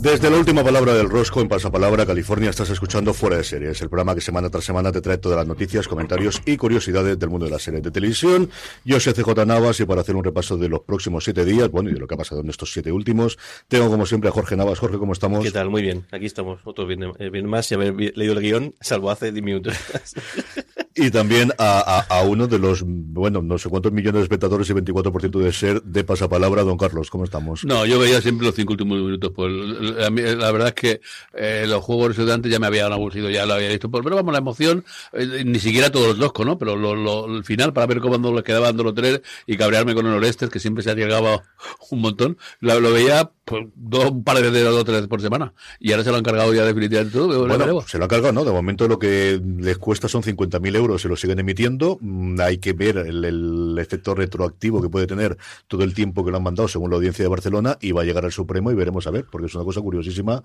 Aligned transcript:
Desde 0.00 0.30
la 0.30 0.38
última 0.38 0.62
palabra 0.62 0.94
del 0.94 1.10
Rosco 1.10 1.40
en 1.40 1.48
Pasapalabra, 1.48 2.06
California, 2.06 2.50
estás 2.50 2.70
escuchando 2.70 3.12
Fuera 3.12 3.36
de 3.36 3.42
Series, 3.42 3.82
el 3.82 3.88
programa 3.88 4.14
que 4.14 4.20
semana 4.20 4.48
tras 4.48 4.62
semana 4.62 4.92
te 4.92 5.00
trae 5.00 5.18
todas 5.18 5.36
las 5.36 5.46
noticias, 5.48 5.88
comentarios 5.88 6.40
y 6.46 6.56
curiosidades 6.56 7.18
del 7.18 7.28
mundo 7.28 7.46
de 7.46 7.50
las 7.50 7.62
series 7.62 7.82
de 7.82 7.90
televisión. 7.90 8.48
Yo 8.84 9.00
soy 9.00 9.12
CJ 9.12 9.44
Navas 9.44 9.80
y 9.80 9.86
para 9.86 10.02
hacer 10.02 10.14
un 10.14 10.22
repaso 10.22 10.56
de 10.56 10.68
los 10.68 10.82
próximos 10.82 11.24
siete 11.24 11.44
días, 11.44 11.68
bueno, 11.68 11.90
y 11.90 11.94
de 11.94 11.98
lo 11.98 12.06
que 12.06 12.14
ha 12.14 12.18
pasado 12.18 12.42
en 12.42 12.48
estos 12.48 12.72
siete 12.72 12.92
últimos, 12.92 13.38
tengo 13.66 13.90
como 13.90 14.06
siempre 14.06 14.30
a 14.30 14.32
Jorge 14.32 14.54
Navas. 14.56 14.78
Jorge, 14.78 14.98
¿cómo 14.98 15.14
estamos? 15.14 15.42
¿Qué 15.42 15.50
tal? 15.50 15.68
Muy 15.68 15.82
bien. 15.82 16.06
Aquí 16.12 16.26
estamos, 16.26 16.60
otros 16.62 16.86
bien, 16.86 17.02
eh, 17.18 17.30
bien 17.30 17.46
más 17.46 17.68
y 17.72 17.74
haber 17.74 17.92
leído 17.94 18.34
el 18.34 18.40
guion, 18.40 18.74
salvo 18.80 19.10
hace 19.10 19.32
10 19.32 19.44
minutos. 19.44 19.74
Y 20.98 21.10
también 21.10 21.52
a, 21.58 22.06
a, 22.08 22.18
a, 22.18 22.22
uno 22.22 22.46
de 22.46 22.58
los, 22.58 22.82
bueno, 22.84 23.40
no 23.40 23.56
sé 23.58 23.68
cuántos 23.68 23.92
millones 23.92 24.20
de 24.20 24.22
espectadores 24.24 24.68
y 24.68 24.72
24% 24.72 25.38
de 25.38 25.52
ser 25.52 25.82
de 25.82 26.04
pasapalabra, 26.04 26.62
don 26.62 26.76
Carlos, 26.76 27.10
¿cómo 27.10 27.24
estamos? 27.24 27.64
No, 27.64 27.86
yo 27.86 27.98
veía 27.98 28.20
siempre 28.20 28.46
los 28.46 28.54
cinco 28.56 28.72
últimos 28.72 28.98
minutos. 28.98 29.32
Pues, 29.34 29.52
la, 29.52 30.10
la 30.10 30.52
verdad 30.52 30.68
es 30.68 30.74
que 30.74 31.00
eh, 31.34 31.66
los 31.68 31.82
juegos 31.84 32.16
de 32.16 32.32
antes 32.32 32.50
ya 32.50 32.58
me 32.58 32.66
habían 32.66 32.92
aburrido, 32.92 33.30
ya 33.30 33.46
lo 33.46 33.54
había 33.54 33.68
visto. 33.68 33.90
Pero, 33.90 34.02
pero 34.02 34.16
vamos, 34.16 34.32
la 34.32 34.38
emoción, 34.38 34.84
eh, 35.12 35.44
ni 35.44 35.58
siquiera 35.60 35.90
todos 35.90 36.08
los 36.08 36.18
loscos, 36.18 36.44
¿no? 36.44 36.58
Pero 36.58 36.76
lo, 36.76 36.94
lo, 36.94 37.26
el 37.26 37.44
final, 37.44 37.72
para 37.72 37.86
ver 37.86 38.00
cómo 38.00 38.32
les 38.32 38.44
quedaba 38.44 38.66
dando 38.66 38.84
los 38.84 38.94
tres 38.94 39.22
y 39.46 39.56
cabrearme 39.56 39.94
con 39.94 40.06
el 40.06 40.14
Orestes, 40.14 40.50
que 40.50 40.58
siempre 40.58 40.82
se 40.82 40.90
arriesgaba 40.90 41.42
un 41.90 42.00
montón, 42.00 42.38
lo, 42.60 42.80
lo 42.80 42.92
veía 42.92 43.30
pues, 43.44 43.66
dos, 43.74 44.10
un 44.10 44.24
par 44.24 44.36
de 44.36 44.50
veces 44.50 44.66
o 44.66 44.84
tres 44.84 45.06
por 45.06 45.20
semana. 45.20 45.52
Y 45.80 45.92
ahora 45.92 46.04
se 46.04 46.10
lo 46.10 46.16
han 46.16 46.22
cargado 46.22 46.52
ya 46.52 46.64
definitivamente 46.64 47.16
todo. 47.16 47.46
Bueno, 47.46 47.82
se 47.82 47.98
lo 47.98 48.04
han 48.04 48.10
cargado, 48.10 48.32
¿no? 48.32 48.44
De 48.44 48.52
momento 48.52 48.88
lo 48.88 48.98
que 48.98 49.40
les 49.58 49.78
cuesta 49.78 50.08
son 50.08 50.22
50.000 50.22 50.76
euros, 50.76 50.87
se 50.96 51.08
lo 51.08 51.16
siguen 51.16 51.40
emitiendo. 51.40 51.98
Mm, 52.00 52.40
hay 52.40 52.58
que 52.58 52.72
ver 52.72 52.98
el, 52.98 53.24
el, 53.24 53.78
efecto 53.78 54.14
retroactivo 54.14 54.80
que 54.80 54.88
puede 54.88 55.06
tener 55.06 55.36
todo 55.66 55.82
el 55.84 55.92
tiempo 55.92 56.24
que 56.24 56.30
lo 56.30 56.36
han 56.36 56.42
mandado 56.42 56.68
según 56.68 56.90
la 56.90 56.96
audiencia 56.96 57.24
de 57.24 57.28
Barcelona 57.28 57.76
y 57.80 57.92
va 57.92 58.02
a 58.02 58.04
llegar 58.04 58.24
al 58.24 58.32
Supremo 58.32 58.70
y 58.70 58.74
veremos 58.74 59.06
a 59.06 59.10
ver, 59.10 59.26
porque 59.30 59.46
es 59.46 59.54
una 59.54 59.64
cosa 59.64 59.80
curiosísima. 59.80 60.42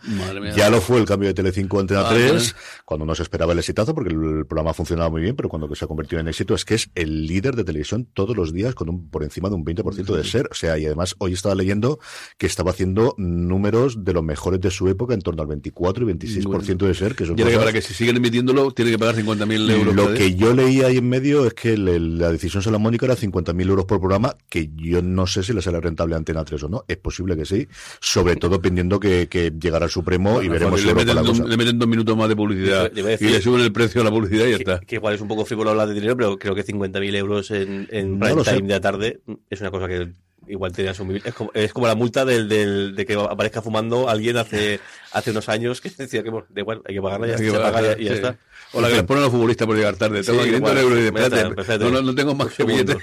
Ya 0.55 0.69
lo 0.69 0.81
fue 0.81 0.99
el 0.99 1.05
cambio 1.05 1.29
de 1.29 1.33
Telecinco 1.33 1.77
a 1.77 1.81
Antena 1.81 2.09
3, 2.09 2.55
cuando 2.85 3.05
no 3.05 3.15
se 3.15 3.23
esperaba 3.23 3.53
el 3.53 3.59
exitazo, 3.59 3.93
porque 3.93 4.13
el 4.13 4.45
programa 4.45 4.73
funcionaba 4.73 5.09
muy 5.09 5.21
bien, 5.21 5.35
pero 5.35 5.49
cuando 5.49 5.73
se 5.75 5.85
ha 5.85 5.87
convertido 5.87 6.19
en 6.19 6.27
éxito 6.27 6.55
es 6.55 6.65
que 6.65 6.75
es 6.75 6.89
el 6.95 7.27
líder 7.27 7.55
de 7.55 7.63
televisión 7.63 8.07
todos 8.13 8.35
los 8.35 8.53
días 8.53 8.75
con 8.75 8.89
un 8.89 9.09
por 9.09 9.23
encima 9.23 9.49
de 9.49 9.55
un 9.55 9.65
20% 9.65 10.15
de 10.15 10.23
ser. 10.23 10.47
O 10.51 10.55
sea, 10.55 10.77
y 10.77 10.85
además 10.85 11.15
hoy 11.19 11.33
estaba 11.33 11.55
leyendo 11.55 11.99
que 12.37 12.47
estaba 12.47 12.71
haciendo 12.71 13.15
números 13.17 14.03
de 14.03 14.13
los 14.13 14.23
mejores 14.23 14.59
de 14.61 14.71
su 14.71 14.87
época, 14.87 15.13
en 15.13 15.21
torno 15.21 15.41
al 15.41 15.47
24 15.47 16.09
y 16.09 16.13
26% 16.13 16.45
bueno, 16.45 16.87
de 16.87 16.93
ser. 16.93 17.15
Que 17.15 17.25
son 17.25 17.35
cosas... 17.35 17.51
que 17.51 17.57
para 17.57 17.73
que 17.73 17.81
si 17.81 17.93
siguen 17.93 18.17
emitiéndolo, 18.17 18.71
tiene 18.71 18.91
que 18.91 18.99
pagar 18.99 19.15
50.000 19.15 19.71
euros. 19.71 19.95
Lo 19.95 20.13
que 20.13 20.32
yo 20.35 20.53
leí 20.53 20.81
ahí 20.81 20.97
en 20.97 21.09
medio 21.09 21.45
es 21.45 21.53
que 21.53 21.77
le, 21.77 21.99
la 21.99 22.31
decisión 22.31 22.63
salomónica 22.63 23.05
era 23.05 23.15
50.000 23.15 23.69
euros 23.69 23.85
por 23.85 23.99
programa, 23.99 24.35
que 24.49 24.69
yo 24.75 25.01
no 25.01 25.27
sé 25.27 25.43
si 25.43 25.53
le 25.53 25.61
sale 25.61 25.79
rentable 25.79 26.15
a 26.15 26.17
Antena 26.17 26.43
3 26.43 26.63
o 26.63 26.69
no. 26.69 26.85
Es 26.87 26.97
posible 26.97 27.35
que 27.35 27.45
sí, 27.45 27.67
sobre 27.99 28.35
todo 28.35 28.61
pendiendo 28.61 28.99
que, 28.99 29.27
que 29.27 29.51
llegará 29.59 29.85
al 29.85 29.91
Supremo 29.91 30.33
bueno, 30.33 30.43
y 30.43 30.49
veremos 30.49 30.81
si 30.81 30.87
le, 30.87 30.95
meten 30.95 31.15
dos, 31.15 31.39
le 31.39 31.57
meten 31.57 31.79
dos 31.79 31.87
minutos 31.87 32.17
más 32.17 32.29
de 32.29 32.35
publicidad 32.35 32.91
y 32.95 33.01
le 33.01 33.41
suben 33.41 33.61
el 33.61 33.71
precio 33.71 34.01
a 34.01 34.03
la 34.03 34.11
publicidad 34.11 34.45
y 34.45 34.51
ya 34.51 34.57
está. 34.57 34.79
Que 34.79 34.95
igual 34.95 35.15
es 35.15 35.21
un 35.21 35.27
poco 35.27 35.45
frívolo 35.45 35.71
hablar 35.71 35.87
de 35.87 35.93
dinero, 35.93 36.15
pero 36.15 36.37
creo 36.37 36.55
que 36.55 36.65
50.000 36.65 37.15
euros 37.15 37.51
en, 37.51 37.87
en 37.91 38.19
no 38.19 38.25
prime 38.25 38.43
time 38.43 38.67
de 38.67 38.73
la 38.73 38.81
tarde 38.81 39.21
es 39.49 39.61
una 39.61 39.71
cosa 39.71 39.87
que 39.87 40.11
igual 40.47 40.71
te 40.71 40.87
asumir. 40.87 41.21
Es 41.25 41.33
como, 41.33 41.51
es 41.53 41.73
como 41.73 41.87
la 41.87 41.95
multa 41.95 42.25
del, 42.25 42.47
del, 42.49 42.95
de 42.95 43.05
que 43.05 43.13
aparezca 43.13 43.61
fumando 43.61 44.09
alguien 44.09 44.37
hace, 44.37 44.79
hace 45.11 45.31
unos 45.31 45.49
años 45.49 45.81
que 45.81 45.89
decía 45.89 46.23
que 46.23 46.29
bueno, 46.29 46.47
de 46.49 46.61
igual, 46.61 46.81
hay 46.85 46.95
que 46.95 47.01
pagarla, 47.01 47.27
ya, 47.27 47.35
hay 47.35 47.41
que 47.41 47.51
se 47.51 47.59
paga 47.59 47.81
y, 47.97 48.01
y 48.01 48.05
ya 48.05 48.13
está. 48.13 48.37
O 48.73 48.81
la 48.81 48.87
que 48.87 48.95
les 48.95 49.03
ponen 49.03 49.21
a 49.21 49.25
los 49.25 49.31
futbolistas 49.31 49.67
por 49.67 49.75
llegar 49.75 49.95
tarde. 49.95 50.23
Tengo 50.23 50.39
sí, 50.39 50.49
500 50.49 50.57
igual, 50.57 50.77
euros 50.83 50.97
y 50.97 51.01
de 51.01 51.07
espérate, 51.07 51.83
no, 51.83 51.91
no, 51.91 52.01
no, 52.01 52.15
tengo 52.15 52.33
más 52.35 52.53
que 52.53 52.63
billetes. 52.63 52.97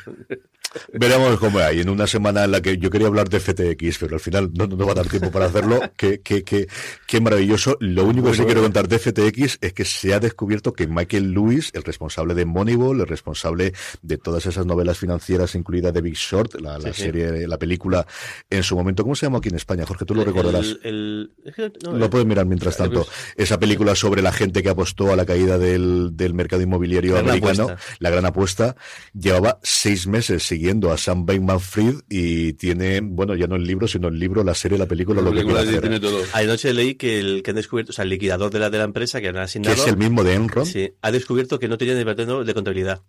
Veremos 0.93 1.39
cómo 1.39 1.59
hay. 1.59 1.81
En 1.81 1.89
una 1.89 2.07
semana 2.07 2.45
en 2.45 2.53
la 2.53 2.61
que 2.61 2.79
yo 2.79 2.91
quería 2.91 3.09
hablar 3.09 3.29
de 3.29 3.41
FTX, 3.41 3.99
pero 3.99 4.15
al 4.15 4.21
final 4.21 4.51
no, 4.55 4.67
no 4.67 4.87
va 4.87 4.93
a 4.93 4.95
dar 4.95 5.09
tiempo 5.09 5.31
para 5.31 5.47
hacerlo. 5.47 5.81
qué, 5.97 6.21
qué, 6.21 6.45
qué, 6.45 6.69
qué 7.07 7.21
maravilloso. 7.21 7.77
Lo 7.81 8.05
único 8.05 8.31
que 8.31 8.37
sí 8.37 8.45
quiero 8.45 8.63
contar 8.63 8.87
de 8.87 8.99
FTX 8.99 9.59
es 9.61 9.73
que 9.73 9.85
se 9.85 10.15
ha 10.15 10.21
descubierto 10.21 10.73
que 10.73 10.87
Michael 10.87 11.33
Lewis, 11.33 11.71
el 11.75 11.83
responsable 11.83 12.35
de 12.35 12.45
Moneyball, 12.45 13.01
el 13.01 13.07
responsable 13.07 13.73
de 14.03 14.19
todas 14.19 14.47
esas 14.47 14.65
novelas 14.65 14.99
financieras, 14.99 15.55
incluida 15.55 15.93
The 15.93 16.01
Big 16.01 16.15
Short, 16.15 16.61
la, 16.61 16.79
la 16.79 16.93
sí, 16.93 17.03
serie, 17.03 17.41
sí. 17.41 17.47
la 17.47 17.59
película, 17.59 18.07
en 18.49 18.63
su 18.63 18.77
momento, 18.77 19.03
¿cómo 19.03 19.17
se 19.17 19.27
llama 19.27 19.39
aquí 19.39 19.49
en 19.49 19.57
España? 19.57 19.85
Jorge, 19.87 20.05
tú 20.05 20.15
lo 20.15 20.25
recordarás. 20.25 20.77
El, 20.85 21.33
el, 21.45 21.73
no, 21.85 21.93
lo 21.93 22.11
puedes 22.11 22.27
mirar 22.27 22.47
mientras 22.47 22.77
tanto. 22.77 23.07
Esa 23.37 23.59
película 23.59 23.97
sobre 23.97 24.23
la 24.23 24.33
gente 24.33 24.63
que 24.63 24.69
apostó 24.69 25.13
a 25.13 25.17
la 25.17 25.27
caída 25.27 25.59
del, 25.59 26.11
del 26.13 26.35
mercado 26.35 26.63
inmobiliario 26.63 27.15
la 27.15 27.21
americano, 27.21 27.75
la 27.99 28.11
gran 28.11 28.25
apuesta, 28.25 28.77
llevaba 29.13 29.59
seis 29.63 30.07
meses 30.07 30.45
siguiendo 30.45 30.60
a 30.91 30.97
Sam 30.97 31.27
Bankman-Fried 31.27 32.03
y 32.09 32.53
tiene, 32.55 33.01
bueno, 33.01 33.35
ya 33.35 33.47
no 33.47 33.57
el 33.57 33.65
libro, 33.65 33.89
sino 33.89 34.09
el 34.09 34.19
libro, 34.19 34.45
la 34.45 34.55
serie, 34.55 34.79
la 34.79 34.87
película, 34.87 35.21
la 35.21 35.31
lo 35.31 35.35
película 35.35 35.65
que 35.65 35.81
tiene 35.81 36.01
todo. 36.01 36.23
Anoche 36.33 36.73
leí 36.75 36.95
que 36.95 37.19
el 37.19 37.43
que 37.43 37.51
han 37.51 37.57
descubierto, 37.57 37.91
o 37.91 37.93
sea, 37.93 38.05
el 38.05 38.11
liquidador 38.11 38.51
de 38.51 38.59
la, 38.59 38.71
de 38.71 38.79
la 38.79 38.85
empresa 38.85 39.21
que 39.21 39.29
han 39.29 39.39
asignado. 39.39 39.75
Que 39.75 39.81
es 39.81 39.87
el 39.87 39.97
mismo 39.97 40.23
de 40.23 40.35
Enron. 40.35 40.67
Sí, 40.67 40.93
ha 41.01 41.11
descubierto 41.11 41.59
que 41.59 41.69
no 41.69 41.79
tenía 41.79 41.95
departamento 41.95 42.45
de 42.45 42.55
contabilidad. 42.55 43.03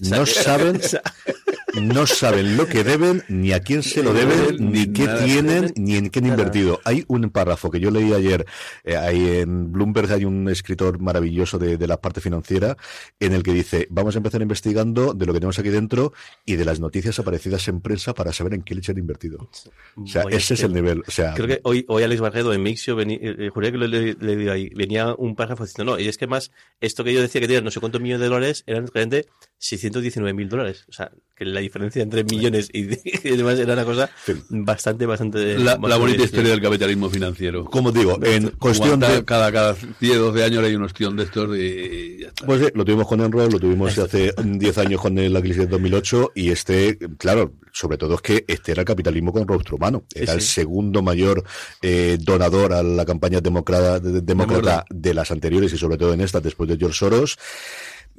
O 0.00 0.04
sea, 0.04 0.18
no 0.18 0.26
saben, 0.26 0.80
no 1.80 2.06
saben 2.06 2.56
lo 2.56 2.66
que 2.66 2.84
deben, 2.84 3.22
ni 3.28 3.52
a 3.52 3.60
quién 3.60 3.82
se 3.82 4.02
lo 4.02 4.12
deben, 4.12 4.72
ni 4.72 4.92
qué 4.92 5.08
tienen, 5.24 5.72
ni 5.76 5.96
en 5.96 6.10
qué 6.10 6.18
han 6.18 6.26
invertido. 6.26 6.80
Hay 6.84 7.04
un 7.08 7.30
párrafo 7.30 7.70
que 7.70 7.80
yo 7.80 7.90
leí 7.90 8.12
ayer, 8.12 8.44
eh, 8.84 8.96
ahí 8.96 9.40
en 9.40 9.72
Bloomberg 9.72 10.12
hay 10.12 10.24
un 10.24 10.48
escritor 10.48 11.00
maravilloso 11.00 11.58
de, 11.58 11.76
de, 11.76 11.86
la 11.86 12.00
parte 12.00 12.20
financiera, 12.20 12.76
en 13.20 13.32
el 13.32 13.42
que 13.42 13.52
dice, 13.52 13.86
vamos 13.90 14.14
a 14.14 14.18
empezar 14.18 14.42
investigando 14.42 15.14
de 15.14 15.26
lo 15.26 15.32
que 15.32 15.40
tenemos 15.40 15.58
aquí 15.58 15.70
dentro 15.70 16.12
y 16.44 16.56
de 16.56 16.64
las 16.64 16.80
noticias 16.80 17.18
aparecidas 17.18 17.66
en 17.68 17.80
prensa 17.80 18.14
para 18.14 18.32
saber 18.32 18.54
en 18.54 18.62
qué 18.62 18.74
leche 18.74 18.92
han 18.92 18.98
invertido. 18.98 19.48
O 19.96 20.06
sea, 20.06 20.24
Voy 20.24 20.34
ese 20.34 20.54
es 20.54 20.62
el 20.62 20.72
nivel. 20.72 21.02
O 21.06 21.10
sea, 21.10 21.34
creo 21.34 21.48
que 21.48 21.60
hoy, 21.64 21.84
hoy 21.88 22.02
Alex 22.02 22.20
Barredo 22.20 22.52
en 22.52 22.62
Mixio, 22.62 22.96
venía, 22.96 23.18
eh, 23.20 23.50
juré 23.52 23.72
que 23.72 23.78
le, 23.78 23.88
le, 23.88 24.14
le, 24.14 24.50
ahí, 24.50 24.68
venía 24.74 25.14
un 25.14 25.34
párrafo 25.36 25.64
diciendo, 25.64 25.92
no, 25.92 25.98
y 25.98 26.08
es 26.08 26.18
que 26.18 26.26
más, 26.26 26.50
esto 26.80 27.04
que 27.04 27.12
yo 27.12 27.20
decía 27.20 27.40
que 27.40 27.46
tenía 27.46 27.62
no 27.62 27.70
sé 27.70 27.80
cuántos 27.80 28.00
millones 28.00 28.20
de 28.20 28.28
dólares, 28.28 28.64
eran 28.66 28.86
realmente 28.86 29.26
619 29.58 30.34
mil 30.34 30.48
dólares. 30.48 30.84
O 30.88 30.92
sea, 30.92 31.12
que 31.42 31.50
la 31.50 31.60
diferencia 31.60 32.02
entre 32.02 32.24
millones 32.24 32.68
y, 32.72 32.80
y 33.28 33.36
demás 33.36 33.58
era 33.58 33.74
una 33.74 33.84
cosa 33.84 34.10
sí. 34.24 34.34
bastante, 34.48 35.06
bastante. 35.06 35.58
La, 35.58 35.76
la 35.76 35.96
bonita 35.96 36.22
historia 36.22 36.50
del 36.50 36.60
capitalismo 36.60 37.10
financiero. 37.10 37.64
Como 37.64 37.92
digo, 37.92 38.18
en 38.22 38.50
cuestión 38.50 39.00
de. 39.00 39.24
Cada, 39.24 39.52
cada 39.52 39.76
10, 40.00 40.18
12 40.18 40.44
años 40.44 40.64
hay 40.64 40.74
un 40.74 40.82
ostión 40.82 41.16
de 41.16 41.24
estos 41.24 41.56
y 41.56 42.18
ya 42.20 42.28
está. 42.28 42.46
Pues 42.46 42.60
sí, 42.60 42.66
lo 42.74 42.84
tuvimos 42.84 43.06
con 43.06 43.20
Enron, 43.20 43.50
lo 43.50 43.58
tuvimos 43.58 43.98
hace 43.98 44.34
10 44.42 44.78
años 44.78 45.00
con 45.00 45.32
la 45.32 45.40
crisis 45.40 45.58
de 45.58 45.66
2008 45.66 46.32
y 46.34 46.50
este, 46.50 46.98
claro, 47.18 47.54
sobre 47.72 47.98
todo 47.98 48.14
es 48.16 48.20
que 48.20 48.44
este 48.46 48.72
era 48.72 48.82
el 48.82 48.86
capitalismo 48.86 49.32
con 49.32 49.46
rostro 49.46 49.76
humano. 49.76 50.04
Era 50.14 50.32
sí, 50.32 50.38
el 50.38 50.42
segundo 50.42 51.02
mayor 51.02 51.44
eh, 51.80 52.18
donador 52.20 52.72
a 52.72 52.82
la 52.82 53.04
campaña 53.04 53.40
demócrata, 53.40 54.00
demócrata 54.00 54.84
de 54.90 55.14
las 55.14 55.30
anteriores 55.30 55.72
y 55.72 55.78
sobre 55.78 55.96
todo 55.96 56.12
en 56.12 56.20
esta, 56.20 56.40
después 56.40 56.68
de 56.68 56.76
George 56.76 56.98
Soros. 56.98 57.38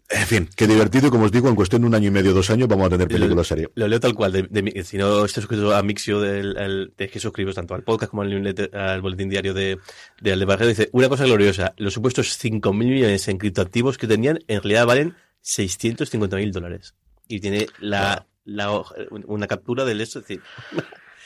En 0.10 0.28
fin, 0.28 0.50
qué 0.56 0.68
divertido 0.68 1.08
y 1.08 1.10
como 1.10 1.26
os 1.26 1.32
digo, 1.32 1.50
en 1.50 1.56
cuestión 1.56 1.82
de 1.82 1.88
un 1.88 1.96
año 1.96 2.10
y 2.10 2.12
medio, 2.12 2.34
dos 2.34 2.50
años, 2.50 2.68
vamos 2.68 2.88
a 2.88 2.90
tener 2.92 3.08
películas 3.08 3.48
serie. 3.48 3.70
Lo 3.76 3.88
leo 3.88 4.00
tal 4.00 4.14
cual, 4.14 4.32
de, 4.32 4.44
de, 4.44 4.84
si 4.84 4.98
no 4.98 5.26
estás 5.26 5.44
suscrito 5.44 5.74
a 5.76 5.82
Mixio, 5.82 6.20
del, 6.20 6.56
el, 6.58 6.94
de 6.98 7.08
que 7.10 7.20
suscribes 7.20 7.56
tanto 7.56 7.74
al 7.74 7.84
podcast 7.84 8.12
como 8.12 8.22
al, 8.22 8.30
newsletter, 8.30 8.76
al 8.76 9.02
boletín 9.02 9.30
diario 9.30 9.54
de, 9.54 9.80
de 10.22 10.34
Aldebarredo, 10.34 10.70
dice, 10.70 10.90
una 10.92 11.10
cosa 11.10 11.24
gloriosa, 11.24 11.74
los 11.78 11.94
supuestos 11.94 12.38
5.000 12.44 12.74
millones 12.74 13.28
en 13.28 13.38
criptoactivos 13.38 13.98
que 13.98 14.08
tenían, 14.08 14.40
en 14.48 14.62
realidad 14.62 14.86
valen 14.86 15.16
650.000 15.44 16.52
dólares. 16.52 16.96
Y 17.28 17.40
tiene 17.40 17.68
la, 17.80 18.28
wow. 18.46 18.56
la, 18.56 18.84
una 19.26 19.48
captura 19.48 19.86
del 19.86 20.02
esto, 20.02 20.20
es 20.20 20.28
decir... 20.28 20.44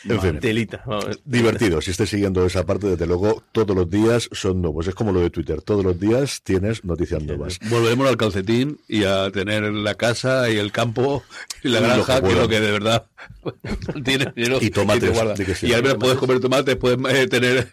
En 0.05 0.21
fin, 0.21 0.39
telita. 0.39 0.83
divertido. 1.25 1.81
Si 1.81 1.91
estés 1.91 2.09
siguiendo 2.09 2.45
esa 2.45 2.65
parte, 2.65 2.87
desde 2.87 3.07
luego, 3.07 3.43
todos 3.51 3.75
los 3.75 3.89
días 3.89 4.29
son 4.31 4.61
nuevos. 4.61 4.87
Es 4.87 4.95
como 4.95 5.11
lo 5.11 5.19
de 5.21 5.29
Twitter. 5.29 5.61
Todos 5.61 5.83
los 5.83 5.99
días 5.99 6.41
tienes 6.43 6.83
noticias 6.83 7.23
nuevas. 7.23 7.59
Volveremos 7.69 8.07
al 8.07 8.17
calcetín 8.17 8.79
y 8.87 9.03
a 9.03 9.31
tener 9.31 9.63
la 9.63 9.95
casa 9.95 10.49
y 10.49 10.57
el 10.57 10.71
campo 10.71 11.23
y 11.63 11.69
la 11.69 11.79
granja, 11.79 12.21
que, 12.21 12.29
es 12.29 12.35
lo 12.35 12.47
que 12.47 12.59
de 12.59 12.71
verdad 12.71 13.05
tienes 14.03 14.33
dinero. 14.35 14.59
Y 14.61 14.69
tomates. 14.69 15.11
Y, 15.11 15.43
te 15.43 15.55
sí. 15.55 15.67
y 15.67 15.73
al 15.73 15.83
menos 15.83 15.97
puedes 15.97 16.17
comer 16.17 16.39
tomates, 16.39 16.75
puedes 16.75 16.99
eh, 17.13 17.27
tener 17.27 17.71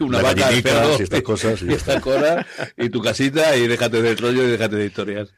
una 0.00 0.22
vaca, 0.22 0.52
y 0.52 0.58
estas 0.58 1.22
cosas. 1.24 1.62
Y, 1.62 1.66
y 1.66 1.72
estas 1.74 2.02
cosas, 2.02 2.46
y 2.76 2.88
tu 2.90 3.00
casita, 3.00 3.56
y 3.56 3.66
déjate 3.66 4.02
de 4.02 4.16
rollo 4.16 4.42
y 4.42 4.50
déjate 4.50 4.76
de 4.76 4.86
historias. 4.86 5.28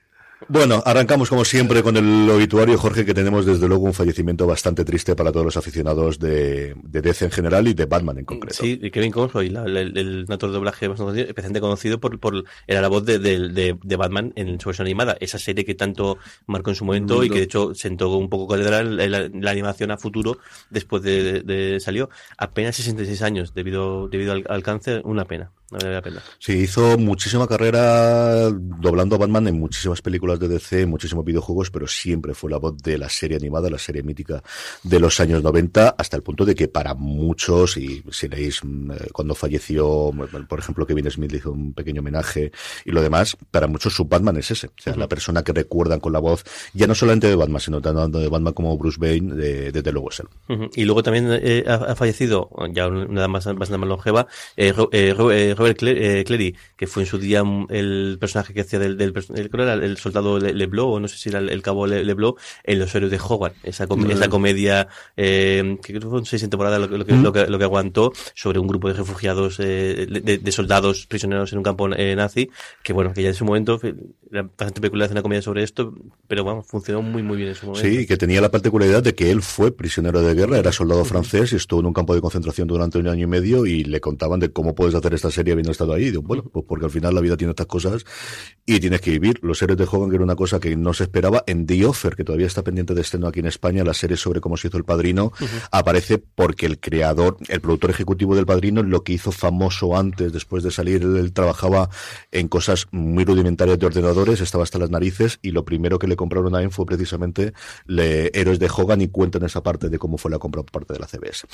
Bueno, 0.49 0.83
arrancamos 0.85 1.29
como 1.29 1.45
siempre 1.45 1.83
con 1.83 1.97
el 1.97 2.29
obituario, 2.31 2.79
Jorge, 2.79 3.05
que 3.05 3.15
tenemos 3.15 3.47
desde 3.47 3.69
luego 3.69 3.85
un 3.85 3.95
fallecimiento 3.95 4.47
bastante 4.47 4.85
triste 4.85 5.15
para 5.15 5.33
todos 5.33 5.45
los 5.45 5.57
aficionados 5.57 6.19
de, 6.19 6.75
de 6.83 7.03
DC 7.03 7.27
en 7.27 7.31
general 7.31 7.69
y 7.69 7.75
de 7.75 7.87
Batman 7.87 8.19
en 8.19 8.25
concreto. 8.25 8.63
Sí, 8.63 8.79
y 8.83 8.91
Kevin 8.91 9.13
Conroy, 9.13 9.49
la, 9.51 9.65
el, 9.65 9.97
el, 9.97 10.27
actor 10.29 10.51
de 10.51 10.55
doblaje 10.55 10.87
especialmente 10.87 11.61
conocido 11.61 12.01
por, 12.01 12.19
por 12.19 12.45
era 12.67 12.81
la 12.81 12.89
voz 12.89 13.05
de, 13.05 13.19
de, 13.19 13.77
de, 13.83 13.97
Batman 13.97 14.33
en 14.37 14.61
su 14.61 14.69
versión 14.69 14.87
animada, 14.87 15.17
esa 15.21 15.39
serie 15.39 15.65
que 15.65 15.75
tanto 15.75 16.19
marcó 16.47 16.71
en 16.71 16.77
su 16.77 16.85
momento 16.85 17.23
y 17.25 17.31
que 17.31 17.39
de 17.39 17.45
hecho 17.45 17.75
sentó 17.75 18.17
un 18.17 18.29
poco 18.29 18.57
la, 18.57 18.83
la, 18.83 19.29
la 19.33 19.51
animación 19.51 19.91
a 19.91 19.97
futuro 19.97 20.39
después 20.71 21.03
de, 21.03 21.43
de, 21.43 21.81
salió. 21.81 22.11
Apenas 22.37 22.77
66 22.77 23.23
años 23.23 23.55
debido, 23.55 24.09
debido 24.09 24.33
al, 24.33 24.45
al 24.49 24.63
cáncer, 24.63 25.03
una 25.05 25.25
pena 25.25 25.51
vale 25.73 25.95
la 25.95 26.03
pena. 26.03 26.23
Sí, 26.39 26.53
hizo 26.53 26.99
muchísima 26.99 27.47
carrera 27.47 28.51
doblando 28.51 29.17
a 29.17 29.19
Batman 29.19 29.49
en 29.49 29.59
muchísimas 29.59 30.03
películas 30.03 30.39
de 30.39 30.49
DC, 30.49 30.83
en 30.83 30.91
muchísimos 30.91 31.25
videojuegos, 31.25 31.71
pero 31.71 31.87
siempre 31.89 32.35
fue 32.35 32.51
la 32.51 32.59
voz 32.59 32.77
de 32.83 32.99
la 32.99 33.09
serie 33.09 33.37
animada, 33.37 33.71
la 33.71 33.79
serie 33.79 34.03
mítica 34.03 34.43
de 34.83 35.01
los 35.01 35.19
años 35.21 35.43
90, 35.43 35.97
hasta 35.97 36.17
el 36.17 36.23
punto 36.23 36.45
de 36.45 36.55
que 36.55 36.69
para 36.69 36.95
muchos, 36.95 37.77
y 37.77 38.05
si 38.11 38.29
leéis 38.29 38.63
mm, 38.63 38.91
eh, 38.93 38.97
cuando 39.13 39.35
falleció, 39.35 40.13
por 40.49 40.59
ejemplo, 40.59 40.87
Kevin 40.87 41.11
Smith 41.11 41.33
hizo 41.35 41.53
un 41.53 41.73
pequeño 41.73 42.01
homenaje 42.01 42.53
y 42.85 42.91
lo 42.91 43.03
demás, 43.03 43.37
para 43.51 43.67
muchos 43.67 43.95
su 43.95 44.05
Batman 44.05 44.37
es 44.37 44.51
ese. 44.51 44.67
O 44.69 44.73
sea, 44.77 44.95
la 44.97 45.09
persona 45.09 45.43
que 45.43 45.53
recuerdan 45.53 46.01
con 46.01 46.13
la 46.13 46.19
voz, 46.19 46.45
ya 46.75 46.87
no 46.87 46.95
solamente 46.95 47.29
de 47.29 47.35
Batman, 47.35 47.61
sino 47.61 47.81
tanto 47.81 48.19
de 48.19 48.29
Batman 48.29 48.53
como 48.53 48.77
Bruce 48.77 48.99
Wayne, 49.01 49.35
de, 49.35 49.73
de, 49.73 49.93
luego 49.93 50.11
es 50.11 50.21
él. 50.21 50.71
Y 50.75 50.85
luego 50.85 51.03
también 51.03 51.29
eh, 51.31 51.65
ha, 51.67 51.75
ha 51.75 51.97
fallecido, 51.97 52.51
ya 52.73 52.89
una 52.89 53.21
edad 53.21 53.29
más, 53.29 53.45
bastante 53.45 53.79
más 53.79 53.89
longeva, 53.89 54.27
eh, 54.57 54.75
eh, 54.93 55.15
eh, 55.19 55.55
Robert 55.63 55.83
eh, 55.83 56.25
Cleary, 56.27 56.57
que 56.77 56.87
fue 56.87 57.05
en 57.05 57.07
su 57.09 57.19
día 57.19 57.43
el 57.71 58.17
personaje 58.21 58.53
que 58.53 58.63
hacía 58.63 58.79
del, 58.79 58.97
del 58.97 59.13
pers- 59.15 59.31
el, 59.83 59.97
soldado 59.97 60.39
Le- 60.39 60.53
Leblanc, 60.55 60.89
o 60.89 61.01
no 61.01 61.09
sé 61.09 61.17
si 61.19 61.29
era 61.29 61.39
el, 61.39 61.63
cabo 61.63 61.87
Le- 61.87 62.05
Leblanc, 62.05 62.37
en 62.65 62.79
Los 62.79 62.95
Héroes 62.95 63.11
de 63.11 63.19
Hogwarts, 63.19 63.57
esa, 63.63 63.87
com- 63.87 64.11
esa 64.11 64.29
comedia 64.29 64.89
eh, 65.17 65.77
que 65.83 65.93
creo 65.93 66.01
que 66.01 66.07
fueron 66.09 66.27
seis 66.27 66.43
temporadas 66.43 66.81
lo, 66.81 66.87
lo 66.99 67.05
que, 67.05 67.15
lo, 67.17 67.33
que, 67.33 67.47
lo 67.47 67.59
que 67.59 67.65
aguantó 67.65 68.13
sobre 68.35 68.59
un 68.59 68.67
grupo 68.67 68.89
de 68.89 68.95
refugiados, 68.95 69.59
eh, 69.61 70.07
de, 70.09 70.39
de 70.39 70.53
soldados 70.53 71.07
prisioneros 71.07 71.53
en 71.53 71.59
un 71.59 71.65
campo 71.65 71.89
eh, 71.95 72.15
nazi, 72.17 72.51
que 72.83 72.93
bueno, 72.93 73.13
que 73.15 73.23
ya 73.23 73.29
en 73.29 73.35
su 73.35 73.45
momento 73.45 73.81
era 74.31 74.43
bastante 74.43 74.81
peculiar 74.81 75.05
hacer 75.07 75.15
una 75.15 75.23
comedia 75.23 75.43
sobre 75.43 75.63
esto, 75.63 75.95
pero 76.27 76.45
bueno, 76.45 76.63
funcionó 76.63 77.03
muy 77.03 77.23
muy 77.23 77.37
bien 77.37 77.51
en 77.51 77.55
su 77.55 77.67
momento. 77.67 77.87
Sí, 77.89 78.07
que 78.07 78.17
tenía 78.17 78.41
la 78.41 78.51
particularidad 78.51 79.03
de 79.03 79.15
que 79.15 79.31
él 79.31 79.43
fue 79.43 79.71
prisionero 79.71 80.21
de 80.23 80.35
guerra, 80.35 80.59
era 80.59 80.73
soldado 80.73 81.05
francés 81.05 81.53
y 81.53 81.57
estuvo 81.57 81.81
en 81.81 81.87
un 81.87 81.93
campo 81.93 82.15
de 82.15 82.21
concentración 82.21 82.67
durante 82.69 82.99
un 82.99 83.09
año 83.09 83.25
y 83.25 83.27
medio 83.27 83.67
y 83.67 83.85
le 83.85 84.01
contaban 84.01 84.41
de 84.41 84.51
cómo 84.51 84.75
puedes 84.75 84.95
hacer 84.95 85.15
esta 85.15 85.31
serie 85.31 85.52
habiendo 85.53 85.73
estado 85.73 85.95
ahí. 85.95 86.05
Y 86.05 86.11
digo, 86.11 86.23
bueno, 86.23 86.45
pues 86.45 86.65
porque 86.69 86.87
al 86.87 86.91
final 86.91 87.15
la 87.15 87.21
vida 87.21 87.37
tiene 87.37 87.51
estas 87.51 87.67
cosas 87.67 88.05
y 88.67 88.81
tienes 88.81 89.01
que 89.01 89.11
vivir. 89.11 89.39
Los 89.43 89.61
héroes 89.63 89.79
de 89.79 89.87
Hogan, 89.91 90.11
que 90.11 90.17
era 90.17 90.25
una 90.25 90.37
cosa 90.37 90.61
que 90.61 90.77
no 90.77 90.93
se 90.95 91.05
esperaba, 91.05 91.45
en 91.47 91.67
The 91.67 91.87
Offer, 91.87 92.17
que 92.17 92.25
todavía 92.25 92.47
está 92.47 92.63
pendiente 92.63 92.95
de 92.95 93.01
estreno 93.01 93.27
aquí 93.27 93.41
en 93.41 93.47
España, 93.47 93.85
la 93.85 93.95
serie 93.95 94.17
sobre 94.17 94.41
cómo 94.41 94.57
se 94.57 94.69
hizo 94.69 94.77
El 94.77 94.85
Padrino, 94.85 95.33
aparece 95.71 96.19
porque 96.19 96.67
el 96.67 96.79
creador, 96.79 97.37
el 97.49 97.61
productor 97.61 97.91
ejecutivo 97.91 98.35
del 98.35 98.47
Padrino, 98.47 98.83
lo 98.83 99.03
que 99.03 99.13
hizo 99.13 99.33
famoso 99.33 99.97
antes, 99.97 100.33
después 100.33 100.63
de 100.63 100.71
salir, 100.71 101.03
él, 101.03 101.33
trabajaba 101.33 101.89
en 102.31 102.49
cosas 102.49 102.87
muy 102.91 103.25
rudimentarias 103.25 103.79
de 103.79 103.87
ordenadores, 103.87 104.41
estaba 104.41 104.65
hasta 104.65 104.79
las 104.79 104.91
narices 104.91 105.39
y 105.43 105.51
lo 105.51 105.65
primero 105.65 105.99
que 105.99 106.07
le 106.07 106.17
compraron 106.17 106.55
a 106.55 106.63
él 106.63 106.71
fue 106.71 106.87
precisamente 106.87 107.53
le, 107.87 108.31
Héroes 108.35 108.59
de 108.59 108.71
Hogan 108.75 109.01
y 109.01 109.09
cuentan 109.09 109.45
esa 109.45 109.63
parte 109.63 109.89
de 109.89 109.99
cómo 109.99 110.19
fue 110.19 110.31
la 110.31 110.39
compra 110.39 110.63
por 110.63 110.73
parte 110.73 110.95
de 110.95 111.01
la 111.01 111.07
CBS. 111.07 111.47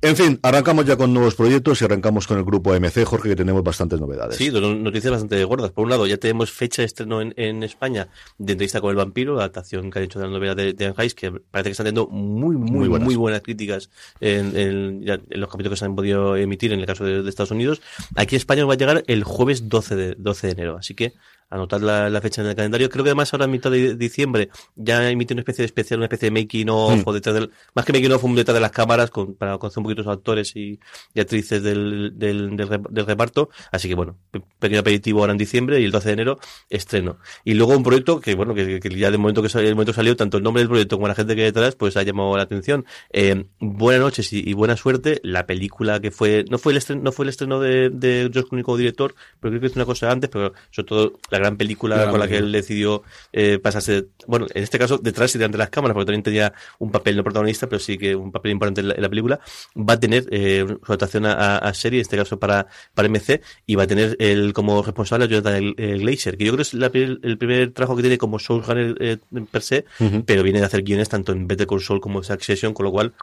En 0.00 0.16
fin, 0.16 0.38
arrancamos 0.42 0.84
ya 0.84 0.96
con 0.96 1.12
nuevos 1.12 1.34
proyectos 1.34 1.80
y 1.80 1.84
arrancamos 1.84 2.26
con 2.26 2.38
el 2.38 2.44
grupo 2.44 2.72
AMC, 2.72 3.04
Jorge, 3.16 3.28
que 3.30 3.36
tenemos 3.36 3.62
bastantes 3.62 4.00
novedades. 4.00 4.36
Sí, 4.36 4.50
dos 4.50 4.76
noticias 4.76 5.10
bastante 5.10 5.42
gordas. 5.44 5.70
Por 5.72 5.84
un 5.84 5.90
lado, 5.90 6.06
ya 6.06 6.16
tenemos 6.16 6.50
fecha 6.52 6.82
de 6.82 6.86
estreno 6.86 7.20
en, 7.20 7.32
en 7.36 7.62
España 7.62 8.08
de 8.38 8.52
entrevista 8.52 8.80
con 8.80 8.90
el 8.90 8.96
vampiro, 8.96 9.34
la 9.34 9.40
adaptación 9.40 9.90
que 9.90 9.98
han 9.98 10.04
hecho 10.04 10.18
de 10.18 10.26
la 10.26 10.32
novela 10.32 10.54
de, 10.54 10.72
de 10.72 10.86
Anne 10.86 11.10
que 11.10 11.30
parece 11.30 11.68
que 11.68 11.72
están 11.72 11.84
teniendo 11.86 12.06
muy, 12.08 12.56
muy, 12.56 12.88
Muy 12.88 12.98
muy 13.00 13.16
buenas. 13.16 13.40
críticas 13.42 13.90
en, 14.20 14.56
en- 14.56 15.02
ya 15.02 15.14
en 15.14 15.40
los 15.40 15.48
capítulos 15.50 15.76
que 15.76 15.80
se 15.80 15.84
han 15.86 15.96
podido 15.96 16.36
emitir 16.36 16.72
en 16.72 16.80
el 16.80 16.86
caso 16.86 17.04
de, 17.04 17.22
de 17.22 17.28
Estados 17.28 17.50
Unidos. 17.50 17.80
Aquí 18.16 18.36
a 18.36 18.38
España 18.38 18.60
nos 18.62 18.70
va 18.70 18.74
a 18.74 18.76
llegar 18.78 19.04
el 19.06 19.24
jueves 19.24 19.68
12 19.68 19.96
de, 19.96 20.14
12 20.16 20.46
de 20.48 20.52
enero, 20.52 20.76
así 20.78 20.94
que 20.94 21.12
anotar 21.50 21.82
la, 21.82 22.10
la 22.10 22.20
fecha 22.20 22.42
en 22.42 22.48
el 22.48 22.54
calendario. 22.56 22.88
Creo 22.90 23.04
que 23.04 23.10
además 23.10 23.32
ahora 23.32 23.44
en 23.44 23.50
mitad 23.52 23.70
de 23.70 23.94
diciembre 23.94 24.48
ya 24.74 25.08
emite 25.10 25.34
una 25.34 25.40
especie 25.42 25.62
de 25.62 25.66
especial, 25.66 25.98
una 26.00 26.06
especie 26.06 26.30
de 26.30 26.40
making 26.40 26.68
of 26.70 26.94
Mm. 26.96 27.02
o 27.06 27.12
detrás 27.12 27.34
del, 27.34 27.50
más 27.74 27.84
que 27.84 27.92
making 27.92 28.12
of, 28.12 28.24
un 28.24 28.34
detrás 28.34 28.54
de 28.54 28.60
las 28.60 28.70
cámaras 28.72 29.10
con, 29.10 29.34
para 29.34 29.58
conocer 29.58 29.78
un 29.78 29.84
poquito 29.84 30.02
los 30.02 30.12
actores 30.12 30.54
y, 30.56 30.78
y 31.14 31.20
actrices 31.20 31.62
del, 31.62 32.12
del, 32.16 32.56
del, 32.56 32.68
rep- 32.68 32.88
del 32.90 33.06
reparto. 33.06 33.50
Así 33.72 33.88
que 33.88 33.94
bueno, 33.94 34.16
pe- 34.30 34.42
pequeño 34.58 34.80
aperitivo 34.80 35.20
ahora 35.20 35.32
en 35.32 35.38
diciembre 35.38 35.80
y 35.80 35.84
el 35.84 35.90
12 35.92 36.08
de 36.08 36.12
enero 36.12 36.38
estreno. 36.70 37.18
Y 37.44 37.54
luego 37.54 37.76
un 37.76 37.82
proyecto 37.82 38.20
que 38.20 38.34
bueno, 38.34 38.54
que, 38.54 38.80
que 38.80 38.88
ya 38.90 39.10
de 39.10 39.18
momento 39.18 39.42
que 39.42 39.48
salió, 39.48 39.68
el 39.68 39.74
momento 39.74 39.92
salió, 39.92 40.16
tanto 40.16 40.36
el 40.38 40.42
nombre 40.42 40.60
del 40.62 40.68
proyecto 40.68 40.96
como 40.96 41.08
la 41.08 41.14
gente 41.14 41.34
que 41.34 41.42
hay 41.42 41.46
detrás, 41.46 41.76
pues 41.76 41.96
ha 41.96 42.02
llamado 42.02 42.36
la 42.36 42.42
atención. 42.42 42.84
Eh, 43.12 43.44
buenas 43.60 44.00
noches 44.00 44.32
y, 44.32 44.42
y 44.48 44.52
buena 44.54 44.76
suerte. 44.76 45.20
La 45.22 45.46
película 45.46 46.00
que 46.00 46.10
fue, 46.10 46.44
no 46.50 46.58
fue 46.58 46.72
el 46.72 46.78
estreno, 46.78 47.02
no 47.02 47.12
fue 47.12 47.24
el 47.24 47.28
estreno 47.28 47.60
de, 47.60 47.90
de 47.90 48.30
George 48.32 48.48
Clooney 48.48 48.62
como 48.64 48.76
director, 48.76 49.14
pero 49.40 49.50
creo 49.52 49.60
que 49.60 49.66
es 49.68 49.76
una 49.76 49.84
cosa 49.84 50.10
antes, 50.10 50.30
pero 50.30 50.52
sobre 50.70 50.86
todo 50.88 51.12
la 51.34 51.40
gran 51.40 51.56
película 51.56 52.10
con 52.10 52.20
la 52.20 52.28
que 52.28 52.38
él 52.38 52.52
decidió 52.52 53.02
eh, 53.32 53.58
pasarse, 53.58 54.06
bueno, 54.26 54.46
en 54.54 54.62
este 54.62 54.78
caso 54.78 54.98
detrás 54.98 55.34
y 55.34 55.38
delante 55.38 55.56
de 55.56 55.64
las 55.64 55.70
cámaras, 55.70 55.94
porque 55.94 56.06
también 56.06 56.22
tenía 56.22 56.52
un 56.78 56.90
papel 56.90 57.16
no 57.16 57.24
protagonista, 57.24 57.68
pero 57.68 57.80
sí 57.80 57.98
que 57.98 58.14
un 58.14 58.30
papel 58.30 58.52
importante 58.52 58.80
en 58.80 58.88
la, 58.88 58.94
en 58.94 59.02
la 59.02 59.08
película, 59.08 59.40
va 59.76 59.94
a 59.94 60.00
tener 60.00 60.26
eh, 60.30 60.64
su 60.66 60.92
adaptación 60.92 61.26
a, 61.26 61.74
serie, 61.74 61.98
en 61.98 62.02
este 62.02 62.16
caso 62.16 62.38
para, 62.38 62.66
para 62.94 63.08
MC, 63.08 63.40
y 63.66 63.74
va 63.74 63.84
a 63.84 63.86
tener 63.86 64.16
el, 64.20 64.52
como 64.52 64.82
responsable 64.82 65.24
a 65.24 65.28
Jonathan 65.28 65.74
eh, 65.76 65.98
Glazer, 65.98 66.36
que 66.36 66.44
yo 66.44 66.52
creo 66.52 66.58
que 66.58 66.62
es 66.62 66.74
la 66.74 66.90
el 66.94 67.38
primer 67.38 67.72
trabajo 67.72 67.96
que 67.96 68.02
tiene 68.02 68.18
como 68.18 68.38
showrunner 68.38 68.96
eh, 69.00 69.18
per 69.50 69.62
se, 69.62 69.84
pero 70.24 70.42
viene 70.42 70.60
de 70.60 70.66
hacer 70.66 70.82
guiones 70.82 71.08
tanto 71.08 71.32
en 71.32 71.48
Better 71.48 71.66
Call 71.66 71.80
Saul 71.80 72.00
como 72.00 72.20
en 72.20 72.24
Succession, 72.24 72.72
con 72.72 72.84
lo 72.84 72.92
cual, 72.92 73.14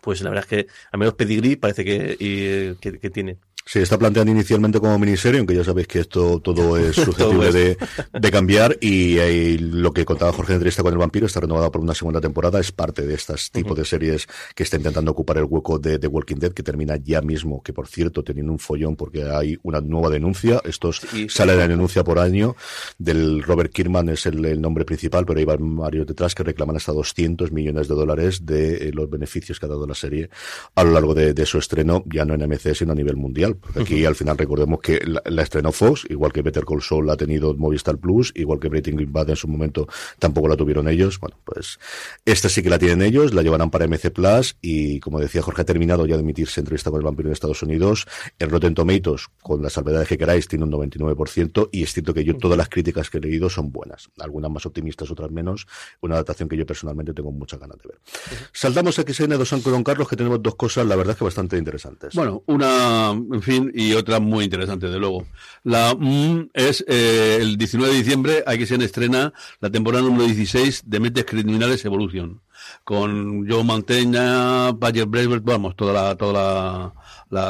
pues 0.00 0.22
la 0.22 0.30
verdad 0.30 0.46
es 0.50 0.64
que 0.64 0.72
al 0.90 0.98
menos 0.98 1.14
pedigrí 1.14 1.56
parece 1.56 1.84
que, 1.84 2.16
y, 2.18 2.74
que, 2.80 2.98
que 2.98 3.10
tiene. 3.10 3.38
Se 3.70 3.82
está 3.82 3.98
planteando 3.98 4.32
inicialmente 4.32 4.80
como 4.80 4.98
miniserie, 4.98 5.40
aunque 5.40 5.54
ya 5.54 5.62
sabéis 5.62 5.88
que 5.88 5.98
esto 6.00 6.40
todo 6.40 6.76
es 6.78 6.96
susceptible 6.96 7.52
de, 7.52 7.76
de 8.18 8.30
cambiar 8.30 8.78
y, 8.80 9.18
eh, 9.18 9.58
lo 9.60 9.92
que 9.92 10.06
contaba 10.06 10.32
Jorge 10.32 10.52
en 10.52 10.56
entrevista 10.56 10.82
con 10.82 10.92
el 10.94 10.98
vampiro 10.98 11.26
está 11.26 11.40
renovada 11.40 11.70
por 11.70 11.82
una 11.82 11.92
segunda 11.92 12.18
temporada, 12.18 12.60
es 12.60 12.72
parte 12.72 13.06
de 13.06 13.12
estas 13.12 13.50
tipos 13.50 13.76
de 13.76 13.84
series 13.84 14.26
que 14.54 14.62
está 14.62 14.76
intentando 14.78 15.10
ocupar 15.10 15.36
el 15.36 15.44
hueco 15.44 15.78
de 15.78 15.98
The 15.98 16.06
Walking 16.06 16.36
Dead, 16.36 16.52
que 16.52 16.62
termina 16.62 16.96
ya 16.96 17.20
mismo, 17.20 17.62
que 17.62 17.74
por 17.74 17.88
cierto 17.88 18.24
teniendo 18.24 18.52
un 18.52 18.58
follón 18.58 18.96
porque 18.96 19.24
hay 19.24 19.58
una 19.62 19.82
nueva 19.82 20.08
denuncia, 20.08 20.62
estos 20.64 21.02
Sí. 21.10 21.28
sale 21.28 21.54
la 21.54 21.68
denuncia 21.68 22.02
por 22.02 22.18
año 22.18 22.56
del 22.98 23.42
Robert 23.42 23.70
Kirkman 23.70 24.08
es 24.08 24.24
el, 24.24 24.42
el 24.46 24.62
nombre 24.62 24.86
principal, 24.86 25.26
pero 25.26 25.40
hay 25.40 25.44
varios 25.44 26.06
detrás 26.06 26.34
que 26.34 26.42
reclaman 26.42 26.76
hasta 26.76 26.92
200 26.92 27.52
millones 27.52 27.86
de 27.86 27.94
dólares 27.94 28.46
de 28.46 28.88
eh, 28.88 28.92
los 28.94 29.10
beneficios 29.10 29.60
que 29.60 29.66
ha 29.66 29.68
dado 29.68 29.86
la 29.86 29.94
serie 29.94 30.30
a 30.74 30.84
lo 30.84 30.92
largo 30.92 31.14
de, 31.14 31.34
de 31.34 31.44
su 31.44 31.58
estreno, 31.58 32.02
ya 32.06 32.24
no 32.24 32.32
en 32.32 32.48
MC, 32.48 32.74
sino 32.74 32.92
a 32.92 32.94
nivel 32.94 33.16
mundial. 33.16 33.57
Aquí 33.74 34.04
al 34.04 34.14
final 34.14 34.36
recordemos 34.36 34.80
que 34.80 35.00
la, 35.04 35.22
la 35.24 35.42
estrenó 35.42 35.72
Fox, 35.72 36.06
igual 36.08 36.32
que 36.32 36.42
Better 36.42 36.64
Call 36.64 36.82
Saul 36.82 37.06
la 37.06 37.14
ha 37.14 37.16
tenido 37.16 37.54
Movistar 37.54 37.98
Plus, 37.98 38.32
igual 38.34 38.58
que 38.60 38.68
Breaking 38.68 39.12
Bad 39.12 39.30
en 39.30 39.36
su 39.36 39.48
momento 39.48 39.86
tampoco 40.18 40.48
la 40.48 40.56
tuvieron 40.56 40.88
ellos. 40.88 41.18
Bueno, 41.20 41.36
pues 41.44 41.78
esta 42.24 42.48
sí 42.48 42.62
que 42.62 42.70
la 42.70 42.78
tienen 42.78 43.02
ellos, 43.02 43.34
la 43.34 43.42
llevarán 43.42 43.70
para 43.70 43.86
MC 43.86 44.10
Plus 44.10 44.56
y 44.60 45.00
como 45.00 45.20
decía 45.20 45.42
Jorge, 45.42 45.62
ha 45.62 45.64
terminado 45.64 46.06
ya 46.06 46.16
de 46.16 46.22
emitirse 46.22 46.60
entrevista 46.60 46.90
con 46.90 47.00
el 47.00 47.04
vampiro 47.04 47.28
en 47.28 47.32
Estados 47.32 47.62
Unidos. 47.62 48.06
En 48.38 48.50
Rotten 48.50 48.74
Tomatoes, 48.74 49.26
con 49.42 49.62
las 49.62 49.72
salvedades 49.72 50.08
que 50.08 50.18
queráis, 50.18 50.48
tiene 50.48 50.64
un 50.64 50.72
99% 50.72 51.68
y 51.72 51.82
es 51.82 51.92
cierto 51.92 52.14
que 52.14 52.24
yo 52.24 52.36
todas 52.36 52.58
las 52.58 52.68
críticas 52.68 53.10
que 53.10 53.18
he 53.18 53.20
leído 53.20 53.50
son 53.50 53.70
buenas. 53.72 54.10
Algunas 54.18 54.50
más 54.50 54.66
optimistas, 54.66 55.10
otras 55.10 55.30
menos. 55.30 55.66
Una 56.00 56.14
adaptación 56.14 56.48
que 56.48 56.56
yo 56.56 56.66
personalmente 56.66 57.12
tengo 57.12 57.32
muchas 57.32 57.60
ganas 57.60 57.78
de 57.78 57.88
ver. 57.88 57.98
Saltamos 58.52 58.98
a 58.98 59.02
XN 59.02 59.38
de 59.38 59.46
San 59.46 59.62
Don 59.62 59.84
Carlos, 59.84 60.08
que 60.08 60.16
tenemos 60.16 60.42
dos 60.42 60.54
cosas, 60.54 60.86
la 60.86 60.96
verdad 60.96 61.12
es 61.12 61.18
que 61.18 61.24
bastante 61.24 61.56
interesantes. 61.56 62.14
Bueno, 62.14 62.42
una, 62.46 63.10
en 63.10 63.42
fin, 63.42 63.47
y 63.74 63.94
otra 63.94 64.20
muy 64.20 64.44
interesante, 64.44 64.88
de 64.88 64.98
luego. 64.98 65.26
La 65.64 65.94
mm, 65.94 66.50
es 66.54 66.84
eh, 66.88 67.38
el 67.40 67.56
19 67.56 67.92
de 67.92 67.98
diciembre, 67.98 68.44
se 68.66 68.76
estrena 68.76 69.32
la 69.60 69.70
temporada 69.70 70.04
número 70.04 70.24
16 70.26 70.82
de 70.86 71.00
Mentes 71.00 71.24
Criminales 71.24 71.84
Evolution, 71.84 72.40
con 72.84 73.48
Joe 73.48 73.64
Mantegna, 73.64 74.72
Badger 74.72 75.06
Braver, 75.06 75.40
vamos, 75.40 75.76
toda 75.76 75.92
la, 75.92 76.16
toda 76.16 76.32
la, 76.32 76.94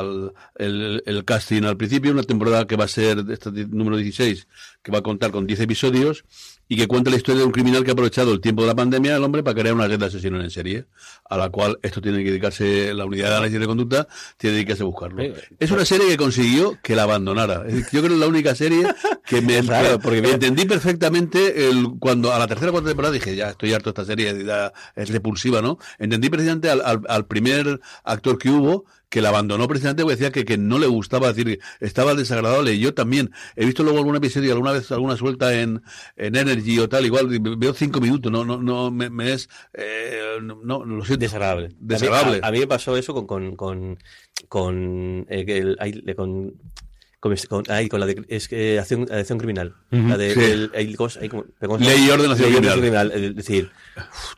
la- 0.03 0.33
el, 0.57 1.03
el 1.07 1.25
casting 1.25 1.63
al 1.65 1.77
principio, 1.77 2.13
una 2.13 2.23
temporada 2.23 2.67
que 2.67 2.77
va 2.77 2.85
a 2.85 2.89
ser, 2.89 3.25
esta 3.31 3.51
di- 3.51 3.67
número 3.67 3.97
16, 3.97 4.47
que 4.83 4.93
va 4.93 4.99
a 4.99 5.03
contar 5.03 5.31
con 5.31 5.47
10 5.47 5.61
episodios, 5.61 6.25
y 6.71 6.77
que 6.77 6.87
cuenta 6.87 7.11
la 7.11 7.17
historia 7.17 7.41
de 7.41 7.47
un 7.47 7.53
criminal 7.53 7.83
que 7.83 7.91
ha 7.91 7.93
aprovechado 7.95 8.31
el 8.31 8.43
tiempo 8.43 8.61
de 8.61 8.69
la 8.69 8.75
pandemia 8.75 9.17
el 9.17 9.25
hombre 9.25 9.43
para 9.43 9.55
crear 9.59 9.75
una 9.75 9.89
red 9.89 9.99
de 9.99 10.05
asesinos 10.05 10.45
en 10.45 10.51
serie, 10.51 10.85
a 11.31 11.39
la 11.39 11.49
cual 11.49 11.79
esto 11.83 12.03
tiene 12.03 12.19
que 12.19 12.29
dedicarse, 12.29 12.93
la 12.93 13.07
unidad 13.07 13.31
de 13.31 13.35
análisis 13.37 13.59
de 13.61 13.67
conducta, 13.67 14.07
tiene 14.37 14.53
que 14.53 14.57
dedicarse 14.57 14.83
a 14.83 14.87
buscarlo. 14.87 15.23
Eh, 15.23 15.35
Es 15.59 15.71
una 15.71 15.87
serie 15.87 16.09
que 16.09 16.19
consiguió 16.19 16.79
que 16.83 16.95
la 16.95 17.05
abandonara. 17.05 17.65
Yo 17.69 18.01
creo 18.01 18.03
que 18.03 18.15
es 18.15 18.21
la 18.21 18.27
única 18.27 18.55
serie 18.55 18.87
que 19.25 19.41
me 19.41 19.63
porque 20.03 20.21
me 20.21 20.33
entendí 20.33 20.67
perfectamente 20.67 21.71
el, 21.71 21.87
cuando 21.99 22.35
a 22.35 22.39
la 22.39 22.47
tercera 22.47 22.69
o 22.71 22.73
cuarta 22.73 22.91
temporada 22.91 23.15
dije, 23.15 23.35
ya 23.35 23.49
estoy 23.51 23.73
harto 23.73 23.91
de 23.91 24.03
esta 24.03 24.05
serie, 24.05 24.45
ya 24.45 24.71
es 24.99 25.09
repulsiva, 25.11 25.63
¿no? 25.63 25.79
Entendí 25.99 26.29
precisamente 26.29 26.69
al, 26.71 26.81
al, 26.85 27.01
al 27.09 27.27
primer 27.27 27.81
actor 28.05 28.37
que 28.39 28.51
hubo 28.51 28.85
que 29.09 29.23
la 29.23 29.31
abandonó 29.31 29.67
precisamente 29.69 30.03
porque 30.03 30.17
decía 30.17 30.31
que, 30.33 30.45
que 30.45 30.59
no 30.59 30.79
le 30.79 30.87
gustaba, 30.87 31.31
es 31.31 31.37
decir, 31.37 31.61
estaba 31.81 32.15
desagradable. 32.15 32.75
Y 32.75 32.81
yo 32.81 32.93
también 32.93 33.31
he 33.57 33.65
visto 33.65 33.83
luego 33.83 33.97
algún 33.99 34.17
episodio, 34.17 34.53
alguna 34.53 34.73
vez 34.73 34.93
alguna 34.93 35.17
suelta 35.17 35.59
en, 35.59 35.81
en 36.17 36.37
Energy 36.37 36.79
o 36.79 36.91
tal, 36.91 37.07
igual 37.07 37.27
veo 37.57 37.73
cinco 37.73 38.01
minutos, 38.03 38.31
no, 38.31 38.45
no, 38.45 38.61
no, 38.61 38.91
me, 38.91 39.09
me 39.09 39.33
es, 39.33 39.49
eh, 39.73 40.39
no, 40.43 40.85
lo 40.85 41.05
siento. 41.07 41.23
Desagradable. 41.25 41.71
Desagradable. 41.81 42.37
A 42.37 42.41
mí, 42.41 42.41
a- 42.43 42.49
a 42.49 42.53
mí 42.53 42.59
me 42.61 42.67
pasó 42.67 42.97
eso 42.99 43.15
con 43.15 43.27
con 43.27 43.57
con 43.57 43.99
con, 44.49 45.27
eh, 45.31 45.47
que 45.47 45.57
el- 45.59 46.15
con 46.15 46.53
con, 47.21 47.35
con, 47.49 47.65
ay, 47.69 47.89
con 47.89 47.99
la 48.01 48.07
de 48.07 48.25
es 48.29 48.47
que 48.49 48.79
acción, 48.79 49.07
acción 49.11 49.39
criminal. 49.39 49.75
La 49.91 50.17
de 50.17 50.35
Sí. 50.35 50.41
el, 50.41 50.71
el- 50.73 50.97
¿cómo 50.97 51.09
se- 51.11 51.21
ay, 51.21 51.29
cómo- 51.29 51.45
¿cómo 51.61 51.79
se 51.79 51.85
llama? 51.85 51.97
Ley 51.97 52.07
y 52.07 52.11
orden, 52.11 52.31
acción 52.31 52.53
y 52.53 52.57
criminal. 52.57 53.13
Es 53.13 53.35
decir, 53.37 53.71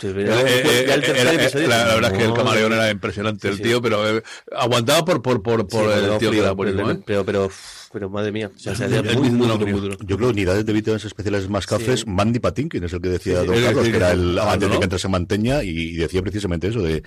Eh, 0.03 0.07
eh, 0.07 0.85
el 0.89 1.05
eh, 1.05 1.69
la, 1.69 1.85
verdad 1.95 2.13
es 2.13 2.19
que 2.19 2.25
el 2.25 2.33
camaleón 2.33 2.73
era 2.73 2.91
impresionante, 2.91 3.49
Sí, 3.49 3.49
el 3.49 3.57
sí. 3.59 3.63
tío, 3.65 3.83
pero 3.83 4.19
eh, 4.19 4.23
aguantaba 4.57 5.05
por, 5.05 5.21
por, 5.21 5.43
por, 5.43 5.67
por 5.69 5.93
Sí, 5.93 5.99
el 6.05 6.19
tío 6.19 6.31
que 6.31 6.39
era 6.39 6.55
pero, 6.57 6.91
¿eh? 6.91 7.03
pero, 7.05 7.51
pero, 7.93 8.09
madre 8.09 8.33
mía. 8.33 8.51
O 8.55 8.59
sea, 8.59 8.73
Es 8.73 8.79
sería 8.79 9.03
muy- 9.03 9.31
muy, 9.31 9.47
muy, 9.59 9.73
muy. 9.75 9.97
Yo 10.07 10.17
creo 10.17 10.31
unidades 10.31 10.65
de 10.65 10.73
víctimas 10.73 11.05
especiales 11.05 11.49
más 11.51 11.67
cafés, 11.67 12.01
Sí. 12.01 12.07
Mandy 12.09 12.39
Patinkin 12.39 12.85
es 12.85 12.93
el 12.95 13.01
que 13.03 13.09
decía 13.11 13.41
Sí, 13.43 13.47
Don 13.47 13.57
sí, 13.57 13.63
Carlos, 13.65 13.85
sí, 13.85 13.91
que 13.91 13.97
era 13.99 14.13
el 14.13 14.39
antes 14.39 14.61
de 14.69 14.75
¿no? 14.75 14.79
que 14.81 14.85
entrase 14.85 15.07
en 15.07 15.11
Manteña 15.13 15.63
y 15.63 15.93
decía 15.97 16.23
precisamente 16.23 16.69
eso 16.69 16.81
de 16.83 17.03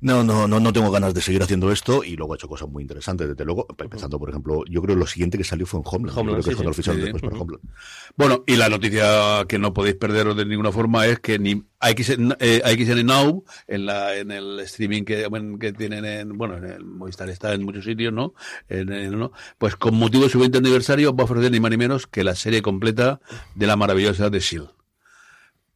no, 0.00 0.22
no, 0.22 0.46
no, 0.46 0.60
no 0.60 0.72
tengo 0.72 0.90
ganas 0.90 1.12
de 1.14 1.20
seguir 1.20 1.42
haciendo 1.42 1.72
esto 1.72 2.04
y 2.04 2.14
luego 2.16 2.32
ha 2.32 2.36
hecho 2.36 2.48
cosas 2.48 2.68
muy 2.68 2.82
interesantes, 2.82 3.28
desde 3.28 3.44
luego, 3.44 3.66
empezando 3.78 4.18
por 4.18 4.30
ejemplo, 4.30 4.62
yo 4.70 4.80
creo 4.82 4.94
que 4.94 5.00
lo 5.00 5.06
siguiente 5.06 5.36
que 5.38 5.44
salió 5.44 5.66
fue 5.66 5.80
en 5.80 5.86
Homeland, 5.86 6.18
Homeland, 6.18 6.42
creo 6.42 6.44
que 6.44 6.44
sí, 6.44 6.50
es 6.50 6.56
cuando 6.56 6.72
sí. 6.74 6.82
Sí, 6.82 6.96
después 7.00 7.22
para 7.22 7.34
ujú. 7.34 7.42
Homeland. 7.42 7.64
Bueno, 8.16 8.44
y 8.46 8.56
la 8.56 8.68
noticia 8.68 9.44
que 9.48 9.58
no 9.58 9.74
podéis 9.74 9.96
perderos 9.96 10.36
de 10.36 10.46
ninguna 10.46 10.70
forma 10.72 11.06
es 11.06 11.18
que 11.20 11.38
ni 11.38 11.64
AXN, 11.80 12.36
eh, 12.40 12.60
AXN 12.64 13.04
Now, 13.06 13.44
en, 13.66 13.86
la, 13.86 14.16
en 14.16 14.30
el 14.30 14.60
streaming 14.60 15.04
que, 15.04 15.26
bueno, 15.26 15.58
que 15.58 15.72
tienen 15.72 16.04
en, 16.04 16.36
bueno, 16.38 16.56
en 16.56 16.64
el 16.64 16.84
Movistar 16.84 17.28
está 17.28 17.52
en 17.54 17.64
muchos 17.64 17.84
sitios, 17.84 18.12
¿no? 18.12 18.34
En, 18.68 18.92
en- 18.92 19.18
¿no? 19.18 19.32
Pues 19.58 19.76
con 19.76 19.94
motivo 19.96 20.24
de 20.24 20.30
su 20.30 20.38
20 20.38 20.58
aniversario 20.58 21.14
va 21.14 21.22
a 21.22 21.24
ofrecer 21.24 21.50
ni 21.50 21.60
más 21.60 21.70
ni 21.70 21.76
menos 21.76 22.06
que 22.06 22.22
la 22.24 22.34
serie 22.34 22.62
completa 22.62 23.20
de 23.54 23.66
la 23.66 23.76
maravillosa 23.76 24.30
de 24.30 24.38
S.H.I.E.L.D. 24.38 24.77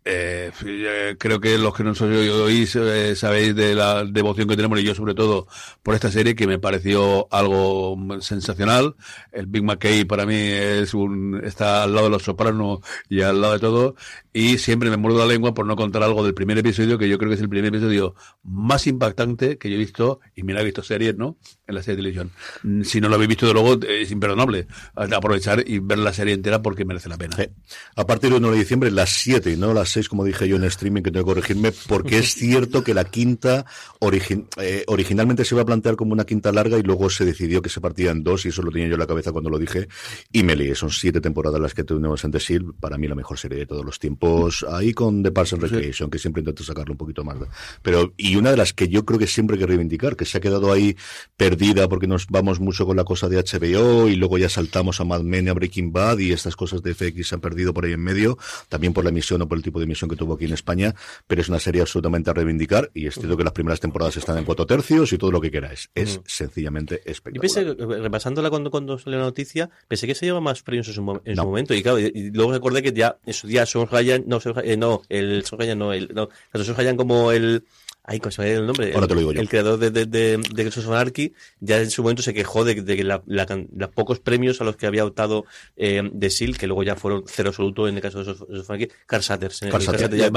Eh, 0.04 0.50
eh, 0.64 1.14
creo 1.16 1.40
que 1.40 1.56
los 1.59 1.73
que 1.75 1.85
nos 1.85 2.00
oís 2.00 2.75
eh, 2.75 3.14
sabéis 3.14 3.54
de 3.54 3.76
la 3.76 4.04
devoción 4.04 4.49
que 4.49 4.56
tenemos 4.56 4.80
y 4.80 4.82
yo 4.82 4.97
sobre 4.97 5.14
todo 5.14 5.47
por 5.80 5.94
esta 5.94 6.11
serie 6.11 6.35
que 6.35 6.49
me 6.49 6.59
pareció 6.59 7.28
algo 7.30 7.97
sensacional. 8.21 8.97
El 9.30 9.47
Big 9.47 9.62
McKay 9.62 10.04
para 10.04 10.26
mí 10.26 10.35
es 10.37 10.92
un 10.94 11.40
está 11.44 11.85
al 11.85 11.94
lado 11.94 12.06
de 12.06 12.11
los 12.11 12.25
Sopranos 12.25 12.80
y 13.09 13.21
al 13.21 13.40
lado 13.40 13.52
de 13.52 13.61
todo 13.61 13.94
y 14.32 14.59
siempre 14.59 14.90
me 14.90 14.97
muerdo 14.97 15.21
la 15.21 15.26
lengua 15.26 15.54
por 15.54 15.66
no 15.66 15.76
contar 15.76 16.02
algo 16.02 16.25
del 16.25 16.35
primer 16.35 16.59
episodio 16.59 16.99
que 16.99 17.09
yo 17.09 17.16
creo 17.16 17.28
que 17.28 17.37
es 17.37 17.42
el 17.42 17.49
primer 17.49 17.68
episodio 17.68 18.16
más 18.42 18.88
impactante 18.88 19.56
que 19.56 19.68
yo 19.71 19.76
he 19.76 19.78
visto 19.78 20.21
y 20.35 20.42
mira 20.42 20.62
he 20.62 20.64
visto 20.64 20.82
series, 20.82 21.16
¿no? 21.16 21.37
En 21.68 21.76
la 21.76 21.82
serie 21.82 21.97
de 21.97 22.02
televisión. 22.02 22.85
Si 22.85 23.00
no 23.00 23.09
lo 23.09 23.14
habéis 23.14 23.28
visto 23.28 23.47
de 23.47 23.52
luego 23.52 23.78
es 23.87 24.11
imperdonable 24.11 24.66
aprovechar 24.97 25.62
y 25.64 25.78
ver 25.78 25.99
la 25.99 26.12
serie 26.12 26.35
entera 26.35 26.61
porque 26.61 26.85
merece 26.85 27.09
la 27.09 27.18
pena. 27.18 27.37
Sí. 27.37 27.44
A 27.94 28.04
partir 28.04 28.30
del 28.30 28.42
1 28.42 28.52
de 28.52 28.59
diciembre, 28.59 28.90
las 28.90 29.11
7 29.11 29.52
y 29.52 29.56
no 29.56 29.73
las 29.73 29.91
6, 29.92 30.08
como 30.08 30.25
dije 30.25 30.49
yo 30.49 30.56
en 30.56 30.64
streaming, 30.64 31.02
que 31.02 31.11
tengo 31.11 31.25
que 31.26 31.34
corregirme, 31.34 31.72
porque 31.87 32.18
es 32.18 32.34
cierto 32.34 32.82
que 32.82 32.94
la 32.94 33.04
quinta 33.04 33.64
origi- 34.00 34.46
eh, 34.58 34.84
originalmente 34.87 35.44
se 35.44 35.54
iba 35.54 35.62
a 35.62 35.66
plantear 35.66 35.96
como 35.96 36.12
una 36.12 36.25
quinta 36.25 36.50
larga 36.52 36.78
y 36.78 36.82
luego 36.82 37.11
se 37.11 37.25
decidió 37.25 37.62
que 37.62 37.68
se 37.68 37.80
partía 37.80 38.11
en 38.11 38.22
dos, 38.25 38.44
y 38.46 38.49
eso 38.49 38.62
lo 38.62 38.70
tenía 38.70 38.88
yo 38.88 38.94
en 38.94 39.00
la 39.00 39.06
cabeza 39.06 39.32
cuando 39.32 39.50
lo 39.50 39.58
dije, 39.58 39.88
y 40.32 40.42
me 40.42 40.56
lié. 40.56 40.75
Son 40.75 40.90
siete 40.90 41.20
temporadas 41.20 41.61
las 41.61 41.75
que 41.75 41.84
tenemos 41.84 42.25
en 42.25 42.30
The 42.32 42.38
Shield, 42.38 42.75
para 42.80 42.99
mí 42.99 43.06
la 43.06 43.14
mejor 43.14 43.38
serie 43.38 43.58
de 43.58 43.66
todos 43.66 43.84
los 43.84 43.99
tiempos, 43.99 44.64
ahí 44.70 44.92
con 44.92 45.22
The 45.22 45.30
Parks 45.30 45.52
and 45.54 45.62
Recreation, 45.62 46.11
que 46.11 46.18
siempre 46.18 46.40
intento 46.40 46.64
sacarle 46.64 46.92
un 46.92 46.99
poquito 46.99 47.25
más. 47.25 47.37
Pero, 47.82 48.12
y 48.16 48.37
una 48.37 48.50
de 48.50 48.56
las 48.56 48.72
que 48.72 48.88
yo 48.88 49.04
creo 49.04 49.18
que 49.18 49.26
siempre 49.26 49.54
hay 49.56 49.61
que 49.61 49.66
reivindicar, 49.66 50.16
que 50.16 50.25
se 50.25 50.38
ha 50.38 50.40
quedado 50.40 50.72
ahí 50.72 50.96
perdida 51.37 51.88
porque 51.88 52.06
nos 52.06 52.26
vamos 52.28 52.61
mucho 52.61 52.87
con 52.87 52.96
la 52.96 53.04
cosa 53.04 53.28
de 53.28 53.37
HBO 53.37 54.08
y 54.08 54.16
luego 54.16 54.38
ya 54.38 54.49
saltamos 54.49 55.00
a 55.00 55.04
Mad 55.04 55.22
Men 55.22 55.49
a 55.49 55.52
Breaking 55.54 55.92
Bad 55.92 56.18
y 56.18 56.32
estas 56.32 56.56
cosas 56.56 56.82
de 56.82 56.94
FX 56.94 57.28
se 57.28 57.34
han 57.34 57.40
perdido 57.40 57.75
por 57.75 57.84
ahí 57.84 57.92
en 57.92 58.00
medio, 58.00 58.38
también 58.68 58.92
por 58.92 59.04
la 59.04 59.11
emisión 59.11 59.42
o 59.42 59.49
por 59.49 59.58
el 59.58 59.62
tipo 59.64 59.78
de 59.78 59.82
emisión 59.85 60.09
que 60.11 60.17
tuvo 60.17 60.35
aquí 60.35 60.45
en 60.47 60.53
España, 60.53 60.95
pero 61.27 61.41
es 61.41 61.49
una 61.49 61.59
serie 61.59 61.81
absolutamente 61.83 62.31
a 62.31 62.33
reivindicar 62.33 62.91
y 62.95 63.07
es 63.07 63.15
cierto 63.15 63.37
que 63.37 63.45
las 63.45 63.53
primeras 63.53 63.81
temporadas 63.81 64.17
están 64.17 64.39
en 64.39 64.45
cuatro 64.45 64.67
tercios 64.67 65.12
y 65.12 65.19
todo 65.19 65.31
lo 65.31 65.41
que 65.41 65.51
queráis. 65.51 65.91
Es 65.95 66.21
sencillamente 66.27 67.03
Yo 67.05 67.11
espectacular. 67.12 67.41
pensé, 67.77 67.83
eh, 67.97 67.99
repasándola 68.03 68.51
cuando, 68.51 68.71
cuando 68.71 68.99
salió 68.99 69.19
la 69.19 69.25
noticia, 69.27 69.71
pensé 69.89 70.07
que 70.07 70.15
se 70.15 70.27
llevaba 70.27 70.41
más 70.43 70.62
premios 70.62 70.89
en 70.89 70.95
su, 70.95 71.01
en 71.25 71.35
No. 71.35 71.43
su 71.43 71.49
momento. 71.49 71.75
Y 71.75 71.83
claro, 71.83 71.99
y, 71.99 72.31
luego 72.33 72.53
recordé 72.53 72.83
que 72.83 72.93
ya, 72.93 73.19
en 73.27 73.35
su 73.35 73.47
día, 73.47 73.67
Son 73.67 73.87
Ryan, 73.89 74.25
no, 74.27 74.41
Son 74.41 74.55
Ryan, 74.55 74.71
eh, 74.71 74.77
no, 74.77 75.03
el 75.09 75.45
Son 75.45 75.59
Ryan 75.59 75.79
no, 75.79 75.93
el, 75.93 76.09
no, 76.15 76.29
tanto 76.51 76.65
Son 76.65 76.77
Ryan 76.77 76.97
como 76.97 77.33
el, 77.33 77.65
ay, 78.04 78.18
¿cómo 78.21 78.30
se 78.30 78.42
llama 78.42 78.54
el 78.61 78.66
nombre? 78.66 78.92
Ahora 78.94 79.04
el, 79.04 79.09
te 79.09 79.14
lo 79.14 79.21
digo 79.21 79.32
yo. 79.32 79.40
El 79.40 79.49
creador 79.49 79.78
de, 79.78 79.90
de, 79.90 80.06
de, 80.06 80.37
de 80.54 80.73
Anarchy, 80.88 81.32
ya 81.61 81.80
en 81.80 81.90
su 81.90 82.02
momento 82.02 82.23
se 82.23 82.35
quejó 82.35 82.64
de, 82.64 82.75
de 82.82 82.97
que 82.97 83.04
la, 83.04 83.23
la, 83.26 83.47
can- 83.47 83.68
los 83.76 83.90
pocos 83.90 84.18
premios 84.21 84.61
a 84.61 84.64
los 84.64 84.76
que 84.76 84.87
había 84.87 85.04
optado 85.04 85.44
eh, 85.76 86.02
de 86.12 86.30
SEAL, 86.30 86.59
que 86.59 86.66
luego 86.66 86.82
ya 86.82 86.97
fueron 86.97 87.25
cero 87.26 87.50
absoluto 87.50 87.87
en 87.88 87.97
el 87.97 88.00
caso 88.02 88.18
de 88.18 88.25
Sons 88.25 88.40
of 88.42 88.71
Anarchy, 88.71 88.88
Carl 89.06 89.23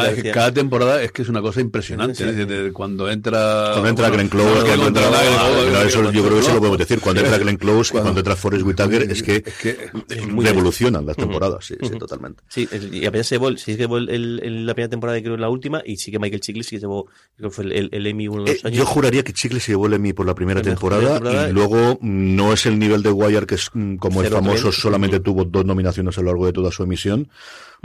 en 0.06 0.16
decía- 0.16 0.32
cada 0.34 0.54
temporada 0.54 1.02
es 1.02 1.12
que 1.12 1.22
es 1.24 1.30
una 1.30 1.42
cosa 1.42 1.62
impresionante. 1.62 2.16
Sí, 2.16 2.24
¿eh? 2.24 2.34
sí. 2.34 2.46
Desde 2.46 2.72
cuando 2.72 3.10
entra. 3.10 3.70
Cuando 3.74 3.90
entra 3.90 4.10
Glenn 4.10 4.30
Close, 4.30 4.62
cuando 4.66 4.84
cuando 4.84 5.00
entra, 5.02 5.20
ah, 5.20 5.84
eso 5.88 6.12
yo 6.12 6.24
creo 6.24 6.36
que 6.36 6.40
eso 6.40 6.54
lo 6.54 6.60
podemos 6.60 6.78
decir. 6.78 7.00
Cuando 7.00 7.22
entra 7.22 7.38
Glenn 7.38 7.58
Close 7.58 7.90
y 7.90 7.92
Cuando- 7.92 8.06
cuando 8.06 8.20
entra 8.22 8.36
Forrest 8.36 8.66
Whitaker, 8.66 9.02
es 9.12 9.24
que, 9.24 9.44
Es 9.46 9.54
que 9.56 10.22
muy 10.28 10.46
revolucionan 10.46 11.06
las 11.06 11.16
temporadas, 11.16 11.66
sí, 11.66 11.76
sí, 11.80 11.88
Ujú. 11.88 11.98
totalmente. 12.00 12.44
Sí, 12.48 12.68
y 12.92 13.06
apenas 13.06 13.28
se 13.28 13.36
llevó, 13.36 13.48
el- 13.50 13.58
sí 13.58 13.72
que 13.74 13.78
llevó 13.78 13.98
el, 13.98 14.10
el- 14.10 14.40
el- 14.44 14.66
la 14.66 14.74
primera 14.74 14.90
temporada 14.90 15.18
y 15.18 15.24
creo 15.24 15.38
la 15.38 15.50
última, 15.50 15.82
y 15.86 15.98
sí 15.98 16.12
que 16.12 16.20
Michael 16.20 16.42
Chiklis 16.42 16.68
sí 16.68 16.76
que 16.76 16.82
llevó, 16.82 17.08
fue 17.56 17.66
el, 17.66 17.72
el, 17.72 17.90
el 17.92 18.08
Emmy 18.08 18.28
uno 18.28 18.44
de 18.44 18.52
los 18.54 18.64
Eh, 18.64 18.68
años. 18.68 18.78
yo 18.80 18.86
juraría 18.86 19.24
que 19.24 19.34
Chicle 19.34 19.60
se 19.60 19.72
llevó 19.72 19.88
el 19.88 19.94
Emmy 19.94 20.14
por 20.14 20.26
la 20.26 20.36
primera 20.36 20.62
temporada, 20.62 21.14
temporada 21.16 21.50
y 21.50 21.54
luego 21.54 21.98
no 22.02 22.54
es 22.54 22.66
el 22.66 22.78
nivel 22.78 23.02
de 23.02 23.12
Wire 23.12 23.46
que 23.46 23.56
es 23.56 23.70
mm, 23.74 23.96
como 23.96 24.22
el 24.22 24.28
Cero 24.28 24.38
famoso 24.42 24.72
solamente 24.72 25.20
tuvo 25.20 25.46
dos 25.46 25.66
nominaciones 25.66 26.18
a 26.18 26.22
lo 26.22 26.28
largo 26.28 26.46
de 26.46 26.54
toda 26.54 26.72
su 26.72 26.84
emisión, 26.84 27.30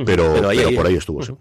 pero, 0.05 0.33
pero, 0.35 0.49
ahí- 0.51 0.59
ahí- 0.59 0.77
por 0.77 0.87
ahí 0.87 0.95
estuvo. 0.97 1.23
sí. 1.23 1.33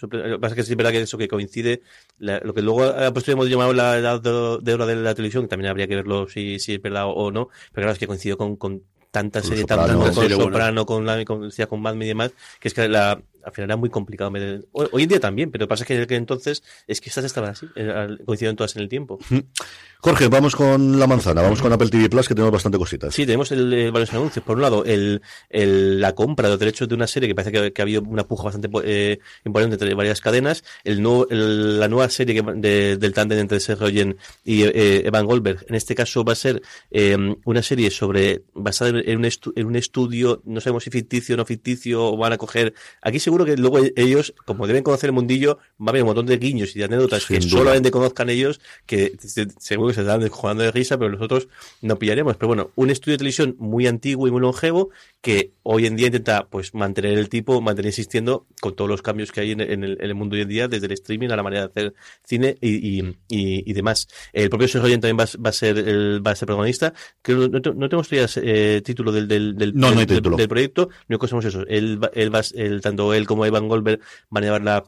Lo 0.00 0.08
que 0.08 0.38
pasa 0.38 0.54
es 0.54 0.56
que 0.56 0.62
sí 0.64 0.72
es 0.72 0.76
verdad 0.76 0.92
que 0.92 1.00
eso 1.02 1.18
que 1.18 1.28
coincide, 1.28 1.82
la- 2.18 2.40
lo 2.40 2.52
que 2.54 2.62
luego 2.62 2.84
ha 2.84 3.12
puesto 3.12 3.30
hemos 3.32 3.48
llamado 3.48 3.72
la 3.72 3.98
edad 3.98 4.20
de, 4.20 4.30
oro 4.74 4.86
de 4.86 4.96
la 4.96 5.14
televisión, 5.14 5.44
que 5.44 5.48
también 5.48 5.70
habría 5.70 5.86
que 5.86 5.96
verlo 5.96 6.28
si, 6.28 6.58
si 6.58 6.74
es 6.74 6.82
verdad 6.82 7.04
o 7.06 7.30
no, 7.30 7.48
pero 7.72 7.84
claro, 7.84 7.92
es 7.92 7.98
que 7.98 8.06
coincidió 8.06 8.36
con, 8.38 8.56
con 8.56 8.82
tanta 9.10 9.40
Con 9.40 9.48
serie, 9.48 9.62
Soprano. 9.62 9.86
tanto 9.86 10.02
con 10.04 10.14
Serie 10.14 10.36
buena. 10.36 10.50
Soprano, 10.52 10.86
con 10.86 11.06
la 11.06 11.24
con, 11.24 11.50
con 11.50 11.80
Mad 11.82 11.94
y 11.94 12.06
demás, 12.06 12.32
que 12.60 12.68
es 12.68 12.74
que 12.74 12.86
la, 12.88 13.20
al 13.46 13.52
final 13.52 13.70
era 13.70 13.76
muy 13.76 13.88
complicado. 13.90 14.30
Hoy, 14.72 15.02
en 15.04 15.08
día 15.08 15.20
también, 15.20 15.50
pero 15.50 15.62
lo 15.62 15.66
que 15.66 15.70
pasa 15.70 15.84
es 15.84 15.88
que 15.88 15.94
en 15.96 16.02
aquel 16.02 16.18
entonces 16.18 16.62
es 16.86 17.00
que 17.00 17.08
estas 17.08 17.24
estaban 17.24 17.50
así, 17.50 17.66
eh, 17.76 18.16
coincidieron 18.26 18.56
todas 18.56 18.74
en 18.76 18.82
el 18.82 18.88
tiempo. 18.88 19.18
Jorge, 20.00 20.28
vamos 20.28 20.54
con 20.54 20.98
la 20.98 21.06
manzana, 21.06 21.42
vamos 21.42 21.62
con 21.62 21.72
Apple 21.72 21.88
TV 21.88 22.08
Plus, 22.10 22.28
que 22.28 22.34
tenemos 22.34 22.52
bastante 22.52 22.76
cositas. 22.78 23.14
Sí, 23.14 23.24
tenemos 23.24 23.50
el, 23.52 23.72
eh, 23.72 23.90
varios 23.90 24.12
anuncios. 24.12 24.44
Por 24.44 24.56
un 24.56 24.62
lado, 24.62 24.84
el, 24.84 25.20
la 25.50 26.14
compra 26.14 26.48
de 26.48 26.54
los 26.54 26.58
derechos 26.60 26.88
de 26.88 26.94
una 26.94 27.06
serie 27.06 27.28
que 27.28 27.34
parece 27.34 27.52
que, 27.52 27.72
que 27.72 27.82
ha 27.82 27.84
habido 27.84 28.02
una 28.02 28.24
puja 28.24 28.44
bastante 28.44 28.68
eh, 28.84 29.18
importante 29.44 29.74
entre 29.76 29.94
varias 29.94 30.20
cadenas. 30.20 30.64
El 30.84 31.02
nuevo, 31.02 31.28
el- 31.30 31.80
la 31.80 31.88
nueva 31.88 32.08
serie 32.10 32.34
que, 32.34 32.42
va- 32.42 32.52
de- 32.52 32.96
del 32.96 33.12
tándem 33.14 33.38
entre 33.38 33.60
Seth 33.60 33.78
Rogen 33.80 34.16
y 34.44 34.62
eh, 34.64 35.06
Evan 35.06 35.24
Goldberg. 35.26 35.64
En 35.68 35.74
este 35.74 35.94
caso 35.94 36.24
va 36.24 36.32
a 36.32 36.36
ser 36.36 36.62
eh, 36.90 37.16
una 37.44 37.62
serie 37.62 37.90
sobre 37.90 38.42
basada 38.54 38.90
en, 38.90 39.08
en 39.08 39.18
un 39.18 39.24
estu- 39.24 39.52
en 39.56 39.66
un 39.66 39.76
estudio, 39.76 40.42
no 40.44 40.60
sabemos 40.60 40.84
si 40.84 40.90
ficticio 40.90 41.34
o 41.34 41.38
no 41.38 41.44
ficticio, 41.46 42.04
o 42.04 42.16
van 42.16 42.32
a 42.32 42.38
coger. 42.38 42.74
Aquí 43.02 43.18
seguro 43.36 43.44
que 43.44 43.56
luego 43.60 43.78
ellos, 43.96 44.34
como 44.44 44.66
deben 44.66 44.82
conocer 44.82 45.08
el 45.08 45.14
mundillo, 45.14 45.58
va 45.80 45.86
a 45.86 45.90
haber 45.90 46.02
un 46.02 46.06
montón 46.08 46.26
de 46.26 46.38
guiños 46.38 46.74
y 46.74 46.78
de 46.78 46.84
anécdotas 46.86 47.24
Sin 47.24 47.38
que 47.38 47.46
duda. 47.46 47.58
solamente 47.58 47.90
conozcan 47.90 48.30
ellos, 48.30 48.60
que 48.86 49.14
se- 49.18 49.48
seguro 49.58 49.88
que 49.88 49.94
se 49.94 50.00
están 50.02 50.26
jugando 50.28 50.62
de 50.62 50.70
risa, 50.72 50.98
pero 50.98 51.10
nosotros 51.10 51.48
no 51.82 51.98
pillaremos. 51.98 52.36
Pero 52.36 52.48
bueno, 52.48 52.70
un 52.76 52.90
estudio 52.90 53.14
de 53.14 53.18
televisión 53.18 53.56
muy 53.58 53.86
antiguo 53.86 54.26
y 54.28 54.30
muy 54.30 54.40
longevo 54.40 54.90
que 55.20 55.52
hoy 55.62 55.86
en 55.86 55.96
día 55.96 56.06
intenta 56.06 56.46
pues 56.48 56.74
mantener 56.74 57.18
el 57.18 57.28
tipo, 57.28 57.60
mantener 57.60 57.88
existiendo 57.90 58.46
con 58.60 58.74
todos 58.74 58.88
los 58.88 59.02
cambios 59.02 59.32
que 59.32 59.40
hay 59.40 59.52
en, 59.52 59.60
en 59.60 59.84
el, 59.84 59.92
en 60.00 60.04
el 60.06 60.14
mundo 60.14 60.36
hoy 60.36 60.42
en 60.42 60.48
día, 60.48 60.68
desde 60.68 60.86
el 60.86 60.92
streaming 60.92 61.28
a 61.30 61.36
la 61.36 61.42
manera 61.42 61.62
de 61.62 61.68
hacer 61.68 61.94
cine 62.24 62.56
y, 62.60 62.76
y, 62.76 63.00
y, 63.28 63.70
y 63.70 63.72
demás. 63.72 64.08
El 64.32 64.48
propio 64.50 64.68
Sergio 64.68 64.90
también 65.00 65.18
va, 65.18 65.26
va 65.44 65.50
a 65.50 65.52
ser 65.52 65.78
el, 65.78 66.26
va 66.26 66.30
a 66.30 66.36
ser 66.36 66.46
protagonista. 66.46 66.94
Creo, 67.22 67.48
no, 67.48 67.58
no 67.58 67.88
tenemos 67.88 68.08
todavía 68.08 68.28
eh, 68.36 68.80
título 68.84 69.12
del, 69.12 69.26
del, 69.28 69.56
del, 69.56 69.74
No, 69.74 69.90
no 69.92 70.00
hay 70.00 70.06
del- 70.06 70.16
título. 70.18 70.36
del 70.36 70.48
proyecto. 70.48 70.88
Sabemos 71.26 71.44
es 71.44 71.54
eso. 71.54 71.64
Él, 71.66 71.98
él 72.14 72.32
va, 72.34 72.40
él, 72.54 72.80
tanto 72.80 73.12
él 73.12 73.25
como 73.26 73.44
Evan 73.44 73.68
Goldberg 73.68 74.00
van 74.30 74.44
a 74.44 74.46
llevar 74.46 74.62
la 74.62 74.84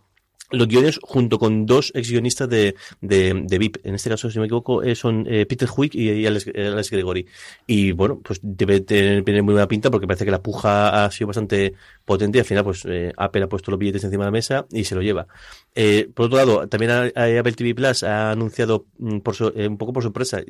los 0.50 0.66
guiones 0.68 0.98
junto 1.02 1.38
con 1.38 1.66
dos 1.66 1.92
ex 1.94 2.10
guionistas 2.10 2.48
de, 2.48 2.74
de, 3.00 3.42
de 3.46 3.58
VIP. 3.58 3.76
En 3.84 3.94
este 3.94 4.08
caso, 4.10 4.30
si 4.30 4.36
no 4.38 4.42
me 4.42 4.46
equivoco, 4.46 4.82
eh, 4.82 4.94
son 4.94 5.26
eh, 5.28 5.44
Peter 5.46 5.68
Huick 5.74 5.94
y, 5.94 6.26
Alex, 6.26 6.46
Alex 6.54 6.90
Gregory. 6.90 7.26
Y 7.66 7.92
bueno, 7.92 8.20
pues 8.22 8.40
debe 8.42 8.80
tener, 8.80 9.22
muy 9.42 9.52
buena 9.52 9.68
pinta 9.68 9.90
porque 9.90 10.06
parece 10.06 10.24
que 10.24 10.30
la 10.30 10.42
puja 10.42 11.04
ha 11.04 11.10
sido 11.10 11.26
bastante 11.28 11.74
potente 12.04 12.38
y 12.38 12.40
al 12.40 12.46
final 12.46 12.64
pues 12.64 12.84
eh, 12.86 13.12
Apple 13.16 13.42
ha 13.42 13.48
puesto 13.48 13.70
los 13.70 13.78
billetes 13.78 14.04
encima 14.04 14.24
de 14.24 14.28
la 14.28 14.32
mesa 14.32 14.66
y 14.70 14.84
se 14.84 14.94
lo 14.94 15.02
lleva. 15.02 15.26
Eh, 15.74 16.08
por 16.14 16.26
otro 16.26 16.38
lado, 16.38 16.66
también 16.68 16.90
a- 16.92 17.04
Apple 17.38 17.52
TV 17.52 17.74
Plus 17.74 18.02
ha 18.02 18.30
anunciado 18.30 18.86
mm, 18.98 19.18
eh, 19.54 19.68
un 19.68 19.76
poco 19.78 19.92
por 19.92 20.02
sorpresa 20.02 20.40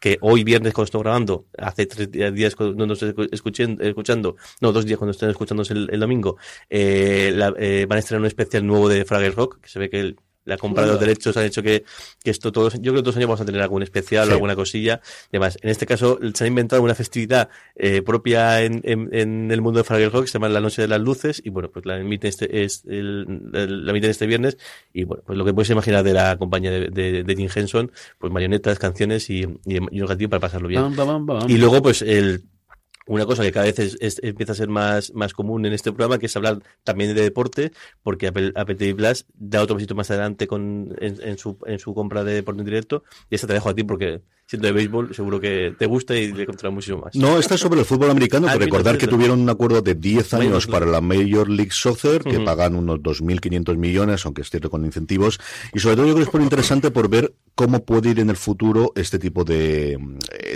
que 0.00 0.18
hoy 0.20 0.44
viernes 0.44 0.72
cuando 0.72 0.84
estoy 0.86 1.02
grabando, 1.02 1.46
hace 1.58 1.86
tres 1.86 2.10
días 2.34 2.54
cuando 2.54 2.86
nos 2.86 3.02
escu- 3.02 3.28
escuchen- 3.32 3.78
escuchando, 3.82 4.36
no, 4.60 4.72
dos 4.72 4.84
días 4.86 4.98
cuando 4.98 5.10
estén 5.10 5.30
escuchándose 5.30 5.72
el, 5.74 5.88
el 5.92 6.00
domingo, 6.00 6.36
eh, 6.70 7.32
la- 7.34 7.52
eh, 7.58 7.86
van 7.88 7.96
a 7.96 7.98
estrenar 8.00 8.20
un 8.20 8.26
especial 8.26 8.66
nuevo 8.66 8.88
de 8.88 9.04
Fraggle 9.04 9.30
Rock, 9.30 9.47
que 9.48 9.68
se 9.68 9.78
ve 9.78 9.90
que 9.90 10.00
el- 10.00 10.16
la 10.44 10.56
compra 10.56 10.84
de 10.84 10.92
los 10.92 10.98
derechos 10.98 11.36
han 11.36 11.44
hecho 11.44 11.62
que, 11.62 11.84
que 12.24 12.30
esto 12.30 12.50
todos, 12.52 12.72
yo 12.76 12.80
creo 12.80 12.94
que 12.94 13.00
todos 13.02 13.06
los 13.08 13.16
años 13.16 13.28
vamos 13.28 13.40
a 13.42 13.44
tener 13.44 13.60
algún 13.60 13.82
especial 13.82 14.24
Sí. 14.24 14.30
o 14.30 14.34
alguna 14.36 14.56
cosilla. 14.56 15.02
Además, 15.28 15.58
en 15.60 15.68
este 15.68 15.84
caso 15.84 16.18
se 16.32 16.42
ha 16.44 16.46
inventado 16.46 16.80
una 16.80 16.94
festividad 16.94 17.50
eh, 17.76 18.00
propia 18.00 18.62
en, 18.62 18.80
en, 18.84 19.10
en 19.12 19.50
el 19.50 19.60
mundo 19.60 19.76
de 19.80 19.84
Fraggle 19.84 20.08
Rock, 20.08 20.22
que 20.22 20.28
se 20.28 20.32
llama 20.38 20.48
La 20.48 20.62
Noche 20.62 20.80
de 20.80 20.88
las 20.88 21.02
Luces, 21.02 21.42
y 21.44 21.50
bueno, 21.50 21.70
pues 21.70 21.84
la 21.84 21.98
emiten 22.00 22.30
este, 22.30 22.62
es 22.64 22.82
el, 22.86 23.26
el- 23.52 23.84
la 23.84 23.90
emiten 23.90 24.08
este 24.08 24.26
viernes, 24.26 24.56
y 24.94 25.04
bueno, 25.04 25.22
pues 25.26 25.36
lo 25.36 25.44
que 25.44 25.52
puedes 25.52 25.68
imaginar 25.68 26.02
de 26.02 26.14
la 26.14 26.38
compañía 26.38 26.70
de, 26.70 26.88
de, 26.88 27.24
de 27.24 27.36
Jim 27.36 27.50
Henson, 27.54 27.92
pues 28.18 28.32
marionetas, 28.32 28.78
canciones 28.78 29.28
y, 29.28 29.40
y, 29.66 29.76
y 29.90 30.00
un 30.00 30.06
gatillo 30.06 30.30
para 30.30 30.40
pasarlo 30.40 30.68
bien. 30.68 30.80
Y 31.50 31.58
luego, 31.58 31.82
pues, 31.82 32.00
el, 32.00 32.44
una 33.08 33.26
cosa 33.26 33.42
que 33.42 33.52
cada 33.52 33.66
vez 33.66 33.78
es, 33.78 33.96
es, 34.00 34.20
empieza 34.22 34.52
a 34.52 34.54
ser 34.54 34.68
más, 34.68 35.12
más 35.14 35.32
común 35.32 35.66
en 35.66 35.72
este 35.72 35.90
programa, 35.92 36.18
que 36.18 36.26
es 36.26 36.36
hablar 36.36 36.62
también 36.84 37.14
de 37.14 37.22
deporte, 37.22 37.72
porque 38.02 38.28
Apple, 38.28 38.52
Apple 38.54 38.76
TV 38.76 38.94
Plus 38.94 39.26
da 39.34 39.62
otro 39.62 39.76
besito 39.76 39.94
más 39.94 40.10
adelante 40.10 40.46
con, 40.46 40.94
en, 41.00 41.16
en, 41.22 41.38
su, 41.38 41.58
en 41.66 41.78
su 41.78 41.94
compra 41.94 42.22
de 42.22 42.34
deporte 42.34 42.60
en 42.60 42.66
directo, 42.66 43.02
y 43.30 43.34
esta 43.34 43.46
te 43.46 43.54
dejo 43.54 43.70
a 43.70 43.74
ti 43.74 43.82
porque 43.82 44.20
siendo 44.48 44.66
de 44.66 44.72
béisbol, 44.72 45.14
seguro 45.14 45.38
que 45.38 45.74
te 45.78 45.84
gusta 45.84 46.16
y 46.16 46.32
le 46.32 46.46
contará 46.46 46.70
muchísimo 46.70 47.02
más. 47.04 47.14
No, 47.14 47.38
esta 47.38 47.56
es 47.56 47.60
sobre 47.60 47.80
el 47.80 47.84
fútbol 47.84 48.10
americano. 48.10 48.46
Ah, 48.48 48.54
recordar 48.54 48.96
que 48.96 49.06
tuvieron 49.06 49.40
un 49.40 49.50
acuerdo 49.50 49.82
de 49.82 49.94
10 49.94 50.32
años 50.34 50.66
para 50.66 50.86
la 50.86 51.02
Major 51.02 51.50
League 51.50 51.70
Soccer, 51.70 52.22
que 52.22 52.38
uh 52.38 52.40
-huh. 52.40 52.44
pagan 52.46 52.74
unos 52.74 52.98
2.500 53.00 53.76
millones, 53.76 54.24
aunque 54.24 54.40
es 54.40 54.48
cierto 54.48 54.70
con 54.70 54.86
incentivos. 54.86 55.38
Y 55.74 55.80
sobre 55.80 55.96
todo 55.96 56.06
yo 56.06 56.14
creo 56.14 56.24
que 56.24 56.30
es 56.30 56.34
muy 56.34 56.44
interesante 56.44 56.90
por 56.90 57.10
ver 57.10 57.34
cómo 57.54 57.84
puede 57.84 58.08
ir 58.08 58.20
en 58.20 58.30
el 58.30 58.36
futuro 58.36 58.92
este 58.94 59.18
tipo 59.18 59.44
de, 59.44 59.98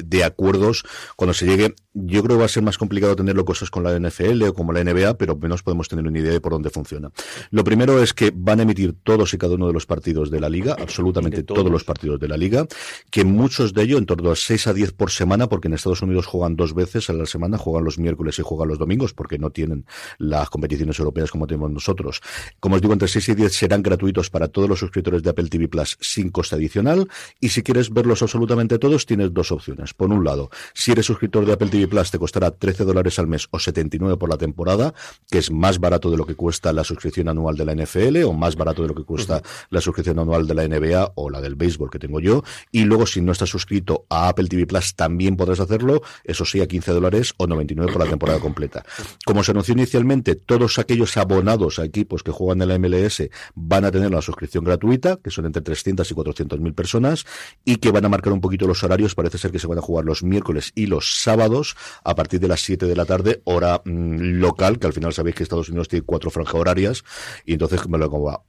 de 0.02 0.24
acuerdos 0.24 0.84
cuando 1.14 1.34
se 1.34 1.44
llegue. 1.44 1.74
Yo 1.92 2.22
creo 2.22 2.38
que 2.38 2.41
va 2.42 2.46
a 2.46 2.48
ser 2.48 2.62
más 2.62 2.76
complicado 2.76 3.14
tenerlo 3.16 3.44
cosas 3.44 3.70
con 3.70 3.84
la 3.84 3.98
NFL 3.98 4.42
o 4.42 4.54
como 4.54 4.72
la 4.72 4.82
NBA, 4.82 5.16
pero 5.16 5.36
menos 5.36 5.62
podemos 5.62 5.88
tener 5.88 6.06
una 6.06 6.18
idea 6.18 6.32
de 6.32 6.40
por 6.40 6.52
dónde 6.52 6.70
funciona. 6.70 7.10
Lo 7.50 7.62
primero 7.62 8.02
es 8.02 8.12
que 8.12 8.32
van 8.34 8.58
a 8.58 8.64
emitir 8.64 8.94
todos 9.02 9.32
y 9.32 9.38
cada 9.38 9.54
uno 9.54 9.68
de 9.68 9.72
los 9.72 9.86
partidos 9.86 10.30
de 10.30 10.40
la 10.40 10.48
liga, 10.48 10.76
absolutamente 10.78 11.42
todos. 11.44 11.60
todos 11.60 11.72
los 11.72 11.84
partidos 11.84 12.18
de 12.18 12.28
la 12.28 12.36
liga, 12.36 12.66
que 13.10 13.24
muchos 13.24 13.72
de 13.74 13.82
ello, 13.82 13.98
en 13.98 14.06
torno 14.06 14.32
a 14.32 14.36
6 14.36 14.66
a 14.66 14.72
10 14.74 14.92
por 14.92 15.10
semana, 15.10 15.48
porque 15.48 15.68
en 15.68 15.74
Estados 15.74 16.02
Unidos 16.02 16.26
juegan 16.26 16.56
dos 16.56 16.74
veces 16.74 17.08
a 17.10 17.12
la 17.12 17.26
semana, 17.26 17.58
juegan 17.58 17.84
los 17.84 17.98
miércoles 17.98 18.38
y 18.38 18.42
juegan 18.42 18.68
los 18.68 18.78
domingos, 18.78 19.14
porque 19.14 19.38
no 19.38 19.50
tienen 19.50 19.86
las 20.18 20.50
competiciones 20.50 20.98
europeas 20.98 21.30
como 21.30 21.46
tenemos 21.46 21.70
nosotros. 21.70 22.20
Como 22.58 22.74
os 22.74 22.82
digo, 22.82 22.92
entre 22.92 23.06
6 23.06 23.28
y 23.30 23.34
10 23.36 23.52
serán 23.52 23.82
gratuitos 23.82 24.30
para 24.30 24.48
todos 24.48 24.68
los 24.68 24.80
suscriptores 24.80 25.22
de 25.22 25.30
Apple 25.30 25.48
TV 25.48 25.68
Plus 25.68 25.96
sin 26.00 26.30
coste 26.30 26.56
adicional. 26.56 27.08
Y 27.40 27.50
si 27.50 27.62
quieres 27.62 27.90
verlos 27.90 28.20
absolutamente 28.22 28.78
todos, 28.80 29.06
tienes 29.06 29.32
dos 29.32 29.52
opciones. 29.52 29.94
Por 29.94 30.10
un 30.10 30.24
lado, 30.24 30.50
si 30.74 30.90
eres 30.90 31.06
suscriptor 31.06 31.46
de 31.46 31.52
Apple 31.52 31.68
TV 31.68 31.86
Plus, 31.86 32.10
te 32.10 32.18
costará 32.18 32.31
13 32.32 32.84
dólares 32.84 33.18
al 33.18 33.26
mes 33.26 33.48
o 33.50 33.58
79 33.58 34.16
por 34.16 34.28
la 34.28 34.36
temporada, 34.36 34.94
que 35.30 35.38
es 35.38 35.50
más 35.50 35.78
barato 35.78 36.10
de 36.10 36.16
lo 36.16 36.26
que 36.26 36.34
cuesta 36.34 36.72
la 36.72 36.84
suscripción 36.84 37.28
anual 37.28 37.56
de 37.56 37.64
la 37.64 37.74
NFL 37.74 38.24
o 38.24 38.32
más 38.32 38.56
barato 38.56 38.82
de 38.82 38.88
lo 38.88 38.94
que 38.94 39.04
cuesta 39.04 39.36
uh 39.36 39.40
-huh. 39.40 39.66
la 39.70 39.80
suscripción 39.80 40.18
anual 40.18 40.46
de 40.46 40.54
la 40.54 40.66
NBA 40.66 41.12
o 41.14 41.30
la 41.30 41.40
del 41.40 41.54
béisbol 41.54 41.90
que 41.90 41.98
tengo 41.98 42.20
yo. 42.20 42.42
Y 42.70 42.84
luego, 42.84 43.06
si 43.06 43.20
no 43.20 43.32
estás 43.32 43.50
suscrito 43.50 44.06
a 44.08 44.28
Apple 44.28 44.48
TV 44.48 44.66
Plus 44.66 44.94
también 44.94 45.36
podrás 45.36 45.60
hacerlo, 45.60 46.02
eso 46.24 46.44
sí, 46.44 46.60
a 46.60 46.66
15 46.66 46.92
dólares 46.92 47.34
o 47.36 47.46
99 47.46 47.92
por 47.92 48.02
la 48.02 48.08
temporada 48.08 48.40
completa. 48.40 48.84
Como 49.24 49.42
se 49.44 49.52
anunció 49.52 49.72
inicialmente, 49.72 50.34
todos 50.34 50.78
aquellos 50.78 51.16
abonados 51.16 51.78
a 51.78 51.84
equipos 51.84 52.22
que 52.22 52.30
juegan 52.30 52.62
en 52.62 52.68
la 52.68 52.78
MLS 52.78 53.28
van 53.54 53.84
a 53.84 53.90
tener 53.90 54.10
la 54.10 54.22
suscripción 54.22 54.64
gratuita, 54.64 55.18
que 55.22 55.30
son 55.30 55.46
entre 55.46 55.62
300 55.62 56.10
y 56.10 56.14
400 56.14 56.60
mil 56.60 56.74
personas, 56.74 57.24
y 57.64 57.76
que 57.76 57.90
van 57.90 58.04
a 58.04 58.08
marcar 58.08 58.32
un 58.32 58.40
poquito 58.40 58.66
los 58.66 58.82
horarios. 58.82 59.14
Parece 59.14 59.38
ser 59.38 59.50
que 59.50 59.58
se 59.58 59.66
van 59.66 59.78
a 59.78 59.82
jugar 59.82 60.04
los 60.04 60.22
miércoles 60.22 60.72
y 60.74 60.86
los 60.86 61.20
sábados 61.22 61.76
a 62.04 62.14
partir 62.22 62.40
de 62.40 62.48
las 62.48 62.60
7 62.60 62.86
de 62.86 62.96
la 62.96 63.04
tarde, 63.04 63.42
hora 63.44 63.82
mmm, 63.84 64.40
local, 64.40 64.78
que 64.78 64.86
al 64.86 64.92
final 64.92 65.12
sabéis 65.12 65.34
que 65.34 65.42
Estados 65.42 65.68
Unidos 65.68 65.88
tiene 65.88 66.04
cuatro 66.04 66.30
franjas 66.30 66.54
horarias, 66.54 67.04
y 67.44 67.54
entonces 67.54 67.88
me 67.88 67.98
lo 67.98 68.08
como 68.10 68.24
va 68.24 68.42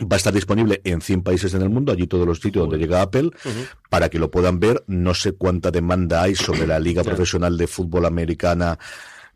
Va 0.00 0.16
a 0.16 0.16
estar 0.16 0.34
disponible 0.34 0.80
en 0.82 1.00
100 1.00 1.22
países 1.22 1.54
en 1.54 1.62
el 1.62 1.70
mundo, 1.70 1.92
allí 1.92 2.08
todos 2.08 2.26
los 2.26 2.40
sitios 2.40 2.64
donde 2.64 2.78
llega 2.78 3.00
Apple, 3.00 3.26
uh 3.26 3.48
-huh. 3.48 3.68
para 3.90 4.08
que 4.08 4.18
lo 4.18 4.28
puedan 4.28 4.58
ver. 4.58 4.82
No 4.88 5.14
sé 5.14 5.34
cuánta 5.34 5.70
demanda 5.70 6.20
hay 6.20 6.34
sobre 6.34 6.66
la 6.66 6.80
Liga 6.80 7.02
claro. 7.02 7.14
Profesional 7.14 7.56
de 7.56 7.68
Fútbol 7.68 8.04
Americana 8.06 8.76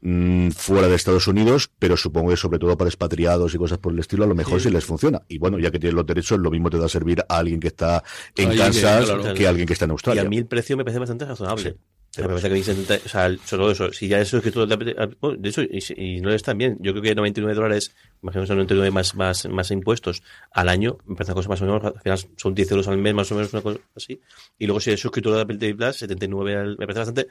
mmm, 0.01 0.49
fuera 0.51 0.89
de 0.89 0.97
Estados 0.97 1.29
Unidos, 1.29 1.71
pero 1.79 1.97
supongo 1.97 2.31
que 2.31 2.37
sobre 2.37 2.59
todo 2.59 2.77
para 2.77 2.89
expatriados 2.89 3.55
y 3.55 3.59
cosas 3.59 3.79
por 3.79 3.93
el 3.93 4.01
estilo, 4.01 4.25
a 4.25 4.27
lo 4.27 4.35
mejor 4.35 4.59
sí, 4.59 4.67
sí 4.67 4.75
les 4.75 4.85
funciona. 4.85 5.23
Y 5.29 5.39
bueno, 5.39 5.61
ya 5.61 5.71
que 5.71 5.79
tienes 5.79 5.95
los 5.95 6.07
derechos, 6.07 6.41
lo 6.41 6.51
mismo 6.51 6.71
te 6.71 6.79
da 6.79 6.87
a 6.87 6.89
servir 6.89 7.21
a 7.21 7.39
alguien 7.39 7.61
que 7.61 7.69
está 7.69 8.03
en 8.35 8.57
Kansas 8.57 8.99
que, 8.99 9.13
claro, 9.13 9.35
que, 9.35 9.47
a 9.47 9.51
alguien 9.51 9.67
que 9.69 9.75
está 9.75 9.85
en 9.85 9.93
Australia. 9.93 10.23
Y 10.23 10.27
a 10.27 10.29
mí 10.29 10.39
el 10.39 10.47
precio 10.47 10.77
me 10.77 10.83
parece 10.83 10.99
bastante 10.99 11.25
razonable. 11.25 11.71
Sí. 11.71 11.77
Me 12.19 12.27
parece 12.27 12.49
que 12.49 12.55
dicen, 12.55 12.85
o 13.05 13.09
sea, 13.09 13.29
sobre 13.45 13.63
todo 13.63 13.71
eso, 13.71 13.93
si 13.93 14.09
ya 14.09 14.21
es 14.21 14.29
suscriptor 14.29 14.67
de, 14.67 14.77
de 14.77 15.49
eso, 15.49 15.63
y, 15.63 15.79
y, 15.97 16.21
no 16.21 16.33
es 16.33 16.43
tan 16.43 16.59
bien, 16.59 16.77
yo 16.81 16.93
creo 16.93 17.03
que 17.03 17.15
99 17.15 17.55
dólares, 17.55 17.95
imagino 18.23 18.43
que 18.43 18.47
son 18.47 18.57
99 18.57 18.91
más, 18.91 19.15
más, 19.15 19.49
más 19.49 19.71
impuestos 19.71 20.23
al 20.53 20.69
año, 20.69 20.99
me 21.07 21.15
parece 21.15 21.33
una 21.33 21.37
cosa 21.37 21.49
más 21.49 21.63
o 21.63 21.67
menos, 21.67 21.85
al 21.85 22.01
final 22.01 22.19
son 22.37 22.55
10 22.55 22.71
euros 22.73 22.89
al 22.89 22.99
mes, 22.99 23.15
más 23.15 23.31
o 23.33 23.35
menos, 23.35 23.53
una 23.53 23.63
cosa 23.63 23.81
así, 23.97 24.21
y 24.59 24.67
luego 24.67 24.81
si 24.81 24.91
es 24.91 25.01
suscriptor 25.01 25.35
de 25.35 25.41
Apple 25.43 25.59
TV 25.59 25.75
Plus, 25.75 25.97
79 25.97 26.57
al, 26.57 26.71
me 26.79 26.87
parece 26.87 26.99
bastante, 26.99 27.29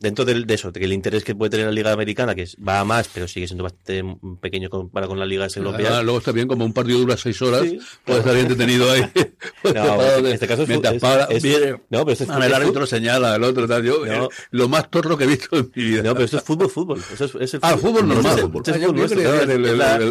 dentro 0.00 0.24
de, 0.24 0.44
de, 0.44 0.54
eso, 0.54 0.72
de 0.72 0.80
que 0.80 0.86
el 0.86 0.94
interés 0.94 1.22
que 1.22 1.34
puede 1.34 1.50
tener 1.50 1.66
la 1.66 1.72
Liga 1.72 1.92
Americana, 1.92 2.34
que 2.34 2.48
va 2.66 2.80
a 2.80 2.84
más, 2.84 3.08
pero 3.12 3.28
sigue 3.28 3.46
siendo 3.46 3.64
bastante 3.64 4.02
pequeño 4.40 4.70
comparado 4.70 5.10
con 5.10 5.18
las 5.18 5.28
ligas 5.28 5.54
europeas. 5.58 5.92
Ah, 5.92 6.02
luego 6.02 6.18
está 6.18 6.32
bien, 6.32 6.48
como 6.48 6.64
un 6.64 6.72
partido 6.72 6.98
dura 6.98 7.18
seis 7.18 7.40
horas, 7.42 7.62
sí. 7.62 7.78
puede 8.04 8.20
estar 8.20 8.34
bien 8.34 8.48
detenido 8.48 8.90
ahí. 8.90 9.02
no, 9.74 10.02
en 10.16 10.26
este 10.26 10.46
caso 10.46 10.62
es, 10.62 10.70
es, 10.70 11.00
para, 11.00 11.24
es, 11.24 11.42
viene, 11.42 11.72
no, 11.90 12.04
pero 12.04 12.12
este 12.12 12.24
es, 12.24 12.30
el 12.30 12.54
árbitro 12.54 12.86
señala, 12.86 13.36
el 13.36 13.44
otro 13.44 13.68
tal, 13.68 13.84
yo, 13.84 14.04
no. 14.06 14.28
lo 14.52 14.68
más 14.68 14.90
torro 14.90 15.18
que 15.18 15.24
he 15.24 15.26
visto 15.26 15.56
en 15.56 15.70
mi 15.74 15.84
vida. 15.84 16.02
No, 16.02 16.14
pero 16.14 16.24
esto 16.24 16.38
es 16.38 16.44
fútbol, 16.44 16.70
fútbol. 16.70 17.02
Eso 17.12 17.38
es, 17.38 17.54
el 17.54 17.60
ah, 17.62 17.76
fútbol 17.76 18.08
normal. 18.08 18.50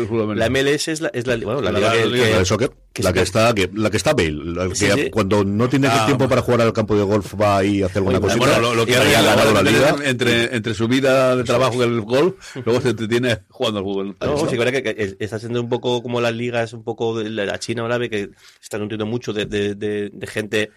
Fútbol. 0.09 0.23
Fútbol 0.23 0.39
la, 0.39 0.49
MLS 0.49 0.87
es 0.87 1.01
la, 1.01 1.09
es 1.13 1.25
la, 1.27 1.37
bueno, 1.37 1.61
la, 1.61 1.71
la, 1.71 1.79
liga 1.79 2.25
que, 2.25 2.37
que, 2.39 2.45
soccer, 2.45 2.71
que 2.91 3.03
la 3.03 3.13
que 3.13 3.21
está 3.21 3.53
que, 3.53 3.69
la 3.73 3.89
que 3.89 3.97
está 3.97 4.13
Bale, 4.13 4.31
la 4.31 4.67
que 4.67 4.75
sí, 4.75 4.87
sí. 4.93 5.09
cuando 5.09 5.43
no 5.43 5.69
tiene 5.69 5.87
ah, 5.87 6.05
tiempo 6.05 6.27
para 6.27 6.41
jugar 6.41 6.61
al 6.61 6.73
campo 6.73 6.95
de 6.95 7.03
golf 7.03 7.33
va 7.39 7.57
ahí 7.57 7.81
a 7.81 7.85
hacer 7.85 7.97
alguna 7.97 8.19
cosita. 8.19 8.45
Bueno, 8.45 8.59
lo, 8.59 8.75
lo 8.75 8.85
que 8.85 8.95
ha 8.95 9.03
ganado 9.03 9.53
la 9.53 9.63
liga 9.63 9.95
entre 10.03 10.55
entre 10.55 10.73
su 10.73 10.87
vida 10.87 11.35
de 11.35 11.43
trabajo 11.43 11.75
y 11.75 11.81
el 11.81 12.01
golf, 12.01 12.55
luego 12.65 12.81
se 12.81 12.89
entretiene 12.89 13.39
jugando 13.49 13.79
al 13.79 13.85
fútbol. 13.85 14.17
No, 14.19 14.49
sí, 14.49 14.57
que, 14.57 14.83
que 14.83 15.15
está 15.19 15.39
siendo 15.39 15.61
un 15.61 15.69
poco 15.69 16.01
como 16.01 16.19
las 16.21 16.33
ligas, 16.33 16.73
un 16.73 16.83
poco 16.83 17.17
de 17.17 17.29
la 17.29 17.59
China 17.59 17.85
árabe, 17.85 18.09
que 18.09 18.31
están 18.61 18.81
nutriendo 18.81 19.05
mucho 19.05 19.33
de, 19.33 19.45
de, 19.45 19.75
de, 19.75 20.09
de 20.11 20.27
gente 20.27 20.71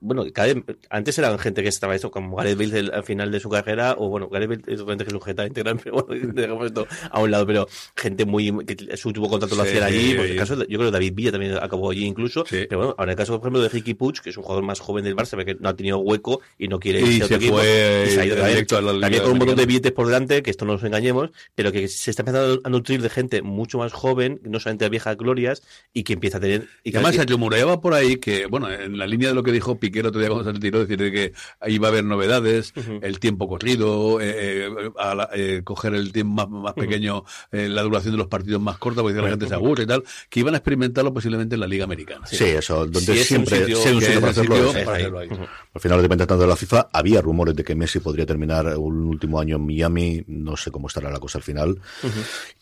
bueno, 0.00 0.24
cada 0.32 0.52
vez, 0.52 0.64
antes 0.90 1.18
eran 1.18 1.38
gente 1.38 1.62
que 1.62 1.68
estaba 1.68 1.94
eso, 1.94 2.10
como 2.10 2.36
Gareth 2.36 2.58
Bale 2.58 2.90
al 2.92 3.04
final 3.04 3.30
de 3.30 3.40
su 3.40 3.48
carrera, 3.48 3.94
o 3.98 4.08
bueno, 4.08 4.28
Gareth 4.28 4.48
Bale 4.48 4.62
es 4.66 4.82
gente 4.84 5.04
que 5.04 5.08
es 5.08 5.14
un 5.14 5.20
jeta 5.20 5.46
integral, 5.46 5.80
pero 5.84 6.04
bueno, 6.04 6.32
dejamos 6.32 6.66
esto 6.66 6.86
a 7.10 7.20
un 7.20 7.30
lado, 7.30 7.46
pero 7.46 7.68
gente 7.96 8.24
muy, 8.24 8.64
que 8.64 8.96
su 8.96 9.08
último 9.08 9.28
contrato 9.28 9.54
lo 9.56 9.62
hacía 9.62 9.84
allí, 9.84 10.14
porque 10.14 10.32
el 10.32 10.38
caso, 10.38 10.54
yo 10.56 10.78
creo 10.78 10.90
que 10.90 10.90
David 10.90 11.12
Villa 11.14 11.32
también 11.32 11.56
acabó 11.60 11.90
allí 11.90 12.04
incluso, 12.04 12.44
sí. 12.46 12.66
pero 12.68 12.78
bueno, 12.78 12.94
ahora 12.98 13.12
en 13.12 13.18
el 13.18 13.22
caso, 13.22 13.32
por 13.32 13.46
ejemplo, 13.46 13.62
de 13.62 13.68
Ricky 13.68 13.94
Puig, 13.94 14.20
que 14.20 14.30
es 14.30 14.36
un 14.36 14.42
jugador 14.42 14.64
más 14.64 14.80
joven 14.80 15.04
del 15.04 15.16
Barça, 15.16 15.42
que 15.44 15.54
no 15.54 15.68
ha 15.68 15.76
tenido 15.76 15.98
hueco 15.98 16.40
y 16.58 16.68
no 16.68 16.78
quiere 16.78 17.00
irse 17.00 17.22
a 17.22 17.24
otro 17.26 17.36
equipo, 17.36 17.58
y 17.60 18.10
se 18.10 18.20
ha 18.20 18.26
ido 18.26 18.36
También 18.36 19.22
con 19.22 19.32
un 19.32 19.38
montón 19.38 19.56
de 19.56 19.66
billetes 19.66 19.92
por 19.92 20.06
delante, 20.06 20.42
que 20.42 20.50
esto 20.50 20.64
no 20.64 20.72
nos 20.74 20.84
engañemos, 20.84 21.30
pero 21.54 21.72
que 21.72 21.88
se 21.88 22.10
está 22.10 22.22
empezando 22.22 22.60
a 22.64 22.70
nutrir 22.70 23.02
de 23.02 23.10
gente 23.10 23.42
mucho 23.42 23.78
más 23.78 23.92
joven, 23.92 24.40
no 24.44 24.60
solamente 24.60 24.84
de 24.84 24.90
viejas 24.90 25.16
glorias, 25.16 25.62
y 25.92 26.02
que 26.04 26.14
empieza 26.14 26.38
a 26.38 26.40
tener... 26.40 26.68
Y 26.84 26.92
que 26.92 26.98
además, 26.98 27.14
se 27.14 27.24
rumoreaba 27.24 27.80
por 27.80 27.94
ahí 27.94 28.16
que, 28.16 28.46
bueno, 28.46 28.70
en 28.70 28.98
la 28.98 29.06
línea 29.06 29.28
de 29.28 29.34
lo 29.34 29.42
que 29.42 29.52
dijo 29.52 29.77
Piquero 29.78 30.08
otro 30.08 30.20
día 30.20 30.28
cuando 30.28 30.44
se 30.44 30.52
retiró, 30.52 30.84
decir 30.84 30.98
que 31.12 31.32
ahí 31.60 31.78
va 31.78 31.88
a 31.88 31.90
haber 31.90 32.04
novedades, 32.04 32.72
uh 32.76 32.80
-huh. 32.80 32.98
el 33.02 33.18
tiempo 33.18 33.48
corrido, 33.48 34.20
eh, 34.20 34.66
eh, 34.66 34.90
a 34.98 35.14
la, 35.14 35.30
eh, 35.34 35.62
coger 35.64 35.94
el 35.94 36.12
tiempo 36.12 36.34
más, 36.34 36.48
más 36.48 36.74
pequeño, 36.74 37.18
uh 37.18 37.22
-huh. 37.52 37.68
la 37.68 37.82
duración 37.82 38.12
de 38.12 38.18
los 38.18 38.26
partidos 38.28 38.60
más 38.60 38.78
corta, 38.78 39.02
porque 39.02 39.20
la 39.20 39.30
gente 39.30 39.48
se 39.48 39.54
aburre 39.54 39.84
y 39.84 39.86
tal, 39.86 40.02
que 40.28 40.40
iban 40.40 40.54
a 40.54 40.58
experimentarlo 40.58 41.12
posiblemente 41.12 41.54
en 41.54 41.60
la 41.60 41.66
Liga 41.66 41.84
Americana. 41.84 42.26
Sí, 42.26 42.36
sí 42.36 42.44
eso, 42.44 42.86
donde 42.86 43.00
sí, 43.00 43.24
siempre 43.24 43.62
es 43.62 43.86
un 43.86 44.00
sitio, 44.00 44.20
para 44.20 44.30
hacerlo, 44.32 44.72
para 44.72 44.96
hacerlo 44.96 45.18
ahí. 45.18 45.28
Al 45.74 45.80
final, 45.80 46.02
depende 46.02 46.26
tanto 46.26 46.42
de 46.42 46.48
la 46.48 46.56
FIFA, 46.56 46.88
había 46.92 47.20
rumores 47.20 47.54
de 47.54 47.64
que 47.64 47.74
Messi 47.74 48.00
podría 48.00 48.26
terminar 48.26 48.76
un 48.76 49.04
último 49.04 49.40
año 49.40 49.56
en 49.56 49.66
Miami, 49.66 50.24
no 50.26 50.56
sé 50.56 50.70
cómo 50.70 50.88
estará 50.88 51.10
la 51.10 51.20
cosa 51.20 51.38
al 51.38 51.44
final. 51.44 51.80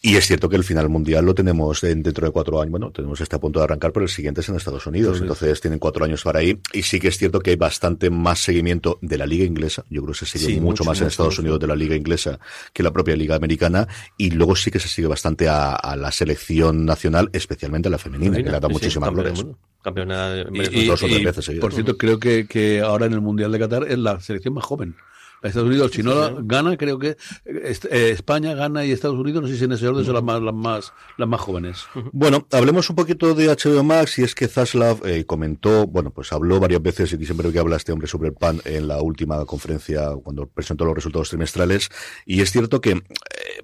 Y 0.03 0.17
es 0.17 0.27
cierto 0.27 0.49
que 0.49 0.57
el 0.57 0.65
final 0.65 0.89
mundial 0.89 1.25
lo 1.25 1.35
tenemos 1.35 1.81
dentro 1.81 2.27
de 2.27 2.33
cuatro 2.33 2.61
años, 2.61 2.71
bueno, 2.71 2.91
tenemos 2.91 3.21
este 3.21 3.37
a 3.37 3.39
punto 3.39 3.59
de 3.61 3.65
arrancar, 3.65 3.93
pero 3.93 4.05
el 4.05 4.11
siguiente 4.11 4.41
es 4.41 4.49
en 4.49 4.57
Estados 4.57 4.87
Unidos, 4.87 5.21
entonces 5.21 5.61
tienen 5.61 5.79
cuatro 5.79 6.05
años 6.05 6.23
para 6.23 6.41
ahí, 6.41 6.59
y 6.73 6.83
sí 6.83 7.01
que 7.01 7.06
es 7.09 7.19
cierto 7.19 7.41
que 7.41 7.51
hay 7.51 7.57
bastante 7.57 8.11
más 8.11 8.41
seguimiento 8.41 8.99
de 9.03 9.19
la 9.19 9.27
liga 9.27 9.45
inglesa. 9.45 9.85
Yo 9.91 10.03
creo 10.03 10.13
que 10.13 10.19
se 10.21 10.27
sigue 10.27 10.47
sí, 10.47 10.55
mucho, 10.55 10.83
mucho, 10.83 10.85
más 10.85 11.01
en 11.01 11.09
Estados 11.09 11.35
mucho, 11.35 11.43
Unidos 11.43 11.61
de 11.61 11.67
la 11.67 11.77
liga 11.77 11.95
inglesa 11.95 12.39
que 12.73 12.83
la 12.83 12.93
propia 12.93 13.17
liga 13.17 13.37
americana. 13.37 13.87
Y 14.17 14.31
luego 14.31 14.57
sí 14.57 14.71
que 14.71 14.81
se 14.81 14.89
sigue 14.89 15.09
bastante 15.09 15.49
a, 15.49 15.75
a 15.75 15.97
la 15.97 16.11
selección 16.13 16.85
nacional, 16.85 17.31
especialmente 17.33 17.89
a 17.89 17.91
la 17.91 17.99
femenina, 17.99 18.33
Femenina, 18.33 18.51
que 18.51 18.55
le 18.55 18.61
da 18.61 18.69
sí, 18.69 18.73
muchísimas 18.73 19.11
glorias. 19.11 19.47
Campeona 19.83 20.31
de 20.31 20.71
y, 20.73 20.87
dos 20.87 21.03
o 21.03 21.07
tres 21.07 21.25
veces 21.25 21.45
seguidas. 21.45 21.63
Por 21.63 21.73
cierto, 21.73 21.97
creo 21.97 22.19
que, 22.19 22.47
que 22.47 22.81
ahora 22.81 23.07
en 23.07 23.13
el 23.13 23.21
Mundial 23.21 23.53
de 23.53 23.59
Qatar 23.59 23.85
es 23.89 23.99
la 23.99 24.21
selección 24.21 24.55
más 24.55 24.65
joven. 24.65 24.97
Estados 25.49 25.69
Unidos, 25.69 25.93
si 25.93 26.03
no 26.03 26.45
gana, 26.45 26.77
creo 26.77 26.99
que 26.99 27.17
eh, 27.45 28.11
España 28.11 28.55
gana 28.55 28.85
y 28.85 28.93
Estados 28.93 29.19
Unidos, 29.19 29.43
no 29.43 29.49
sé 29.49 29.57
si 29.57 29.65
en 29.65 29.73
ese 29.73 29.89
orden 29.89 30.05
son 30.05 30.15
las 30.15 30.23
más, 30.23 30.43
las 30.43 30.55
más, 30.55 30.93
las 31.17 31.29
más 31.29 31.41
jóvenes. 31.41 31.87
Bueno, 32.13 32.47
hablemos 32.53 32.89
un 32.89 32.97
poquito 32.97 33.35
de 33.35 33.49
HBO 33.49 33.85
Max 33.85 34.19
y 34.19 34.23
es 34.23 34.35
que 34.35 34.49
Zaslav 34.49 35.07
eh, 35.07 35.27
comentó, 35.27 35.87
bueno, 35.87 36.11
pues 36.11 36.33
habló 36.33 36.59
varias 36.59 36.81
veces 36.81 37.13
y 37.13 37.25
siempre 37.25 37.53
que 37.53 37.59
habla 37.59 37.77
este 37.77 37.93
hombre 37.93 38.09
sobre 38.09 38.29
el 38.29 38.35
pan 38.35 38.61
en 38.65 38.89
la 38.89 39.03
última 39.03 39.45
conferencia 39.45 40.11
cuando 40.23 40.47
presentó 40.47 40.85
los 40.85 40.95
resultados 40.95 41.29
trimestrales 41.29 41.91
y 42.25 42.41
es 42.41 42.53
cierto 42.53 42.81
que 42.81 43.03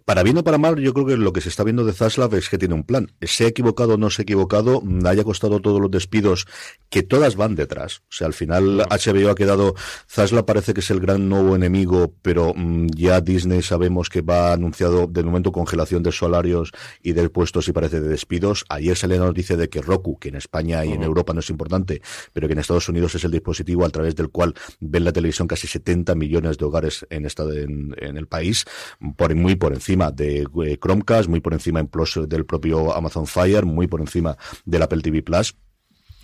Para 0.05 0.23
bien 0.23 0.39
o 0.39 0.45
para 0.45 0.59
mal, 0.59 0.77
yo 0.81 0.93
creo 0.93 1.07
que 1.07 1.17
lo 1.17 1.33
que 1.33 1.41
se 1.41 1.49
está 1.49 1.63
viendo 1.65 1.85
de 1.85 1.93
Zaslav 1.93 2.35
es 2.35 2.49
que 2.49 2.59
tiene 2.59 2.75
un 2.75 2.85
plan. 2.85 3.13
Se 3.21 3.45
ha 3.45 3.49
equivocado 3.49 3.95
o 3.95 3.97
no 3.97 4.11
se 4.11 4.23
ha 4.23 4.25
equivocado, 4.25 4.81
mm, 4.83 5.07
haya 5.07 5.25
costado 5.25 5.61
todos 5.61 5.81
los 5.81 5.91
despidos, 5.91 6.47
que 6.91 7.03
todas 7.03 7.37
van 7.37 7.55
detrás. 7.55 7.99
O 7.99 8.13
sea, 8.13 8.27
al 8.27 8.33
final 8.33 8.85
HBO 8.91 9.31
ha 9.31 9.35
quedado, 9.35 9.75
Zaslav 10.09 10.45
parece 10.45 10.75
que 10.75 10.81
es 10.81 10.91
el 10.91 11.01
gran 11.01 11.29
nuevo 11.29 11.55
enemigo, 11.55 12.15
pero 12.23 12.53
mm, 12.55 12.89
ya 12.97 13.21
Disney 13.21 13.63
sabemos 13.63 14.09
que 14.09 14.23
va 14.23 14.53
anunciado 14.53 15.07
de 15.07 15.23
momento 15.23 15.53
congelación 15.53 16.03
de 16.03 16.13
salarios 16.13 16.73
y 17.03 17.13
de 17.13 17.29
puestos 17.29 17.69
y 17.69 17.73
parece 17.73 18.01
de 18.01 18.09
despidos. 18.09 18.65
Ayer 18.69 18.97
sale 18.97 19.19
la 19.19 19.27
noticia 19.27 19.57
de 19.57 19.69
que 19.69 19.81
Roku, 19.81 20.19
que 20.19 20.29
en 20.29 20.37
España 20.37 20.85
y 20.85 20.93
en 20.93 21.03
Europa 21.03 21.33
no 21.33 21.41
es 21.41 21.51
importante, 21.51 22.03
pero 22.33 22.49
que 22.49 22.55
en 22.55 22.59
Estados 22.59 22.89
Unidos 22.89 23.15
es 23.15 23.25
el 23.25 23.31
dispositivo 23.31 23.85
a 23.85 23.91
través 23.91 24.17
del 24.17 24.31
cual 24.31 24.55
ven 24.81 25.05
la 25.05 25.13
televisión 25.13 25.47
casi 25.47 25.67
70 25.67 26.15
millones 26.15 26.59
de 26.59 26.65
hogares 26.65 27.07
en, 27.11 27.25
esta, 27.25 27.45
en, 27.45 27.95
en 27.99 28.17
el 28.17 28.27
país, 28.27 28.65
por, 29.17 29.35
muy 29.35 29.55
por 29.55 29.73
encima 29.73 29.92
de 30.13 30.47
eh, 30.65 30.79
Chromecast, 30.79 31.29
muy 31.29 31.41
por 31.41 31.53
encima 31.53 31.83
del 32.29 32.45
propio 32.47 32.95
Amazon 32.95 33.27
Fire, 33.27 33.65
muy 33.65 33.87
por 33.87 34.01
encima 34.01 34.37
del 34.65 34.83
Apple 34.83 35.03
TV 35.03 35.23
Plus. 35.23 35.55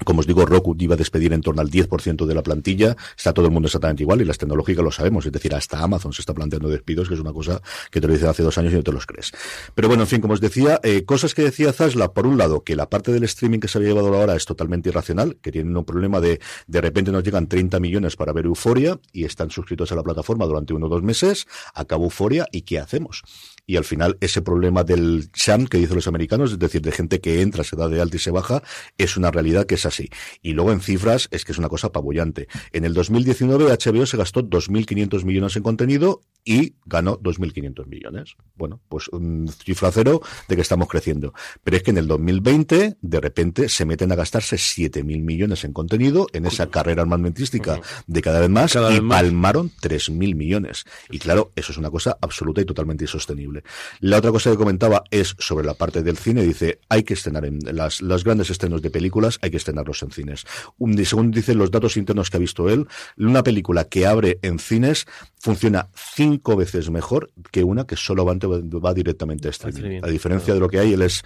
Como 0.05 0.21
os 0.21 0.27
digo, 0.27 0.47
Roku 0.47 0.77
iba 0.79 0.95
a 0.95 0.97
despedir 0.97 1.33
en 1.33 1.41
torno 1.41 1.61
al 1.61 1.71
10% 1.71 2.25
de 2.25 2.35
la 2.35 2.43
plantilla. 2.43 2.97
Está 3.17 3.33
todo 3.33 3.47
el 3.47 3.53
mundo 3.53 3.67
exactamente 3.67 4.05
igual 4.05 4.21
y 4.21 4.25
las 4.25 4.39
tecnológicas 4.39 4.85
lo 4.85 4.93
sabemos. 4.93 5.27
Es 5.27 5.33
decir, 5.33 5.55
hasta 5.55 5.81
Amazon 5.83 6.13
se 6.13 6.23
está 6.23 6.35
planteando 6.35 6.69
despidos, 6.69 7.09
que 7.09 7.15
es 7.15 7.21
una 7.21 7.33
cosa 7.33 7.61
que 7.91 8.01
te 8.01 8.07
lo 8.07 8.13
dicen 8.13 8.29
hace 8.29 8.43
dos 8.43 8.57
años 8.59 8.73
y 8.73 8.77
no 8.77 8.83
te 8.83 8.93
los 8.93 9.07
crees. 9.07 9.33
Pero 9.75 9.89
bueno, 9.89 10.05
en 10.05 10.09
fin, 10.09 10.21
como 10.21 10.35
os 10.35 10.41
decía, 10.41 10.81
eh, 10.85 11.05
cosas 11.05 11.35
que 11.35 11.43
decía 11.43 11.73
Zasla, 11.73 12.13
por 12.13 12.27
un 12.27 12.39
lado, 12.39 12.63
que 12.63 12.77
la 12.77 12.89
parte 12.89 13.11
del 13.13 13.25
streaming 13.25 13.59
que 13.59 13.69
se 13.69 13.79
había 13.79 13.91
llevado 13.91 14.15
ahora 14.15 14.37
es 14.37 14.45
totalmente 14.45 14.89
irracional, 14.89 15.37
que 15.43 15.51
tienen 15.51 15.77
un 15.77 15.85
problema 15.85 16.21
de 16.21 16.41
de 16.67 16.81
repente 16.81 17.11
nos 17.11 17.25
llegan 17.25 17.49
30 17.49 17.81
millones 17.81 18.15
para 18.15 18.33
ver 18.33 18.47
Euforia 18.47 19.01
y 19.13 19.25
están 19.25 19.51
suscritos 19.51 19.91
a 19.91 19.97
la 19.97 20.03
plataforma 20.03 20.47
durante 20.47 20.75
uno 20.75 20.87
o 20.87 20.89
dos 20.89 21.03
meses, 21.03 21.47
acaba 21.75 22.05
Euforia 22.05 22.47
y 22.53 22.63
¿qué 22.63 22.79
hacemos? 22.79 23.25
Y 23.69 23.77
al 23.77 23.85
final 23.85 24.17
ese 24.23 24.41
problema 24.41 24.83
del 24.83 25.31
cham 25.33 25.67
que 25.67 25.77
dicen 25.77 25.95
los 25.95 26.09
americanos, 26.09 26.53
es 26.53 26.59
decir, 26.59 26.81
de 26.81 26.91
gente 26.91 27.21
que 27.21 27.43
entra, 27.43 27.63
se 27.63 27.77
da 27.77 27.87
de 27.89 28.01
alta 28.01 28.17
y 28.17 28.19
se 28.19 28.31
baja, 28.31 28.63
es 28.97 29.19
una 29.19 29.31
realidad 29.31 29.67
que 29.67 29.75
es 29.75 29.85
así. 29.85 30.09
Y 30.41 30.55
luego 30.55 30.73
en 30.73 30.81
cifras 30.81 31.29
es 31.31 31.45
que 31.45 31.53
es 31.53 31.59
una 31.59 31.69
cosa 31.69 31.89
apabullante. 31.89 32.49
En 32.73 32.87
el 32.87 32.95
2019 32.95 33.67
HBO 33.67 34.07
se 34.07 34.17
gastó 34.17 34.43
2.500 34.43 35.23
millones 35.23 35.55
en 35.57 35.63
contenido 35.63 36.23
y 36.45 36.77
ganó 36.87 37.19
2.500 37.21 37.87
millones. 37.89 38.37
Bueno, 38.57 38.81
pues 38.89 39.09
un 39.09 39.49
cifra 39.49 39.93
cero 39.93 40.23
de 40.49 40.57
que 40.57 40.63
estamos 40.63 40.89
creciendo. 40.89 41.35
Pero 41.63 41.77
es 41.77 41.83
que 41.83 41.91
en 41.91 41.99
el 41.99 42.07
2020, 42.07 42.97
de 42.99 43.21
repente, 43.21 43.69
se 43.69 43.85
meten 43.85 44.13
a 44.13 44.15
gastarse 44.15 44.57
7.000 44.57 45.05
millones 45.23 45.65
en 45.65 45.75
contenido 45.75 46.27
en 46.33 46.47
esa 46.47 46.71
carrera 46.71 47.03
armamentística 47.03 47.83
de 48.07 48.23
cada 48.23 48.41
vez 48.41 48.49
más 48.49 48.75
y 48.77 49.01
palmaron 49.03 49.71
3.000 49.83 50.35
millones. 50.35 50.87
Y 51.11 51.19
claro, 51.19 51.53
eso 51.55 51.73
es 51.73 51.77
una 51.77 51.91
cosa 51.91 52.17
absoluta 52.19 52.63
y 52.63 52.65
totalmente 52.65 53.05
insostenible. 53.05 53.58
La 54.01 54.19
otra 54.19 54.31
cosa 54.31 54.51
que 54.51 54.57
comentaba 54.57 55.05
es 55.11 55.35
sobre 55.39 55.67
la 55.67 55.75
parte 55.75 56.03
del 56.03 56.17
cine. 56.17 56.43
Dice, 56.43 56.81
hay 56.89 57.03
que 57.03 57.15
estrenar 57.15 57.45
en 57.45 57.59
las, 57.75 58.01
grandes 58.25 58.51
estrenos 58.51 58.83
de 58.83 58.91
películas, 58.91 59.39
hay 59.43 59.51
que 59.51 59.57
estrenarlos 59.57 60.03
en 60.03 60.11
cines. 60.11 60.45
Un, 60.79 61.05
según 61.05 61.31
dicen 61.31 61.59
los 61.59 61.71
datos 61.71 61.97
internos 61.97 62.31
que 62.31 62.37
ha 62.37 62.41
visto 62.41 62.69
él, 62.69 62.87
una 63.17 63.43
película 63.43 63.85
que 63.85 64.07
abre 64.07 64.39
en 64.43 64.59
cines 64.59 65.07
funciona 65.39 65.89
cinco 65.95 66.57
veces 66.57 66.91
mejor 66.91 67.31
que 67.51 67.65
una 67.65 67.87
que 67.87 67.97
solo 67.97 68.25
va, 68.25 68.35
va 68.35 68.95
directamente 68.95 69.49
a 69.49 69.51
streaming. 69.51 70.01
A 70.03 70.09
diferencia 70.09 70.55
de 70.55 70.61
lo 70.61 70.69
que 70.69 70.79
hay, 70.79 70.93
él 70.93 71.03
es, 71.03 71.23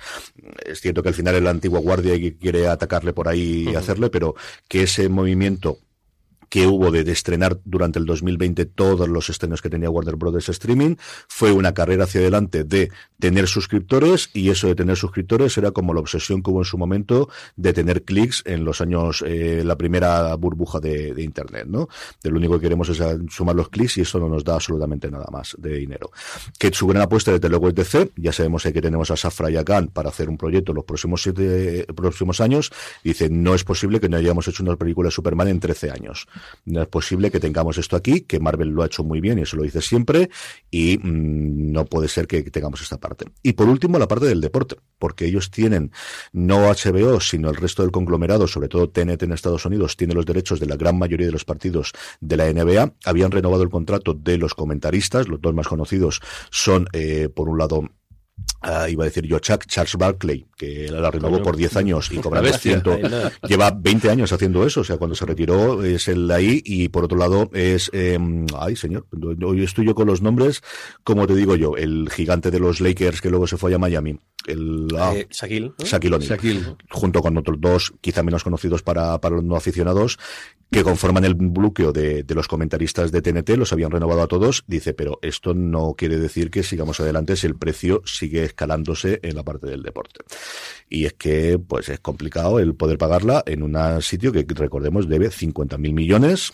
es 0.64 0.80
cierto 0.80 1.02
que 1.02 1.08
al 1.08 1.14
final 1.14 1.34
es 1.34 1.42
la 1.42 1.50
antigua 1.50 1.80
guardia 1.80 2.14
y 2.14 2.32
quiere 2.32 2.68
atacarle 2.68 3.12
por 3.12 3.28
ahí 3.28 3.68
y 3.70 3.74
hacerle, 3.74 4.10
pero 4.10 4.34
que 4.68 4.84
ese 4.84 5.08
movimiento 5.08 5.78
que 6.52 6.66
hubo 6.66 6.90
de, 6.90 7.10
estrenar 7.10 7.60
durante 7.64 7.98
el 7.98 8.04
2020 8.04 8.66
todos 8.66 9.08
los 9.08 9.30
estrenos 9.30 9.62
que 9.62 9.70
tenía 9.70 9.88
Warner 9.88 10.16
Brothers 10.16 10.50
Streaming. 10.50 10.96
Fue 11.26 11.50
una 11.50 11.72
carrera 11.72 12.04
hacia 12.04 12.20
adelante 12.20 12.62
de 12.62 12.90
tener 13.18 13.48
suscriptores 13.48 14.28
y 14.34 14.50
eso 14.50 14.66
de 14.66 14.74
tener 14.74 14.98
suscriptores 14.98 15.56
era 15.56 15.70
como 15.70 15.94
la 15.94 16.00
obsesión 16.00 16.42
que 16.42 16.50
hubo 16.50 16.60
en 16.60 16.66
su 16.66 16.76
momento 16.76 17.30
de 17.56 17.72
tener 17.72 18.02
clics 18.02 18.42
en 18.44 18.66
los 18.66 18.82
años, 18.82 19.24
eh, 19.26 19.62
la 19.64 19.76
primera 19.76 20.34
burbuja 20.34 20.78
de, 20.78 21.14
Internet, 21.22 21.68
¿no? 21.68 21.88
De 22.22 22.28
lo 22.28 22.36
único 22.36 22.56
que 22.58 22.64
queremos 22.64 22.90
es 22.90 23.02
sumar 23.30 23.56
los 23.56 23.70
clics 23.70 23.96
y 23.96 24.02
eso 24.02 24.18
no 24.18 24.28
nos 24.28 24.44
da 24.44 24.56
absolutamente 24.56 25.10
nada 25.10 25.28
más 25.32 25.56
de 25.58 25.78
dinero. 25.78 26.10
Que 26.58 26.70
su 26.70 26.86
gran 26.86 27.04
apuesta 27.04 27.32
desde 27.32 27.48
luego 27.48 27.68
es 27.68 27.74
DC, 27.74 28.10
ya 28.16 28.30
sabemos 28.30 28.64
que 28.64 28.82
tenemos 28.82 29.10
a 29.10 29.16
Safra 29.16 29.50
y 29.50 29.56
a 29.56 29.64
Khan 29.64 29.88
para 29.88 30.10
hacer 30.10 30.28
un 30.28 30.36
proyecto 30.36 30.74
los 30.74 30.84
próximos 30.84 31.22
siete 31.22 31.86
próximos 31.96 32.42
años. 32.42 32.70
Dice, 33.02 33.30
no 33.30 33.54
es 33.54 33.64
posible 33.64 34.00
que 34.00 34.10
no 34.10 34.18
hayamos 34.18 34.46
hecho 34.48 34.62
una 34.62 34.76
película 34.76 35.06
de 35.06 35.12
Superman 35.12 35.48
en 35.48 35.58
13 35.58 35.90
años. 35.90 36.26
No 36.64 36.82
es 36.82 36.88
posible 36.88 37.30
que 37.30 37.40
tengamos 37.40 37.78
esto 37.78 37.96
aquí, 37.96 38.22
que 38.22 38.40
Marvel 38.40 38.68
lo 38.68 38.82
ha 38.82 38.86
hecho 38.86 39.04
muy 39.04 39.20
bien 39.20 39.38
y 39.38 39.42
eso 39.42 39.56
lo 39.56 39.62
dice 39.62 39.80
siempre, 39.80 40.30
y 40.70 40.98
mm, 40.98 41.72
no 41.72 41.84
puede 41.86 42.08
ser 42.08 42.26
que 42.26 42.42
tengamos 42.42 42.80
esta 42.80 42.98
parte. 42.98 43.26
Y 43.42 43.52
por 43.52 43.68
último, 43.68 43.98
la 43.98 44.08
parte 44.08 44.26
del 44.26 44.40
deporte, 44.40 44.76
porque 44.98 45.26
ellos 45.26 45.50
tienen 45.50 45.92
no 46.32 46.68
HBO, 46.68 47.20
sino 47.20 47.50
el 47.50 47.56
resto 47.56 47.82
del 47.82 47.92
conglomerado, 47.92 48.46
sobre 48.46 48.68
todo 48.68 48.90
TNT 48.90 49.22
en 49.22 49.32
Estados 49.32 49.64
Unidos, 49.66 49.96
tiene 49.96 50.14
los 50.14 50.26
derechos 50.26 50.60
de 50.60 50.66
la 50.66 50.76
gran 50.76 50.98
mayoría 50.98 51.26
de 51.26 51.32
los 51.32 51.44
partidos 51.44 51.92
de 52.20 52.36
la 52.36 52.52
NBA. 52.52 52.94
Habían 53.04 53.30
renovado 53.30 53.62
el 53.62 53.70
contrato 53.70 54.14
de 54.14 54.38
los 54.38 54.54
comentaristas, 54.54 55.28
los 55.28 55.40
dos 55.40 55.54
más 55.54 55.68
conocidos 55.68 56.20
son, 56.50 56.86
eh, 56.92 57.28
por 57.34 57.48
un 57.48 57.58
lado, 57.58 57.88
Uh, 58.64 58.86
iba 58.88 59.04
a 59.04 59.06
decir 59.06 59.26
yo, 59.26 59.40
Chuck, 59.40 59.66
Charles 59.66 59.96
Barkley, 59.96 60.46
que 60.62 60.86
la 60.92 61.10
renovó 61.10 61.42
por 61.42 61.56
10 61.56 61.76
años 61.76 62.08
y 62.12 62.18
cobra 62.18 62.40
200. 62.52 63.00
Lleva 63.48 63.72
20 63.72 64.10
años 64.10 64.32
haciendo 64.32 64.64
eso, 64.64 64.82
o 64.82 64.84
sea, 64.84 64.96
cuando 64.96 65.16
se 65.16 65.26
retiró 65.26 65.82
es 65.82 66.06
el 66.06 66.30
ahí 66.30 66.62
y 66.64 66.88
por 66.88 67.04
otro 67.04 67.18
lado 67.18 67.50
es, 67.52 67.90
eh, 67.92 68.18
ay 68.56 68.76
señor, 68.76 69.06
hoy 69.44 69.64
estoy 69.64 69.86
yo 69.86 69.94
con 69.96 70.06
los 70.06 70.22
nombres, 70.22 70.62
como 71.02 71.26
te 71.26 71.34
digo 71.34 71.56
yo, 71.56 71.76
el 71.76 72.08
gigante 72.10 72.52
de 72.52 72.60
los 72.60 72.80
Lakers 72.80 73.20
que 73.20 73.30
luego 73.30 73.48
se 73.48 73.56
fue 73.56 73.74
a 73.74 73.78
Miami, 73.78 74.18
el 74.46 74.86
ah, 74.96 75.12
eh, 75.16 75.26
Shaquille, 75.30 75.72
junto 76.90 77.20
con 77.20 77.36
otros 77.36 77.60
dos, 77.60 77.92
quizá 78.00 78.22
menos 78.22 78.44
conocidos 78.44 78.82
para, 78.82 79.20
para 79.20 79.36
los 79.36 79.44
no 79.44 79.56
aficionados, 79.56 80.18
que 80.70 80.82
conforman 80.82 81.24
el 81.24 81.34
bloqueo 81.34 81.92
de, 81.92 82.22
de, 82.22 82.34
los 82.34 82.48
comentaristas 82.48 83.12
de 83.12 83.20
TNT, 83.20 83.50
los 83.58 83.72
habían 83.74 83.90
renovado 83.90 84.22
a 84.22 84.26
todos, 84.26 84.64
dice, 84.66 84.94
pero 84.94 85.18
esto 85.20 85.52
no 85.52 85.94
quiere 85.94 86.18
decir 86.18 86.50
que 86.50 86.62
sigamos 86.62 86.98
adelante 86.98 87.36
si 87.36 87.46
el 87.46 87.56
precio 87.56 88.02
sigue 88.06 88.42
escalándose 88.42 89.20
en 89.22 89.36
la 89.36 89.42
parte 89.42 89.66
del 89.66 89.82
deporte. 89.82 90.20
Y 90.88 91.06
es 91.06 91.14
que, 91.14 91.58
pues 91.58 91.88
es 91.88 92.00
complicado 92.00 92.58
el 92.58 92.74
poder 92.74 92.98
pagarla 92.98 93.42
en 93.46 93.62
un 93.62 94.02
sitio 94.02 94.32
que, 94.32 94.44
recordemos, 94.48 95.08
debe 95.08 95.30
50 95.30 95.78
mil 95.78 95.94
millones, 95.94 96.52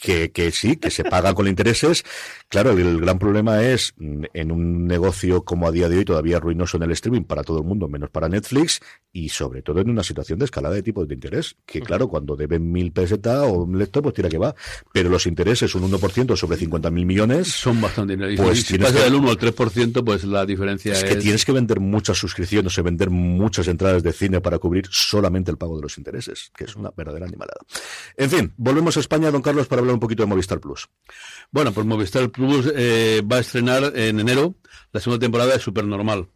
que, 0.00 0.30
que, 0.30 0.50
sí, 0.52 0.76
que 0.76 0.90
se 0.90 1.04
paga 1.04 1.34
con 1.34 1.48
intereses. 1.48 2.04
Claro, 2.48 2.70
el 2.70 3.00
gran 3.00 3.18
problema 3.18 3.62
es 3.62 3.92
mm, 3.96 4.24
en 4.32 4.52
un 4.52 4.86
negocio 4.86 5.44
como 5.44 5.66
a 5.66 5.72
día 5.72 5.88
de 5.88 5.98
hoy 5.98 6.04
todavía 6.04 6.38
ruinoso 6.38 6.76
en 6.76 6.84
el 6.84 6.92
streaming 6.92 7.22
para 7.22 7.42
todo 7.42 7.58
el 7.58 7.64
mundo, 7.64 7.88
menos 7.88 8.10
para 8.10 8.28
Netflix, 8.28 8.80
y 9.12 9.28
sobre 9.28 9.62
todo 9.62 9.80
en 9.80 9.90
una 9.90 10.02
situación 10.02 10.38
de 10.38 10.44
escalada 10.44 10.74
de 10.74 10.82
tipos 10.82 11.08
de 11.08 11.14
interés, 11.14 11.56
que 11.66 11.80
claro, 11.80 12.08
cuando 12.08 12.36
deben 12.36 12.70
mil 12.70 12.92
pesetas 12.92 13.42
o 13.42 13.64
un 13.64 13.78
lector, 13.78 14.02
pues 14.02 14.14
tira 14.14 14.28
que 14.28 14.38
va. 14.38 14.54
Pero 14.92 15.08
los 15.08 15.26
intereses, 15.26 15.74
un 15.74 15.90
1% 15.90 16.36
sobre 16.36 16.56
50 16.56 16.90
mil 16.90 17.06
millones. 17.06 17.48
Son 17.48 17.80
bastante 17.80 18.16
Pues 18.36 18.62
si 18.62 18.78
pasa 18.78 19.02
del 19.04 19.14
1 19.14 19.30
al 19.30 19.38
3%, 19.38 20.04
pues 20.04 20.24
la 20.24 20.46
diferencia 20.46 20.92
es. 20.92 21.02
Es 21.02 21.04
que 21.04 21.16
tienes 21.16 21.44
que 21.44 21.52
vender 21.52 21.80
muchas 21.80 22.16
suscripciones, 22.16 22.78
o 22.78 22.82
vender 22.82 23.10
muchas 23.10 23.66
entradas 23.68 24.02
de 24.02 24.12
cine 24.12 24.40
para 24.40 24.58
cubrir 24.58 24.86
solamente 24.90 25.50
el 25.50 25.58
pago 25.58 25.76
de 25.76 25.82
los 25.82 25.98
intereses, 25.98 26.52
que 26.56 26.64
es 26.64 26.76
una 26.76 26.90
verdadera 26.96 27.26
animalada. 27.26 27.60
En 28.16 28.30
fin, 28.30 28.52
volvemos 28.56 28.96
a 28.96 29.00
España, 29.00 29.30
don 29.30 29.42
Carlos 29.42 29.63
para 29.66 29.80
hablar 29.80 29.94
un 29.94 30.00
poquito 30.00 30.22
de 30.22 30.26
Movistar 30.26 30.60
Plus. 30.60 30.88
Bueno, 31.50 31.72
pues 31.72 31.86
Movistar 31.86 32.30
Plus 32.30 32.70
eh, 32.74 33.22
va 33.30 33.36
a 33.36 33.40
estrenar 33.40 33.92
en 33.96 34.20
enero 34.20 34.54
la 34.92 35.00
segunda 35.00 35.24
temporada 35.24 35.52
de 35.52 35.60
Supernormal. 35.60 36.28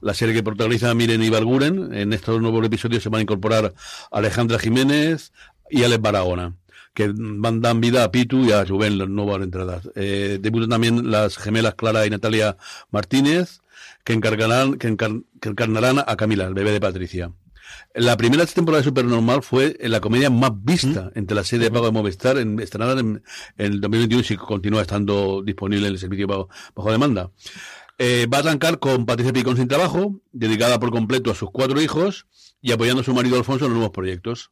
La 0.00 0.14
serie 0.14 0.34
que 0.34 0.42
protagoniza 0.42 0.92
Miren 0.94 1.22
Ibarguren. 1.22 1.94
En 1.94 2.12
estos 2.12 2.40
nuevos 2.40 2.64
episodios 2.64 3.02
se 3.02 3.08
van 3.08 3.20
a 3.20 3.22
incorporar 3.22 3.74
Alejandra 4.10 4.58
Jiménez 4.58 5.32
y 5.70 5.82
Alex 5.84 6.00
Barahona 6.00 6.54
que 6.94 7.12
van 7.12 7.60
dan 7.60 7.80
vida 7.80 8.04
a 8.04 8.12
Pitu 8.12 8.44
y 8.44 8.52
a 8.52 8.64
Juven, 8.64 8.98
las 8.98 9.08
nuevas 9.08 9.42
entradas. 9.42 9.90
Eh, 9.96 10.38
debutan 10.40 10.70
también 10.70 11.10
las 11.10 11.36
gemelas 11.36 11.74
Clara 11.74 12.06
y 12.06 12.10
Natalia 12.10 12.56
Martínez, 12.90 13.60
que 14.04 14.12
encargarán, 14.12 14.78
que 14.78 14.86
encarnarán 14.86 15.98
a 15.98 16.16
Camila, 16.16 16.44
el 16.44 16.54
bebé 16.54 16.70
de 16.70 16.80
Patricia. 16.80 17.32
La 17.94 18.16
primera 18.16 18.44
temporada 18.46 18.80
de 18.80 18.88
Supernormal 18.88 19.42
fue 19.42 19.76
la 19.80 20.00
comedia 20.00 20.28
más 20.28 20.50
vista 20.62 21.12
entre 21.14 21.36
la 21.36 21.44
serie 21.44 21.66
de 21.66 21.70
pago 21.70 21.86
de 21.86 21.92
Movistar, 21.92 22.38
en, 22.38 22.58
estrenada 22.58 22.98
en, 22.98 23.22
el 23.56 23.80
2021 23.80 24.24
y 24.30 24.36
continúa 24.36 24.82
estando 24.82 25.42
disponible 25.44 25.86
en 25.86 25.92
el 25.92 25.98
servicio 25.98 26.26
bajo, 26.26 26.48
bajo 26.74 26.90
demanda. 26.90 27.30
Eh, 27.98 28.26
va 28.32 28.38
a 28.38 28.40
arrancar 28.40 28.80
con 28.80 29.06
Patricia 29.06 29.32
Picón 29.32 29.56
sin 29.56 29.68
trabajo, 29.68 30.20
dedicada 30.32 30.80
por 30.80 30.90
completo 30.90 31.30
a 31.30 31.34
sus 31.34 31.50
cuatro 31.50 31.80
hijos 31.80 32.26
y 32.60 32.72
apoyando 32.72 33.02
a 33.02 33.04
su 33.04 33.14
marido 33.14 33.36
Alfonso 33.36 33.66
en 33.66 33.70
los 33.70 33.78
nuevos 33.78 33.94
proyectos. 33.94 34.50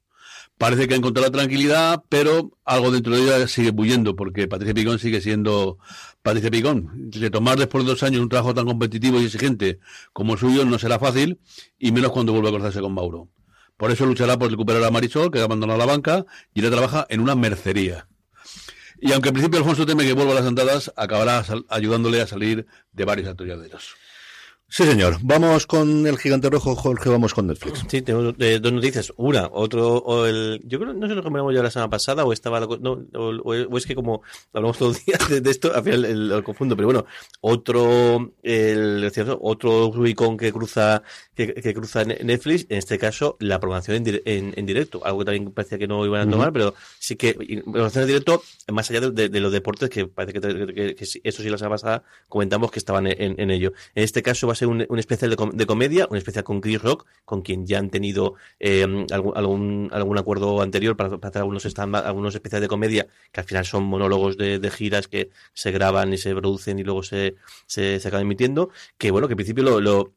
Parece 0.59 0.87
que 0.87 0.94
ha 0.94 0.96
encontrado 0.96 1.27
la 1.27 1.37
tranquilidad, 1.37 2.05
pero 2.09 2.53
algo 2.64 2.92
dentro 2.92 3.16
de 3.16 3.22
ella 3.22 3.48
sigue 3.48 3.70
bullendo, 3.70 4.14
porque 4.14 4.46
Patricia 4.46 4.75
Picón 4.75 5.01
sigue 5.01 5.20
siendo 5.20 5.79
Patricia 6.23 6.51
Picón. 6.51 7.11
tomar 7.33 7.59
después 7.59 7.85
de 7.85 7.91
dos 7.91 8.03
años 8.05 8.21
un 8.21 8.29
trabajo 8.29 8.55
tan 8.55 8.65
competitivo 8.65 9.21
y 9.21 9.25
exigente 9.25 9.81
como 10.13 10.35
el 10.35 10.39
suyo 10.39 10.65
no 10.65 10.79
será 10.79 10.99
fácil, 10.99 11.41
y 11.79 11.91
menos 11.91 12.13
cuando 12.13 12.33
vuelva 12.33 12.51
a 12.51 12.53
cruzarse 12.53 12.81
con 12.81 12.95
Mauro. 12.95 13.29
Por 13.77 13.91
eso 13.91 14.07
luchará 14.07 14.39
por 14.39 14.51
recuperar 14.51 14.85
a 14.85 14.91
Marisol, 14.91 15.33
que 15.33 15.41
ha 15.41 15.45
abandonado 15.45 15.79
la 15.79 15.87
banca, 15.87 16.25
y 16.55 16.61
ella 16.61 16.71
trabaja 16.71 17.07
en 17.09 17.21
una 17.21 17.35
mercería. 17.35 18.07
Y 19.01 19.13
aunque 19.13 19.31
al 19.31 19.33
principio 19.33 19.59
Alfonso 19.59 19.85
teme 19.85 20.05
que 20.05 20.13
vuelva 20.13 20.33
a 20.33 20.37
las 20.37 20.47
andadas, 20.47 20.93
acabará 20.95 21.45
ayudándole 21.69 22.21
a 22.21 22.27
salir 22.29 22.67
de 22.93 23.05
varios 23.05 23.29
atolladeros. 23.29 23.97
Sí, 24.75 24.85
señor. 24.85 25.19
Vamos 25.21 25.67
con 25.67 26.07
el 26.07 26.17
gigante 26.17 26.49
rojo, 26.49 26.75
Jorge, 26.75 27.11
vamos 27.11 27.35
con 27.35 27.47
Netflix. 27.47 27.85
Sí, 27.89 28.01
tenemos 28.01 28.35
eh, 28.39 28.59
dos 28.59 28.73
noticias. 28.73 29.13
Una, 29.19 29.51
otro, 29.53 29.99
o 29.99 30.25
el, 30.25 30.63
yo 30.65 30.81
creo, 30.81 30.95
no 30.95 31.07
sé 31.07 31.15
lo 31.15 31.21
que 31.21 31.29
hablamos 31.29 31.55
ya 31.55 31.63
la 31.63 31.71
semana 31.71 31.91
pasada, 31.91 32.25
o 32.25 32.33
estaba, 32.33 32.59
no, 32.59 32.93
o, 33.13 33.21
o 33.45 33.77
es 33.77 33.85
que 33.85 33.95
como 33.95 34.23
hablamos 34.55 34.79
todos 34.79 34.95
los 34.97 35.05
días 35.05 35.29
de, 35.29 35.43
de 35.43 35.51
esto, 35.51 35.75
al 35.75 35.83
final 35.85 36.07
el- 36.07 36.29
lo 36.31 36.43
confundo, 36.43 36.75
pero 36.75 36.89
bueno, 36.89 37.05
otro, 37.43 38.33
el, 38.43 39.13
otro 39.43 39.91
Rubicon 39.95 40.39
que 40.39 40.51
cruza, 40.51 41.03
que, 41.35 41.53
que 41.53 41.75
cruza 41.75 42.05
Ne- 42.07 42.21
Netflix, 42.25 42.65
en 42.71 42.79
este 42.79 42.99
caso, 42.99 43.37
la 43.41 43.61
programación 43.61 43.99
en, 43.99 44.05
dire- 44.07 44.23
en, 44.25 44.55
en 44.57 44.65
directo, 44.65 45.03
algo 45.05 45.19
que 45.19 45.25
también 45.27 45.53
parecía 45.53 45.77
que 45.77 45.87
no 45.87 46.07
iban 46.07 46.27
a 46.27 46.31
tomar, 46.31 46.51
pero 46.51 46.75
sí 46.99 47.17
que, 47.17 47.35
programación 47.35 48.05
en 48.05 48.09
directo, 48.09 48.43
más 48.73 48.89
allá 48.91 49.03
de, 49.03 49.11
de- 49.11 49.29
de 49.29 49.41
los 49.41 49.53
deportes, 49.53 49.91
que 49.91 50.07
parece 50.07 50.41
que, 50.41 50.67
que- 50.75 50.95
que- 50.95 51.21
eso 51.25 51.43
sí 51.43 51.51
la 51.51 51.59
semana 51.59 51.75
pasada 51.75 52.05
comentamos 52.31 52.71
que 52.71 52.79
estaban 52.79 53.07
en, 53.07 53.39
en 53.39 53.51
ello. 53.51 53.75
En 53.95 54.05
este 54.05 54.23
caso 54.23 54.47
va 54.47 54.55
a 54.55 54.57
ser 54.57 54.62
un, 54.66 54.98
especial 54.98 55.31
de, 55.31 55.37
com- 55.37 55.51
de 55.51 55.66
comedia, 55.66 56.07
un 56.11 56.16
especial 56.16 56.44
con 56.44 56.61
Chris 56.61 56.81
Rock, 56.81 57.07
con 57.25 57.42
quien 57.42 57.66
ya 57.66 57.79
han 57.79 57.90
tenido 57.90 58.35
eh, 58.61 58.83
algún, 59.11 59.88
algún, 59.92 60.18
acuerdo 60.18 60.62
anterior 60.62 60.96
para, 60.96 61.16
hacer 61.16 61.38
algunos, 61.38 61.66
algunos 61.77 62.35
especiales 62.35 62.62
de 62.62 62.68
comedia, 62.68 63.07
que 63.31 63.40
al 63.40 63.46
final 63.46 63.64
son 63.64 63.85
monólogos 63.85 64.37
de, 64.37 64.59
de 64.59 64.70
giras 64.70 65.09
que 65.09 65.31
se 65.53 65.70
graban 65.70 66.12
y 66.12 66.18
se 66.18 66.35
producen 66.35 66.79
y 66.79 66.85
luego 66.85 67.03
se, 67.03 67.35
se, 67.66 68.01
se 68.01 68.09
acaban 68.09 68.27
emitiendo, 68.27 68.70
que 68.98 69.11
bueno, 69.11 69.29
que 69.29 69.33
en 69.33 69.37
principio 69.37 69.64
lo, 69.64 69.81
lo 69.81 70.12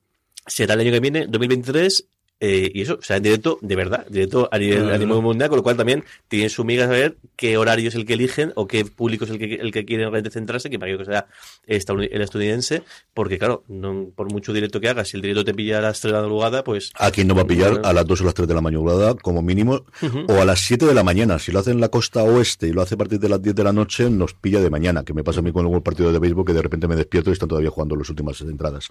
será 0.48 0.76
el 0.76 0.82
año 0.82 0.92
que 0.92 1.00
viene, 1.00 1.28
2023, 1.28 2.08
eh, 2.40 2.70
y 2.74 2.82
eso, 2.82 2.98
o 3.00 3.02
sea, 3.02 3.18
en 3.18 3.24
directo, 3.24 3.58
de 3.62 3.76
verdad, 3.76 4.06
directo 4.10 4.50
a 4.52 4.58
nivel, 4.58 4.90
a 4.92 4.98
nivel 4.98 5.22
mundial, 5.22 5.50
con 5.50 5.58
lo 5.58 5.64
cual 5.64 5.78
también 5.78 6.04
tienen 6.28 6.50
su 6.50 6.66
miga 6.66 6.86
saber 6.86 7.16
qué 7.38 7.58
horario 7.58 7.88
es 7.88 7.96
el 7.96 8.06
que 8.06 8.14
eligen 8.14 8.52
o 8.56 8.68
qué 8.68 8.84
público 8.84 9.24
es 9.26 9.32
el 9.32 9.40
que, 9.40 9.56
el 9.56 9.72
que 9.72 9.86
quieren 9.86 10.06
realmente 10.06 10.30
centrarse, 10.32 10.70
que 10.70 10.78
para 10.78 10.98
que 10.98 11.06
sea 11.06 11.28
el 11.66 11.78
estadounidense, 12.22 12.84
porque 13.14 13.38
claro, 13.38 13.64
no, 13.68 14.08
por 14.16 14.32
mucho 14.32 14.52
directo 14.54 14.82
que 14.82 14.90
hagas, 14.90 15.08
si 15.10 15.18
el 15.18 15.22
directo 15.22 15.46
te 15.46 15.54
pilla 15.54 15.78
a 15.78 15.82
las 15.82 16.02
3 16.02 16.12
de 16.12 16.16
la 16.18 16.22
madrugada, 16.24 16.64
pues... 16.64 16.92
A 16.96 17.10
quien 17.12 17.28
no 17.28 17.36
va 17.36 17.44
a 17.44 17.48
pillar 17.48 17.82
a 17.84 17.94
las 17.94 18.06
2 18.06 18.22
o 18.22 18.24
las 18.26 18.34
3 18.34 18.48
de 18.48 18.54
la 18.54 18.62
madrugada, 18.62 19.16
como 19.16 19.42
mínimo, 19.42 19.86
Ujú. 20.02 20.26
o 20.28 20.42
a 20.42 20.46
las 20.46 20.60
7 20.60 20.86
de 20.86 20.94
la 20.94 21.04
mañana. 21.04 21.40
Si 21.40 21.52
lo 21.52 21.60
hace 21.60 21.72
en 21.72 21.80
la 21.80 21.90
costa 21.90 22.24
oeste 22.24 22.68
y 22.68 22.74
lo 22.74 22.82
hace 22.82 22.96
a 22.96 22.98
partir 22.98 23.20
de 23.20 23.30
las 23.30 23.42
10 23.42 23.56
de 23.56 23.64
la 23.64 23.72
noche, 23.74 24.10
nos 24.10 24.34
pilla 24.34 24.60
de 24.60 24.70
mañana, 24.70 25.04
que 25.04 25.14
me 25.14 25.24
pasa 25.24 25.40
a 25.40 25.44
mí 25.44 25.52
con 25.52 25.62
algún 25.66 25.82
partido 25.82 26.12
de 26.12 26.20
béisbol 26.20 26.46
que 26.46 26.54
de 26.54 26.62
repente 26.62 26.88
me 26.88 26.96
despierto 26.96 27.30
y 27.30 27.34
están 27.34 27.48
todavía 27.50 27.70
jugando 27.70 27.96
las 27.96 28.10
últimas 28.10 28.40
entradas. 28.42 28.90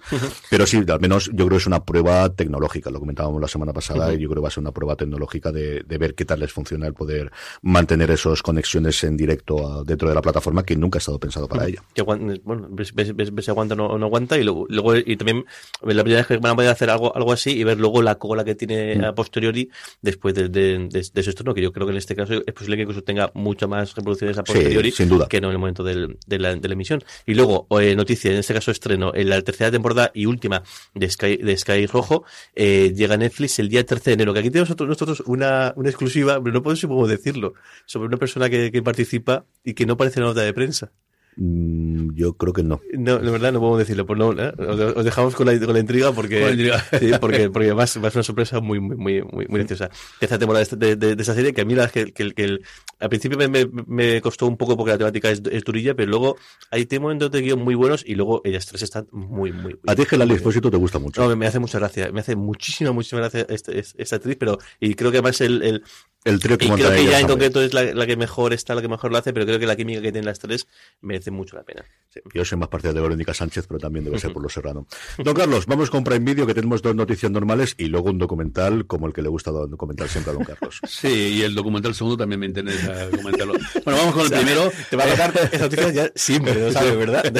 Pero 0.49 0.65
sí, 0.65 0.83
al 0.87 0.99
menos 0.99 1.27
yo 1.27 1.45
creo 1.45 1.49
que 1.49 1.55
es 1.57 1.67
una 1.67 1.83
prueba 1.83 2.27
tecnológica, 2.29 2.89
lo 2.89 2.99
comentábamos 2.99 3.35
la 3.45 3.49
semana 3.49 3.73
pasada, 3.73 4.13
y 4.13 4.19
yo 4.19 4.27
creo 4.29 4.41
que 4.41 4.43
va 4.43 4.47
a 4.49 4.51
ser 4.51 4.61
una 4.61 4.71
prueba 4.71 4.95
tecnológica 4.95 5.51
de, 5.51 5.81
de 5.83 5.97
ver 5.97 6.15
qué 6.15 6.25
tal 6.25 6.39
les 6.39 6.51
funciona 6.51 6.87
el 6.87 6.93
poder 6.93 7.31
mantener 7.61 8.11
esas 8.11 8.41
conexiones 8.41 9.03
en 9.03 9.15
directo 9.17 9.67
a- 9.67 9.83
dentro 9.83 10.09
de 10.09 10.15
la 10.15 10.21
plataforma 10.21 10.63
que 10.63 10.75
nunca 10.75 10.97
ha 10.97 10.99
estado 10.99 11.19
pensado 11.19 11.47
para 11.47 11.67
ella. 11.67 11.81
que 11.93 12.01
bueno, 12.01 12.33
ves, 12.71 12.93
ves- 12.93 13.15
ves- 13.15 13.33
ves 13.33 13.45
si 13.45 13.51
aguanta 13.51 13.73
o 13.73 13.77
no, 13.77 13.97
no 13.97 14.05
aguanta 14.05 14.37
y 14.37 14.43
luego, 14.43 14.65
luego 14.69 14.95
y 14.97 15.15
también 15.17 15.45
la 15.83 16.03
primera 16.03 16.21
vez 16.21 16.27
que 16.27 16.37
van 16.37 16.53
a 16.53 16.55
poder 16.55 16.69
hacer 16.71 16.89
algo, 16.89 17.15
algo 17.15 17.31
así 17.31 17.51
y 17.51 17.63
ver 17.63 17.79
luego 17.79 18.01
la 18.01 18.15
cola 18.15 18.43
que 18.43 18.55
tiene 18.55 19.05
a 19.05 19.13
posteriori 19.13 19.69
después 20.01 20.33
de, 20.35 20.49
de, 20.49 20.87
de, 20.89 21.07
de 21.13 21.23
su 21.23 21.29
estreno, 21.29 21.53
que 21.53 21.61
yo 21.61 21.71
creo 21.71 21.85
que 21.87 21.91
en 21.91 21.97
este 21.97 22.15
caso 22.15 22.33
es 22.45 22.53
posible 22.53 22.75
que 22.77 22.81
incluso 22.83 23.03
tenga 23.03 23.31
mucho 23.33 23.67
más 23.67 23.95
reproducciones 23.95 24.37
a 24.37 24.43
Sí, 24.45 24.53
posteriori 24.53 24.91
sin 24.91 25.09
duda. 25.09 25.27
que 25.27 25.39
no 25.41 25.47
en 25.47 25.53
el 25.53 25.59
momento 25.59 25.83
del- 25.83 26.17
de, 26.25 26.39
la, 26.39 26.55
de 26.55 26.67
la 26.67 26.73
emisión. 26.73 27.03
Y 27.25 27.33
luego, 27.35 27.67
eh, 27.79 27.95
noticia, 27.95 28.31
en 28.31 28.37
este 28.37 28.53
caso 28.53 28.71
estreno, 28.71 29.11
en 29.13 29.29
la 29.29 29.41
tercera 29.41 29.71
temporada 29.71 30.11
y 30.13 30.25
última 30.25 30.63
de 30.93 31.09
Sky, 31.09 31.37
de 31.37 31.57
Sky 31.57 31.85
Rojo, 31.87 32.23
eh, 32.55 32.93
llega 32.95 33.15
a 33.15 33.17
Netflix 33.25 33.59
el 33.59 33.69
día 33.69 33.85
13 33.85 34.11
de 34.11 34.13
enero, 34.13 34.33
que 34.33 34.39
aquí 34.39 34.49
tenemos 34.49 34.69
nosotros, 34.69 34.89
nosotros 34.89 35.23
una, 35.27 35.73
una 35.75 35.89
exclusiva, 35.89 36.41
pero 36.41 36.53
no 36.53 36.63
puedo 36.63 37.07
decirlo, 37.07 37.53
sobre 37.85 38.07
una 38.07 38.17
persona 38.17 38.49
que, 38.49 38.71
que 38.71 38.81
participa 38.81 39.45
y 39.63 39.73
que 39.73 39.85
no 39.85 39.93
aparece 39.93 40.19
en 40.19 40.23
la 40.23 40.29
nota 40.29 40.41
de 40.41 40.53
prensa. 40.53 40.91
Mm, 41.37 42.15
yo 42.15 42.33
creo 42.33 42.53
que 42.53 42.63
no. 42.63 42.79
No, 42.93 43.19
la 43.19 43.29
verdad 43.31 43.51
no 43.51 43.59
podemos 43.59 43.79
decirlo, 43.79 44.05
pues 44.05 44.17
no, 44.17 44.31
¿eh? 44.31 44.53
os, 44.57 44.79
os 44.95 45.03
dejamos 45.05 45.35
con 45.35 45.45
la, 45.47 45.59
con 45.59 45.73
la 45.73 45.79
intriga 45.79 46.11
porque, 46.13 46.39
la 46.41 46.51
intriga. 46.51 46.79
sí, 46.99 47.11
porque, 47.19 47.49
porque 47.49 47.73
va 47.73 47.83
a 47.83 47.87
ser 47.87 48.01
una 48.01 48.23
sorpresa 48.23 48.61
muy, 48.61 48.79
muy, 48.79 48.95
muy, 48.95 49.21
muy, 49.21 49.45
graciosa. 49.59 49.89
Esta 50.21 50.39
temporada 50.39 50.65
de, 50.65 50.95
de, 50.95 51.15
de, 51.15 51.21
esta 51.21 51.33
serie 51.33 51.53
que 51.53 51.61
a 51.61 51.65
mí 51.65 51.75
la, 51.75 51.89
que, 51.89 52.13
que, 52.13 52.31
que 52.31 52.43
el- 52.43 52.61
al 52.99 53.09
principio 53.09 53.37
me, 53.37 53.47
me, 53.49 53.65
me 53.87 54.21
costó 54.21 54.47
un 54.47 54.55
poco 54.55 54.77
porque 54.77 54.91
la 54.93 54.97
temática 54.97 55.29
es, 55.29 55.41
es 55.51 55.63
durilla, 55.65 55.93
pero 55.95 56.09
luego 56.09 56.37
hay 56.71 56.87
momentos 56.99 57.29
de 57.31 57.41
guion 57.41 57.59
muy 57.61 57.75
buenos 57.75 58.03
y 58.05 58.15
luego 58.15 58.41
ellas 58.45 58.65
tres 58.65 58.83
están 58.83 59.07
muy, 59.11 59.51
muy, 59.51 59.73
muy 59.73 59.79
A 59.87 59.95
ti 59.95 60.03
es 60.03 60.07
que 60.07 60.17
la 60.17 60.23
Expósito 60.25 60.71
te 60.71 60.77
gusta 60.77 60.99
mucho. 60.99 61.21
no, 61.21 61.27
me, 61.29 61.35
me 61.35 61.47
hace 61.47 61.59
mucha 61.59 61.79
gracia, 61.79 62.11
me 62.11 62.21
hace 62.21 62.35
muchísima, 62.35 62.91
muchísima 62.93 63.21
gracia 63.21 63.45
esta, 63.49 63.71
esta 63.73 64.15
actriz, 64.15 64.37
pero 64.39 64.57
y 64.79 64.93
creo 64.93 65.11
que 65.11 65.17
además 65.17 65.41
el, 65.41 65.61
el, 65.61 65.83
el 66.25 66.39
trío 66.39 66.57
que 66.57 66.65
y 66.65 66.67
monta 66.69 66.87
creo 66.87 66.97
que 66.97 67.07
ella 67.07 67.19
en 67.19 67.27
concreto 67.27 67.61
es 67.61 67.73
la, 67.73 67.83
la 67.83 68.05
que 68.05 68.17
mejor 68.17 68.51
está, 68.51 68.75
la 68.75 68.81
que 68.81 68.87
mejor 68.87 69.11
lo 69.11 69.17
hace, 69.17 69.31
pero 69.31 69.45
creo 69.45 69.59
que 69.59 69.67
la 69.67 69.75
química 69.75 70.01
que 70.01 70.11
tienen 70.11 70.25
las 70.25 70.39
tres 70.39 70.67
merece 71.01 71.31
mucho 71.31 71.55
la 71.55 71.63
pena. 71.63 71.85
Sí, 72.09 72.19
Yo 72.33 72.43
soy 72.43 72.57
más 72.57 72.67
partidario 72.67 73.01
de 73.01 73.07
Verónica 73.07 73.33
Sánchez, 73.33 73.67
pero 73.67 73.79
también 73.79 74.03
debe 74.03 74.19
ser 74.19 74.33
por 74.33 74.41
lo 74.41 74.49
serrano. 74.49 74.87
Don 75.17 75.35
Carlos, 75.35 75.65
vamos 75.67 75.89
con 75.89 76.03
Prime 76.03 76.25
Video, 76.25 76.45
que 76.45 76.53
tenemos 76.53 76.81
dos 76.81 76.95
noticias 76.95 77.31
normales 77.31 77.75
y 77.77 77.85
luego 77.85 78.09
un 78.09 78.17
documental 78.17 78.87
como 78.87 79.07
el 79.07 79.13
que 79.13 79.21
le 79.21 79.29
gusta 79.29 79.51
documentar 79.51 80.09
siempre 80.09 80.31
a 80.31 80.33
Don 80.33 80.43
Carlos. 80.43 80.81
Sí, 80.87 81.35
y 81.37 81.41
el 81.43 81.53
documental 81.53 81.93
segundo 81.93 82.17
también 82.17 82.39
me 82.39 82.47
interesa 82.47 83.09
comentarlo. 83.11 83.53
Bueno, 83.83 83.99
vamos 83.99 84.13
con 84.15 84.25
el 84.25 84.31
primero. 84.39 84.71
Te 84.89 84.95
va 84.95 85.03
a 85.03 85.07
tocar 85.07 85.33
esa 85.51 85.63
noticia 85.63 85.91
ya 85.91 86.11
siempre, 86.15 86.55
lo 86.55 86.71
sabes, 86.71 86.97
¿verdad? 86.97 87.31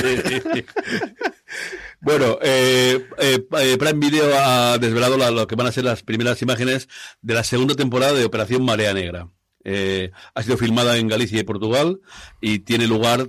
Bueno, 2.05 2.37
eh, 2.43 3.03
eh, 3.17 3.47
eh, 3.61 3.77
Prime 3.79 3.93
Video 3.99 4.29
ha 4.37 4.77
desvelado 4.77 5.17
la- 5.17 5.31
lo 5.31 5.47
que 5.47 5.55
van 5.55 5.65
a 5.65 5.71
ser 5.71 5.85
las 5.85 6.03
primeras 6.03 6.39
imágenes 6.43 6.87
de 7.23 7.33
la 7.33 7.43
segunda 7.43 7.73
temporada 7.73 8.13
de 8.13 8.25
Operación 8.25 8.63
Marea 8.63 8.93
Negra. 8.93 9.27
Eh, 9.63 10.11
ha 10.35 10.43
sido 10.43 10.55
filmada 10.57 10.97
en 10.97 11.07
Galicia 11.07 11.39
y 11.39 11.43
Portugal 11.43 11.99
y 12.39 12.59
tiene 12.59 12.85
lugar 12.85 13.27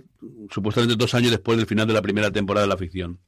supuestamente 0.52 0.94
dos 0.94 1.14
años 1.14 1.30
después 1.30 1.56
del 1.56 1.66
final 1.66 1.86
de 1.86 1.94
la 1.94 2.02
primera 2.02 2.30
temporada 2.30 2.66
de 2.66 2.68
la 2.68 2.76
ficción. 2.76 3.18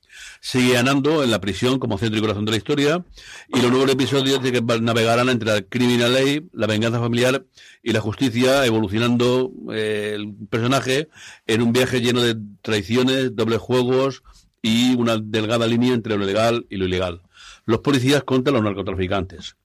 Sigue 0.43 0.77
Anando 0.77 1.25
en 1.25 1.31
la 1.31 1.41
prisión 1.41 1.79
como 1.79 1.97
centro 1.97 2.19
y 2.19 2.21
corazón 2.21 2.45
de 2.45 2.51
la 2.51 2.57
historia 2.59 3.03
y 3.49 3.63
los 3.63 3.71
nuevos 3.71 3.91
episodios 3.91 4.43
de 4.43 4.53
que 4.53 4.61
navegarán 4.61 5.31
entre 5.31 5.49
la 5.49 5.63
criminal 5.63 6.13
ley, 6.13 6.47
la 6.53 6.67
venganza 6.67 6.99
familiar 7.01 7.47
y 7.83 7.93
la 7.95 8.01
justicia, 8.03 8.67
evolucionando 8.67 9.51
eh, 9.73 10.13
el 10.15 10.35
personaje 10.51 11.09
en 11.47 11.63
un 11.63 11.73
viaje 11.73 12.03
lleno 12.03 12.21
de 12.21 12.37
traiciones, 12.61 13.35
dobles 13.35 13.61
juegos 13.61 14.23
y 14.63 14.95
una 14.97 15.19
delgada 15.19 15.67
línea 15.67 15.95
entre 15.95 16.17
lo 16.17 16.25
legal 16.25 16.67
y 16.71 16.77
lo 16.77 16.87
ilegal. 16.87 17.23
Los 17.67 17.81
policías 17.81 18.25
contra 18.25 18.53
los 18.53 18.63
narcotraficantes. 18.63 19.57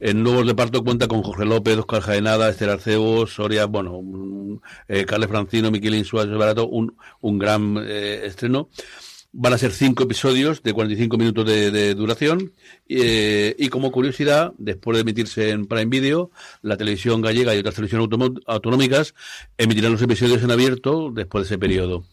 En 0.00 0.22
Nuevos 0.22 0.46
de 0.46 0.54
Parto 0.54 0.82
cuenta 0.82 1.06
con 1.06 1.22
Jorge 1.22 1.44
López, 1.44 1.78
Oscar 1.78 2.02
Jaenada, 2.02 2.48
Esther 2.48 2.70
Arcebo, 2.70 3.26
Soria, 3.26 3.66
bueno, 3.66 3.92
un- 3.96 4.60
eh, 4.88 5.04
Carles 5.04 5.28
Francino, 5.28 5.70
Miquelín 5.70 6.04
Suárez 6.04 6.36
Barato, 6.36 6.66
un, 6.66 6.96
un 7.20 7.38
gran 7.38 7.76
eh, 7.80 8.22
estreno. 8.24 8.68
Van 9.34 9.54
a 9.54 9.58
ser 9.58 9.72
cinco 9.72 10.02
episodios 10.02 10.62
de 10.62 10.74
45 10.74 11.16
minutos 11.16 11.46
de, 11.46 11.70
de 11.70 11.94
duración. 11.94 12.52
eh, 12.88 13.54
y 13.58 13.68
como 13.68 13.90
curiosidad, 13.92 14.52
después 14.58 14.96
de 14.96 15.02
emitirse 15.02 15.50
en 15.50 15.64
Prime 15.66 15.86
Video, 15.86 16.30
la 16.60 16.76
televisión 16.76 17.22
gallega 17.22 17.54
y 17.54 17.58
otras 17.58 17.74
televisiones 17.76 18.08
autonómicas 18.46 19.14
emitirán 19.56 19.92
los 19.92 20.02
episodios 20.02 20.42
en 20.42 20.50
abierto 20.50 21.10
después 21.14 21.44
de 21.44 21.46
ese 21.54 21.58
periodo. 21.58 22.04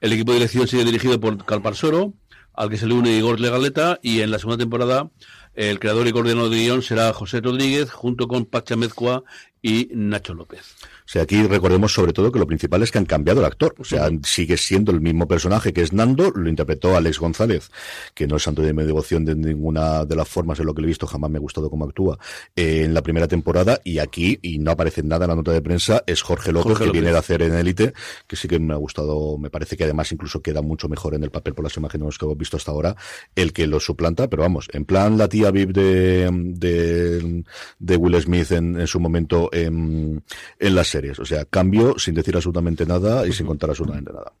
El 0.00 0.12
equipo 0.12 0.32
de 0.32 0.38
dirección 0.38 0.68
sigue 0.68 0.84
dirigido 0.84 1.18
por 1.18 1.44
Calparsoro, 1.44 2.14
al 2.54 2.70
que 2.70 2.76
se 2.76 2.86
le 2.86 2.94
une 2.94 3.16
Igor 3.16 3.40
Legaleta, 3.40 3.98
y 4.02 4.20
en 4.20 4.30
la 4.30 4.38
segunda 4.38 4.58
temporada 4.58 5.10
el 5.54 5.80
creador 5.80 6.06
y 6.06 6.12
coordinador 6.12 6.50
de 6.50 6.58
guion 6.58 6.82
será 6.82 7.12
José 7.12 7.40
Rodríguez, 7.40 7.90
junto 7.90 8.28
con 8.28 8.46
Pacha 8.46 8.76
Mezcua 8.76 9.24
y 9.60 9.88
Nacho 9.92 10.34
López. 10.34 10.76
O 11.08 11.10
sea, 11.10 11.22
aquí 11.22 11.42
recordemos 11.42 11.94
sobre 11.94 12.12
todo 12.12 12.30
que 12.30 12.38
lo 12.38 12.46
principal 12.46 12.82
es 12.82 12.90
que 12.90 12.98
han 12.98 13.06
cambiado 13.06 13.40
el 13.40 13.46
actor. 13.46 13.74
O 13.78 13.84
sea, 13.84 14.10
sigue 14.24 14.58
siendo 14.58 14.92
el 14.92 15.00
mismo 15.00 15.26
personaje 15.26 15.72
que 15.72 15.80
es 15.80 15.94
Nando, 15.94 16.30
lo 16.32 16.50
interpretó 16.50 16.98
Alex 16.98 17.18
González, 17.18 17.70
que 18.12 18.26
no 18.26 18.36
es 18.36 18.42
santo 18.42 18.60
de 18.60 18.74
mi 18.74 18.84
devoción 18.84 19.24
de 19.24 19.34
ninguna 19.34 20.04
de 20.04 20.14
las 20.14 20.28
formas 20.28 20.60
en 20.60 20.66
lo 20.66 20.74
que 20.74 20.82
le 20.82 20.86
he 20.86 20.88
visto, 20.88 21.06
jamás 21.06 21.30
me 21.30 21.38
ha 21.38 21.40
gustado 21.40 21.70
cómo 21.70 21.86
actúa 21.86 22.18
eh, 22.54 22.82
en 22.84 22.92
la 22.92 23.00
primera 23.00 23.26
temporada. 23.26 23.80
Y 23.84 24.00
aquí, 24.00 24.38
y 24.42 24.58
no 24.58 24.72
aparece 24.72 25.02
nada 25.02 25.24
en 25.24 25.30
la 25.30 25.36
nota 25.36 25.50
de 25.50 25.62
prensa, 25.62 26.04
es 26.06 26.20
Jorge 26.20 26.52
López, 26.52 26.72
Jorge 26.72 26.84
que 26.84 26.90
viene 26.90 27.10
de 27.10 27.16
hacer 27.16 27.40
en 27.40 27.54
Élite, 27.54 27.94
que 28.26 28.36
sí 28.36 28.46
que 28.46 28.58
me 28.58 28.74
ha 28.74 28.76
gustado, 28.76 29.38
me 29.38 29.48
parece 29.48 29.78
que 29.78 29.84
además 29.84 30.12
incluso 30.12 30.42
queda 30.42 30.60
mucho 30.60 30.90
mejor 30.90 31.14
en 31.14 31.24
el 31.24 31.30
papel 31.30 31.54
por 31.54 31.64
las 31.64 31.74
imágenes 31.78 32.18
que 32.18 32.26
hemos 32.26 32.36
visto 32.36 32.58
hasta 32.58 32.70
ahora, 32.70 32.94
el 33.34 33.54
que 33.54 33.66
lo 33.66 33.80
suplanta, 33.80 34.28
pero 34.28 34.42
vamos, 34.42 34.68
en 34.74 34.84
plan 34.84 35.16
la 35.16 35.26
tía 35.26 35.50
Viv 35.50 35.72
de, 35.72 36.28
de, 36.30 37.44
de 37.78 37.96
Will 37.96 38.20
Smith 38.20 38.52
en, 38.52 38.78
en 38.78 38.86
su 38.86 39.00
momento 39.00 39.48
en, 39.54 40.22
en 40.58 40.74
las 40.74 40.97
O 41.18 41.24
sea, 41.24 41.44
cambio 41.44 41.98
sin 41.98 42.14
decir 42.14 42.34
absolutamente 42.34 42.86
nada 42.86 43.26
y 43.26 43.32
sin 43.32 43.46
contar 43.46 43.70
absolutamente 43.70 44.12
nada. 44.12 44.32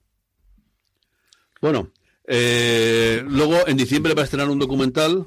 Bueno, 1.60 1.90
eh, 2.24 3.22
luego 3.26 3.66
en 3.66 3.76
diciembre 3.76 4.14
va 4.14 4.22
a 4.22 4.24
estrenar 4.24 4.48
un 4.48 4.58
documental 4.58 5.26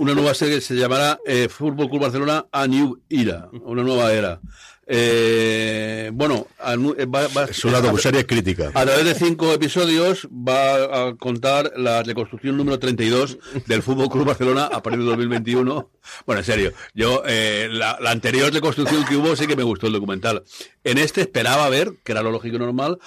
una 0.00 0.14
nueva 0.14 0.34
serie 0.34 0.56
que 0.56 0.60
se 0.60 0.76
llamará 0.76 1.18
eh, 1.26 1.48
Fútbol 1.48 1.88
Club 1.88 2.02
Barcelona 2.02 2.46
A 2.50 2.66
New 2.66 3.02
Era, 3.08 3.48
una 3.64 3.82
nueva 3.82 4.12
era. 4.12 4.40
Eh, 4.90 6.10
bueno, 6.14 6.46
eh, 6.66 7.04
va- 7.06 7.28
va- 7.28 7.44
Es 7.44 7.64
una 7.64 7.80
docuserie 7.80 8.24
crítica. 8.26 8.68
a 8.74 8.84
través 8.84 9.04
de 9.04 9.14
cinco 9.14 9.52
episodios 9.52 10.26
va 10.32 11.08
a 11.08 11.14
contar 11.16 11.72
la 11.76 12.02
reconstrucción 12.02 12.56
número 12.56 12.78
32 12.78 13.38
del 13.66 13.82
Fútbol 13.82 14.08
Club 14.08 14.24
Barcelona 14.26 14.64
a 14.64 14.82
partir 14.82 15.00
de 15.00 15.06
2021. 15.06 15.90
Bueno, 16.26 16.40
en 16.40 16.44
serio, 16.44 16.72
yo 16.94 17.22
eh, 17.26 17.68
la, 17.70 17.98
la 18.00 18.10
anterior 18.10 18.52
reconstrucción 18.52 19.04
que 19.04 19.16
hubo 19.16 19.36
sí 19.36 19.46
que 19.46 19.56
me 19.56 19.62
gustó 19.62 19.86
el 19.88 19.92
documental. 19.92 20.42
En 20.84 20.98
este 20.98 21.20
esperaba 21.20 21.68
ver, 21.68 21.92
que 22.02 22.12
era 22.12 22.22
lo 22.22 22.30
lógico 22.30 22.56
y 22.56 22.58
normal, 22.58 22.98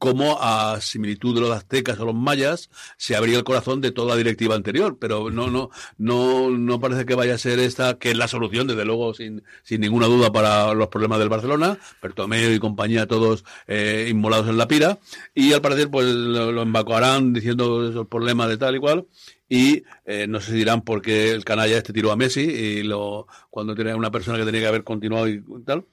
cómo 0.00 0.38
a 0.40 0.80
similitud 0.80 1.34
de 1.34 1.42
los 1.42 1.50
aztecas 1.50 2.00
o 2.00 2.06
los 2.06 2.14
mayas 2.14 2.70
se 2.96 3.16
abría 3.16 3.36
el 3.36 3.44
corazón 3.44 3.82
de 3.82 3.92
toda 3.92 4.08
la 4.08 4.16
directiva 4.16 4.54
anterior, 4.54 4.96
pero 4.98 5.30
no 5.30 5.50
no 5.50 5.68
no 5.98 6.50
no 6.50 6.80
parece 6.80 7.04
que 7.04 7.14
vaya 7.14 7.34
a 7.34 7.38
ser 7.38 7.58
esta 7.58 7.98
que 7.98 8.12
es 8.12 8.16
la 8.16 8.26
solución 8.26 8.66
desde 8.66 8.86
luego 8.86 9.12
sin 9.12 9.42
sin 9.62 9.82
ninguna 9.82 10.06
duda 10.06 10.32
para 10.32 10.72
los 10.72 10.88
problemas 10.88 11.18
del 11.18 11.28
Barcelona, 11.28 11.78
Bertomeu 12.02 12.50
y 12.50 12.58
compañía 12.58 13.06
todos 13.06 13.44
eh, 13.66 14.08
inmolados 14.10 14.48
en 14.48 14.56
la 14.56 14.66
pira. 14.66 14.98
Y 15.34 15.52
al 15.52 15.60
parecer 15.60 15.90
pues 15.90 16.06
lo, 16.06 16.50
lo 16.50 16.62
embacuarán 16.62 17.34
diciendo 17.34 17.86
esos 17.86 18.08
problemas 18.08 18.48
de 18.48 18.56
tal 18.56 18.76
y 18.76 18.78
cual. 18.78 19.06
Y 19.50 19.82
eh, 20.06 20.26
no 20.28 20.40
sé 20.40 20.52
si 20.52 20.56
dirán 20.56 20.80
por 20.80 21.02
qué 21.02 21.32
el 21.32 21.44
canalla 21.44 21.76
este 21.76 21.92
tiró 21.92 22.10
a 22.10 22.16
Messi 22.16 22.40
y 22.40 22.82
lo 22.84 23.26
cuando 23.50 23.74
tiene 23.74 23.94
una 23.94 24.10
persona 24.10 24.38
que 24.38 24.46
tenía 24.46 24.62
que 24.62 24.68
haber 24.68 24.84
continuado 24.84 25.28
y 25.28 25.42
tal. 25.66 25.84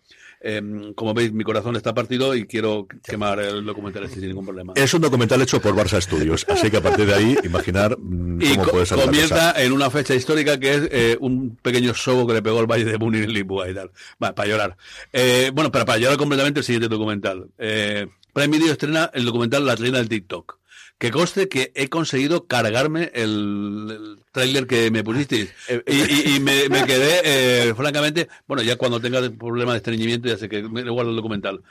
Eh, 0.42 0.92
como 0.96 1.14
veis, 1.14 1.32
mi 1.34 1.44
corazón 1.44 1.76
está 1.76 1.94
partido 1.94 2.36
y 2.36 2.46
quiero 2.46 2.88
quemar 3.04 3.40
el 3.40 3.66
documental 3.66 4.04
este 4.04 4.20
sin 4.20 4.30
ningún 4.30 4.46
problema. 4.46 4.74
Es 4.76 4.94
un 4.94 5.02
documental 5.02 5.42
hecho 5.42 5.60
por 5.60 5.76
Barça 5.76 6.02
Studios, 6.02 6.46
así 6.50 6.70
que 6.70 6.78
a 6.78 6.82
partir 6.82 7.06
de 7.06 7.14
ahí, 7.14 7.38
imaginar 7.44 7.98
mm, 7.98 8.42
Y 8.42 8.56
cómo 8.56 8.72
puede 8.72 8.96
la 8.96 9.04
comienza 9.04 9.64
en 9.64 9.72
una 9.72 9.90
fecha 9.90 10.16
histórica 10.16 10.60
que 10.60 10.74
es 10.74 10.90
eh, 10.92 11.18
un 11.20 11.56
pequeño 11.56 11.94
sobo 11.94 12.28
que 12.28 12.34
le 12.34 12.42
pegó 12.42 12.60
el 12.60 12.68
Valle 12.68 12.86
de 12.86 12.98
Múnich 12.98 13.24
en 13.24 13.34
Lisboa 13.34 13.70
y 13.70 13.74
tal. 13.74 13.92
Va, 14.24 14.34
para 14.34 14.50
llorar. 14.50 14.78
Eh, 15.12 15.52
bueno, 15.54 15.72
pero 15.72 15.86
para 15.86 15.98
llorar 15.98 16.18
completamente 16.18 16.60
el 16.60 16.66
siguiente 16.66 16.88
documental. 16.88 17.48
Eh, 17.58 18.08
Prime 18.34 18.56
Video 18.56 18.72
estrena 18.72 19.10
el 19.14 19.26
documental 19.26 19.66
La 19.66 19.76
reina 19.76 19.98
del 19.98 20.10
TikTok. 20.10 20.60
Que 21.00 21.12
conste 21.12 21.48
que 21.48 21.72
he 21.76 21.90
conseguido 21.90 22.48
cargarme 22.48 23.12
el, 23.14 23.88
el 23.92 24.20
tráiler 24.32 24.66
que 24.66 24.90
me 24.90 25.04
pusisteis. 25.04 25.52
Y, 25.86 25.94
y- 25.94 26.36
y 26.36 26.40
me, 26.40 26.70
me 26.70 26.86
quedé, 26.86 27.22
eh, 27.70 27.74
francamente, 27.76 28.28
bueno, 28.48 28.64
ya 28.64 28.78
cuando 28.78 29.00
tenga 29.00 29.20
el 29.20 29.32
problema 29.38 29.74
de 29.74 29.78
estreñimiento 29.78 30.28
ya 30.28 30.38
sé 30.38 30.50
que 30.50 30.64
me 30.64 30.82
guardo 30.90 31.12
el 31.12 31.16
documental. 31.18 31.62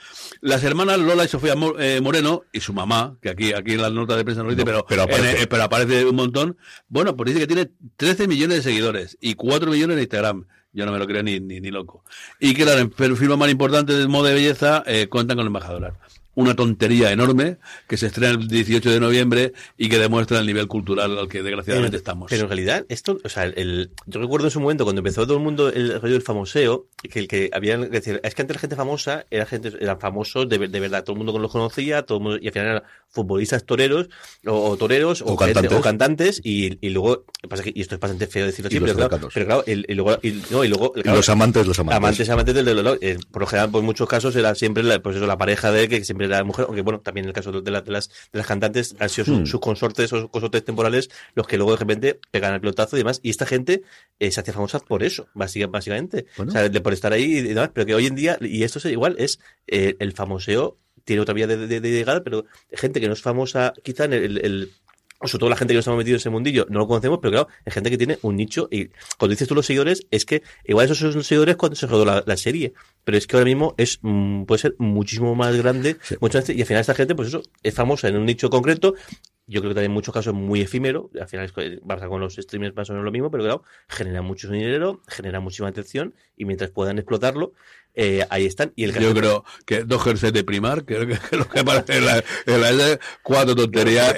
Las 0.43 0.63
hermanas 0.63 1.01
Lola 1.01 1.25
y 1.25 1.29
Sofía 1.29 1.57
Mo- 1.57 1.75
eh, 1.77 2.01
Moreno 2.01 2.45
y 2.53 2.61
su 2.61 2.73
mamá, 2.73 3.17
que 3.21 3.31
aquí, 3.31 3.53
aquí 3.53 3.73
en 3.73 3.83
la 3.83 3.91
nota 3.91 4.17
de 4.17 4.23
prensa 4.25 4.43
no 4.45 4.49
lo 4.51 4.55
dice, 4.55 4.65
No, 4.65 4.67
pero, 4.67 4.87
pero 4.89 5.03
aparece. 5.03 5.43
eh, 5.43 5.47
pero 5.49 5.63
aparece 5.65 6.05
un 6.05 6.15
montón. 6.15 6.57
Bueno, 6.89 7.17
pues 7.17 7.27
dice 7.35 7.41
que 7.41 7.47
tiene 7.49 7.71
13 7.97 8.29
millones 8.29 8.59
de 8.59 8.63
seguidores 8.63 9.19
y 9.21 9.35
4 9.35 9.69
millones 9.73 9.97
en 9.97 10.03
Instagram. 10.03 10.45
Yo 10.73 10.87
no 10.87 10.93
me 10.93 10.99
lo 11.01 11.07
creo 11.09 11.23
ni, 11.25 11.41
ni, 11.41 11.61
ni 11.61 11.71
loco. 11.73 12.05
Y 12.39 12.55
que 12.55 12.63
claro, 12.63 12.81
en 12.81 12.93
el 12.97 13.17
firma 13.17 13.37
más 13.37 13.51
importante 13.51 13.93
del 13.95 14.09
modo 14.09 14.25
de 14.27 14.35
belleza 14.35 14.85
eh, 14.87 15.09
cuentan 15.09 15.37
con 15.37 15.43
el 15.43 15.49
embajador. 15.49 15.95
Una 16.37 16.55
tontería 16.55 17.11
enorme 17.11 17.57
que 17.89 17.97
se 17.97 18.07
estrena 18.07 18.31
el 18.31 18.47
18 18.47 18.89
de 18.91 19.01
noviembre 19.01 19.53
y 19.77 19.89
que 19.89 19.99
demuestra 19.99 20.39
el 20.39 20.47
nivel 20.47 20.69
cultural 20.69 21.19
al 21.19 21.29
que 21.29 21.43
desgraciadamente 21.43 21.97
estamos. 21.97 22.31
Pero 22.31 22.43
en 22.45 22.49
realidad, 22.49 22.87
esto, 22.89 23.19
o 23.25 23.29
sea, 23.29 23.45
el, 23.45 23.91
yo 24.07 24.21
recuerdo 24.21 24.47
en 24.47 24.51
su 24.53 24.61
momento 24.61 24.85
cuando 24.85 25.01
empezó 25.01 25.27
todo 25.27 25.39
el 25.39 25.43
mundo 25.43 25.69
el 25.69 26.01
rollo 26.01 26.13
del 26.15 26.23
famoseo, 26.23 26.87
que 27.11 27.19
el 27.19 27.27
que 27.27 27.51
había 27.53 27.75
es 27.91 28.35
que 28.35 28.43
antes 28.43 28.55
la 28.55 28.61
gente 28.61 28.77
famosa 28.77 29.27
era 29.31 29.45
gente, 29.47 29.73
eran 29.81 29.99
famosos 29.99 30.49
de, 30.49 30.59
de 30.59 30.81
verdad, 30.81 31.03
todo 31.03 31.15
el 31.17 31.25
mundo 31.25 31.37
los 31.39 31.51
conocía, 31.51 32.03
todo 32.03 32.19
el 32.19 32.25
mundo, 32.25 32.39
y 32.41 32.47
al 32.47 32.53
final 32.53 32.67
eran 32.69 32.83
futbolistas 33.09 33.65
toreros, 33.65 34.09
o, 34.45 34.53
o 34.71 34.77
toreros, 34.77 35.23
o, 35.23 35.33
O 35.33 35.37
gente- 35.39 35.55
cantantes. 35.55 35.79
o 35.79 35.81
cantantes, 35.81 36.41
y, 36.45 36.79
y 36.87 36.91
luego, 36.91 37.25
pasa 37.49 37.63
que, 37.63 37.73
y 37.75 37.81
esto 37.81 37.95
es 37.95 38.01
bastante 38.01 38.27
feo 38.27 38.45
decirlo 38.45 38.69
así, 38.69 38.79
pero 38.79 38.95
claro, 38.95 39.09
cercanos. 39.11 39.33
pero 39.35 39.47
claro, 39.47 39.65
el- 39.67 39.87
y 39.89 39.95
luego, 39.95 40.19
y, 40.23 40.43
no, 40.51 40.65
y 40.65 40.69
luego, 40.69 40.93
claro, 40.93 41.17
los 41.17 41.29
amantes, 41.31 41.67
los 41.67 41.79
amantes. 41.79 41.97
Amantes, 41.97 42.29
amantes 42.29 42.55
del. 42.55 42.99
Eh, 43.01 43.17
por 43.31 43.43
lo 43.43 43.47
general, 43.47 43.71
en 43.73 43.85
muchos 43.85 44.07
casos 44.07 44.37
era 44.37 44.55
siempre 44.55 44.83
la, 44.83 45.01
pues 45.01 45.17
eso, 45.17 45.27
la 45.27 45.39
pareja 45.39 45.73
de 45.73 45.85
él, 45.85 45.89
que 45.89 46.05
siempre 46.05 46.26
era 46.27 46.39
la 46.39 46.45
mujer, 46.45 46.67
aunque 46.67 46.83
bueno, 46.83 47.01
también 47.01 47.25
en 47.25 47.29
el 47.29 47.35
caso 47.35 47.51
de, 47.53 47.71
la- 47.71 47.81
de 47.81 47.91
las, 47.91 48.09
de 48.33 48.39
las 48.39 48.47
cantantes 48.47 48.95
han 48.99 49.09
sido 49.09 49.27
Hmm. 49.39 49.47
sus 49.47 49.61
consortes 49.61 50.13
o 50.13 50.29
consortes 50.31 50.65
temporales 50.65 51.11
los 51.35 51.47
que 51.47 51.57
luego 51.57 51.73
de 51.73 51.79
repente 51.79 52.21
pegan 52.31 52.55
el 52.55 52.61
pelotazo 52.61 52.97
y 52.97 53.01
demás. 53.01 53.21
Y 53.23 53.31
esta 53.31 53.47
gente 53.47 53.83
eh, 54.19 54.31
se 54.31 54.41
hacía 54.41 54.55
famosa 54.55 54.79
por 54.81 55.03
eso, 55.03 55.29
básica- 55.35 55.67
básicamente. 55.67 56.27
Bueno. 56.37 56.51
O 56.51 56.53
sea, 56.53 56.69
de- 56.69 56.81
por 56.81 56.93
estar 56.93 57.13
ahí 57.13 57.39
y 57.39 57.41
demás. 57.43 57.71
Pero 57.73 57.87
que 57.87 57.95
hoy 57.95 58.07
en 58.07 58.15
día, 58.15 58.39
y 58.41 58.63
esto 58.63 58.79
es 58.79 58.85
igual, 58.87 59.17
es 59.19 59.41
eh, 59.67 59.97
el 59.99 60.13
famoseo 60.13 60.77
tiene 61.05 61.23
otra 61.23 61.35
vía 61.35 61.47
de, 61.47 61.57
de, 61.69 61.81
de 61.81 61.91
llegar, 61.91 62.23
pero 62.25 62.47
gente 62.73 63.01
que 63.01 63.07
no 63.07 63.13
es 63.13 63.23
famosa, 63.23 63.73
quizá 63.85 64.07
en 64.07 64.13
el, 64.15 64.39
el- 64.45 64.73
sobre 65.29 65.41
todo 65.41 65.51
la 65.51 65.57
gente 65.57 65.73
que 65.73 65.77
no 65.77 65.81
estamos 65.81 65.99
metidos 65.99 66.19
en 66.19 66.23
ese 66.23 66.31
mundillo, 66.31 66.67
no 66.69 66.79
lo 66.79 66.87
conocemos, 66.87 67.19
pero 67.21 67.33
claro, 67.33 67.49
es 67.65 67.75
gente 67.75 67.91
que 67.91 67.99
tiene 67.99 68.19
un 68.23 68.37
nicho. 68.37 68.69
Y 68.71 68.89
cuando 69.19 69.33
dices 69.33 69.49
tú 69.49 69.55
los 69.55 69.67
seguidores, 69.67 70.07
es 70.11 70.25
que 70.25 70.43
igual 70.65 70.87
esos 70.87 70.99
son 70.99 71.15
los 71.15 71.27
seguidores 71.27 71.57
cuando 71.57 71.77
se 71.77 71.87
rodó 71.87 72.05
la, 72.05 72.23
la 72.27 72.37
serie. 72.37 72.73
Pero 73.05 73.19
es 73.19 73.27
que 73.27 73.37
ahora 73.37 73.47
mismo 73.47 73.75
es 73.79 73.99
mm, 74.03 74.45
puede 74.45 74.61
ser 74.61 74.75
muchísimo 74.79 75.35
más 75.35 75.57
grande. 75.57 75.97
muchas 76.21 76.43
veces, 76.43 76.57
y 76.57 76.61
al 76.61 76.67
final 76.67 76.81
esta 76.81 76.95
gente, 76.95 77.15
pues 77.15 77.29
eso, 77.29 77.43
es 77.63 77.75
famosa 77.75 78.09
en 78.09 78.17
un 78.17 78.27
nicho 78.27 78.51
concreto. 78.51 78.95
Yo 79.49 79.61
creo 79.61 79.71
que 79.71 79.75
también 79.77 79.93
en 79.93 79.95
muchos 79.95 80.13
casos 80.13 80.35
es 80.35 80.41
muy 80.41 80.61
efímero. 80.61 81.11
Al 81.21 81.29
final 81.29 81.53
que 81.53 81.81
pasa 81.87 82.09
con 82.09 82.21
los 82.21 82.35
streamers 82.35 82.75
más 82.75 82.91
o 82.91 82.95
menos 82.95 83.05
lo 83.05 83.13
mismo, 83.13 83.31
pero 83.31 83.45
claro, 83.45 83.63
genera 83.89 84.23
mucho 84.23 84.51
dinero, 84.51 85.03
genera 85.07 85.39
muchísima 85.39 85.69
atención 85.69 86.15
y 86.37 86.45
mientras 86.47 86.71
puedan 86.71 86.99
explotarlo, 86.99 87.53
eh, 87.97 88.25
ahí 88.31 88.47
están. 88.47 88.73
Y 88.77 88.85
el 88.85 88.93
Yo 88.95 89.13
creo 89.15 89.45
que 89.65 89.83
dos 89.85 90.05
jerseys 90.05 90.33
de 90.33 90.45
primar, 90.45 90.85
creo 90.85 91.07
que 91.07 91.15
es 91.15 91.21
lo 91.33 91.49
que 91.49 91.61
aparece 91.61 91.97
en 91.99 92.07
la, 92.07 92.23
en 92.47 92.61
la 92.79 92.99
cuatro 93.23 93.57
tonterías 93.57 94.15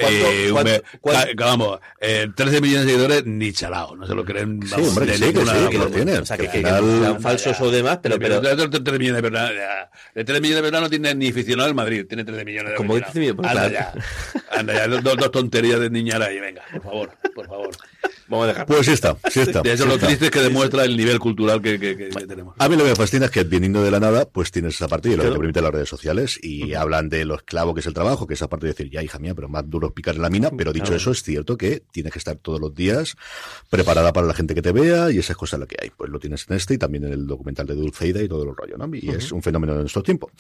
¿Cuánto- 1.01 1.31
y 1.33 1.37
ca- 1.37 1.45
vamos, 1.47 1.79
eh, 2.01 2.27
13 2.35 2.61
millones 2.61 2.87
de 2.87 2.93
seguidores 2.93 3.25
ni 3.27 3.53
chalao, 3.53 3.97
no 3.97 4.07
se 4.07 4.15
lo 4.15 4.25
creen. 4.25 4.61
Sí, 4.63 4.69
vamos, 4.73 4.89
hombre, 4.91 5.07
que 5.07 5.13
de 5.13 5.19
sí, 5.19 5.33
que 5.33 5.41
sí, 5.41 5.47
que 5.71 5.79
lo 5.79 5.85
forma. 5.85 5.97
tiene. 5.97 6.19
O 6.19 6.27
sea, 6.27 6.37
que, 6.37 6.49
que- 6.49 6.63
que 6.63 6.69
sean 6.69 7.21
falsos 7.23 7.61
o 7.61 7.71
demás, 7.71 8.01
pero, 8.03 8.19
pero, 8.19 8.41
de 8.41 8.81
3 8.81 8.99
millones 8.99 9.23
de 9.23 9.31
verdad, 9.31 9.51
de 10.15 10.25
3 10.25 10.41
millones 10.41 10.57
de 10.57 10.63
verdad 10.71 10.81
no 10.81 10.91
tiene 10.91 11.15
ni 11.15 11.29
aficionado 11.29 11.69
al 11.69 11.75
Madrid, 11.75 12.05
tiene 12.09 12.25
13 12.25 12.45
millones 12.45 12.71
de 12.73 12.77
Como 12.77 12.95
aficionados. 12.97 13.13
13 13.13 13.33
millones, 13.33 13.51
Anda 13.51 13.71
ya, 13.73 14.59
anda 14.59 14.75
ya, 14.75 14.89
dos, 14.89 15.17
dos 15.17 15.31
tonterías 15.31 15.79
de 15.81 15.91
niñara 15.91 16.27
ahí, 16.27 16.41
venga, 16.41 16.63
por 16.73 16.83
favor, 16.83 17.11
por 17.35 17.47
favor. 17.47 17.71
Vamos 18.29 18.45
a 18.45 18.49
dejar. 18.49 18.67
Pues 18.67 18.87
sí 18.87 18.93
está, 18.93 19.17
sí 19.31 19.41
está. 19.41 19.63
De 19.63 19.73
eso 19.73 19.83
sí 19.85 19.89
lo 19.89 19.95
está. 19.97 20.07
triste 20.07 20.27
es 20.27 20.31
que 20.31 20.41
demuestra 20.41 20.85
el 20.85 20.97
nivel 20.97 21.19
cultural 21.19 21.61
que, 21.63 21.79
que- 21.79 21.97
que 21.97 22.09
tenemos. 22.27 22.55
A 22.59 22.69
mí 22.69 22.77
lo 22.77 22.85
que 22.85 22.91
me 22.91 22.97
fascina 22.97 23.27
es 23.27 23.31
que 23.31 23.45
viniendo 23.45 23.83
de 23.83 23.91
la 23.91 24.01
nada, 24.01 24.27
pues 24.27 24.51
tienes 24.51 24.75
esa 24.75 24.89
parte 24.89 25.09
y 25.11 25.17
lo 25.17 25.23
que 25.25 25.31
te 25.31 25.37
permite 25.39 25.61
las 25.63 25.73
redes 25.73 25.89
sociales 25.89 26.39
y 26.43 26.75
hablan 26.75 27.09
de 27.09 27.25
lo 27.25 27.37
esclavo 27.37 27.75
que 27.75 27.81
es 27.81 27.87
el 27.87 27.95
trabajo, 27.95 28.27
que 28.27 28.35
esa 28.35 28.49
parte 28.49 28.67
de 28.67 28.73
decir, 28.73 28.91
ya 28.91 29.03
hija 29.03 29.19
mía, 29.19 29.35
pero 29.35 29.49
más 29.49 29.69
duro 29.69 29.89
es 29.89 29.93
picar 29.93 30.15
en 30.17 30.23
la 30.23 30.31
mina, 30.31 30.51
pero 30.57 30.73
dicho 30.73 30.85
Claro. 30.87 30.97
eso, 30.97 31.11
es 31.13 31.23
cierto 31.23 31.57
que 31.57 31.83
tienes 31.91 32.13
que 32.13 32.19
estar 32.19 32.37
todos 32.37 32.61
los 32.61 32.75
días 32.75 33.17
preparada 33.71 34.13
para 34.13 34.27
la 34.27 34.35
gente 34.35 34.55
que 34.55 34.63
te 34.63 34.73
vea 34.73 35.11
y 35.11 35.19
esas 35.19 35.37
cosas 35.37 35.61
lo 35.61 35.67
que 35.67 35.77
hay. 35.81 35.91
Pues 35.97 36.11
lo 36.11 36.19
tienes 36.19 36.47
en 36.49 36.57
este 36.57 36.75
y 36.75 36.79
también 36.79 37.05
en 37.05 37.13
el 37.13 37.27
documental 37.27 37.67
de 37.67 37.75
Dulceida 37.75 38.23
y 38.23 38.29
todo 38.29 38.45
el 38.45 38.57
rollo, 38.57 38.77
¿no? 38.77 38.89
Y 38.95 39.11
es 39.11 39.33
un 39.33 39.43
fenómeno 39.43 39.73
en 39.75 39.81
nuestro 39.81 40.03
tiempo. 40.03 40.31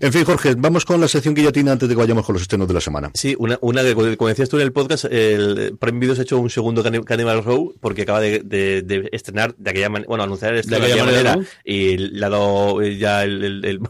En 0.00 0.12
fin, 0.12 0.24
Jorge, 0.24 0.54
vamos 0.56 0.84
con 0.84 1.00
la 1.00 1.08
sección 1.08 1.34
guillotina 1.34 1.72
antes 1.72 1.88
de 1.88 1.94
que 1.94 2.00
vayamos 2.00 2.24
con 2.24 2.34
los 2.34 2.42
estrenos 2.42 2.68
de 2.68 2.74
la 2.74 2.80
semana. 2.80 3.10
Sí, 3.14 3.34
una, 3.38 3.58
una 3.60 3.82
que, 3.82 3.94
como 4.16 4.28
decías 4.28 4.48
tú 4.48 4.56
en 4.56 4.62
el 4.62 4.72
podcast, 4.72 5.06
el 5.06 5.76
Prime 5.78 5.98
Video 5.98 6.14
se 6.14 6.22
ha 6.22 6.24
hecho 6.24 6.38
un 6.38 6.50
segundo 6.50 6.82
Cani- 6.82 7.04
Cannibal 7.42 7.44
Row 7.44 7.74
porque 7.80 8.02
acaba 8.02 8.20
de, 8.20 8.40
de- 8.40 8.82
de 8.82 9.08
estrenar 9.12 9.54
de 9.56 9.70
aquella 9.70 9.88
manera, 9.88 10.08
bueno, 10.08 10.24
anunciar 10.24 10.52
el 10.54 10.60
estreno 10.60 10.84
de, 10.84 10.92
aquella 10.92 11.04
manera, 11.06 11.48
y 11.64 11.96
le 11.96 12.24
ha 12.26 12.28
dado 12.28 12.82
eh, 12.82 12.96
ya 12.96 13.24
el, 13.24 13.44
el, 13.44 13.64
el, 13.64 13.80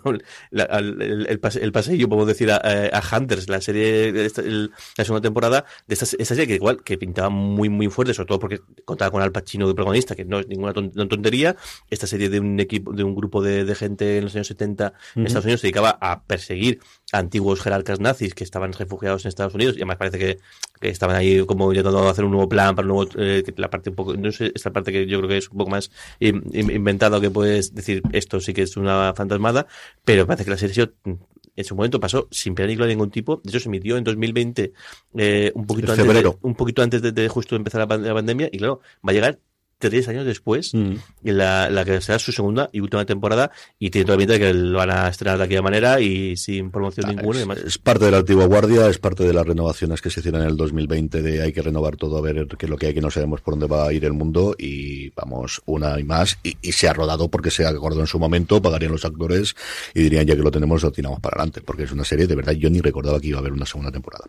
el, 1.28 1.40
pase- 1.40 1.62
el 1.62 1.72
paseillo, 1.72 2.08
podemos 2.08 2.26
decir, 2.28 2.50
a, 2.50 2.56
a 2.56 3.16
Hunters, 3.18 3.48
la 3.48 3.60
serie, 3.60 4.12
la 4.12 5.04
segunda 5.04 5.20
temporada 5.22 5.64
de 5.86 5.94
esta, 5.94 6.04
esta 6.04 6.34
serie 6.34 6.46
que 6.46 6.54
igual, 6.54 6.82
que 6.82 6.98
pintaba 6.98 7.28
muy, 7.30 7.68
muy 7.68 7.88
fuerte, 7.88 8.14
sobre 8.14 8.28
todo 8.28 8.38
porque 8.38 8.60
contaba 8.84 9.10
con 9.10 9.22
Al 9.22 9.32
Pacino 9.32 9.66
de 9.68 9.74
protagonista, 9.74 10.14
que 10.14 10.24
no 10.24 10.40
es 10.40 10.48
ninguna 10.48 10.72
tontería, 10.72 11.56
esta 11.90 12.06
serie 12.06 12.28
de 12.28 12.40
un 12.40 12.58
equipo, 12.60 12.92
de 12.92 13.04
un 13.04 13.14
grupo 13.14 13.42
de, 13.42 13.64
de 13.64 13.74
gente 13.74 14.18
en 14.18 14.24
los 14.24 14.34
años 14.34 14.46
70 14.48 14.92
en 15.14 15.26
Estados 15.26 15.44
Unidos 15.44 15.60
se 15.60 15.66
dedicaba 15.66 15.98
a 16.00 16.22
perseguir 16.24 16.80
antiguos 17.12 17.60
jerarcas 17.60 18.00
nazis 18.00 18.34
que 18.34 18.44
estaban 18.44 18.72
refugiados 18.72 19.24
en 19.24 19.28
Estados 19.28 19.54
Unidos 19.54 19.74
y 19.76 19.78
además 19.78 19.96
parece 19.96 20.18
que, 20.18 20.38
que 20.80 20.88
estaban 20.88 21.16
ahí 21.16 21.44
como 21.46 21.72
intentando 21.72 22.08
hacer 22.08 22.24
un 22.24 22.32
nuevo 22.32 22.48
plan 22.48 22.74
para 22.74 22.86
un 22.88 22.94
nuevo, 22.94 23.10
eh, 23.18 23.42
la 23.56 23.70
parte 23.70 23.90
un 23.90 23.96
poco, 23.96 24.14
no 24.14 24.30
sé, 24.32 24.52
esta 24.54 24.72
parte 24.72 24.92
que 24.92 25.06
yo 25.06 25.18
creo 25.18 25.28
que 25.28 25.36
es 25.38 25.48
un 25.50 25.58
poco 25.58 25.70
más 25.70 25.90
in- 26.20 26.42
in- 26.52 26.70
inventada 26.70 27.20
que 27.20 27.30
puedes 27.30 27.74
decir 27.74 28.02
esto 28.12 28.40
sí 28.40 28.52
que 28.52 28.62
es 28.62 28.76
una 28.76 29.12
fantasmada, 29.14 29.66
pero 30.04 30.26
parece 30.26 30.44
que 30.44 30.50
la 30.50 30.56
serie 30.58 30.90
en 31.04 31.64
su 31.64 31.74
momento 31.74 31.98
pasó 31.98 32.28
sin 32.30 32.54
pena 32.54 32.68
ni 32.68 32.74
gloria 32.76 32.88
de 32.90 32.94
ningún 32.96 33.10
tipo. 33.10 33.40
De 33.42 33.48
hecho, 33.50 33.60
se 33.60 33.68
emitió 33.68 33.96
en 33.96 34.04
2020, 34.04 34.72
eh, 35.16 35.52
un 35.54 35.66
poquito 35.66 35.86
antes, 35.92 36.06
de, 36.22 36.28
un 36.42 36.54
poquito 36.54 36.82
antes 36.82 37.00
de, 37.00 37.12
de 37.12 37.28
justo 37.28 37.56
empezar 37.56 37.80
la 37.80 38.14
pandemia, 38.14 38.50
y 38.52 38.58
claro, 38.58 38.80
va 39.06 39.12
a 39.12 39.14
llegar 39.14 39.38
tres 39.78 40.08
años 40.08 40.24
después, 40.24 40.72
Mm. 40.74 40.94
la, 41.22 41.68
la 41.70 41.84
que 41.84 42.00
será 42.00 42.18
su 42.18 42.32
segunda 42.32 42.68
y 42.72 42.80
última 42.80 43.04
temporada, 43.04 43.50
y 43.78 43.90
tiene 43.90 44.04
toda 44.06 44.16
la 44.16 44.18
pinta 44.18 44.32
de 44.34 44.38
que 44.40 44.54
lo 44.54 44.78
van 44.78 44.90
a 44.90 45.08
estrenar 45.08 45.38
de 45.38 45.44
aquella 45.44 45.62
manera 45.62 46.00
y 46.00 46.36
sin 46.36 46.70
promoción 46.70 47.08
ninguna. 47.14 47.36
y 47.38 47.40
demás. 47.40 47.58
Es 47.58 47.78
parte 47.78 48.06
de 48.06 48.10
la 48.10 48.18
antigua 48.18 48.46
guardia, 48.46 48.88
es 48.88 48.98
parte 48.98 49.24
de 49.24 49.32
las 49.34 49.46
renovaciones 49.46 50.00
que 50.00 50.10
se 50.10 50.20
hicieron 50.20 50.42
en 50.42 50.48
el 50.48 50.56
2020 50.56 51.22
de 51.22 51.42
hay 51.42 51.52
que 51.52 51.62
renovar 51.62 51.96
todo 51.96 52.16
a 52.18 52.20
ver 52.20 52.46
qué 52.58 52.66
es 52.66 52.70
lo 52.70 52.76
que 52.76 52.86
hay, 52.86 52.94
que 52.94 53.00
no 53.00 53.10
sabemos 53.10 53.40
por 53.42 53.52
dónde 53.58 53.66
va 53.66 53.86
a 53.86 53.92
ir 53.92 54.04
el 54.04 54.12
mundo 54.12 54.54
y 54.58 55.10
vamos 55.10 55.60
una 55.66 55.98
y 56.00 56.04
más 56.04 56.38
y, 56.42 56.56
y 56.62 56.72
se 56.72 56.88
ha 56.88 56.92
rodado 56.92 57.28
porque 57.30 57.50
se 57.50 57.66
acordó 57.66 58.00
en 58.00 58.06
su 58.06 58.18
momento, 58.18 58.60
pagarían 58.62 58.92
los 58.92 59.04
actores 59.04 59.54
y 59.94 60.02
dirían 60.02 60.26
ya 60.26 60.36
que 60.36 60.42
lo 60.42 60.50
tenemos 60.50 60.82
lo 60.82 60.90
tiramos 60.92 61.20
para 61.20 61.34
adelante 61.36 61.60
porque 61.60 61.82
es 61.84 61.92
una 61.92 62.04
serie 62.04 62.26
de 62.26 62.34
verdad 62.34 62.52
yo 62.52 62.70
ni 62.70 62.80
recordaba 62.80 63.20
que 63.20 63.28
iba 63.28 63.38
a 63.38 63.40
haber 63.40 63.52
una 63.52 63.66
segunda 63.66 63.90
temporada. 63.92 64.24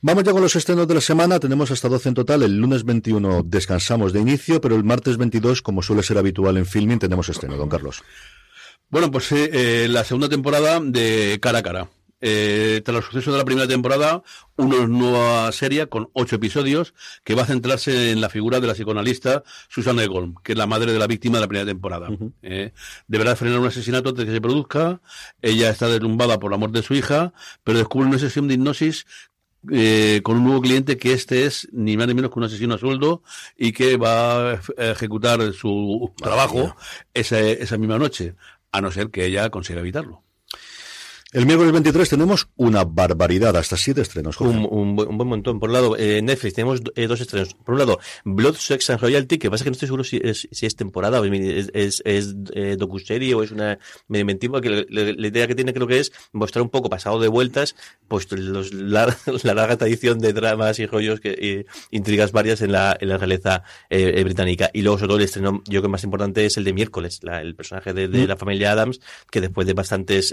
Vamos 0.00 0.24
ya 0.24 0.32
con 0.32 0.42
los 0.42 0.54
estrenos 0.56 0.88
de 0.88 0.94
la 0.94 1.00
semana, 1.00 1.38
tenemos 1.38 1.70
hasta 1.70 1.88
12 1.88 2.08
en 2.10 2.14
total, 2.14 2.42
el 2.42 2.56
lunes 2.56 2.84
21 2.84 3.42
descansamos 3.44 4.12
de 4.12 4.20
inicio, 4.20 4.60
pero 4.60 4.77
el 4.78 4.84
martes 4.84 5.16
22, 5.16 5.62
como 5.62 5.82
suele 5.82 6.02
ser 6.02 6.18
habitual 6.18 6.56
en 6.56 6.66
filming, 6.66 6.98
tenemos 6.98 7.28
estreno, 7.28 7.56
don 7.56 7.68
Carlos. 7.68 8.02
Bueno, 8.90 9.10
pues 9.10 9.30
eh, 9.32 9.50
eh, 9.52 9.88
la 9.88 10.04
segunda 10.04 10.28
temporada 10.28 10.80
de 10.80 11.38
Cara 11.40 11.58
a 11.58 11.62
Cara. 11.62 11.88
Eh, 12.20 12.82
tras 12.84 12.96
los 12.96 13.04
sucesos 13.04 13.32
de 13.32 13.38
la 13.38 13.44
primera 13.44 13.68
temporada, 13.68 14.22
una 14.56 14.86
nueva 14.88 15.52
serie 15.52 15.86
con 15.86 16.10
ocho 16.14 16.36
episodios 16.36 16.92
que 17.22 17.36
va 17.36 17.42
a 17.42 17.46
centrarse 17.46 18.10
en 18.10 18.20
la 18.20 18.28
figura 18.28 18.58
de 18.58 18.66
la 18.66 18.74
psicoanalista 18.74 19.44
Susan 19.68 20.00
Egon, 20.00 20.34
que 20.42 20.52
es 20.52 20.58
la 20.58 20.66
madre 20.66 20.92
de 20.92 20.98
la 20.98 21.06
víctima 21.06 21.36
de 21.36 21.42
la 21.42 21.48
primera 21.48 21.66
temporada. 21.66 22.08
Eh, 22.42 22.72
deberá 23.06 23.36
frenar 23.36 23.60
un 23.60 23.66
asesinato 23.68 24.08
antes 24.08 24.24
de 24.24 24.26
que 24.26 24.36
se 24.36 24.40
produzca. 24.40 25.00
Ella 25.42 25.70
está 25.70 25.86
derrumbada 25.86 26.40
por 26.40 26.50
la 26.50 26.56
muerte 26.56 26.78
de 26.78 26.84
su 26.84 26.94
hija, 26.94 27.32
pero 27.62 27.78
descubre 27.78 28.08
una 28.08 28.18
sesión 28.18 28.48
de 28.48 28.54
hipnosis 28.54 29.06
eh, 29.70 30.20
con 30.22 30.36
un 30.36 30.44
nuevo 30.44 30.60
cliente 30.60 30.96
que 30.96 31.12
este 31.12 31.46
es 31.46 31.68
ni 31.72 31.96
más 31.96 32.06
ni 32.06 32.14
menos 32.14 32.30
que 32.30 32.38
un 32.38 32.44
asesino 32.44 32.74
a 32.74 32.78
sueldo 32.78 33.22
y 33.56 33.72
que 33.72 33.96
va 33.96 34.52
a 34.52 34.60
ejecutar 34.76 35.52
su 35.52 36.12
trabajo 36.16 36.76
esa, 37.14 37.40
esa 37.40 37.76
misma 37.76 37.98
noche, 37.98 38.34
a 38.72 38.80
no 38.80 38.90
ser 38.90 39.10
que 39.10 39.24
ella 39.24 39.50
consiga 39.50 39.80
evitarlo. 39.80 40.22
El 41.30 41.44
miércoles 41.44 41.72
23 41.72 42.08
tenemos 42.08 42.48
una 42.56 42.84
barbaridad, 42.84 43.54
hasta 43.54 43.76
siete 43.76 44.00
estrenos. 44.00 44.36
Jorge. 44.36 44.56
Un, 44.56 44.66
un, 44.70 44.96
buen- 44.96 45.08
un 45.10 45.18
buen 45.18 45.28
montón. 45.28 45.60
Por 45.60 45.68
un 45.68 45.74
lado, 45.74 45.94
eh, 45.98 46.22
Netflix, 46.22 46.54
tenemos 46.54 46.80
eh, 46.96 47.06
dos 47.06 47.20
estrenos. 47.20 47.52
Por 47.52 47.74
un 47.74 47.80
lado, 47.80 47.98
Blood, 48.24 48.54
Sex 48.54 48.88
and 48.88 48.98
Royalty, 49.02 49.36
que 49.36 49.50
pasa 49.50 49.62
que 49.62 49.68
no 49.68 49.72
estoy 49.74 49.88
seguro 49.88 50.04
si 50.04 50.18
es, 50.24 50.48
si 50.50 50.64
es 50.64 50.74
temporada 50.74 51.20
o 51.20 51.24
es, 51.26 51.70
es, 51.74 52.02
es 52.06 52.34
eh, 52.54 52.76
docuserie 52.78 53.34
o 53.34 53.42
es 53.42 53.50
una 53.50 53.78
medio 54.08 54.22
inventiva, 54.22 54.62
que 54.62 54.70
la, 54.70 54.84
la- 54.88 55.28
idea 55.28 55.46
que 55.46 55.54
tiene 55.54 55.74
creo 55.74 55.86
que 55.86 55.98
es 56.00 56.12
mostrar 56.32 56.62
un 56.62 56.70
poco 56.70 56.88
pasado 56.88 57.20
de 57.20 57.28
vueltas, 57.28 57.76
pues 58.08 58.32
los, 58.32 58.72
la, 58.72 59.14
la 59.42 59.52
larga 59.54 59.76
tradición 59.76 60.20
de 60.20 60.32
dramas 60.32 60.78
y 60.78 60.86
rollos, 60.86 61.20
que, 61.20 61.66
intrigas 61.90 62.32
varias 62.32 62.62
en 62.62 62.72
la, 62.72 62.96
en 62.98 63.06
la 63.10 63.18
realeza 63.18 63.64
eh, 63.90 64.14
eh, 64.16 64.24
británica. 64.24 64.70
Y 64.72 64.80
luego, 64.80 64.96
sobre 64.96 65.08
todo, 65.08 65.18
el 65.18 65.24
estreno, 65.24 65.58
yo 65.66 65.72
creo 65.72 65.82
que 65.82 65.88
más 65.88 66.04
importante 66.04 66.46
es 66.46 66.56
el 66.56 66.64
de 66.64 66.72
miércoles, 66.72 67.18
la- 67.22 67.42
el 67.42 67.54
personaje 67.54 67.92
de, 67.92 68.08
de 68.08 68.26
la 68.26 68.38
familia 68.38 68.72
Adams, 68.72 69.00
que 69.30 69.42
después 69.42 69.66
de 69.66 69.74
bastantes 69.74 70.32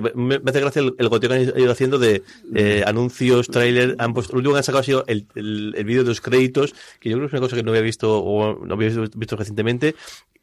me, 0.00 0.38
me 0.38 0.50
hace 0.50 0.60
gracia 0.60 0.80
el, 0.80 0.94
el 0.98 1.08
goteo 1.08 1.30
que 1.30 1.36
han 1.36 1.60
ido 1.60 1.72
haciendo 1.72 1.98
de 1.98 2.22
eh, 2.54 2.82
anuncios, 2.86 3.48
tráiler, 3.48 3.96
han 3.98 4.14
puesto, 4.14 4.32
lo 4.32 4.38
último 4.38 4.54
que 4.54 4.58
han 4.58 4.64
sacado 4.64 4.80
ha 4.80 4.84
sido 4.84 5.04
el, 5.06 5.26
el, 5.34 5.84
vídeo 5.84 6.02
de 6.02 6.08
los 6.08 6.20
créditos, 6.20 6.74
que 7.00 7.10
yo 7.10 7.16
creo 7.16 7.28
que 7.28 7.36
es 7.36 7.40
una 7.40 7.40
cosa 7.40 7.56
que 7.56 7.62
no 7.62 7.70
había 7.70 7.82
visto 7.82 8.18
o 8.18 8.64
no 8.64 8.74
había 8.74 8.90
visto, 9.14 9.36
recientemente, 9.36 9.94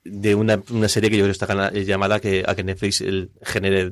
de 0.04 0.36
una, 0.36 0.62
una 0.70 0.88
serie 0.88 1.10
que 1.10 1.18
yo 1.18 1.24
creo 1.24 1.34
que 1.34 1.44
está 1.44 1.70
eh, 1.74 1.86
llamada 1.86 2.20
que, 2.20 2.44
a 2.46 2.56
que 2.56 2.64
Netflix 2.64 3.04
genere 3.42 3.92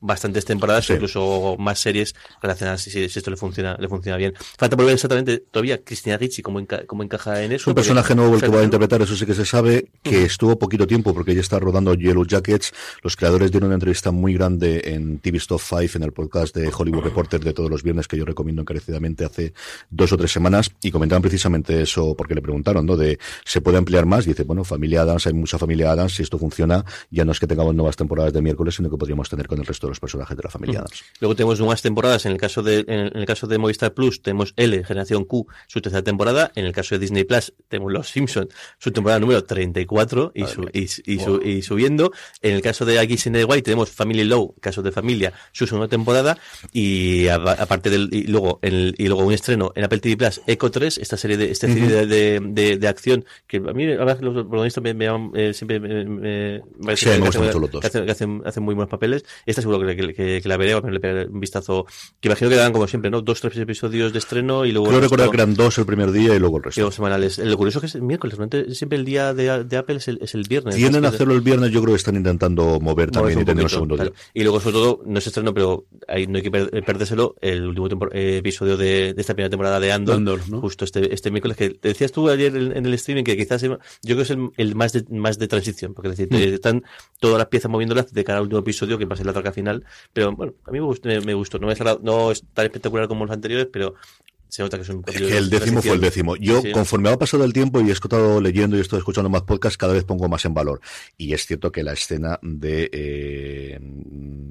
bastantes 0.00 0.44
temporadas 0.44 0.86
Sí. 0.86 0.92
o 0.92 0.96
incluso 0.96 1.56
más 1.58 1.78
series 1.78 2.14
relacionadas 2.42 2.82
si, 2.82 2.90
si 2.90 3.18
esto 3.18 3.30
le 3.30 3.36
funciona 3.36 3.76
le 3.78 3.88
funciona 3.88 4.16
bien 4.16 4.32
falta 4.58 4.76
por 4.76 4.86
ver 4.86 4.94
exactamente 4.94 5.38
todavía 5.50 5.82
Cristina 5.84 6.16
Ricci 6.16 6.42
cómo, 6.42 6.60
enca- 6.60 6.86
cómo 6.86 7.02
encaja 7.02 7.42
en 7.42 7.52
eso 7.52 7.62
Es 7.64 7.66
un 7.66 7.74
personaje 7.74 8.14
nuevo 8.14 8.34
el 8.34 8.40
que 8.40 8.48
va 8.48 8.60
a 8.60 8.64
interpretar, 8.64 9.02
eso 9.02 9.14
sí 9.14 9.26
que 9.26 9.34
se 9.34 9.44
sabe, 9.44 9.88
que 10.02 10.24
estuvo 10.24 10.58
poquito 10.58 10.86
tiempo 10.86 11.12
porque 11.14 11.32
ella 11.32 11.40
está 11.42 11.58
rodando 11.58 11.94
Yellow 11.94 12.24
Jackets. 12.24 12.72
Los 13.02 13.16
creadores 13.16 13.50
dieron 13.50 13.68
una 13.68 13.74
entrevista 13.74 14.10
muy 14.10 14.34
grande 14.34 14.82
en 14.86 15.18
TV 15.18 15.38
Stop 15.38 15.60
5, 15.60 15.98
en 15.98 16.02
el 16.02 16.12
podcast 16.12 16.54
de 16.56 16.70
Hollywood 16.74 17.04
Reporter 17.04 17.40
de 17.44 17.52
todos 17.52 17.70
los 17.70 17.82
viernes 17.82 18.08
que 18.08 18.16
yo 18.16 18.24
recomiendo 18.24 18.62
encarecidamente 18.62 19.24
hace 19.24 19.52
dos 19.90 20.12
o 20.12 20.16
tres 20.16 20.32
semanas 20.32 20.70
y 20.82 20.90
comentaban 20.90 21.22
precisamente 21.22 21.80
eso 21.82 22.14
porque 22.16 22.34
le 22.34 22.42
preguntaron, 22.42 22.86
¿no? 22.86 22.96
De, 22.96 23.18
¿se 23.44 23.60
puede 23.60 23.76
ampliar 23.78 24.06
más? 24.06 24.24
Dice, 24.24 24.44
bueno, 24.44 24.64
familia 24.64 25.02
Adams, 25.02 25.26
hay 25.26 25.32
mucha 25.34 25.58
familia 25.58 25.92
Adams, 25.92 26.14
si 26.14 26.22
esto 26.22 26.38
funciona, 26.38 26.84
ya 27.10 27.24
no 27.24 27.32
es 27.32 27.40
que 27.40 27.46
tengamos 27.46 27.74
nuevas 27.74 27.96
temporadas 27.96 28.32
de 28.32 28.40
miércoles, 28.42 28.74
sino 28.74 28.88
que 28.90 28.96
podríamos 28.96 29.28
tener 29.28 29.46
con 29.46 29.58
el 29.58 29.66
resto 29.66 29.89
los 29.90 30.00
personajes 30.00 30.36
de 30.36 30.42
la 30.42 30.50
familia 30.50 30.80
Adams. 30.80 31.04
Luego 31.20 31.34
tenemos 31.36 31.58
nuevas 31.58 31.82
temporadas. 31.82 32.26
En 32.26 32.32
el 32.32 32.38
caso 32.38 32.62
de, 32.62 32.80
en 32.86 33.16
el, 33.16 33.26
caso 33.26 33.46
de 33.46 33.58
Movistar 33.58 33.92
Plus 33.94 34.22
tenemos 34.22 34.52
L, 34.56 34.82
Generación 34.84 35.24
Q, 35.24 35.46
su 35.66 35.80
tercera 35.80 36.02
temporada. 36.02 36.50
En 36.54 36.64
el 36.64 36.72
caso 36.72 36.94
de 36.94 36.98
Disney 37.00 37.24
Plus 37.24 37.52
tenemos 37.68 37.92
Los 37.92 38.08
Simpsons, 38.08 38.48
su 38.78 38.90
temporada 38.92 39.20
número 39.20 39.44
34 39.44 40.32
y, 40.34 40.44
su, 40.46 40.62
y, 40.72 40.88
y, 41.14 41.18
su- 41.18 41.42
y 41.42 41.62
subiendo. 41.62 42.12
En 42.42 42.54
el 42.54 42.62
caso 42.62 42.84
de 42.84 42.98
aquí 42.98 43.16
en 43.24 43.34
White 43.36 43.62
tenemos 43.62 43.90
Family 43.90 44.24
Law, 44.24 44.54
casos 44.60 44.82
de 44.84 44.92
familia, 44.92 45.32
su 45.52 45.66
segunda 45.66 45.88
temporada. 45.88 46.38
Y 46.72 47.28
a- 47.28 47.34
aparte 47.36 47.90
del, 47.90 48.08
y 48.12 48.24
luego, 48.28 48.58
en 48.62 48.74
el- 48.74 48.94
y 48.98 49.06
luego 49.08 49.24
un 49.24 49.32
estreno 49.32 49.72
en 49.74 49.84
Apple 49.84 49.98
TV 49.98 50.16
Plus, 50.16 50.40
Echo 50.46 50.70
3, 50.70 50.98
esta 50.98 51.16
serie 51.16 51.36
de, 51.36 51.50
esta 51.50 51.66
serie 51.66 51.86
de, 51.88 52.06
de, 52.06 52.40
de- 52.42 52.76
de 52.78 52.88
acción 52.88 53.24
que 53.46 53.56
a 53.58 53.72
mí, 53.72 53.86
que 53.86 53.94
los 53.96 54.34
protagonistas 54.34 54.82
me, 54.82 54.94
me 54.94 55.04
llaman, 55.06 55.32
eh, 55.34 55.52
siempre 55.54 55.80
me, 55.80 56.04
me, 56.04 56.62
me 56.78 56.96
Sí, 56.96 57.06
me 57.06 57.28
hacen, 57.86 58.04
que 58.06 58.12
hacen, 58.12 58.42
hacen 58.44 58.62
muy 58.62 58.74
buenos 58.74 58.90
papeles. 58.90 59.24
Esta 59.46 59.62
seguro 59.62 59.79
que, 59.86 59.96
que, 59.96 60.14
que- 60.14 60.40
que 60.42 60.48
la 60.48 60.56
veré, 60.56 60.80
le 60.90 61.00
pegaré 61.00 61.26
un 61.26 61.40
vistazo. 61.40 61.86
Que 62.20 62.28
imagino 62.28 62.50
que 62.50 62.56
darán 62.56 62.72
como 62.72 62.86
siempre, 62.86 63.10
¿no? 63.10 63.20
Dos, 63.22 63.40
tres 63.40 63.56
episodios 63.58 64.12
de 64.12 64.18
estreno 64.18 64.64
y 64.64 64.72
luego. 64.72 64.88
Creo 64.88 65.00
recordar 65.00 65.30
que 65.30 65.36
eran 65.36 65.54
dos 65.54 65.78
el 65.78 65.86
primer 65.86 66.12
día 66.12 66.34
y 66.34 66.38
luego 66.38 66.58
el 66.58 66.62
resto. 66.64 66.80
luego 66.80 66.92
semanales. 66.92 67.38
Lo 67.38 67.56
curioso 67.56 67.78
es 67.78 67.80
que 67.82 67.86
es 67.86 67.94
el 67.94 68.02
miércoles, 68.02 68.38
normalmente 68.38 68.74
siempre 68.74 68.98
el 68.98 69.04
día 69.04 69.34
de, 69.34 69.64
de 69.64 69.76
Apple 69.76 69.96
es 69.96 70.08
el, 70.08 70.18
es 70.22 70.34
el 70.34 70.44
viernes. 70.48 70.76
Tienden 70.76 71.04
a 71.04 71.08
hacerlo 71.08 71.34
el 71.34 71.40
viernes, 71.40 71.70
yo 71.70 71.80
creo 71.82 71.94
que 71.94 71.98
están 71.98 72.16
intentando 72.16 72.80
mover 72.80 73.10
también 73.10 73.40
y 73.40 73.44
tener 73.44 73.64
un 73.64 73.70
segundo 73.70 73.94
claro. 73.96 74.10
día. 74.10 74.20
Y 74.34 74.42
luego, 74.42 74.60
sobre 74.60 74.74
todo, 74.74 75.02
no 75.06 75.18
es 75.18 75.26
estreno, 75.26 75.52
pero 75.54 75.86
ahí 76.08 76.26
no 76.26 76.36
hay 76.38 76.42
que 76.42 76.50
per- 76.50 76.70
perdérselo, 76.84 77.34
el 77.40 77.66
último 77.78 78.06
eh, 78.12 78.38
episodio 78.38 78.76
de, 78.76 79.14
de 79.14 79.20
esta 79.20 79.34
primera 79.34 79.50
temporada 79.50 79.80
de 79.80 79.92
Andor, 79.92 80.16
Andor, 80.16 80.40
¿no? 80.48 80.60
justo 80.60 80.84
este, 80.84 81.12
este 81.14 81.30
miércoles, 81.30 81.56
que 81.56 81.78
decías 81.82 82.12
tú 82.12 82.28
ayer 82.28 82.54
en, 82.56 82.76
en 82.76 82.86
el 82.86 82.94
streaming 82.94 83.24
que 83.24 83.36
quizás 83.36 83.60
yo 83.62 83.78
creo 84.02 84.16
que 84.16 84.22
es 84.22 84.30
el, 84.30 84.50
el 84.56 84.74
más, 84.74 84.92
de, 84.92 85.04
más 85.10 85.38
de 85.38 85.48
transición, 85.48 85.94
porque 85.94 86.08
es 86.10 86.16
decir, 86.16 86.30
Mm. 86.30 86.54
están 86.54 86.82
todas 87.20 87.38
las 87.38 87.48
piezas 87.48 87.70
moviéndolas 87.70 88.12
de 88.12 88.24
cara 88.24 88.38
al 88.38 88.44
último 88.44 88.60
episodio, 88.60 88.96
que 88.98 89.04
va 89.04 89.14
a 89.14 89.16
ser 89.16 89.26
la 89.26 89.32
traca 89.32 89.52
final, 89.52 89.69
pero 90.12 90.32
bueno, 90.36 90.54
a 90.64 90.70
mí 90.70 90.80
me 90.80 90.86
gustó, 90.86 91.08
me, 91.08 91.20
me 91.20 91.34
gustó. 91.34 91.58
No, 91.58 91.70
es, 91.70 91.80
no 92.02 92.30
es 92.30 92.44
tan 92.54 92.66
espectacular 92.66 93.08
como 93.08 93.24
los 93.26 93.34
anteriores, 93.34 93.68
pero 93.72 93.94
se 94.50 94.62
nota 94.62 94.76
que 94.76 94.82
es 94.82 94.88
un 94.88 95.02
Es 95.06 95.16
que 95.16 95.36
el 95.38 95.48
décimo 95.50 95.80
fue 95.82 95.92
el 95.92 96.00
décimo. 96.00 96.36
Yo, 96.36 96.60
Sí. 96.62 96.72
conforme 96.72 97.08
va 97.10 97.18
pasando 97.18 97.44
el 97.44 97.52
tiempo 97.52 97.80
y 97.80 97.88
he 97.88 97.92
estado 97.92 98.40
leyendo 98.40 98.76
y 98.76 98.80
estoy 98.80 98.98
escuchando 98.98 99.30
más 99.30 99.42
podcasts, 99.42 99.76
cada 99.76 99.92
vez 99.92 100.04
pongo 100.04 100.28
más 100.28 100.44
en 100.44 100.54
valor. 100.54 100.80
Y 101.16 101.32
es 101.32 101.46
cierto 101.46 101.70
que 101.72 101.82
la 101.82 101.92
escena 101.92 102.38
de 102.42 102.90
eh, 102.92 103.80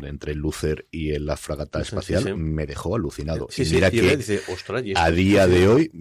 entre 0.03 0.33
Luther 0.35 0.85
y 0.91 1.17
la 1.19 1.35
fragata 1.37 1.79
sí, 1.79 1.89
espacial 1.89 2.23
sí. 2.23 2.33
me 2.33 2.65
dejó 2.65 2.95
alucinado. 2.95 3.47
Y 3.57 3.65
mira 3.65 3.89
y 3.89 3.91
que 3.91 4.17
dice, 4.17 4.41
ostras, 4.51 4.83
y 4.85 4.91
esto- 4.91 5.01
a 5.01 5.11
día 5.11 5.47
de 5.47 5.67
hoy, 5.67 5.91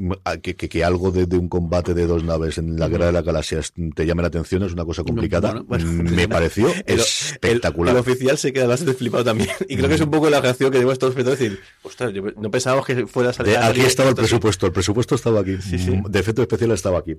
que, 0.42 0.55
que, 0.57 0.68
que 0.68 0.84
algo 0.84 1.11
de, 1.11 1.26
de 1.26 1.36
un 1.36 1.49
combate 1.49 1.94
de 1.94 2.07
dos 2.07 2.22
naves 2.24 2.59
en 2.59 2.78
la 2.78 2.88
guerra 2.88 3.07
de 3.07 3.12
las 3.12 3.24
galaxias 3.24 3.72
te 3.94 4.07
llame 4.07 4.22
la 4.22 4.28
atención 4.28 4.62
es 4.62 4.72
una 4.72 4.84
cosa 4.84 5.03
complicada. 5.03 5.62
bueno, 5.62 5.84
bueno. 5.86 6.03
me 6.14 6.28
pareció 6.28 6.72
El- 6.86 7.01
espectacular. 7.01 7.94
El, 7.94 7.96
el 7.96 8.01
oficial 8.01 8.38
se 8.38 8.53
queda 8.53 8.66
bastante 8.66 8.94
flipado 8.94 9.24
también. 9.24 9.51
Y 9.68 9.76
creo 9.76 9.88
que 9.88 9.94
es 9.96 10.01
un 10.01 10.11
poco 10.11 10.30
la 10.30 10.40
reacción 10.40 10.70
que 10.70 10.78
tenemos 10.78 10.99
todos 10.99 11.12
espectadores 11.12 11.38
decir, 11.40 11.61
ostras, 11.82 12.12
yo 12.12 12.22
no 12.36 12.51
pensábamos 12.51 12.86
que 12.86 13.07
fuera 13.07 13.30
a 13.30 13.32
salir. 13.32 13.53
De- 13.55 13.59
estaba 13.89 14.09
el 14.09 14.12
esto 14.12 14.22
así". 14.22 14.30
presupuesto, 14.30 14.66
el 14.66 14.72
presupuesto 14.72 15.14
estaba 15.14 15.41
aquí. 15.41 15.57
Sí, 15.61 15.78
sí. 15.78 16.01
De 16.09 16.18
efecto 16.18 16.43
especial 16.43 16.70
estaba 16.72 16.99
aquí. 16.99 17.16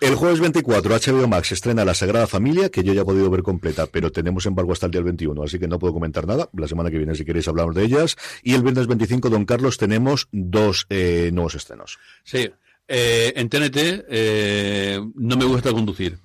El 0.00 0.16
jueves 0.16 0.40
24, 0.40 0.94
HBO 0.94 1.28
Max 1.28 1.52
estrena 1.52 1.84
La 1.84 1.94
Sagrada 1.94 2.26
Familia, 2.26 2.68
que 2.70 2.82
yo 2.82 2.92
ya 2.92 3.02
he 3.02 3.04
podido 3.04 3.30
ver 3.30 3.42
completa, 3.42 3.86
pero 3.86 4.10
tenemos 4.10 4.46
embargo 4.46 4.72
hasta 4.72 4.86
el 4.86 4.92
día 4.92 5.00
21, 5.00 5.42
así 5.42 5.58
que 5.58 5.68
no 5.68 5.78
puedo 5.78 5.94
comentar 5.94 6.26
nada. 6.26 6.48
La 6.56 6.66
semana 6.66 6.90
que 6.90 6.98
viene, 6.98 7.14
si 7.14 7.24
queréis, 7.24 7.46
hablamos 7.48 7.74
de 7.74 7.84
ellas. 7.84 8.16
Y 8.42 8.54
el 8.54 8.62
viernes 8.62 8.88
25, 8.88 9.30
Don 9.30 9.44
Carlos, 9.44 9.78
tenemos 9.78 10.28
dos 10.32 10.86
eh, 10.90 11.30
nuevos 11.32 11.54
estrenos. 11.54 11.98
Sí, 12.24 12.50
eh, 12.88 13.32
en 13.36 13.48
TNT 13.48 13.76
eh, 14.08 15.00
no 15.14 15.36
me 15.36 15.44
gusta 15.44 15.72
conducir. 15.72 16.18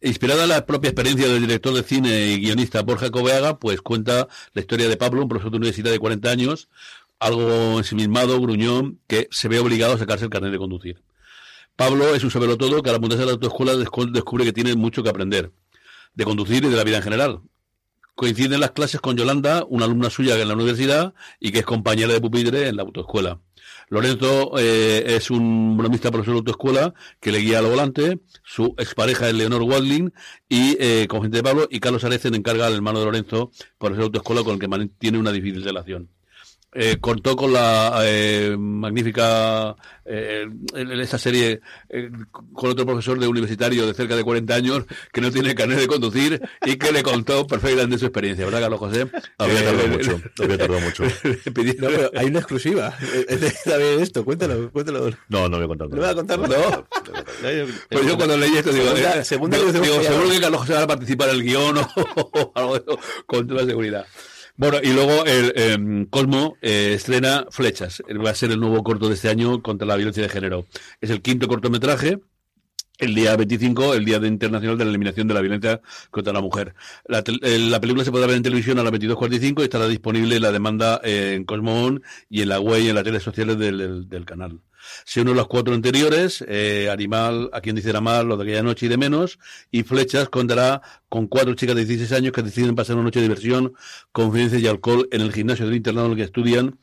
Inspirada 0.00 0.42
en 0.42 0.48
la 0.48 0.66
propia 0.66 0.90
experiencia 0.90 1.28
del 1.28 1.40
director 1.40 1.72
de 1.74 1.84
cine 1.84 2.26
y 2.26 2.40
guionista 2.40 2.82
Borja 2.82 3.10
Coveaga, 3.10 3.58
pues 3.58 3.80
cuenta 3.80 4.26
la 4.52 4.60
historia 4.60 4.88
de 4.88 4.96
Pablo, 4.96 5.22
un 5.22 5.28
profesor 5.28 5.52
de 5.52 5.58
universidad 5.58 5.92
de 5.92 5.98
40 6.00 6.28
años, 6.28 6.68
algo 7.22 7.78
ensimismado, 7.78 8.40
gruñón, 8.40 8.98
que 9.06 9.28
se 9.30 9.48
ve 9.48 9.58
obligado 9.58 9.94
a 9.94 9.98
sacarse 9.98 10.24
el 10.24 10.30
carnet 10.30 10.52
de 10.52 10.58
conducir. 10.58 11.02
Pablo 11.76 12.14
es 12.14 12.22
un 12.24 12.30
todo 12.58 12.82
que 12.82 12.90
al 12.90 12.96
apuntarse 12.96 13.22
a 13.22 13.26
la 13.26 13.32
autoescuela 13.32 13.74
descu- 13.74 14.10
descubre 14.10 14.44
que 14.44 14.52
tiene 14.52 14.74
mucho 14.74 15.02
que 15.02 15.08
aprender, 15.08 15.52
de 16.14 16.24
conducir 16.24 16.64
y 16.64 16.68
de 16.68 16.76
la 16.76 16.84
vida 16.84 16.98
en 16.98 17.02
general. 17.02 17.40
Coinciden 18.14 18.60
las 18.60 18.72
clases 18.72 19.00
con 19.00 19.16
Yolanda, 19.16 19.64
una 19.68 19.86
alumna 19.86 20.10
suya 20.10 20.38
en 20.38 20.46
la 20.48 20.54
universidad 20.54 21.14
y 21.40 21.50
que 21.50 21.60
es 21.60 21.64
compañera 21.64 22.12
de 22.12 22.20
pupitre 22.20 22.68
en 22.68 22.76
la 22.76 22.82
autoescuela. 22.82 23.40
Lorenzo 23.88 24.52
eh, 24.58 25.16
es 25.16 25.30
un 25.30 25.76
bromista 25.76 26.10
profesor 26.10 26.34
de 26.34 26.38
autoescuela 26.38 26.94
que 27.20 27.32
le 27.32 27.38
guía 27.38 27.58
al 27.58 27.66
volante, 27.66 28.20
su 28.44 28.74
expareja 28.78 29.28
es 29.28 29.34
Leonor 29.34 29.62
Wadling 29.62 30.12
y 30.48 30.76
eh, 30.78 31.06
con 31.08 31.22
gente 31.22 31.38
de 31.38 31.42
Pablo 31.42 31.68
y 31.70 31.80
Carlos 31.80 32.04
Arecen 32.04 32.34
encarga 32.34 32.66
al 32.66 32.74
hermano 32.74 33.00
de 33.00 33.06
Lorenzo 33.06 33.50
por 33.78 33.92
ser 33.94 34.02
autoescuela 34.02 34.42
con 34.44 34.54
el 34.54 34.60
que 34.60 34.68
mantiene 34.68 35.18
una 35.18 35.32
difícil 35.32 35.62
relación. 35.64 36.08
Eh, 36.74 36.96
contó 37.02 37.36
con 37.36 37.52
la 37.52 38.00
eh, 38.02 38.56
magnífica 38.58 39.76
eh, 40.06 40.46
en 40.74 40.90
esta 41.00 41.18
serie 41.18 41.60
eh, 41.90 42.10
con 42.50 42.70
otro 42.70 42.86
profesor 42.86 43.18
de 43.20 43.28
universitario 43.28 43.86
de 43.86 43.92
cerca 43.92 44.16
de 44.16 44.24
40 44.24 44.54
años 44.54 44.84
que 45.12 45.20
no 45.20 45.30
tiene 45.30 45.54
carnet 45.54 45.78
de 45.78 45.86
conducir 45.86 46.40
y 46.64 46.76
que 46.76 46.90
le 46.90 47.02
contó 47.02 47.46
perfectamente 47.46 47.98
su 47.98 48.06
experiencia, 48.06 48.46
¿verdad, 48.46 48.62
Carlos 48.62 48.78
José? 48.80 49.06
Había 49.36 49.60
Eh, 49.60 49.64
tardado 49.64 49.88
mucho, 49.88 50.20
había 50.42 50.56
tardado 50.58 50.80
mucho. 50.80 51.04
No, 51.78 51.88
pero 51.88 52.10
hay 52.16 52.26
una 52.26 52.38
exclusiva. 52.38 52.96
También 53.66 54.00
esto, 54.00 54.24
cuéntalo, 54.24 54.70
cuéntalo. 54.72 55.10
No, 55.28 55.48
no 55.50 55.56
voy 55.58 55.64
a 55.64 55.68
contar 55.68 55.88
¿No 55.90 55.96
me 55.96 56.00
va 56.02 56.08
a 56.10 56.14
nada. 56.14 56.36
contarlo? 56.46 56.86
Pues 57.90 58.06
yo 58.06 58.16
cuando 58.16 58.36
leí 58.38 58.56
esto 58.56 58.72
digo, 58.72 58.86
Segunda- 58.86 59.18
eh, 59.18 59.24
segunda 59.24 59.58
digo, 59.58 59.72
digo, 59.72 60.02
seguro 60.02 60.30
que 60.30 60.40
Carlos 60.40 60.60
José 60.60 60.72
va 60.74 60.82
a 60.82 60.86
participar 60.86 61.28
en 61.30 61.34
el 61.36 61.42
guion 61.42 61.76
o, 61.78 61.82
o 62.16 62.52
algo 62.54 62.74
de 62.74 62.78
eso, 62.86 62.98
con 63.26 63.46
toda 63.46 63.64
seguridad. 63.66 64.06
Bueno, 64.56 64.78
y 64.82 64.92
luego 64.92 65.24
el 65.24 65.52
em, 65.56 66.06
Cosmo 66.06 66.56
eh, 66.60 66.92
estrena 66.94 67.46
Flechas. 67.50 68.02
Va 68.24 68.30
a 68.30 68.34
ser 68.34 68.50
el 68.52 68.60
nuevo 68.60 68.82
corto 68.82 69.08
de 69.08 69.14
este 69.14 69.28
año 69.28 69.62
contra 69.62 69.86
la 69.86 69.96
violencia 69.96 70.22
de 70.22 70.28
género. 70.28 70.66
Es 71.00 71.10
el 71.10 71.22
quinto 71.22 71.48
cortometraje 71.48 72.18
el 72.98 73.14
día 73.14 73.34
25, 73.36 73.94
el 73.94 74.04
Día 74.04 74.18
Internacional 74.18 74.78
de 74.78 74.84
la 74.84 74.90
Eliminación 74.90 75.26
de 75.26 75.34
la 75.34 75.40
Violencia 75.40 75.80
contra 76.10 76.32
la 76.32 76.40
Mujer. 76.40 76.74
La, 77.06 77.24
eh, 77.42 77.58
la 77.58 77.80
película 77.80 78.04
se 78.04 78.12
podrá 78.12 78.26
ver 78.26 78.36
en 78.36 78.42
televisión 78.42 78.78
a 78.78 78.84
las 78.84 78.92
22.45 78.92 79.60
y 79.60 79.64
estará 79.64 79.88
disponible 79.88 80.38
la 80.38 80.52
demanda 80.52 81.00
en 81.02 81.44
Cosmón 81.44 82.02
y 82.28 82.42
en 82.42 82.50
la 82.50 82.60
web 82.60 82.82
y 82.82 82.88
en 82.90 82.94
las 82.94 83.04
redes 83.04 83.22
sociales 83.22 83.58
del 83.58 84.24
canal. 84.24 84.60
Se 85.04 85.20
unen 85.20 85.36
los 85.36 85.46
cuatro 85.46 85.74
anteriores, 85.74 86.44
eh, 86.48 86.88
Animal, 86.90 87.50
A 87.52 87.60
quien 87.60 87.76
dice 87.76 87.92
mal, 88.00 88.26
Lo 88.26 88.36
de 88.36 88.44
aquella 88.44 88.62
noche 88.62 88.86
y 88.86 88.88
de 88.88 88.96
menos, 88.96 89.38
y 89.70 89.82
Flechas 89.82 90.28
contará 90.28 90.82
con 91.08 91.26
cuatro 91.26 91.54
chicas 91.54 91.76
de 91.76 91.84
16 91.84 92.12
años 92.12 92.32
que 92.32 92.42
deciden 92.42 92.74
pasar 92.74 92.96
una 92.96 93.04
noche 93.04 93.20
de 93.20 93.28
diversión, 93.28 93.74
confidencia 94.12 94.58
y 94.58 94.66
alcohol 94.66 95.08
en 95.12 95.20
el 95.20 95.32
gimnasio 95.32 95.66
del 95.66 95.76
internado 95.76 96.06
en 96.06 96.12
el 96.12 96.18
que 96.18 96.24
estudian 96.24 96.78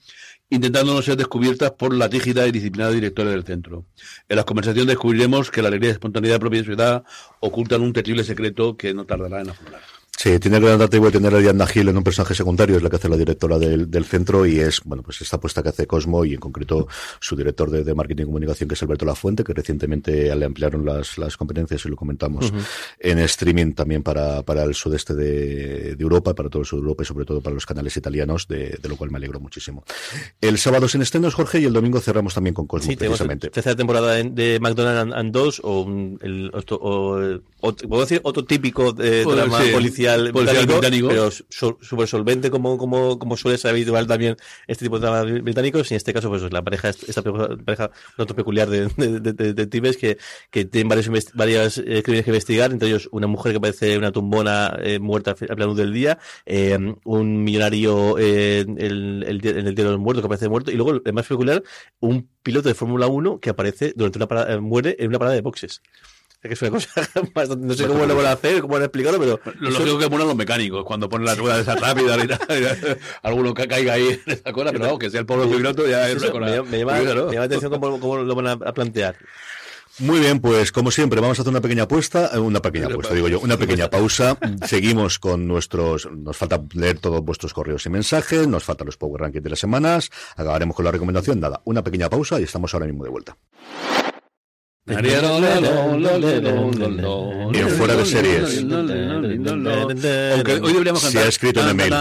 intentando 0.50 0.94
no 0.94 1.02
ser 1.02 1.16
descubiertas 1.16 1.72
por 1.72 1.94
la 1.94 2.08
rígida 2.08 2.48
y 2.48 2.52
disciplinada 2.52 2.92
directora 2.92 3.30
del 3.30 3.44
centro. 3.44 3.86
En 4.28 4.36
las 4.36 4.46
conversaciones 4.46 4.88
descubriremos 4.88 5.52
que 5.52 5.62
la 5.62 5.68
alegría 5.68 5.92
y 5.92 5.94
espontaneidad 5.94 6.40
propia 6.40 6.60
de 6.62 6.66
su 6.66 6.74
edad 6.74 7.04
ocultan 7.40 7.82
un 7.82 7.94
terrible 7.94 8.24
secreto 8.24 8.76
que 8.76 8.94
no 8.94 9.06
tardará 9.06 9.42
en 9.42 9.52
aflorar. 9.52 9.99
Sí, 10.22 10.38
tiene 10.38 10.60
gran 10.60 10.74
atractivo 10.74 11.06
de 11.06 11.14
tener 11.14 11.34
a 11.34 11.38
Diana 11.38 11.66
Gil 11.66 11.88
en 11.88 11.96
un 11.96 12.04
personaje 12.04 12.36
secundario, 12.36 12.76
es 12.76 12.84
la 12.84 12.90
que 12.90 12.98
hace 12.98 13.08
la 13.08 13.16
directora 13.16 13.58
del, 13.58 13.90
del, 13.90 14.04
centro 14.04 14.46
y 14.46 14.60
es, 14.60 14.82
bueno, 14.84 15.02
pues 15.02 15.22
esta 15.22 15.38
apuesta 15.38 15.64
que 15.64 15.70
hace 15.70 15.88
Cosmo 15.88 16.26
y 16.26 16.34
en 16.34 16.42
concreto 16.42 16.90
su 17.22 17.38
director 17.38 17.72
de, 17.72 17.86
de, 17.86 17.96
marketing 17.96 18.24
y 18.24 18.26
comunicación 18.26 18.68
que 18.68 18.76
es 18.76 18.84
Alberto 18.84 19.06
Lafuente, 19.06 19.46
que 19.46 19.54
recientemente 19.54 20.36
le 20.36 20.46
ampliaron 20.46 20.84
las, 20.84 21.18
las 21.18 21.38
competencias 21.38 21.86
y 21.86 21.88
lo 21.88 21.96
comentamos 21.96 22.52
uh 22.52 22.54
-huh. 22.54 22.66
en 23.00 23.20
streaming 23.20 23.72
también 23.72 24.04
para, 24.04 24.44
para 24.44 24.64
el 24.64 24.76
sudeste 24.76 25.16
de, 25.16 25.96
de, 25.96 26.04
Europa, 26.04 26.36
para 26.36 26.50
todo 26.50 26.64
el 26.64 26.68
sur 26.68 26.80
de 26.80 26.84
Europa 26.84 27.04
y 27.04 27.06
sobre 27.06 27.24
todo 27.24 27.40
para 27.40 27.54
los 27.54 27.66
canales 27.66 27.96
italianos, 27.96 28.46
de, 28.46 28.78
de 28.82 28.90
lo 28.90 28.98
cual 28.98 29.12
me 29.12 29.20
alegro 29.20 29.40
muchísimo. 29.40 29.86
El 30.42 30.58
sábado 30.58 30.90
sin 30.90 31.02
estrenos, 31.02 31.34
Jorge, 31.34 31.62
y 31.62 31.64
el 31.64 31.72
domingo 31.72 32.02
cerramos 32.02 32.34
también 32.34 32.54
con 32.54 32.68
Cosmo, 32.68 32.92
sí, 32.92 32.98
precisamente. 32.98 33.52
tercera 33.52 33.78
temporada 33.78 34.16
de 34.16 34.60
McDonald's 34.60 35.16
and 35.16 35.32
2 35.32 35.62
o, 35.64 35.82
un, 35.84 36.20
el, 36.22 36.52
o, 36.52 37.74
¿puedo 37.88 38.02
decir? 38.02 38.20
Otro 38.26 38.44
típico 38.44 38.92
de 38.92 39.24
drama 39.24 39.64
sí, 39.64 39.72
policial, 39.72 40.09
policial 40.32 40.66
británico, 40.66 41.08
británico, 41.08 41.08
pero 41.08 41.30
súper 41.82 42.08
solvente 42.08 42.50
como, 42.50 42.78
como, 42.78 43.20
como 43.20 43.38
suele 43.38 43.58
ser 43.58 43.72
habitual 43.72 44.08
también 44.08 44.36
este 44.68 44.86
tipo 44.86 45.00
de 45.00 45.08
dramas 45.08 45.42
británicos. 45.44 45.92
Y 45.92 45.94
en 45.94 45.98
este 45.98 46.14
caso 46.14 46.30
pues 46.30 46.42
la 46.52 46.62
pareja 46.64 46.90
esta 46.90 47.22
pareja 47.24 47.92
un 48.18 48.26
peculiar 48.28 48.70
de, 48.70 48.88
de, 48.88 49.54
de, 49.54 49.96
que, 49.98 50.18
que 50.52 50.66
tienen 50.66 50.90
varios 50.90 51.10
varias 51.34 51.78
eh, 51.78 52.04
crímenes 52.04 52.26
que 52.26 52.32
investigar 52.32 52.72
entre 52.72 52.90
ellos 52.90 53.10
una 53.12 53.28
mujer 53.28 53.54
que 53.54 53.60
parece 53.60 53.98
una 53.98 54.12
tumbona 54.12 54.78
eh, 54.82 55.00
muerta 55.00 55.32
a 55.32 55.36
pleno 55.36 55.74
del 55.74 55.94
día 55.94 56.20
eh, 56.46 56.78
un 57.04 57.44
millonario 57.44 58.18
eh, 58.18 58.62
el, 58.62 59.24
el, 59.28 59.46
en 59.46 59.68
el 59.68 59.76
día 59.76 59.86
de 59.86 59.92
los 59.92 60.00
muertos 60.00 60.22
que 60.22 60.28
aparece 60.28 60.50
muerto. 60.50 60.72
Y 60.72 60.76
luego 60.76 61.02
el 61.04 61.14
más 61.14 61.28
peculiar 61.28 61.64
un 62.00 62.30
piloto 62.44 62.70
de 62.70 62.76
Fórmula 62.76 63.08
1 63.08 63.40
que 63.40 63.50
aparece 63.50 63.94
durante 63.96 64.18
una 64.18 64.28
parada, 64.28 64.54
eh, 64.54 64.60
muere 64.60 64.96
en 65.00 65.08
una 65.10 65.20
parada 65.20 65.36
de 65.36 65.42
boxes 65.42 65.82
que 66.42 66.54
es 66.54 66.62
una 66.62 66.72
cosa 66.72 66.90
bastante, 67.34 67.68
no 67.68 67.74
sé 67.74 67.88
cómo 67.88 68.06
lo 68.06 68.16
van 68.16 68.28
a 68.28 68.32
hacer, 68.32 68.62
cómo 68.62 68.74
van 68.74 68.84
a 68.84 68.86
explicarlo, 68.86 69.20
pero... 69.20 69.40
Lo 69.60 69.70
lógico 69.72 70.00
que 70.00 70.10
ponen 70.10 70.28
los 70.28 70.36
mecánicos, 70.36 70.86
cuando 70.86 71.10
ponen 71.10 71.26
la 71.26 71.36
rueda 71.36 71.56
de 71.56 71.62
esa 71.64 71.76
rápida 71.76 72.24
y 72.24 72.28
tal, 72.28 73.00
alguno 73.24 73.54
que 73.54 73.68
caiga 73.68 73.94
ahí 73.94 74.20
en 74.26 74.34
esa 74.34 74.54
cosa, 74.54 74.72
pero 74.72 74.86
vamos, 74.86 75.00
que 75.00 75.10
sea 75.10 75.20
el 75.20 75.26
pobre 75.26 75.48
piloto 75.48 75.88
ya 75.88 76.10
es 76.10 76.22
una 76.22 76.32
cosa... 76.32 76.46
Me, 76.46 76.62
me, 76.64 76.80
llama, 76.80 77.00
¿no? 77.00 77.04
me 77.04 77.14
llama 77.14 77.34
la 77.34 77.44
atención 77.44 77.72
cómo, 77.72 78.00
cómo, 78.00 78.18
lo 78.18 78.36
van 78.36 78.48
a, 78.48 78.52
a 78.52 78.74
plantear. 78.74 79.16
Muy 80.00 80.22
bien, 80.22 80.40
pues 80.40 80.72
como 80.72 80.92
siempre, 80.92 81.20
vamos 81.20 81.40
a 81.40 81.42
hacer 81.42 81.52
una 81.52 81.60
pequeña 81.60 81.84
apuesta, 81.84 82.32
eh, 82.34 82.40
una 82.40 82.62
pequeña 82.62 82.88
apuesta, 82.88 83.14
digo 83.14 83.28
yo, 83.28 83.42
una 83.42 83.58
pequeña 83.58 83.90
pausa. 83.90 84.38
Seguimos 84.66 85.20
con 85.20 85.46
nuestros, 85.46 86.10
nos 86.10 86.38
falta 86.38 86.62
leer 86.74 87.00
todos 87.00 87.22
vuestros 87.22 87.54
correos 87.54 87.86
y 87.86 87.90
mensajes, 87.90 88.48
nos 88.48 88.64
faltan 88.64 88.86
los 88.86 88.96
Power 88.96 89.20
Rankings 89.20 89.44
de 89.44 89.50
las 89.50 89.60
semanas, 89.60 90.10
acabaremos 90.38 90.74
con 90.74 90.86
la 90.86 90.92
recomendación, 90.92 91.42
nada, 91.42 91.62
una 91.66 91.84
pequeña 91.84 92.10
pausa 92.10 92.40
y 92.40 92.44
estamos 92.44 92.74
ahora 92.74 92.86
mismo 92.86 93.04
de 93.04 93.10
vuelta. 93.10 93.38
Bien 97.52 97.70
fuera 97.70 97.96
de 97.96 98.06
series. 98.06 98.64
Aunque 100.34 100.54
hoy 100.62 100.74
deberíamos 100.74 101.02
cantar. 101.04 101.12
Se 101.12 101.20
ha 101.20 101.28
escrito 101.28 101.62
en 101.62 101.68
el 101.70 101.76
mail. 101.76 101.94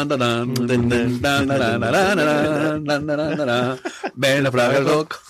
Ven 4.15 4.47
a 4.47 4.51
Fraga 4.51 4.81
Rock. 4.81 5.21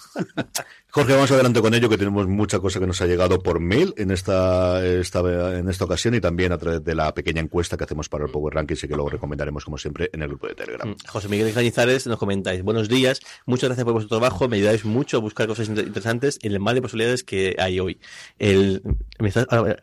Jorge, 0.91 1.13
vamos 1.13 1.31
adelante 1.31 1.61
con 1.61 1.75
ello, 1.75 1.91
que 1.91 1.99
tenemos 1.99 2.27
mucha 2.29 2.61
cosa 2.61 2.81
que 2.81 2.87
nos 2.87 3.03
ha 3.03 3.07
llegado 3.07 3.43
por 3.43 3.61
mail 3.61 3.93
en 3.99 4.11
esta, 4.11 4.83
esta, 4.87 5.59
en 5.59 5.69
esta 5.69 5.85
ocasión 5.85 6.15
y 6.15 6.21
también 6.21 6.51
a 6.51 6.57
través 6.57 6.83
de 6.83 6.95
la 6.95 7.13
pequeña 7.13 7.43
encuesta 7.43 7.77
que 7.77 7.85
hacemos 7.85 8.09
para 8.09 8.25
el 8.25 8.31
Power 8.31 8.55
Rankings 8.55 8.85
y 8.85 8.89
que 8.89 8.95
luego 8.95 9.11
recomendaremos, 9.11 9.67
como 9.67 9.77
siempre, 9.77 10.09
en 10.15 10.23
el 10.23 10.29
grupo 10.29 10.47
de 10.47 10.55
Telegram. 10.55 10.97
José 11.07 11.29
Miguel 11.29 11.53
Cañizares 11.53 12.07
nos 12.07 12.17
comentáis, 12.17 12.63
buenos 12.63 12.89
días, 12.89 13.21
muchas 13.45 13.69
gracias 13.69 13.85
por 13.85 13.93
vuestro 13.93 14.19
trabajo, 14.19 14.49
me 14.49 14.57
ayudáis 14.57 14.87
mucho 14.87 15.19
a 15.19 15.21
buscar 15.21 15.47
cosas 15.47 15.69
interesantes 15.69 16.39
en 16.41 16.53
el 16.53 16.59
mar 16.59 16.75
de 16.75 16.81
posibilidades 16.81 17.23
que 17.23 17.55
hay 17.59 17.81
hoy. 17.81 18.01
El, 18.39 18.81
me 19.19 19.29
está, 19.29 19.43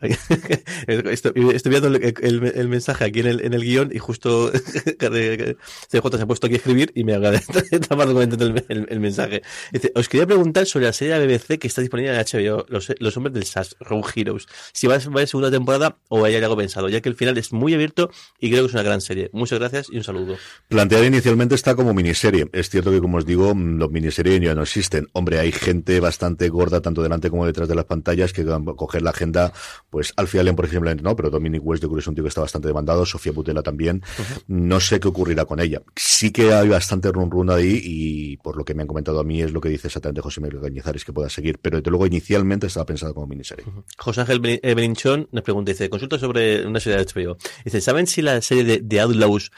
estoy, 0.88 1.32
estoy, 1.54 1.70
viendo 1.70 1.86
el, 1.86 2.68
mensaje 2.68 3.04
aquí 3.04 3.20
en 3.20 3.54
el, 3.54 3.62
guion 3.62 3.90
y 3.94 3.98
justo 3.98 4.50
CJ 4.98 5.88
se 5.88 5.98
ha 5.98 6.26
puesto 6.26 6.46
aquí 6.46 6.56
a 6.56 6.58
escribir 6.58 6.90
y 6.96 7.04
me 7.04 7.14
comentando 7.88 8.44
el, 8.68 8.86
el, 8.88 9.00
mensaje. 9.00 9.42
Dice, 9.70 9.92
os 9.94 10.08
quería 10.08 10.26
preguntar 10.26 10.66
sobre 10.66 10.86
la 10.86 10.95
serie 10.96 11.18
de 11.18 11.26
BBC 11.26 11.58
que 11.58 11.66
está 11.68 11.80
disponible 11.80 12.12
en 12.12 12.18
HBO, 12.18 12.66
Los, 12.68 12.92
los 12.98 13.16
Hombres 13.16 13.34
del 13.34 13.44
SAS, 13.44 13.76
Road 13.80 14.04
Heroes. 14.14 14.46
Si 14.72 14.86
va 14.86 14.96
a 14.96 15.00
ser 15.00 15.28
segunda 15.28 15.50
temporada 15.50 15.98
o 16.08 16.24
hay 16.24 16.34
algo 16.36 16.56
pensado, 16.56 16.88
ya 16.88 17.00
que 17.00 17.08
el 17.08 17.14
final 17.14 17.38
es 17.38 17.52
muy 17.52 17.74
abierto 17.74 18.10
y 18.40 18.50
creo 18.50 18.62
que 18.62 18.68
es 18.68 18.74
una 18.74 18.82
gran 18.82 19.00
serie. 19.00 19.30
Muchas 19.32 19.58
gracias 19.58 19.88
y 19.90 19.96
un 19.98 20.04
saludo. 20.04 20.36
Planteada 20.68 21.06
inicialmente 21.06 21.54
está 21.54 21.74
como 21.74 21.94
miniserie. 21.94 22.48
Es 22.52 22.70
cierto 22.70 22.90
que, 22.90 23.00
como 23.00 23.18
os 23.18 23.26
digo, 23.26 23.54
los 23.54 23.90
miniseries 23.90 24.40
ya 24.40 24.54
no 24.54 24.62
existen. 24.62 25.08
Hombre, 25.12 25.38
hay 25.38 25.52
gente 25.52 26.00
bastante 26.00 26.48
gorda, 26.48 26.80
tanto 26.80 27.02
delante 27.02 27.30
como 27.30 27.46
detrás 27.46 27.68
de 27.68 27.74
las 27.74 27.84
pantallas, 27.84 28.32
que 28.32 28.44
van 28.44 28.68
a 28.68 28.72
coger 28.74 29.02
la 29.02 29.10
agenda, 29.10 29.52
pues 29.90 30.12
Alfie 30.16 30.40
Allen, 30.40 30.56
por 30.56 30.64
ejemplo, 30.64 30.94
no, 30.94 31.16
pero 31.16 31.30
Dominic 31.30 31.62
West, 31.64 31.82
de 31.82 31.98
es 31.98 32.06
un 32.06 32.14
tío 32.14 32.24
que 32.24 32.28
está 32.28 32.40
bastante 32.40 32.68
demandado, 32.68 33.04
Sofía 33.06 33.32
Butela 33.32 33.62
también. 33.62 34.02
Uh 34.18 34.22
-huh. 34.22 34.42
No 34.48 34.80
sé 34.80 35.00
qué 35.00 35.08
ocurrirá 35.08 35.44
con 35.44 35.60
ella. 35.60 35.82
Sí 35.94 36.30
que 36.30 36.52
hay 36.52 36.68
bastante 36.68 37.10
run 37.10 37.30
run 37.30 37.50
ahí 37.50 37.80
y 37.82 38.36
por 38.38 38.56
lo 38.56 38.64
que 38.64 38.74
me 38.74 38.82
han 38.82 38.88
comentado 38.88 39.20
a 39.20 39.24
mí 39.24 39.42
es 39.42 39.52
lo 39.52 39.60
que 39.60 39.68
dice 39.68 39.88
exactamente 39.88 40.20
José 40.20 40.40
Miguel 40.40 40.60
Que 41.04 41.12
pueda 41.12 41.28
seguir, 41.28 41.58
pero 41.58 41.78
desde 41.78 41.90
luego 41.90 42.06
inicialmente 42.06 42.66
estaba 42.66 42.86
pensado 42.86 43.12
como 43.14 43.26
miniserie. 43.26 43.64
Uh 43.66 43.70
-huh. 43.70 43.84
José 43.98 44.20
Ángel 44.22 44.40
Berinchón 44.40 45.28
nos 45.32 45.42
pregunta, 45.42 45.72
dice, 45.72 45.90
consulta 45.90 46.18
sobre 46.18 46.66
una 46.66 46.80
serie 46.80 46.98
de 46.98 47.04
HBO. 47.04 47.36
Dice, 47.64 47.80
¿saben 47.80 48.06
si 48.06 48.22
la 48.22 48.40
serie 48.40 48.64
de, 48.64 48.80
de 48.82 49.00
Outlaws 49.00 49.50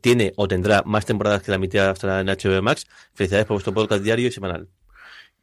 tiene 0.00 0.32
o 0.36 0.48
tendrá 0.48 0.82
más 0.84 1.04
temporadas 1.04 1.42
que 1.42 1.50
la 1.50 1.58
mitad 1.58 1.90
hasta 1.90 2.20
en 2.20 2.28
HBO 2.28 2.62
Max? 2.62 2.86
Felicidades 3.14 3.46
por 3.46 3.56
vuestro 3.56 3.74
podcast 3.74 4.02
diario 4.02 4.28
y 4.28 4.32
semanal. 4.32 4.68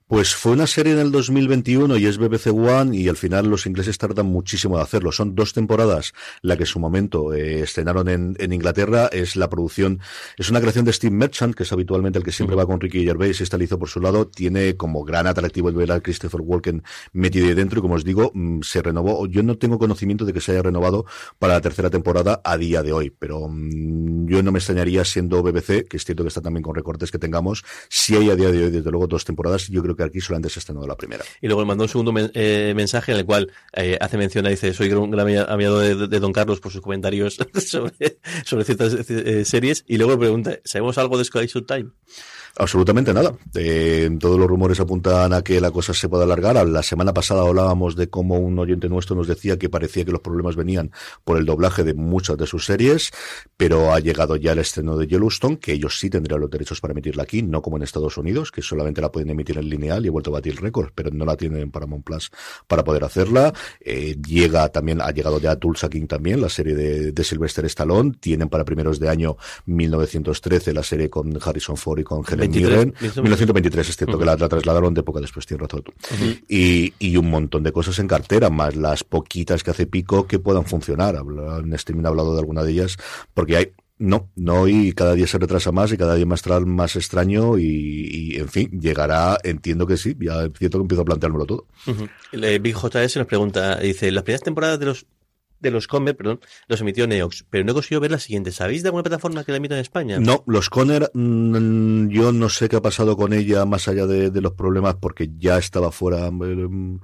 Pues 0.08 0.36
fue 0.36 0.52
una 0.52 0.68
serie 0.68 0.94
en 0.94 1.00
el 1.00 1.12
2021 1.12 1.98
y 1.98 2.06
es 2.06 2.20
BBC 2.20 2.54
One 2.54 2.96
y 2.96 3.08
al 3.08 3.18
final 3.18 3.48
los 3.48 3.66
ingleses 3.66 3.98
tardan 3.98 4.28
muchísimo 4.28 4.78
de 4.78 4.84
hacerlo. 4.84 5.12
Son 5.12 5.34
dos 5.34 5.54
temporadas 5.54 6.14
la 6.44 6.56
que 6.58 6.62
en 6.62 6.68
su 6.68 6.80
momento 6.80 7.34
eh, 7.34 7.62
estrenaron 7.62 8.08
en, 8.10 8.36
en, 8.38 8.54
Inglaterra. 8.54 9.08
Es 9.12 9.36
la 9.36 9.50
producción, 9.50 10.00
es 10.38 10.52
una 10.52 10.62
creación 10.62 10.86
de 10.86 10.94
Steve 10.94 11.16
Merchant, 11.16 11.56
que 11.56 11.64
es 11.64 11.74
habitualmente 11.74 12.20
el 12.20 12.24
que 12.24 12.32
siempre 12.32 12.56
va 12.56 12.68
con 12.68 12.80
Ricky 12.80 13.04
Gervais 13.04 13.40
y 13.40 13.44
está 13.44 13.58
listo 13.58 13.80
por 13.80 13.90
su 13.90 14.00
lado. 14.00 14.28
Tiene 14.28 14.78
como 14.78 15.04
gran 15.04 15.26
atractivo 15.26 15.70
el 15.70 15.76
ver 15.76 15.92
a 15.92 16.00
Christopher 16.00 16.42
Walken 16.42 16.84
metido 17.12 17.48
ahí 17.48 17.56
dentro 17.56 17.80
y 17.80 17.82
como 17.82 17.96
os 17.96 18.04
digo, 18.04 18.30
mm, 18.32 18.62
se 18.62 18.84
renovó. 18.84 19.26
Yo 19.26 19.42
no 19.42 19.58
tengo 19.58 19.80
conocimiento 19.80 20.24
de 20.24 20.34
que 20.34 20.40
se 20.40 20.52
haya 20.52 20.62
renovado 20.62 21.08
para 21.40 21.56
la 21.56 21.62
tercera 21.62 21.90
temporada 21.90 22.42
a 22.44 22.60
día 22.60 22.84
de 22.84 22.94
hoy, 22.94 23.10
pero 23.10 23.48
mmm, 23.50 24.28
yo 24.28 24.44
no 24.44 24.52
me 24.52 24.60
extrañaría 24.60 25.04
siendo 25.04 25.42
BBC, 25.42 25.88
que 25.88 25.98
es 25.98 26.06
cierto 26.06 26.24
que 26.24 26.28
está 26.28 26.42
también 26.42 26.62
con 26.62 26.76
recortes 26.76 27.10
que 27.10 27.18
tengamos, 27.18 27.64
si 27.90 28.16
hay 28.16 28.30
a 28.30 28.36
día 28.36 28.52
de 28.52 28.66
hoy 28.66 28.70
desde 28.70 28.92
luego 28.92 29.08
dos 29.08 29.26
temporadas, 29.26 29.68
yo 29.68 29.82
creo 29.82 29.95
que 29.96 30.04
aquí 30.04 30.22
solamente 30.22 30.50
se 30.50 30.60
estrenó 30.60 30.86
la 30.86 30.96
primera. 30.96 31.24
Y 31.42 31.48
luego 31.48 31.62
le 31.62 31.68
mandó 31.68 31.84
un 31.84 31.90
segundo 31.90 32.14
eh, 32.34 32.74
mensaje 32.76 33.12
en 33.12 33.20
el 33.20 33.26
cual 33.26 33.52
eh, 33.74 33.98
hace 34.00 34.18
mención, 34.18 34.46
dice, 34.46 34.74
soy 34.74 34.92
un 34.92 35.12
gran 35.12 35.28
amigo 35.50 35.80
de, 35.80 36.20
Don 36.20 36.34
Carlos 36.34 36.60
por 36.60 36.72
sus 36.72 36.82
comentarios 36.82 37.38
sobre, 38.46 38.64
ciertas 38.64 39.10
eh, 39.10 39.46
series, 39.46 39.84
y 39.88 39.98
luego 39.98 40.18
pregunta, 40.18 40.60
¿sabemos 40.64 40.98
algo 40.98 41.18
de 41.18 41.26
Sky 41.26 41.48
Time? 41.48 41.90
Absolutamente 42.58 43.14
nada. 43.14 43.36
Eh, 43.54 44.10
todos 44.18 44.40
los 44.40 44.48
rumores 44.48 44.80
apuntan 44.80 45.34
a 45.34 45.42
que 45.42 45.60
la 45.60 45.72
cosa 45.72 45.94
se 45.94 46.08
pueda 46.08 46.24
alargar. 46.24 46.56
La 46.66 46.84
semana 46.84 47.14
pasada 47.14 47.42
hablábamos 47.42 47.98
de 47.98 48.10
cómo 48.10 48.40
un 48.40 48.58
oyente 48.58 48.88
nuestro 48.88 49.14
nos 49.14 49.28
decía 49.28 49.58
que 49.58 49.68
parecía 49.68 50.06
que 50.06 50.14
los 50.14 50.22
problemas 50.22 50.56
venían 50.56 50.92
por 51.26 51.38
el 51.38 51.46
doblaje 51.46 51.84
de 51.84 51.94
muchas 51.94 52.38
de 52.38 52.48
sus 52.48 52.66
series, 52.66 53.12
pero 53.58 53.94
ha 53.94 54.00
llegado 54.00 54.38
ya 54.38 54.54
el 54.54 54.60
estreno 54.60 54.96
de 54.96 55.06
Yellowstone, 55.06 55.60
que 55.60 55.74
ellos 55.74 56.00
sí 56.00 56.10
tendrían 56.10 56.40
los 56.40 56.50
derechos 56.50 56.80
para 56.80 56.94
emitirla 56.94 57.24
aquí, 57.24 57.42
no 57.42 57.62
como 57.62 57.76
en 57.76 57.84
Estados 57.84 58.18
Unidos, 58.18 58.54
que 58.54 58.62
solamente 58.62 59.02
la 59.02 59.12
pueden 59.12 59.32
emitir 59.32 59.58
en 59.58 59.68
lineal 59.68 60.06
y 60.06 60.08
he 60.08 60.12
vuelto 60.12 60.30
a 60.30 60.34
batir 60.34 60.62
récord, 60.62 60.92
pero 60.96 61.12
no 61.12 61.26
la 61.26 61.36
tienen 61.36 61.60
en 61.60 61.72
Paramount 61.72 62.06
para 62.68 62.86
poder 62.86 63.04
hacerla. 63.04 63.54
Eh, 63.82 64.16
llega 64.26 64.70
también, 64.70 65.02
ha 65.02 65.12
llegado 65.12 65.42
ya 65.42 65.58
Tulsa 65.58 65.90
King 65.90 66.08
también, 66.08 66.40
la 66.40 66.50
serie 66.50 66.74
de, 66.74 67.12
de 67.12 67.24
Sylvester 67.26 67.66
Stallone. 67.66 68.14
Tienen 68.18 68.48
para 68.48 68.64
primeros 68.64 68.98
de 68.98 69.10
año 69.10 69.36
1913 69.66 70.74
la 70.74 70.84
serie 70.84 71.10
con 71.10 71.38
Harrison 71.44 71.76
Ford 71.76 72.00
y 72.00 72.04
con 72.04 72.24
Helen 72.26 72.45
23, 72.48 72.86
1923, 73.02 73.90
es 73.90 73.98
cierto 73.98 74.14
uh 74.14 74.16
-huh. 74.16 74.20
que 74.20 74.26
la, 74.26 74.36
la, 74.36 74.50
trasladaron 74.50 74.94
de 74.94 75.02
época 75.02 75.20
después, 75.22 75.46
tienes 75.46 75.62
razón. 75.68 75.84
Uh 75.88 75.92
-huh. 76.16 76.44
y, 76.48 76.94
y, 77.00 77.18
un 77.18 77.30
montón 77.30 77.64
de 77.64 77.72
cosas 77.72 78.00
en 78.00 78.08
cartera, 78.08 78.50
más 78.50 78.76
las 78.76 79.04
poquitas 79.04 79.64
que 79.64 79.72
hace 79.72 79.86
Pico 79.88 80.28
que 80.28 80.40
puedan 80.40 80.66
funcionar. 80.66 81.16
En 81.16 81.74
streaming 81.74 82.06
ha 82.06 82.10
hablado 82.10 82.34
de 82.34 82.40
alguna 82.40 82.64
de 82.64 82.72
ellas, 82.72 82.98
porque 83.34 83.58
hay 83.58 83.72
No, 83.98 84.30
no, 84.36 84.68
y 84.68 84.92
cada 84.92 85.14
día 85.14 85.26
se 85.26 85.38
retrasa 85.38 85.72
más 85.72 85.90
y 85.94 85.98
cada 85.98 86.16
día 86.16 86.26
más, 86.26 86.44
más 86.66 86.98
extraño 86.98 87.58
y, 87.58 87.64
y, 88.12 88.36
en 88.36 88.50
fin, 88.50 88.70
llegará, 88.82 89.38
entiendo 89.42 89.88
que 89.88 89.96
sí, 89.96 90.18
ya 90.20 90.50
cierto 90.60 90.80
que 90.80 90.82
empiezo 90.82 91.04
a 91.04 91.06
planteármelo 91.06 91.46
todo. 91.46 91.66
Uh 91.88 91.92
-huh. 91.92 92.10
JS 92.74 93.16
nos 93.18 93.28
pregunta, 93.28 93.80
dice, 93.80 94.12
las 94.12 94.24
primeras 94.24 94.44
temporadas 94.44 94.80
de 94.80 94.86
los 94.88 95.06
de 95.70 95.72
los 95.72 95.88
Conner, 95.88 96.16
perdón, 96.16 96.40
los 96.68 96.82
emitió 96.82 97.08
Neox, 97.08 97.46
pero 97.50 97.64
no 97.64 97.72
he 97.72 97.74
conseguido 97.74 98.02
ver 98.02 98.12
la 98.12 98.20
siguiente. 98.20 98.52
¿Sabéis 98.52 98.84
de 98.84 98.90
alguna 98.90 99.04
plataforma 99.04 99.44
que 99.44 99.52
la 99.52 99.58
emita 99.58 99.76
en 99.76 99.82
España? 99.82 100.20
No, 100.20 100.44
los 100.48 100.70
Conner, 100.70 101.12
mmm, 101.14 102.08
yo 102.08 102.32
no 102.32 102.50
sé 102.50 102.70
qué 102.70 102.78
ha 102.78 102.82
pasado 102.82 103.18
con 103.18 103.34
ella 103.34 103.66
más 103.66 103.88
allá 103.88 104.06
de, 104.06 104.32
de 104.32 104.42
los 104.42 104.54
problemas 104.54 104.96
porque 104.96 105.30
ya 105.38 105.58
estaba 105.58 105.92
fuera. 105.92 106.32
Mmm, 106.32 107.00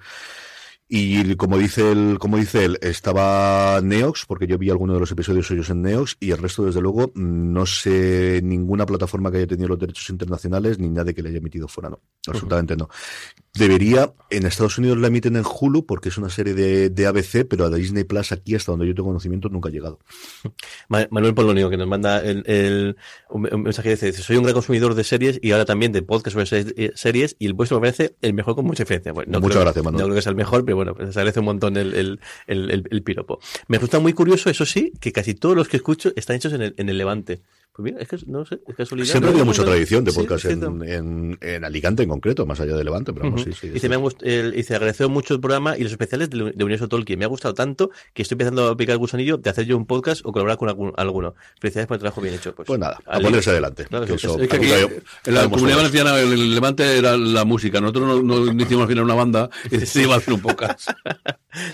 y 0.93 1.35
como 1.35 1.57
dice 1.57 1.89
él, 1.89 2.17
como 2.19 2.35
dice 2.35 2.65
él, 2.65 2.77
estaba 2.81 3.79
Neox, 3.81 4.25
porque 4.25 4.45
yo 4.45 4.57
vi 4.57 4.69
algunos 4.69 4.97
de 4.97 4.99
los 4.99 5.09
episodios 5.09 5.47
suyos 5.47 5.69
en 5.69 5.81
Neox, 5.81 6.17
y 6.19 6.31
el 6.31 6.37
resto, 6.37 6.65
desde 6.65 6.81
luego, 6.81 7.13
no 7.15 7.65
sé 7.65 8.41
ninguna 8.43 8.85
plataforma 8.85 9.31
que 9.31 9.37
haya 9.37 9.47
tenido 9.47 9.69
los 9.69 9.79
derechos 9.79 10.09
internacionales, 10.09 10.79
ni 10.79 10.89
nadie 10.89 11.13
que 11.13 11.21
le 11.21 11.29
haya 11.29 11.37
emitido 11.37 11.69
fuera, 11.69 11.89
no. 11.89 12.01
Absolutamente 12.27 12.73
uh 12.73 12.77
-huh. 12.77 12.79
no. 12.79 12.89
Debería, 13.53 14.13
en 14.29 14.45
Estados 14.45 14.77
Unidos 14.77 14.97
la 14.97 15.07
emiten 15.07 15.35
en 15.35 15.43
Hulu, 15.43 15.85
porque 15.85 16.07
es 16.07 16.17
una 16.17 16.29
serie 16.29 16.53
de, 16.53 16.89
de 16.89 17.05
ABC, 17.05 17.45
pero 17.49 17.65
a 17.65 17.69
Disney 17.69 18.05
Plus 18.05 18.31
aquí, 18.31 18.55
hasta 18.55 18.71
donde 18.71 18.87
yo 18.87 18.95
tengo 18.95 19.09
conocimiento, 19.09 19.49
nunca 19.49 19.67
ha 19.67 19.71
llegado. 19.73 19.99
Manuel 20.87 21.33
Polonio, 21.33 21.69
que 21.69 21.75
nos 21.75 21.87
manda 21.87 22.23
el, 22.23 22.43
el 22.47 22.95
un, 23.29 23.41
mensaje 23.63 23.89
dice, 23.89 24.13
soy 24.13 24.37
un 24.37 24.43
gran 24.43 24.53
consumidor 24.53 24.95
de 24.95 25.03
series 25.03 25.37
y 25.41 25.51
ahora 25.51 25.65
también 25.65 25.91
de 25.91 26.01
podcast 26.01 26.33
sobre 26.33 26.93
series, 26.95 27.35
y 27.39 27.45
el 27.45 27.53
vuestro 27.53 27.77
me 27.77 27.87
parece 27.87 28.15
el 28.21 28.33
mejor 28.33 28.55
con 28.55 28.65
mucha 28.65 28.83
diferencia. 28.83 29.11
Bueno, 29.11 29.33
no 29.33 29.41
Muchas 29.41 29.55
creo, 29.55 29.63
gracias, 29.63 29.83
Manuel. 29.83 30.01
No 30.01 30.05
creo 30.05 30.15
que 30.15 30.21
sea 30.21 30.29
el 30.29 30.37
mejor, 30.37 30.63
pero 30.63 30.77
bueno, 30.77 30.95
pues 30.95 31.13
se 31.13 31.19
agradece 31.19 31.39
un 31.39 31.45
montón 31.45 31.75
el, 31.75 31.93
el, 31.93 32.19
el, 32.47 32.87
el, 32.89 33.03
piropo. 33.03 33.39
Me 33.67 33.77
resulta 33.77 33.99
muy 33.99 34.13
curioso, 34.13 34.49
eso 34.49 34.65
sí, 34.65 34.93
que 35.01 35.11
casi 35.11 35.33
todos 35.33 35.57
los 35.57 35.67
que 35.67 35.75
escucho 35.75 36.13
están 36.15 36.37
hechos 36.37 36.53
en 36.53 36.61
el, 36.61 36.73
en 36.77 36.87
el 36.87 36.97
Levante. 36.97 37.41
Pues 37.73 37.85
mira, 37.85 38.01
es 38.01 38.07
que 38.09 38.17
no 38.27 38.45
sé, 38.45 38.59
es 38.67 38.75
casualidad. 38.75 39.07
Siempre 39.09 39.29
ha 39.29 39.31
habido 39.31 39.45
mucha 39.45 39.63
tradición 39.63 40.03
de 40.03 40.11
Sí, 40.11 40.19
podcast 40.19 40.43
es 40.45 40.51
en, 40.51 40.83
en, 40.83 41.37
en 41.39 41.63
Alicante 41.63 42.03
en 42.03 42.09
concreto, 42.09 42.45
más 42.45 42.59
allá 42.59 42.75
de 42.75 42.83
Levante, 42.83 43.13
pero 43.13 43.25
vamos, 43.25 43.41
Ujú. 43.43 43.51
sí, 43.53 43.57
sí. 43.61 43.69
Dice, 43.69 43.87
me 43.87 43.95
el- 44.23 44.51
dice, 44.51 44.75
agradezco 44.75 45.07
mucho 45.07 45.33
el 45.33 45.39
programa 45.39 45.77
y 45.77 45.83
los 45.83 45.91
especiales 45.93 46.29
de, 46.29 46.51
de 46.53 46.63
Universo 46.65 46.89
Tolkien. 46.89 47.17
Me 47.17 47.25
ha 47.25 47.29
gustado 47.29 47.53
tanto 47.53 47.89
que 48.13 48.23
estoy 48.23 48.35
empezando 48.35 48.67
a 48.67 48.75
picar 48.75 48.93
el 48.93 48.99
gusanillo 48.99 49.37
de 49.37 49.49
hacer 49.49 49.65
yo 49.65 49.77
un 49.77 49.85
podcast 49.85 50.21
o 50.25 50.31
colaborar 50.33 50.57
con 50.57 50.67
algún- 50.67 50.93
alguno. 50.97 51.33
Felicidades 51.61 51.87
por 51.87 51.95
el 51.95 52.01
trabajo 52.01 52.19
bien 52.21 52.33
hecho. 52.35 52.53
Pues, 52.53 52.67
Pues 52.67 52.79
nada, 52.79 52.99
a 53.05 53.19
ponerse 53.21 53.51
adelante. 53.51 53.85
Claro, 53.85 54.05
que 54.05 54.13
es- 54.15 54.23
eso, 54.23 54.37
es 54.39 54.49
que 54.49 54.55
Aquí, 54.57 54.65
nunca- 54.67 54.95
en 55.25 55.33
la 55.35 55.49
comunidad 55.49 55.77
valenciana, 55.77 56.19
el 56.19 56.53
Levante 56.53 56.97
era 56.97 57.15
la 57.15 57.45
música. 57.45 57.79
Nosotros 57.79 58.05
no, 58.05 58.21
no, 58.21 58.53
no 58.53 58.61
hicimos 58.63 58.83
al 58.83 58.89
final 58.89 59.05
una 59.05 59.15
banda 59.15 59.49
y 59.71 59.77
decidimos 59.77 60.17
hacer 60.17 60.33
un 60.33 60.41
podcast. 60.41 60.89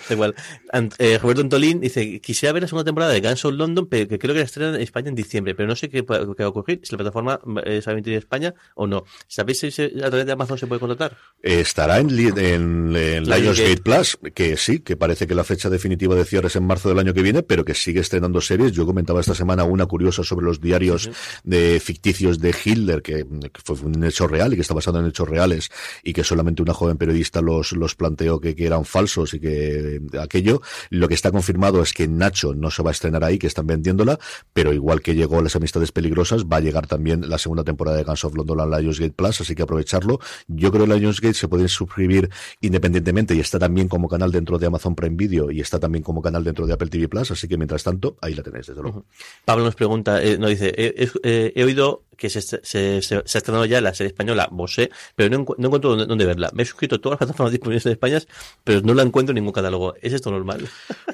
Da 0.10 0.16
igual. 0.16 0.34
Ant- 0.74 0.96
eh, 0.98 1.20
Roberto 1.20 1.42
Antolín 1.42 1.80
dice, 1.80 2.20
quisiera 2.20 2.52
ver 2.52 2.64
la 2.64 2.68
segunda 2.68 2.86
temporada 2.86 3.12
de 3.14 3.22
Guns 3.22 3.46
of 3.46 3.54
London, 3.54 3.86
pero 3.88 4.08
que 4.08 4.18
creo 4.18 4.34
que 4.34 4.40
la 4.40 4.46
estrenan 4.46 4.74
en 4.74 4.82
España 4.82 5.10
en 5.10 5.14
diciembre, 5.16 5.54
pero 5.54 5.68
no 5.70 5.76
sé 5.76 5.87
qué, 5.90 6.04
pa- 6.04 6.20
qué 6.20 6.44
va 6.44 6.46
a 6.46 6.50
ocurrir, 6.50 6.80
si 6.84 6.92
la 6.94 6.98
plataforma 6.98 7.40
eh, 7.66 7.82
se 7.82 7.88
va 7.90 7.92
a 7.92 7.94
emitir 7.94 8.14
en 8.14 8.20
España 8.20 8.54
o 8.76 8.88
no. 8.88 9.04
¿Sabéis 9.28 9.60
si 9.60 9.72
se- 9.72 9.92
a 10.04 10.10
través 10.10 10.26
de 10.26 10.32
Amazon 10.32 10.58
se 10.58 10.68
puede 10.68 10.80
contratar? 10.80 11.18
Estará 11.42 12.00
en, 12.00 12.10
en, 12.38 12.96
en 12.96 13.24
Lionsgate. 13.26 13.78
Plus, 13.78 14.18
que 14.34 14.58
sí, 14.58 14.80
que 14.80 14.96
parece 14.98 15.28
que 15.28 15.36
la 15.36 15.44
fecha 15.44 15.70
definitiva 15.70 16.16
de 16.16 16.26
cierre 16.26 16.48
es 16.48 16.56
en 16.56 16.66
marzo 16.66 16.90
del 16.90 17.00
año 17.00 17.14
que 17.14 17.22
viene, 17.22 17.44
pero 17.44 17.64
que 17.64 17.74
sigue 17.74 18.00
estrenando 18.00 18.42
series. 18.42 18.72
Yo 18.72 18.86
comentaba 18.86 19.20
esta 19.20 19.36
semana 19.36 19.64
una 19.64 19.86
curiosa 19.86 20.24
sobre 20.24 20.46
los 20.46 20.60
diarios 20.60 21.04
Sí, 21.04 21.12
de 21.44 21.80
ficticios 21.80 22.40
de 22.40 22.56
Hitler, 22.64 23.02
que, 23.02 23.26
que 23.54 23.62
fue 23.64 23.76
un 23.78 24.04
hecho 24.04 24.28
real 24.28 24.52
y 24.54 24.56
que 24.56 24.62
está 24.64 24.74
basado 24.74 25.00
en 25.00 25.06
hechos 25.06 25.28
reales, 25.30 25.70
y 26.04 26.14
que 26.14 26.24
solamente 26.24 26.62
una 26.62 26.74
joven 26.74 26.98
periodista 26.98 27.42
los, 27.42 27.72
los 27.74 27.96
planteó 27.96 28.40
que, 28.42 28.56
que 28.56 28.66
eran 28.66 28.84
falsos 28.86 29.34
y 29.36 29.40
que 29.40 30.02
aquello. 30.20 30.62
Lo 30.90 31.08
que 31.08 31.14
está 31.14 31.32
confirmado 31.32 31.82
es 31.82 31.94
que 31.94 32.08
Nacho 32.08 32.54
no 32.56 32.72
se 32.72 32.82
va 32.84 32.90
a 32.90 32.94
estrenar 32.94 33.24
ahí, 33.24 33.38
que 33.38 33.48
están 33.48 33.68
vendiéndola, 33.68 34.18
pero 34.54 34.74
igual 34.74 35.02
que 35.02 35.14
llegó 35.14 35.42
Las 35.42 35.56
Amistades 35.56 35.77
Peligrosas, 35.92 36.46
va 36.46 36.58
a 36.58 36.60
llegar 36.60 36.88
también 36.88 37.30
la 37.30 37.38
segunda 37.38 37.64
temporada 37.64 37.98
de 37.98 38.04
Guns 38.04 38.24
of 38.26 38.36
London 38.36 38.60
a 38.62 38.80
Lionsgate 38.80 39.12
Plus, 39.14 39.42
así 39.42 39.56
que 39.56 39.62
aprovecharlo. 39.64 40.20
Yo 40.48 40.72
creo 40.72 40.86
que 40.88 40.96
Lionsgate 41.00 41.34
se 41.34 41.48
puede 41.48 41.68
suscribir 41.68 42.30
independientemente 42.62 43.36
y 43.36 43.40
está 43.40 43.60
también 43.60 43.88
como 43.88 44.08
canal 44.08 44.32
dentro 44.32 44.58
de 44.58 44.68
Amazon 44.68 44.96
Prime 44.96 45.16
Video 45.16 45.52
y 45.52 45.62
está 45.62 45.80
también 45.80 46.04
como 46.04 46.22
canal 46.22 46.44
dentro 46.44 46.66
de 46.68 46.74
Apple 46.74 46.90
TV 46.90 47.08
Plus, 47.08 47.32
así 47.32 47.48
que 47.48 47.58
mientras 47.58 47.84
tanto, 47.84 48.18
ahí 48.22 48.34
la 48.34 48.44
tenéis, 48.44 48.68
desde 48.68 48.82
luego. 48.82 49.06
Pablo 49.46 49.64
nos 49.66 49.76
pregunta, 49.76 50.22
eh, 50.24 50.38
nos 50.38 50.50
dice, 50.50 50.74
he, 50.78 51.04
he- 51.04 51.12
eh, 51.24 51.54
he 51.56 51.64
oído 51.64 52.04
que 52.18 52.30
se, 52.32 52.42
se, 52.42 52.60
se, 52.64 53.02
se 53.02 53.16
ha 53.16 53.22
estrenado 53.24 53.66
ya 53.66 53.80
la 53.80 53.94
serie 53.94 54.08
española 54.08 54.50
Bosé, 54.52 54.90
pero 55.16 55.30
no, 55.30 55.46
no 55.60 55.68
encuentro 55.68 55.92
dónde, 55.92 56.08
dónde 56.08 56.26
verla. 56.26 56.50
Me 56.54 56.64
he 56.64 56.66
suscrito 56.66 57.00
todas 57.00 57.14
las 57.20 57.28
plataformas 57.28 57.52
disponibles 57.52 57.86
en 57.86 57.92
España, 57.92 58.20
pero 58.64 58.82
no 58.82 58.96
la 58.96 59.04
encuentro 59.04 59.34
en 59.34 59.36
ningún 59.36 59.54
catálogo. 59.54 59.94
¿Es 60.02 60.14
esto 60.14 60.32
normal? 60.32 60.68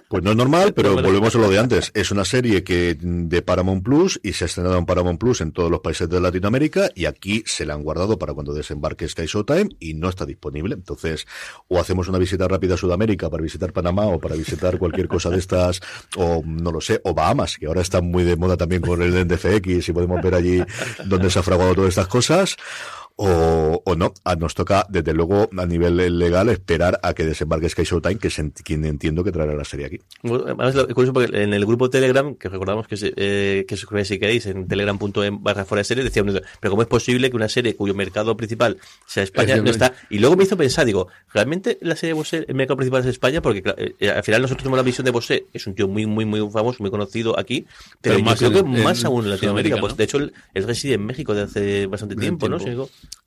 Pues 0.07 0.23
no 0.23 0.31
es 0.31 0.37
normal, 0.37 0.73
pero 0.75 0.93
volvemos 0.93 1.35
a 1.35 1.39
lo 1.39 1.49
de 1.49 1.59
antes. 1.59 1.91
Es 1.93 2.11
una 2.11 2.23
serie 2.23 2.63
que 2.63 2.95
de 2.97 3.41
Paramount 3.41 3.83
Plus 3.83 4.17
y 4.23 4.31
se 4.31 4.45
ha 4.45 4.47
estrenado 4.53 4.77
en 4.77 4.85
Paramount 4.85 5.19
Plus 5.19 5.41
en 5.41 5.51
todos 5.51 5.71
los 5.71 5.79
países 5.79 6.07
de 6.07 6.19
Latinoamérica 6.19 6.89
y 6.93 7.05
aquí 7.05 7.43
se 7.45 7.65
la 7.65 7.73
han 7.73 7.83
guardado 7.83 8.19
para 8.19 8.33
cuando 8.33 8.53
desembarque 8.53 9.07
Sky 9.07 9.25
Showtime 9.25 9.69
y 9.79 9.95
no 9.95 10.09
está 10.09 10.25
disponible. 10.25 10.75
Entonces, 10.75 11.25
o 11.67 11.79
hacemos 11.79 12.07
una 12.07 12.19
visita 12.19 12.47
rápida 12.47 12.75
a 12.75 12.77
Sudamérica 12.77 13.29
para 13.29 13.41
visitar 13.41 13.73
Panamá 13.73 14.05
o 14.05 14.19
para 14.19 14.35
visitar 14.35 14.77
cualquier 14.77 15.07
cosa 15.07 15.29
de 15.29 15.39
estas, 15.39 15.81
o 16.17 16.43
no 16.45 16.71
lo 16.71 16.81
sé, 16.81 17.01
o 17.03 17.13
Bahamas, 17.13 17.57
que 17.57 17.65
ahora 17.65 17.81
está 17.81 18.01
muy 18.01 18.23
de 18.23 18.35
moda 18.35 18.55
también 18.55 18.81
con 18.81 19.01
el 19.01 19.25
NDFX 19.25 19.89
y 19.89 19.93
podemos 19.93 20.21
ver 20.21 20.35
allí 20.35 20.63
donde 21.05 21.29
se 21.29 21.39
ha 21.39 21.43
fraguado 21.43 21.73
todas 21.73 21.89
estas 21.89 22.07
cosas. 22.07 22.55
O, 23.15 23.79
o 23.85 23.95
no, 23.95 24.11
Ah, 24.23 24.35
nos 24.35 24.55
toca 24.55 24.87
desde 24.89 25.13
luego 25.13 25.47
a 25.55 25.65
nivel 25.67 26.17
legal 26.17 26.49
esperar 26.49 26.99
a 27.03 27.13
que 27.13 27.23
desembarque 27.23 27.69
Sky 27.69 27.83
Showtime, 27.83 28.17
que 28.17 28.29
es 28.29 28.39
en- 28.39 28.49
quien 28.51 28.83
entiendo 28.85 29.23
que 29.23 29.31
traerá 29.31 29.53
la 29.53 29.63
serie 29.65 29.85
aquí. 29.85 29.99
Bueno, 30.23 30.45
Además, 30.45 30.73
es 30.75 30.93
curioso 30.95 31.13
porque 31.13 31.43
en 31.43 31.53
el 31.53 31.63
grupo 31.65 31.91
Telegram, 31.91 32.33
que 32.35 32.49
recordamos 32.49 32.87
que, 32.87 32.95
eh, 33.15 33.65
que 33.67 33.77
suscribáis 33.77 34.07
si 34.07 34.17
queréis, 34.17 34.47
en 34.47 34.67
telegram.em 34.67 35.43
barra 35.43 35.63
fuera 35.65 35.81
de 35.81 35.83
serie, 35.85 36.03
decía 36.03 36.23
pero 36.59 36.71
¿cómo 36.71 36.81
es 36.81 36.87
posible 36.87 37.29
que 37.29 37.35
una 37.35 37.49
serie 37.49 37.75
cuyo 37.75 37.93
mercado 37.93 38.35
principal 38.35 38.77
sea 39.05 39.21
España 39.23 39.57
no 39.57 39.69
está? 39.69 39.93
Y 40.09 40.17
luego 40.17 40.35
me 40.35 40.45
hizo 40.45 40.57
pensar, 40.57 40.85
digo, 40.85 41.07
¿realmente 41.31 41.77
la 41.81 41.95
serie 41.95 42.13
de 42.15 42.19
Bosé, 42.19 42.45
el 42.47 42.55
mercado 42.55 42.77
principal 42.77 43.01
es 43.01 43.07
España? 43.07 43.41
Porque 43.43 43.61
claro, 43.61 43.77
eh, 43.99 44.09
al 44.09 44.23
final 44.23 44.41
nosotros 44.41 44.63
tenemos 44.63 44.77
la 44.77 44.83
visión 44.83 45.05
de 45.05 45.11
Bosé, 45.11 45.45
es 45.53 45.67
un 45.67 45.75
tío 45.75 45.87
muy, 45.87 46.07
muy, 46.07 46.25
muy 46.25 46.39
famoso, 46.49 46.77
muy 46.81 46.89
conocido 46.89 47.37
aquí, 47.39 47.67
pero, 48.01 48.15
Pero 48.15 48.17
yo 48.19 48.23
más 48.25 48.39
creo 48.39 48.49
en- 48.49 48.73
que 48.75 48.83
más 48.83 48.99
en 49.01 49.05
aún 49.05 49.25
en 49.25 49.31
Latinoamérica. 49.31 49.77
Pues 49.79 49.93
¿no? 49.93 49.97
de 49.97 50.03
hecho, 50.03 50.17
él, 50.17 50.33
él 50.55 50.63
reside 50.63 50.93
en 50.95 51.05
México 51.05 51.35
desde 51.35 51.43
hace 51.45 51.85
bastante 51.85 52.15
De 52.15 52.21
tiempo, 52.21 52.49
¿no? 52.49 52.57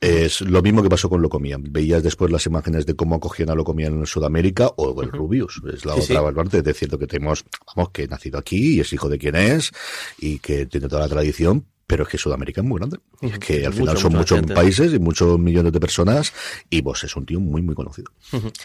Es 0.01 0.43
lo 0.43 0.61
mismo 0.63 0.83
que 0.83 0.89
pasó 0.91 1.09
con 1.09 1.23
Locomía. 1.23 1.57
Veías 1.59 2.03
después 2.03 2.31
las 2.31 2.45
imágenes 2.47 2.85
de 2.87 2.95
cómo 2.95 3.15
acogían 3.17 3.51
a 3.51 3.55
Locomía 3.55 3.87
en 3.87 4.05
Sudamérica 4.07 4.69
o 4.77 5.03
el 5.03 5.11
Rubius. 5.11 5.63
Es 5.73 5.85
la 5.85 5.95
Sí, 5.95 6.13
otra 6.13 6.29
sí. 6.29 6.35
parte. 6.35 6.63
Es 6.71 6.77
cierto 6.77 6.99
que 6.99 7.07
tenemos, 7.07 7.45
vamos, 7.75 7.91
que 7.93 8.07
nacido 8.07 8.39
aquí 8.39 8.77
y 8.77 8.81
es 8.81 8.93
hijo 8.93 9.09
de 9.09 9.19
quien 9.19 9.37
es 9.37 9.73
y 10.19 10.39
que 10.39 10.67
tiene 10.67 10.89
toda 10.89 11.03
la 11.03 11.09
tradición. 11.09 11.67
Pero 11.89 12.03
es 12.03 12.09
que 12.09 12.19
Sudamérica 12.19 12.61
es 12.63 12.67
muy 12.67 12.79
grande. 12.79 12.99
Y 13.23 13.27
es 13.27 13.39
que 13.39 13.65
al 13.65 13.73
Mucho, 13.73 13.77
final 13.79 13.97
son 13.99 14.13
muchos 14.15 14.39
gente. 14.39 14.55
países 14.55 14.93
y 14.93 14.99
muchos 14.99 15.39
millones 15.39 15.73
de 15.73 15.79
personas. 15.79 16.33
Y 16.69 16.81
vos 16.81 17.05
es 17.05 17.15
un 17.15 17.25
tío 17.25 17.39
muy, 17.39 17.63
muy 17.63 17.77
conocido. 17.77 18.11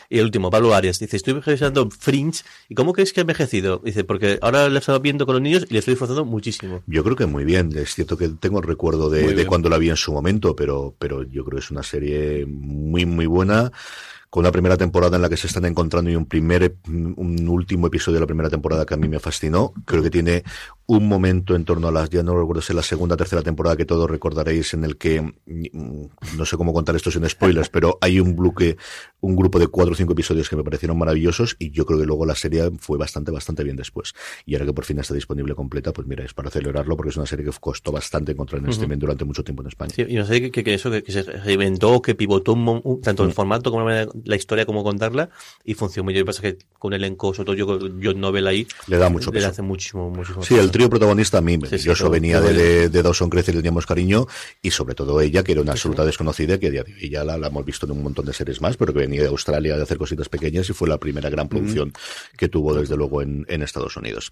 Y 0.09 0.17
el 0.17 0.25
último, 0.25 0.49
Pablo 0.49 0.73
Arias, 0.73 0.97
dice, 0.97 1.17
estoy 1.17 1.33
revisando 1.33 1.87
Fringe, 1.91 2.43
¿y 2.67 2.73
cómo 2.73 2.93
crees 2.93 3.13
que 3.13 3.19
ha 3.19 3.21
envejecido? 3.21 3.79
Dice, 3.85 4.03
porque 4.03 4.39
ahora 4.41 4.67
lo 4.69 4.75
he 4.75 4.79
estado 4.79 4.99
viendo 5.01 5.25
con 5.27 5.35
los 5.35 5.41
niños 5.41 5.65
y 5.69 5.73
le 5.73 5.79
estoy 5.79 5.93
disfrutando 5.93 6.25
muchísimo. 6.25 6.81
Yo 6.87 7.03
creo 7.03 7.15
que 7.15 7.27
muy 7.27 7.45
bien. 7.45 7.71
Es 7.77 7.93
cierto 7.93 8.17
que 8.17 8.27
tengo 8.29 8.59
el 8.59 8.65
recuerdo 8.65 9.09
de, 9.11 9.35
de 9.35 9.45
cuando 9.45 9.69
la 9.69 9.77
vi 9.77 9.89
en 9.91 9.97
su 9.97 10.11
momento, 10.11 10.55
pero, 10.55 10.95
pero 10.97 11.21
yo 11.21 11.45
creo 11.45 11.59
que 11.59 11.63
es 11.65 11.69
una 11.71 11.83
serie 11.83 12.45
muy, 12.47 13.05
muy 13.05 13.27
buena. 13.27 13.71
Con 14.31 14.43
una 14.45 14.51
primera 14.53 14.77
temporada 14.77 15.17
en 15.17 15.21
la 15.21 15.27
que 15.27 15.35
se 15.35 15.47
están 15.47 15.65
encontrando 15.65 16.09
y 16.09 16.15
un 16.15 16.25
primer, 16.25 16.77
un 16.87 17.49
último 17.49 17.87
episodio 17.87 18.15
de 18.15 18.21
la 18.21 18.27
primera 18.27 18.49
temporada 18.49 18.85
que 18.85 18.93
a 18.93 18.97
mí 18.97 19.09
me 19.09 19.19
fascinó. 19.19 19.73
Creo 19.83 20.01
que 20.01 20.09
tiene 20.09 20.45
un 20.97 21.07
momento 21.07 21.55
en 21.55 21.63
torno 21.63 21.87
a 21.87 21.91
las, 21.91 22.09
ya 22.09 22.21
no 22.21 22.37
recuerdo 22.37 22.61
si 22.61 22.73
la 22.73 22.81
segunda 22.83 23.15
o 23.15 23.17
tercera 23.17 23.41
temporada 23.41 23.77
que 23.77 23.85
todos 23.85 24.09
recordaréis 24.09 24.73
en 24.73 24.83
el 24.83 24.97
que, 24.97 25.21
mm, 25.21 26.05
no 26.37 26.45
sé 26.45 26.57
cómo 26.57 26.73
contar 26.73 26.95
esto 26.95 27.09
sin 27.11 27.27
spoilers, 27.29 27.69
pero 27.69 27.97
hay 28.01 28.19
un 28.19 28.35
bloque, 28.35 28.75
un 29.21 29.35
grupo 29.35 29.57
de 29.59 29.67
cuatro 29.67 29.93
o 29.93 29.95
cinco 29.95 30.13
episodios 30.13 30.49
que 30.49 30.55
me 30.57 30.63
parecieron 30.63 30.97
maravillosos 30.97 31.55
y 31.59 31.71
yo 31.71 31.85
creo 31.85 31.99
que 31.99 32.05
luego 32.05 32.25
la 32.25 32.35
serie 32.35 32.69
fue 32.79 32.97
bastante, 32.97 33.31
bastante 33.31 33.63
bien 33.63 33.77
después. 33.77 34.13
Y 34.45 34.55
ahora 34.55 34.65
que 34.65 34.73
por 34.73 34.83
fin 34.85 34.99
está 34.99 35.13
disponible 35.13 35.55
completa, 35.55 35.93
pues 35.93 36.07
mira, 36.07 36.25
es 36.25 36.33
para 36.33 36.49
celebrarlo 36.49 36.97
porque 36.97 37.11
es 37.11 37.17
una 37.17 37.25
serie 37.25 37.45
que 37.45 37.51
costó 37.59 37.91
bastante 37.91 38.33
encontrar 38.33 38.59
en 38.59 38.65
Ujú. 38.65 38.71
streaming 38.73 38.97
durante 38.97 39.23
mucho 39.23 39.43
tiempo 39.43 39.61
en 39.61 39.69
España. 39.69 39.93
Sí, 39.95 40.05
y 40.07 40.15
no 40.15 40.25
sé 40.25 40.51
que, 40.51 40.63
que- 40.63 40.73
eso, 40.73 40.91
que, 40.91 41.03
que 41.03 41.11
se 41.11 41.23
reinventó, 41.23 42.01
que 42.01 42.15
pivotó 42.15 42.53
un, 42.53 42.81
un- 42.83 43.01
tanto 43.01 43.23
el 43.23 43.31
formato 43.31 43.71
como 43.71 43.89
la, 43.89 44.07
la 44.25 44.35
historia 44.35 44.65
como 44.65 44.83
contarla 44.83 45.29
y 45.63 45.73
funcionó 45.73 46.05
muy 46.05 46.13
bien. 46.13 46.25
Lo 46.25 46.25
que 46.25 46.35
pasa 46.35 46.47
es 46.47 46.53
que 46.55 46.65
con 46.77 46.89
un 46.89 46.93
elenco, 46.95 47.33
sobre 47.33 47.45
todo 47.45 47.55
yo 47.55 47.65
con 47.67 48.01
John 48.03 48.19
Novel 48.19 48.47
ahí, 48.47 48.67
Le 48.87 48.97
da 48.97 49.09
mucho 49.09 49.31
le 49.31 49.37
peso. 49.37 49.47
hace 49.49 49.61
muchísimo, 49.61 50.09
muchísimo 50.09 50.43
Sí, 50.43 50.55
el 50.55 50.71
trío 50.81 50.89
protagonista 50.89 51.37
a 51.37 51.41
mí, 51.41 51.59
Sí, 51.69 51.77
yo 51.77 52.09
venía 52.09 52.41
de, 52.41 52.53
de, 52.53 52.89
de 52.89 53.03
Dawson 53.03 53.29
Crece 53.29 53.51
y 53.51 53.53
le 53.53 53.59
teníamos 53.59 53.85
cariño, 53.85 54.25
y 54.63 54.71
sobre 54.71 54.95
todo 54.95 55.21
ella, 55.21 55.43
que 55.43 55.51
era 55.51 55.61
una 55.61 55.73
absoluta 55.73 56.03
desconocida, 56.03 56.57
que 56.57 56.83
ya 57.09 57.23
la, 57.23 57.37
la 57.37 57.47
hemos 57.47 57.63
visto 57.65 57.85
en 57.85 57.91
un 57.91 58.01
montón 58.01 58.25
de 58.25 58.33
series 58.33 58.61
más, 58.61 58.77
pero 58.77 58.91
que 58.93 58.99
venía 58.99 59.21
de 59.21 59.27
Australia 59.27 59.77
de 59.77 59.83
hacer 59.83 59.99
cositas 59.99 60.27
pequeñas 60.27 60.69
y 60.69 60.73
fue 60.73 60.89
la 60.89 60.97
primera 60.97 61.29
gran 61.29 61.47
producción 61.47 61.93
que 62.35 62.49
tuvo 62.49 62.73
desde 62.73 62.97
luego 62.97 63.21
en, 63.21 63.45
en 63.47 63.61
Estados 63.61 63.95
Unidos. 63.95 64.31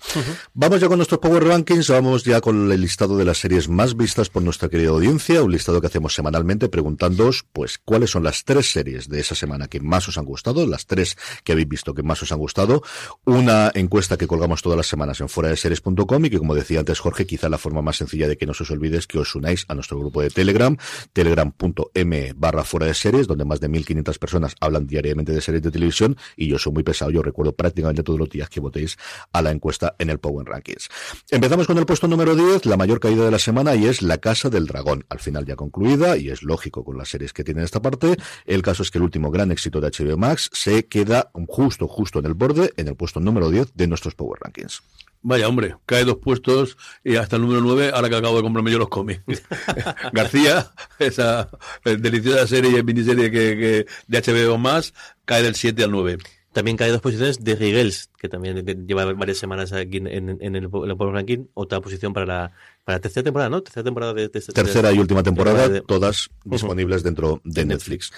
Vamos 0.54 0.82
ya 0.82 0.88
con 0.88 0.98
nuestros 0.98 1.20
Power 1.20 1.44
Rankings, 1.44 1.90
vamos 1.90 2.24
ya 2.24 2.42
con 2.42 2.72
el 2.72 2.82
listado 2.82 3.16
de 3.16 3.26
las 3.26 3.38
series 3.38 3.70
más 3.70 3.96
vistas 3.96 4.30
por 4.30 4.42
nuestra 4.42 4.70
querida 4.70 4.90
audiencia, 4.90 5.44
un 5.44 5.52
listado 5.52 5.82
que 5.82 5.88
hacemos 5.88 6.16
semanalmente 6.16 6.68
preguntándoos, 6.68 7.46
pues, 7.54 7.78
cuáles 7.78 8.10
son 8.10 8.24
las 8.24 8.44
tres 8.44 8.72
series 8.72 9.08
de 9.08 9.20
esa 9.20 9.36
semana 9.36 9.68
que 9.68 9.80
más 9.80 10.08
os 10.08 10.18
han 10.18 10.26
gustado, 10.26 10.66
las 10.66 10.88
tres 10.88 11.16
que 11.44 11.52
habéis 11.52 11.68
visto 11.68 11.94
que 11.94 12.02
más 12.02 12.24
os 12.24 12.32
han 12.32 12.40
gustado, 12.40 12.82
una 13.26 13.72
encuesta 13.76 14.18
que 14.18 14.26
colgamos 14.26 14.64
todas 14.64 14.78
las 14.78 14.88
semanas 14.88 15.22
en 15.22 15.30
fuera 15.30 15.50
de 15.50 15.58
series.com 15.58 16.26
y 16.26 16.30
que 16.30 16.39
como 16.40 16.56
decía 16.56 16.80
antes 16.80 17.00
Jorge, 17.00 17.26
quizá 17.26 17.50
la 17.50 17.58
forma 17.58 17.82
más 17.82 17.98
sencilla 17.98 18.28
de 18.28 18.38
que 18.38 18.46
no 18.46 18.54
se 18.54 18.64
os 18.64 18.72
olvide 18.72 18.98
es 18.98 19.08
que 19.08 19.20
os 19.20 19.36
unáis 19.36 19.66
a 19.68 19.76
nuestro 19.76 20.00
grupo 20.00 20.22
de 20.22 20.30
Telegram, 20.30 20.76
telegram.m 21.14 22.34
barra 22.36 22.64
fuera 22.64 22.86
de 22.88 22.94
series, 22.94 23.28
donde 23.28 23.46
más 23.46 23.60
de 23.60 23.70
1.500 23.70 24.18
personas 24.18 24.56
hablan 24.60 24.88
diariamente 24.88 25.32
de 25.32 25.42
series 25.42 25.64
de 25.64 25.72
televisión 25.72 26.18
y 26.36 26.48
yo 26.48 26.58
soy 26.58 26.74
muy 26.74 26.84
pesado, 26.84 27.12
yo 27.12 27.22
recuerdo 27.22 27.54
prácticamente 27.54 28.04
todos 28.04 28.20
los 28.20 28.30
días 28.30 28.50
que 28.50 28.60
votéis 28.60 28.98
a 29.32 29.42
la 29.42 29.52
encuesta 29.52 29.96
en 30.00 30.10
el 30.10 30.20
Power 30.20 30.48
Rankings. 30.48 30.90
Empezamos 31.30 31.68
con 31.68 31.78
el 31.78 31.86
puesto 31.86 32.08
número 32.08 32.36
10, 32.36 32.66
la 32.66 32.78
mayor 32.78 33.00
caída 33.00 33.26
de 33.26 33.32
la 33.32 33.40
semana 33.40 33.76
y 33.76 33.86
es 33.86 34.02
La 34.02 34.18
Casa 34.18 34.50
del 34.50 34.66
Dragón, 34.66 35.06
al 35.10 35.20
final 35.20 35.46
ya 35.46 35.56
concluida 35.56 36.18
y 36.18 36.30
es 36.30 36.44
lógico 36.44 36.84
con 36.84 36.98
las 36.98 37.10
series 37.10 37.34
que 37.34 37.44
tiene 37.44 37.64
esta 37.64 37.82
parte. 37.82 38.16
El 38.46 38.62
caso 38.62 38.84
es 38.84 38.92
que 38.92 38.98
el 38.98 39.04
último 39.04 39.32
gran 39.32 39.52
éxito 39.52 39.82
de 39.82 39.90
HBO 39.90 40.18
Max 40.18 40.50
se 40.54 40.86
queda 40.88 41.32
justo, 41.48 41.88
justo 41.88 42.20
en 42.20 42.26
el 42.26 42.34
borde, 42.34 42.74
en 42.78 42.88
el 42.88 42.96
puesto 42.96 43.20
número 43.20 43.50
10 43.50 43.74
de 43.74 43.88
nuestros 43.88 44.16
Power 44.16 44.40
Rankings. 44.42 44.82
Vaya, 45.22 45.50
hombre, 45.50 45.76
cae 45.86 46.06
dos 46.06 46.18
puestos 46.18 46.78
y 47.04 47.18
hasta 47.18 47.36
el 47.36 47.42
número 47.42 47.60
9, 47.60 47.92
ahora 47.94 48.10
que 48.10 48.16
acabo 48.16 48.38
de 48.38 48.42
comprarme 48.42 48.72
yo 48.72 48.80
los 48.80 48.88
cómics. 48.88 49.22
García, 50.14 50.72
esa 50.98 51.50
deliciosa 51.84 52.48
serie, 52.48 52.84
miniserie 52.84 53.30
que, 53.30 53.58
que 53.58 53.86
de 54.08 54.22
HBO 54.22 54.58
más, 54.58 54.94
cae 55.26 55.44
del 55.44 55.56
7 55.56 55.84
al 55.84 55.92
9. 55.92 56.18
También 56.54 56.78
cae 56.78 56.90
dos 56.90 57.02
posiciones 57.02 57.44
de 57.44 57.56
Rigels, 57.56 58.10
que 58.18 58.28
también 58.28 58.66
lleva 58.88 59.06
varias 59.14 59.38
semanas 59.38 59.72
aquí 59.74 59.98
en, 59.98 60.08
el, 60.08 60.38
en 60.40 60.56
el 60.56 60.70
Ranking, 60.72 61.46
otra 61.54 61.80
posición 61.80 62.14
para 62.14 62.26
la, 62.26 62.52
para 62.90 63.00
tercera 63.00 63.24
temporada, 63.24 63.52
¿no? 63.52 63.62
Tercera 63.62 63.84
temporada 63.84 64.14
de, 64.16 64.30
de- 64.30 64.42
Tercera 64.42 64.90
de- 64.90 64.96
y 64.96 64.98
última 64.98 65.22
temporada, 65.22 65.70
de- 65.70 65.82
todas 65.82 66.32
disponibles 66.44 67.04
dentro 67.04 67.40
de 67.44 67.64
Netflix. 67.64 68.12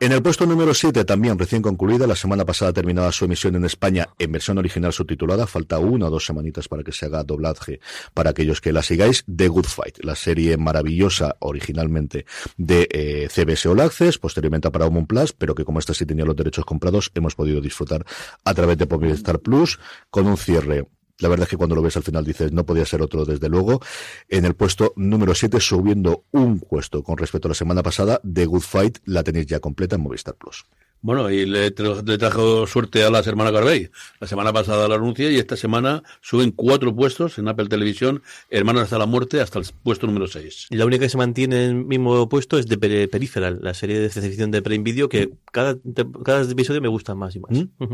En 0.00 0.10
el 0.10 0.20
puesto 0.20 0.46
número 0.46 0.74
7, 0.74 1.04
también 1.04 1.38
recién 1.38 1.62
concluida, 1.62 2.08
la 2.08 2.16
semana 2.16 2.44
pasada 2.44 2.72
terminada 2.72 3.12
su 3.12 3.24
emisión 3.26 3.54
en 3.54 3.64
España 3.64 4.08
en 4.18 4.32
versión 4.32 4.58
original 4.58 4.92
subtitulada, 4.92 5.46
falta 5.46 5.78
una 5.78 6.06
o 6.08 6.10
dos 6.10 6.26
semanitas 6.26 6.66
para 6.66 6.82
que 6.82 6.90
se 6.90 7.06
haga 7.06 7.22
doblaje 7.22 7.78
para 8.14 8.30
aquellos 8.30 8.60
que 8.60 8.72
la 8.72 8.82
sigáis, 8.82 9.22
The 9.32 9.46
Good 9.46 9.66
Fight, 9.66 9.98
la 10.02 10.16
serie 10.16 10.56
maravillosa 10.56 11.36
originalmente 11.38 12.26
de 12.56 12.88
eh, 12.90 13.28
CBS 13.30 13.68
All 13.68 13.78
Access, 13.78 14.18
posteriormente 14.18 14.66
a 14.66 14.72
Paramount 14.72 15.06
Plus, 15.08 15.34
pero 15.34 15.54
que 15.54 15.64
como 15.64 15.78
esta 15.78 15.94
sí 15.94 16.04
tenía 16.04 16.24
los 16.24 16.34
derechos 16.34 16.64
comprados, 16.64 17.12
hemos 17.14 17.36
podido 17.36 17.60
disfrutar 17.60 18.04
a 18.44 18.54
través 18.54 18.76
de 18.76 18.86
Movistar 18.86 19.38
Plus, 19.38 19.78
con 20.10 20.26
un 20.26 20.36
cierre 20.36 20.88
la 21.18 21.28
verdad 21.28 21.44
es 21.44 21.50
que 21.50 21.56
cuando 21.56 21.74
lo 21.74 21.82
ves 21.82 21.96
al 21.96 22.02
final 22.02 22.24
dices, 22.24 22.52
no 22.52 22.66
podía 22.66 22.84
ser 22.84 23.02
otro, 23.02 23.24
desde 23.24 23.48
luego. 23.48 23.80
En 24.28 24.44
el 24.44 24.54
puesto 24.54 24.92
número 24.96 25.34
7, 25.34 25.60
subiendo 25.60 26.24
un 26.32 26.60
puesto 26.60 27.02
con 27.02 27.16
respecto 27.16 27.48
a 27.48 27.50
la 27.50 27.54
semana 27.54 27.82
pasada, 27.82 28.20
The 28.22 28.46
Good 28.46 28.60
Fight 28.60 28.98
la 29.04 29.22
tenéis 29.22 29.46
ya 29.46 29.60
completa 29.60 29.96
en 29.96 30.02
Movistar 30.02 30.34
Plus. 30.34 30.66
Bueno, 31.02 31.30
y 31.30 31.46
le, 31.46 31.72
tra- 31.72 32.04
le 32.04 32.18
trajo 32.18 32.66
suerte 32.66 33.04
a 33.04 33.10
las 33.10 33.26
hermanas 33.28 33.52
Garvey. 33.52 33.90
La 34.18 34.26
semana 34.26 34.52
pasada 34.52 34.88
la 34.88 34.96
anuncia 34.96 35.30
y 35.30 35.36
esta 35.36 35.56
semana 35.56 36.02
suben 36.20 36.50
cuatro 36.50 36.94
puestos 36.96 37.38
en 37.38 37.46
Apple 37.46 37.68
Televisión, 37.68 38.22
Hermanos 38.50 38.82
hasta 38.84 38.98
la 38.98 39.06
muerte, 39.06 39.40
hasta 39.40 39.58
el 39.60 39.66
puesto 39.84 40.06
número 40.08 40.26
6. 40.26 40.66
La 40.70 40.84
única 40.84 41.04
que 41.04 41.08
se 41.08 41.16
mantiene 41.16 41.64
en 41.66 41.70
el 41.78 41.84
mismo 41.84 42.28
puesto 42.28 42.58
es 42.58 42.66
de 42.66 42.76
Peri- 42.80 43.08
Peripheral, 43.08 43.60
la 43.62 43.72
serie 43.74 44.00
de 44.00 44.10
ficción 44.10 44.50
de 44.50 44.62
Prime 44.62 44.82
Video, 44.82 45.08
que 45.08 45.30
cada, 45.52 45.76
te- 45.76 46.06
cada 46.24 46.42
episodio 46.50 46.80
me 46.80 46.88
gusta 46.88 47.14
más 47.14 47.36
y 47.36 47.40
más. 47.40 47.52
¿Mm? 47.52 47.84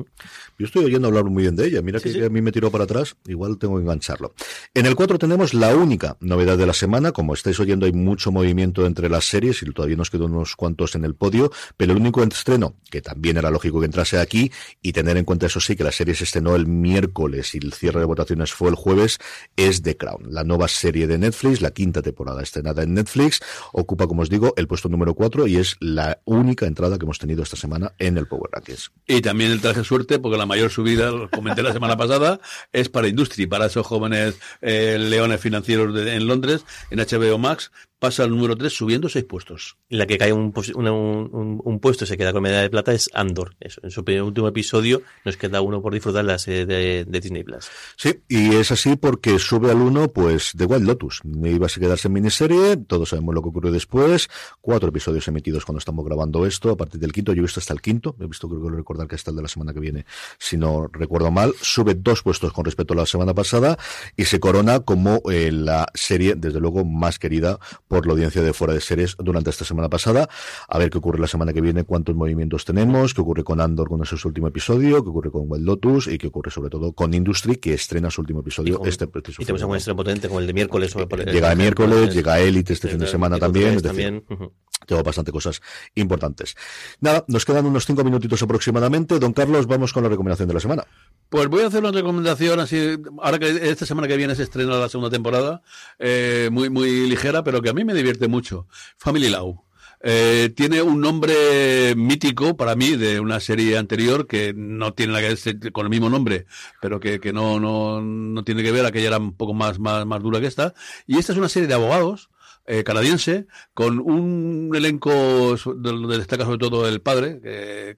Yo 0.59 0.66
estoy 0.66 0.84
oyendo 0.86 1.09
hablar 1.09 1.24
muy 1.24 1.42
bien 1.42 1.57
de 1.57 1.66
ella. 1.66 1.82
Mira 1.82 1.98
Sí, 1.98 2.05
que 2.05 2.12
sí. 2.14 2.24
a 2.24 2.30
mí 2.30 2.40
me 2.40 2.50
tiró 2.53 2.70
para 2.70 2.84
atrás. 2.84 3.14
Igual 3.26 3.59
tengo 3.59 3.76
que 3.76 3.82
engancharlo. 3.82 4.32
En 4.74 4.86
el 4.86 4.94
4 4.94 5.18
tenemos 5.18 5.53
la 5.53 5.74
única 5.76 6.16
novedad 6.20 6.57
de 6.57 6.66
la 6.66 6.72
semana. 6.72 7.12
Como 7.12 7.34
estáis 7.34 7.61
oyendo, 7.61 7.84
hay 7.84 7.92
mucho 7.92 8.32
movimiento 8.32 8.86
entre 8.86 9.11
las 9.11 9.26
series 9.26 9.62
y 9.62 9.66
todavía 9.66 9.96
nos 9.96 10.09
quedan 10.09 10.32
unos 10.32 10.57
cuantos 10.57 10.94
en 10.94 11.05
el 11.05 11.14
podio. 11.14 11.50
Pero 11.76 11.92
el 11.92 11.98
único 11.98 12.22
estreno, 12.22 12.74
que 12.93 13.01
también 13.01 13.38
era 13.38 13.51
lógico 13.51 13.80
que 13.80 13.86
entrase 13.86 14.18
aquí, 14.20 14.53
y 14.82 14.93
tener 14.93 15.16
en 15.16 15.24
cuenta 15.24 15.47
eso 15.47 15.61
sí, 15.61 15.74
que 15.74 15.82
la 15.82 15.93
serie 15.93 16.14
se 16.14 16.24
estrenó 16.24 16.55
el 16.55 16.66
miércoles 16.66 17.55
y 17.55 17.59
el 17.59 17.72
cierre 17.72 18.01
de 18.01 18.07
votaciones 18.07 18.53
fue 18.53 18.68
el 18.68 18.74
jueves, 18.74 19.18
es 19.57 19.80
The 19.80 19.97
Crown. 19.97 20.26
La 20.28 20.45
nueva 20.45 20.68
serie 20.68 21.07
de 21.07 21.16
Netflix, 21.16 21.62
la 21.62 21.70
quinta 21.70 22.03
temporada 22.03 22.43
estrenada 22.43 22.82
en 22.82 22.93
Netflix, 22.93 23.40
ocupa, 23.72 24.07
como 24.07 24.20
os 24.20 24.28
digo, 24.28 24.53
el 24.59 24.66
puesto 24.68 24.90
número 24.90 25.14
4 25.14 25.47
y 25.47 25.57
es 25.57 25.76
la 25.80 26.20
única 26.26 26.66
entrada 26.66 26.99
que 26.99 27.07
hemos 27.07 27.18
tenido 27.18 27.43
esta 27.43 27.57
semana 27.57 27.95
en 27.99 28.18
el 28.18 28.26
Power 28.26 28.51
Rankings. 28.53 28.93
Y 29.07 29.22
también 29.22 29.51
el 29.53 29.62
traje 29.62 29.82
suerte, 29.84 30.18
porque 30.18 30.36
la 30.36 30.45
mayor 30.45 30.70
subida, 30.70 31.11
lo 31.11 31.30
comenté 31.30 31.62
la 31.62 31.72
semana 31.72 31.97
pasada, 31.97 32.40
es 32.72 32.90
para 32.90 33.09
Industry, 33.09 33.47
para 33.47 33.66
esos 33.66 33.86
jóvenes 33.86 34.34
eh, 34.61 34.99
leones 35.01 35.40
financieros 35.40 35.95
de- 35.95 36.14
en 36.14 36.26
Londres, 36.26 36.66
en 36.90 36.99
HBO 36.99 37.38
Max, 37.38 37.72
pasa 38.03 38.24
al 38.24 38.30
número 38.30 38.57
3 38.57 38.72
subiendo 38.72 39.09
seis 39.09 39.24
puestos. 39.24 39.76
Y 39.88 39.96
La 39.96 40.07
que 40.07 40.18
cae 40.18 40.32
un, 40.32 40.53
un, 40.74 40.86
un- 40.88 41.61
un 41.64 41.78
puesto 41.78 42.03
y 42.03 42.09
se 42.09 42.16
queda 42.16 42.32
con 42.32 42.42
medalla 42.42 42.62
de 42.62 42.70
plata 42.70 42.92
es 42.92 43.09
Andor. 43.14 43.55
Eso, 43.61 43.80
en 43.84 43.92
su 43.92 44.05
primer- 44.05 44.24
último 44.24 44.48
episodio 44.48 45.03
nos 45.24 45.36
queda 45.36 45.61
uno 45.61 45.80
por 45.80 45.94
disfrutar 45.94 46.24
la 46.24 46.36
serie 46.38 46.66
de, 46.66 47.05
de 47.05 47.20
Disney 47.20 47.44
Plus. 47.44 47.68
Sí, 47.96 48.20
y 48.28 48.57
es 48.57 48.72
así 48.72 48.96
porque 48.96 49.38
sube 49.38 49.70
al 49.70 49.76
uno, 49.76 50.12
pues, 50.12 50.50
The 50.57 50.64
Wild 50.64 50.84
Lotus. 50.84 51.20
Iba 51.24 51.68
a 51.68 51.70
quedarse 51.80 52.09
en 52.09 52.14
miniserie, 52.14 52.76
todos 52.76 53.11
sabemos 53.11 53.36
lo 53.36 53.42
que 53.42 53.48
ocurrió 53.50 53.70
después. 53.70 54.28
Cuatro 54.61 54.88
episodios 54.88 55.28
emitidos 55.28 55.64
cuando 55.64 55.78
estamos 55.78 56.05
grabando 56.05 56.44
esto, 56.44 56.70
a 56.70 56.76
partir 56.76 57.00
del 57.00 57.12
quinto. 57.12 57.32
Yo 57.34 57.38
he 57.38 57.42
visto 57.42 57.61
hasta 57.61 57.72
el 57.72 57.80
quinto, 57.80 58.16
he 58.20 58.26
visto, 58.26 58.48
creo 58.48 58.62
que 58.62 58.76
recordar 58.76 59.07
que 59.07 59.14
hasta 59.14 59.30
el 59.30 59.36
de 59.36 59.42
la 59.42 59.48
semana 59.48 59.72
que 59.72 59.78
viene, 59.80 60.07
si 60.40 60.57
no 60.57 60.88
recuerdo 60.92 61.30
mal. 61.30 61.55
Sube 61.61 61.94
dos 61.94 62.22
puestos 62.24 62.53
con 62.53 62.64
respecto 62.64 62.94
a 62.94 62.96
la 62.96 63.07
semana 63.07 63.32
pasada 63.32 63.78
y 64.16 64.24
se 64.24 64.40
corona 64.40 64.80
como 64.80 65.22
eh, 65.30 65.53
la 65.53 65.86
serie, 65.94 66.34
desde 66.36 66.59
luego, 66.59 66.84
más 66.84 67.20
querida 67.20 67.61
por 67.93 68.07
la 68.07 68.12
audiencia 68.14 68.43
de 68.43 68.53
fuera 68.55 68.72
de 68.72 68.80
series 68.80 69.16
durante 69.18 69.51
esta 69.51 69.64
semana 69.66 69.88
pasada. 69.90 70.28
A 70.68 70.78
ver 70.78 70.88
qué 70.88 70.97
ocurre 70.99 71.18
la 71.18 71.26
semana 71.26 71.53
que 71.53 71.61
viene, 71.61 71.84
cuántos 71.84 72.14
movimientos 72.16 72.64
tenemos, 72.64 73.12
qué 73.12 73.20
ocurre 73.20 73.45
con 73.45 73.61
Andor 73.61 73.88
con 73.88 74.03
ese 74.03 74.16
su 74.16 74.28
último 74.28 74.49
episodio, 74.49 75.03
qué 75.05 75.11
ocurre 75.11 75.30
con 75.30 75.43
Wild 75.47 75.66
Lotus 75.66 76.07
y 76.07 76.16
qué 76.16 76.28
ocurre 76.28 76.51
sobre 76.51 76.70
todo 76.70 76.93
con 76.93 77.12
Industry, 77.12 77.57
que 77.57 77.74
estrena 77.74 78.11
su 78.11 78.22
último 78.22 78.40
episodio 78.40 78.74
Y 78.74 78.78
con- 78.78 78.88
este 78.88 79.07
preciso 79.07 79.43
Y 79.43 79.45
tenemos 79.45 79.62
algún 79.62 79.76
estreno 79.76 79.97
potente 79.97 80.28
como 80.28 80.40
el 80.40 80.47
de 80.47 80.53
miércoles. 80.55 80.97
o 80.97 81.07
por- 81.07 81.24
Llega 81.30 81.53
el 81.53 81.59
miércoles, 81.59 82.14
llega 82.14 82.40
Elite 82.40 82.72
este 82.72 82.88
fin 82.88 82.99
de 82.99 83.07
semana 83.07 83.38
también, 83.38 83.74
es 83.74 83.82
decir, 83.82 83.88
también. 84.05 84.24
Ujú. 84.30 84.53
Tengo 84.87 85.03
bastante 85.03 85.33
cosas 85.33 85.61
importantes. 85.95 86.57
Nada, 87.01 87.24
nos 87.28 87.45
quedan 87.45 87.66
unos 87.66 87.87
cinco 87.87 88.05
minutitos 88.05 88.43
aproximadamente. 88.43 89.18
Don 89.18 89.33
Carlos, 89.33 89.66
vamos 89.66 89.93
con 89.93 90.03
la 90.03 90.09
recomendación 90.09 90.49
de 90.49 90.55
la 90.55 90.61
semana. 90.61 90.85
Pues 91.28 91.49
voy 91.49 91.62
a 91.62 91.68
hacer 91.68 91.80
una 91.80 91.93
recomendación 91.93 92.61
así, 92.61 92.99
ahora 93.22 93.39
que 93.39 93.70
esta 93.70 93.87
semana 93.87 94.07
que 94.07 94.16
viene 94.16 94.35
se 94.35 94.43
estrena 94.43 94.76
la 94.76 94.89
segunda 94.89 95.11
temporada, 95.11 95.62
eh, 95.99 96.51
muy, 96.53 96.68
muy 96.68 97.09
ligera, 97.09 97.43
pero 97.43 97.62
que 97.62 97.70
a 97.70 97.72
mí 97.72 97.85
me 97.85 97.95
divierte 97.95 98.28
mucho. 98.28 98.66
Family 98.99 99.30
Law. 99.30 99.64
Eh, 100.05 100.53
tiene 100.57 100.83
un 100.83 101.01
nombre 101.01 101.95
mítico 101.95 102.57
para 102.57 102.74
mí 102.74 102.97
de 102.97 103.20
una 103.20 103.39
serie 103.39 103.78
anterior 103.78 104.26
que 104.26 104.53
no 104.53 104.95
tiene 104.95 105.12
nada 105.12 105.28
que 105.28 105.53
ver 105.53 105.72
con 105.72 105.87
el 105.87 105.91
mismo 105.91 106.11
nombre, 106.11 106.47
pero 106.80 106.99
que, 106.99 107.20
que 107.20 107.33
no, 107.33 107.61
no, 107.61 108.01
no 108.01 108.43
tiene 108.43 108.64
que 108.64 108.72
ver, 108.72 108.85
aquella 108.85 109.09
era 109.09 109.18
un 109.18 109.37
poco 109.37 109.55
más, 109.55 109.78
más, 109.78 110.05
más 110.05 110.20
dura 110.20 110.41
que 110.41 110.49
esta. 110.49 110.74
Y 111.07 111.18
esta 111.18 111.33
es 111.33 111.39
una 111.39 111.49
serie 111.49 111.68
de 111.68 111.74
abogados 111.74 112.30
eh, 112.66 112.84
canadiense 112.84 113.46
con 113.74 113.98
un 113.98 114.70
elenco 114.74 115.56
donde 115.76 116.18
destaca 116.18 116.44
sobre 116.44 116.58
todo 116.58 116.88
el 116.88 117.00
padre 117.00 117.40
que, 117.42 117.96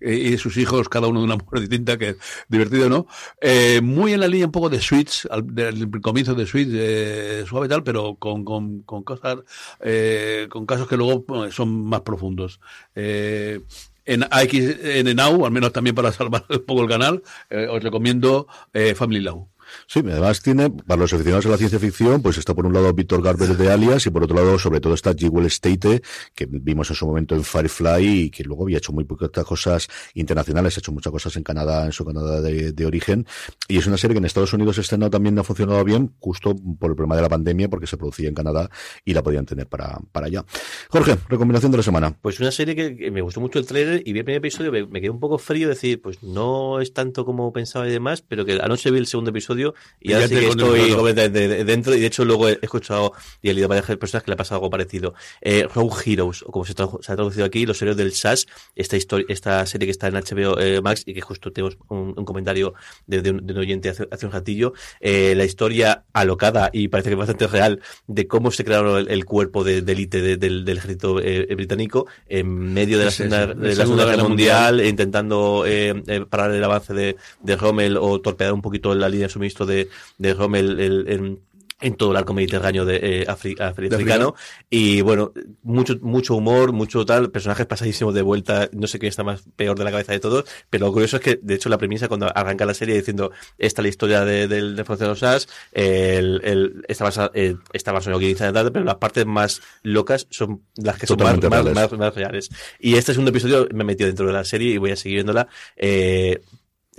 que- 0.00 0.14
y 0.14 0.36
sus 0.38 0.56
hijos 0.56 0.88
cada 0.88 1.06
uno 1.08 1.20
de 1.20 1.26
una 1.26 1.36
mujer 1.36 1.60
distinta 1.60 1.98
que 1.98 2.16
divertido 2.48 2.88
no 2.88 3.06
Eh, 3.40 3.80
muy 3.82 4.12
en 4.12 4.20
la 4.20 4.28
línea 4.28 4.46
un 4.46 4.52
poco 4.52 4.68
de 4.70 4.80
Switch 4.80 5.26
al, 5.30 5.54
del 5.54 5.90
comienzo 6.00 6.34
de 6.34 6.46
Switch 6.46 6.68
eh, 6.72 7.44
suave 7.48 7.68
tal 7.68 7.82
pero 7.82 8.14
con, 8.16 8.44
con, 8.44 8.82
con 8.82 9.02
cosas 9.04 9.38
eh, 9.80 10.46
con 10.50 10.66
casos 10.66 10.88
que 10.88 10.96
luego 10.96 11.24
bueno, 11.26 11.50
son 11.52 11.84
más 11.84 12.00
profundos 12.02 12.60
eh, 12.94 13.60
en 14.06 14.24
AX, 14.24 14.54
en 14.54 15.14
Now, 15.16 15.44
al 15.46 15.52
menos 15.52 15.72
también 15.72 15.94
para 15.94 16.10
salvar 16.12 16.44
un 16.48 16.64
poco 16.64 16.82
el 16.82 16.88
canal, 16.88 17.22
eh, 17.50 17.66
os 17.70 17.82
recomiendo 17.82 18.48
eh, 18.72 18.94
Family 18.94 19.20
Law. 19.20 19.48
Sí, 19.86 20.00
además 20.00 20.42
tiene, 20.42 20.70
para 20.70 21.00
los 21.00 21.12
aficionados 21.12 21.46
a 21.46 21.50
la 21.50 21.56
ciencia 21.56 21.78
ficción, 21.78 22.22
pues 22.22 22.38
está 22.38 22.54
por 22.54 22.66
un 22.66 22.72
lado 22.72 22.92
Víctor 22.92 23.22
Garber 23.22 23.56
de 23.56 23.70
Alias 23.70 24.06
y 24.06 24.10
por 24.10 24.24
otro 24.24 24.36
lado, 24.36 24.58
sobre 24.58 24.80
todo, 24.80 24.94
está 24.94 25.14
Jewel 25.16 25.46
State, 25.46 26.02
que 26.34 26.46
vimos 26.48 26.90
en 26.90 26.96
su 26.96 27.06
momento 27.06 27.34
en 27.34 27.44
Firefly 27.44 28.24
y 28.24 28.30
que 28.30 28.44
luego 28.44 28.64
había 28.64 28.78
hecho 28.78 28.92
muy 28.92 29.04
pocas 29.04 29.30
cosas 29.44 29.88
internacionales, 30.14 30.76
ha 30.76 30.80
hecho 30.80 30.92
muchas 30.92 31.12
cosas 31.12 31.36
en 31.36 31.42
Canadá, 31.42 31.86
en 31.86 31.92
su 31.92 32.04
Canadá 32.04 32.40
de, 32.40 32.86
origen. 32.86 33.26
Y 33.68 33.78
es 33.78 33.86
una 33.86 33.96
serie 33.96 34.14
que 34.14 34.18
en 34.18 34.24
Estados 34.24 34.52
Unidos 34.52 34.78
estrenó 34.78 35.10
también 35.10 35.34
no 35.34 35.42
ha 35.42 35.44
funcionado 35.44 35.84
bien, 35.84 36.14
justo 36.18 36.54
por 36.78 36.90
el 36.90 36.96
problema 36.96 37.16
de 37.16 37.22
la 37.22 37.28
pandemia, 37.28 37.68
porque 37.68 37.86
se 37.86 37.96
producía 37.96 38.28
en 38.28 38.34
Canadá 38.34 38.70
y 39.04 39.14
la 39.14 39.22
podían 39.22 39.46
tener 39.46 39.66
para, 39.66 39.98
para 40.12 40.26
allá. 40.26 40.44
Jorge, 40.88 41.18
recomendación 41.28 41.70
de 41.72 41.78
la 41.78 41.82
semana. 41.82 42.16
Pues 42.20 42.40
una 42.40 42.50
serie 42.50 42.74
que, 42.74 42.96
que 42.96 43.10
me 43.10 43.20
gustó 43.20 43.40
mucho 43.40 43.58
el 43.58 43.66
trailer 43.66 44.02
y 44.04 44.12
vi 44.12 44.20
el 44.20 44.24
primer 44.24 44.38
episodio, 44.38 44.72
me, 44.72 44.86
me 44.86 45.00
quedé 45.00 45.10
un 45.10 45.20
poco 45.20 45.38
frío, 45.38 45.68
decir, 45.68 46.00
pues 46.00 46.22
no 46.22 46.80
es 46.80 46.92
tanto 46.92 47.24
como 47.24 47.52
pensaba 47.52 47.86
y 47.86 47.90
demás, 47.90 48.22
pero 48.22 48.44
que 48.44 48.60
anoche 48.60 48.90
vi 48.90 48.98
el 48.98 49.06
segundo 49.06 49.30
episodio 49.30 49.59
y 50.00 50.10
Y 50.10 50.12
ahora 50.14 50.28
sí 50.28 50.34
que 50.34 50.48
estoy 50.48 50.90
completamente 50.92 51.64
dentro 51.64 51.94
y 51.94 52.00
de 52.00 52.06
hecho 52.06 52.24
luego 52.24 52.48
he 52.48 52.58
escuchado 52.62 53.12
y 53.42 53.50
he 53.50 53.54
leído 53.54 53.66
a 53.66 53.68
varias 53.68 53.96
personas 53.98 54.22
que 54.24 54.30
le 54.30 54.34
ha 54.34 54.36
pasado 54.36 54.56
algo 54.60 54.70
parecido. 54.70 55.14
Eh, 55.40 55.66
Road 55.74 55.90
Heroes, 56.04 56.42
o 56.42 56.50
como 56.50 56.64
se, 56.64 56.72
ha 56.72 56.76
traducido 57.16 57.44
aquí, 57.44 57.66
Los 57.66 57.80
Héroes 57.82 57.96
del 57.96 58.12
SAS, 58.12 58.46
esta 58.76 58.96
historia, 58.96 59.26
esta 59.28 59.64
serie 59.66 59.86
que 59.86 59.92
está 59.92 60.08
en 60.08 60.14
HBO 60.14 60.58
eh, 60.58 60.80
Max 60.80 61.02
y 61.06 61.14
que 61.14 61.20
justo 61.20 61.52
tenemos 61.52 61.76
un, 61.88 62.14
un 62.16 62.24
comentario 62.24 62.74
de, 63.06 63.22
de 63.22 63.30
un, 63.30 63.46
de 63.46 63.52
un 63.52 63.58
oyente 63.60 63.88
hace, 63.90 64.06
hace 64.10 64.26
un 64.26 64.32
ratillo, 64.32 64.72
eh, 65.00 65.34
la 65.36 65.44
historia 65.44 66.04
alocada 66.12 66.70
y 66.72 66.88
parece 66.88 67.10
que 67.10 67.14
bastante 67.16 67.46
real 67.46 67.80
de 68.06 68.26
cómo 68.26 68.50
se 68.50 68.64
crearon 68.64 68.98
el, 68.98 69.08
el 69.10 69.24
cuerpo 69.24 69.64
de, 69.64 69.82
de 69.82 69.92
élite 69.92 70.20
de- 70.20 70.36
del, 70.36 70.64
del 70.64 70.78
ejército 70.78 71.20
eh, 71.20 71.46
británico 71.54 72.06
en 72.28 72.48
medio 72.72 72.98
de 72.98 73.04
la, 73.06 73.10
segunda, 73.10 73.46
de 73.46 73.54
de 73.54 73.54
la 73.54 73.74
Segunda 73.74 73.84
Segunda 73.84 74.04
Guerra 74.04 74.16
Guerra 74.16 74.28
Mundial, 74.28 74.84
intentando 74.86 75.64
eh, 75.66 76.02
eh, 76.06 76.24
parar 76.28 76.52
el 76.52 76.62
avance 76.64 76.94
de, 76.94 77.16
de 77.42 77.56
Rommel 77.56 77.96
o 77.96 78.20
torpedear 78.20 78.52
un 78.54 78.62
poquito 78.62 78.94
la 78.94 79.08
línea 79.08 79.26
de 79.26 79.32
suministro 79.32 79.49
visto 79.50 79.66
de, 79.66 79.88
de 80.18 80.34
Rommel 80.34 80.80
el, 80.80 81.04
en, 81.08 81.40
en 81.82 81.94
todo 81.94 82.10
el 82.10 82.18
arco 82.18 82.34
mediterráneo 82.34 82.84
de, 82.84 82.96
eh, 83.02 83.26
afri- 83.26 83.56
afri- 83.56 83.90
africano. 83.90 84.34
Y 84.68 85.00
bueno, 85.00 85.32
mucho, 85.62 85.96
mucho 86.02 86.34
humor, 86.36 86.72
mucho 86.72 87.06
tal, 87.06 87.30
personajes 87.30 87.64
pasadísimos 87.64 88.12
de 88.12 88.20
vuelta, 88.20 88.68
no 88.72 88.86
sé 88.86 88.98
quién 88.98 89.08
está 89.08 89.24
más 89.24 89.44
peor 89.56 89.78
de 89.78 89.84
la 89.84 89.90
cabeza 89.90 90.12
de 90.12 90.20
todos, 90.20 90.44
pero 90.68 90.84
lo 90.86 90.92
curioso 90.92 91.16
es 91.16 91.22
que, 91.22 91.40
de 91.40 91.54
hecho, 91.54 91.70
la 91.70 91.78
premisa 91.78 92.06
cuando 92.08 92.30
arranca 92.36 92.66
la 92.66 92.74
serie 92.74 92.94
diciendo, 92.96 93.32
esta 93.56 93.80
es 93.80 93.84
la 93.84 93.88
historia 93.88 94.24
de, 94.26 94.46
del 94.46 94.76
de 94.76 94.84
de 94.84 95.06
los 95.06 95.22
As, 95.22 95.48
el, 95.72 96.42
el, 96.44 96.84
está 96.86 97.04
basada, 97.04 97.30
eh, 97.34 97.56
y 97.72 98.34
tal, 98.34 98.72
pero 98.72 98.84
las 98.84 98.96
partes 98.96 99.24
más 99.24 99.62
locas 99.82 100.26
son 100.28 100.60
las 100.76 100.98
que 100.98 101.06
son 101.06 101.16
más, 101.16 101.40
Totalmente 101.40 101.48
más, 101.48 101.64
reales. 101.64 101.74
más, 101.74 101.98
más 101.98 102.14
reales. 102.14 102.50
Y 102.78 102.96
este 102.96 103.12
segundo 103.12 103.30
episodio 103.30 103.66
me 103.72 103.84
he 103.84 103.86
metido 103.86 104.06
dentro 104.06 104.26
de 104.26 104.34
la 104.34 104.44
serie 104.44 104.74
y 104.74 104.76
voy 104.76 104.90
a 104.90 104.96
seguir 104.96 105.16
viéndola. 105.16 105.48
Eh, 105.76 106.42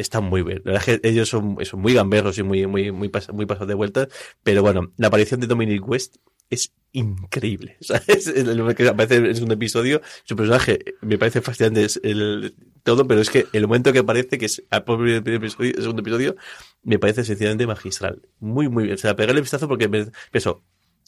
está 0.01 0.21
muy 0.21 0.41
bien. 0.43 0.61
La 0.65 0.73
verdad 0.73 0.89
es 0.89 0.99
que 1.01 1.09
ellos 1.09 1.29
son, 1.29 1.57
son 1.65 1.81
muy 1.81 1.93
gamberros 1.93 2.37
y 2.37 2.43
muy, 2.43 2.65
muy, 2.67 2.91
muy, 2.91 3.09
muy 3.33 3.45
pasados 3.45 3.67
de 3.67 3.73
vuelta. 3.75 4.07
Pero 4.43 4.61
bueno, 4.61 4.91
la 4.97 5.07
aparición 5.07 5.39
de 5.39 5.47
Dominic 5.47 5.87
West 5.87 6.17
es 6.49 6.73
increíble. 6.91 7.77
O 7.81 7.83
sea, 7.83 8.01
es 8.07 8.27
el- 8.27 8.57
lo 8.57 8.73
que 8.75 8.87
aparece 8.87 9.15
en 9.17 9.25
el 9.27 9.35
segundo 9.35 9.55
episodio. 9.55 10.01
Su 10.23 10.35
personaje 10.35 10.79
me 11.01 11.17
parece 11.17 11.41
fascinante 11.41 11.87
el, 12.03 12.55
todo, 12.83 13.07
pero 13.07 13.21
es 13.21 13.29
que 13.29 13.45
el 13.53 13.67
momento 13.67 13.93
que 13.93 13.99
aparece, 13.99 14.37
que 14.37 14.45
es 14.47 14.63
al 14.69 14.83
primer 14.83 15.27
episodio, 15.27 15.71
el 15.75 15.81
segundo 15.81 16.01
episodio, 16.01 16.35
me 16.83 16.99
parece 16.99 17.23
sencillamente 17.23 17.67
magistral. 17.67 18.21
Muy, 18.39 18.67
muy 18.69 18.83
bien. 18.85 18.95
O 18.95 18.97
sea, 18.97 19.15
pegarle 19.15 19.39
el 19.39 19.43
vistazo 19.43 19.67
porque 19.67 19.87
me, 19.87 20.07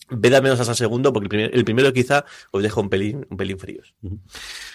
ved 0.10 0.34
al 0.34 0.44
menos 0.44 0.60
hasta 0.60 0.72
el 0.74 0.78
segundo, 0.78 1.12
porque 1.14 1.26
el, 1.26 1.30
primer- 1.30 1.56
el 1.56 1.66
primero 1.66 1.94
quizá 1.94 2.26
os 2.52 2.62
deja 2.64 2.80
un 2.82 2.90
pelín, 2.90 3.26
un 3.30 3.38
pelín 3.38 3.58
fríos. 3.58 3.94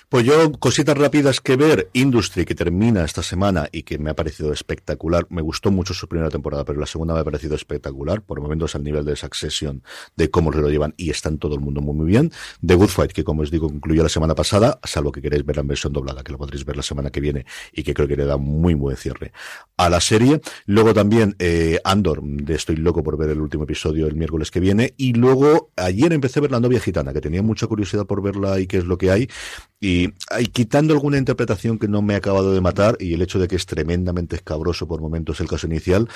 Pues 0.09 0.24
yo, 0.24 0.53
cositas 0.53 0.97
rápidas 0.97 1.41
que 1.41 1.57
ver. 1.57 1.91
Industry, 1.93 2.45
que 2.47 2.55
termina 2.55 3.05
esta 3.05 3.22
semana 3.22 3.68
y 3.70 3.83
que 3.83 3.99
me 3.99 4.11
ha 4.11 4.14
parecido 4.16 4.53
espectacular. 4.53 5.26
Me 5.29 5.43
gustó 5.43 5.70
mucho 5.70 5.93
su 5.93 6.09
primera 6.09 6.31
temporada, 6.31 6.64
pero 6.64 6.81
la 6.81 6.87
segunda 6.87 7.12
me 7.14 7.20
ha 7.20 7.24
parecido 7.24 7.55
espectacular. 7.55 8.22
Por 8.22 8.41
momentos 8.41 8.74
al 8.74 8.85
nivel 8.85 9.05
de 9.05 9.16
Succession, 9.16 9.83
de 10.16 10.31
cómo 10.31 10.53
se 10.53 10.61
lo 10.61 10.70
llevan 10.70 10.95
y 10.97 11.11
está 11.11 11.29
en 11.29 11.39
todo 11.39 11.55
el 11.55 11.61
mundo 11.61 11.81
muy, 11.83 11.95
muy 11.95 12.07
bien. 12.07 12.33
The 12.64 12.74
Good 12.74 12.89
Fight, 12.89 13.12
que 13.12 13.22
como 13.24 13.43
os 13.43 13.51
digo, 13.51 13.68
concluyó 13.68 14.03
la 14.03 14.09
semana 14.09 14.35
pasada, 14.35 14.81
salvo 14.85 15.12
que 15.12 15.20
queréis 15.20 15.45
ver 15.45 15.57
la 15.57 15.62
versión 15.62 15.93
doblada, 15.93 16.22
que 16.22 16.33
lo 16.33 16.39
podréis 16.39 16.64
ver 16.64 16.76
la 16.76 16.83
semana 16.83 17.11
que 17.11 17.20
viene 17.20 17.45
y 17.72 17.83
que 17.83 17.93
creo 17.93 18.09
que 18.09 18.16
le 18.16 18.24
da 18.24 18.39
muy 18.39 18.72
buen 18.74 18.97
cierre 18.97 19.33
a 19.76 19.91
la 19.91 20.01
serie. 20.01 20.41
Luego 20.64 20.95
también 20.95 21.37
eh, 21.39 21.81
Andor, 21.85 22.22
de 22.22 22.55
estoy 22.55 22.76
loco 22.76 23.03
por 23.03 23.18
ver 23.18 23.29
el 23.31 23.41
último 23.41 23.64
episodio 23.64 24.07
el 24.07 24.14
miércoles 24.14 24.51
que 24.51 24.61
viene. 24.61 24.95
Luego 25.18 25.70
ayer 25.76 26.12
empecé 26.12 26.38
a 26.38 26.42
ver 26.42 26.50
La 26.52 26.60
novia 26.60 26.80
gitana, 26.80 27.12
que 27.12 27.20
tenía 27.20 27.42
mucha 27.42 27.66
curiosidad 27.66 28.06
por 28.06 28.22
verla 28.22 28.60
y 28.60 28.66
qué 28.66 28.78
es 28.78 28.84
lo 28.84 28.98
que 28.98 29.10
hay. 29.10 29.28
Y 29.80 30.12
quitando 30.52 30.94
alguna 30.94 31.18
interpretación 31.18 31.78
que 31.78 31.88
no 31.88 32.02
me 32.02 32.14
ha 32.14 32.18
acabado 32.18 32.52
de 32.52 32.60
matar 32.60 32.96
y 32.98 33.14
el 33.14 33.22
hecho 33.22 33.38
de 33.38 33.46
que 33.48 33.56
es 33.56 33.66
tremendamente 33.66 34.36
escabroso 34.36 34.88
por 34.88 35.00
momentos 35.00 35.40
el 35.40 35.48
caso 35.48 35.66
inicial, 35.66 36.08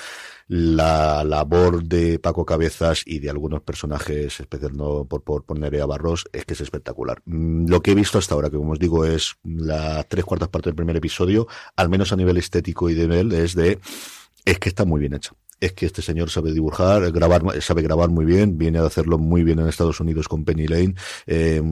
la 0.48 1.24
labor 1.24 1.84
de 1.84 2.18
Paco 2.18 2.44
Cabezas 2.44 3.02
y 3.06 3.20
de 3.20 3.30
algunos 3.30 3.62
personajes, 3.62 4.40
especialmente 4.40 4.82
por, 5.08 5.22
por, 5.22 5.44
por 5.44 5.58
Nerea 5.58 5.86
Barros, 5.86 6.26
es 6.32 6.44
que 6.44 6.54
es 6.54 6.60
espectacular. 6.60 7.22
Mm, 7.24 7.68
Lo 7.68 7.80
que 7.82 7.92
he 7.92 7.94
visto 7.94 8.18
hasta 8.18 8.34
ahora, 8.34 8.50
que 8.50 8.56
como 8.56 8.72
os 8.72 8.78
digo, 8.78 9.04
es 9.04 9.34
las 9.44 10.08
tres 10.08 10.24
cuartas 10.24 10.48
partes 10.48 10.70
del 10.70 10.76
primer 10.76 10.96
episodio, 10.96 11.46
al 11.76 11.88
menos 11.88 12.12
a 12.12 12.16
nivel 12.16 12.36
estético 12.36 12.90
y 12.90 12.94
de 12.94 13.08
nivel, 13.08 13.32
es 13.32 13.54
de, 13.54 13.78
es 14.44 14.58
que 14.58 14.68
está 14.68 14.84
muy 14.84 15.00
bien 15.00 15.14
hecho 15.14 15.36
es 15.64 15.72
que 15.72 15.86
este 15.86 16.02
señor 16.02 16.28
sabe 16.30 16.52
dibujar, 16.52 17.10
grabar, 17.12 17.42
sabe 17.62 17.82
grabar 17.82 18.08
muy 18.10 18.24
bien, 18.24 18.58
viene 18.58 18.78
a 18.78 18.84
hacerlo 18.86 19.18
muy 19.18 19.44
bien 19.44 19.58
en 19.60 19.68
Estados 19.68 20.00
Unidos 20.00 20.28
con 20.28 20.44
Penny 20.44 20.66
Lane, 20.66 20.94
eh, 21.26 21.62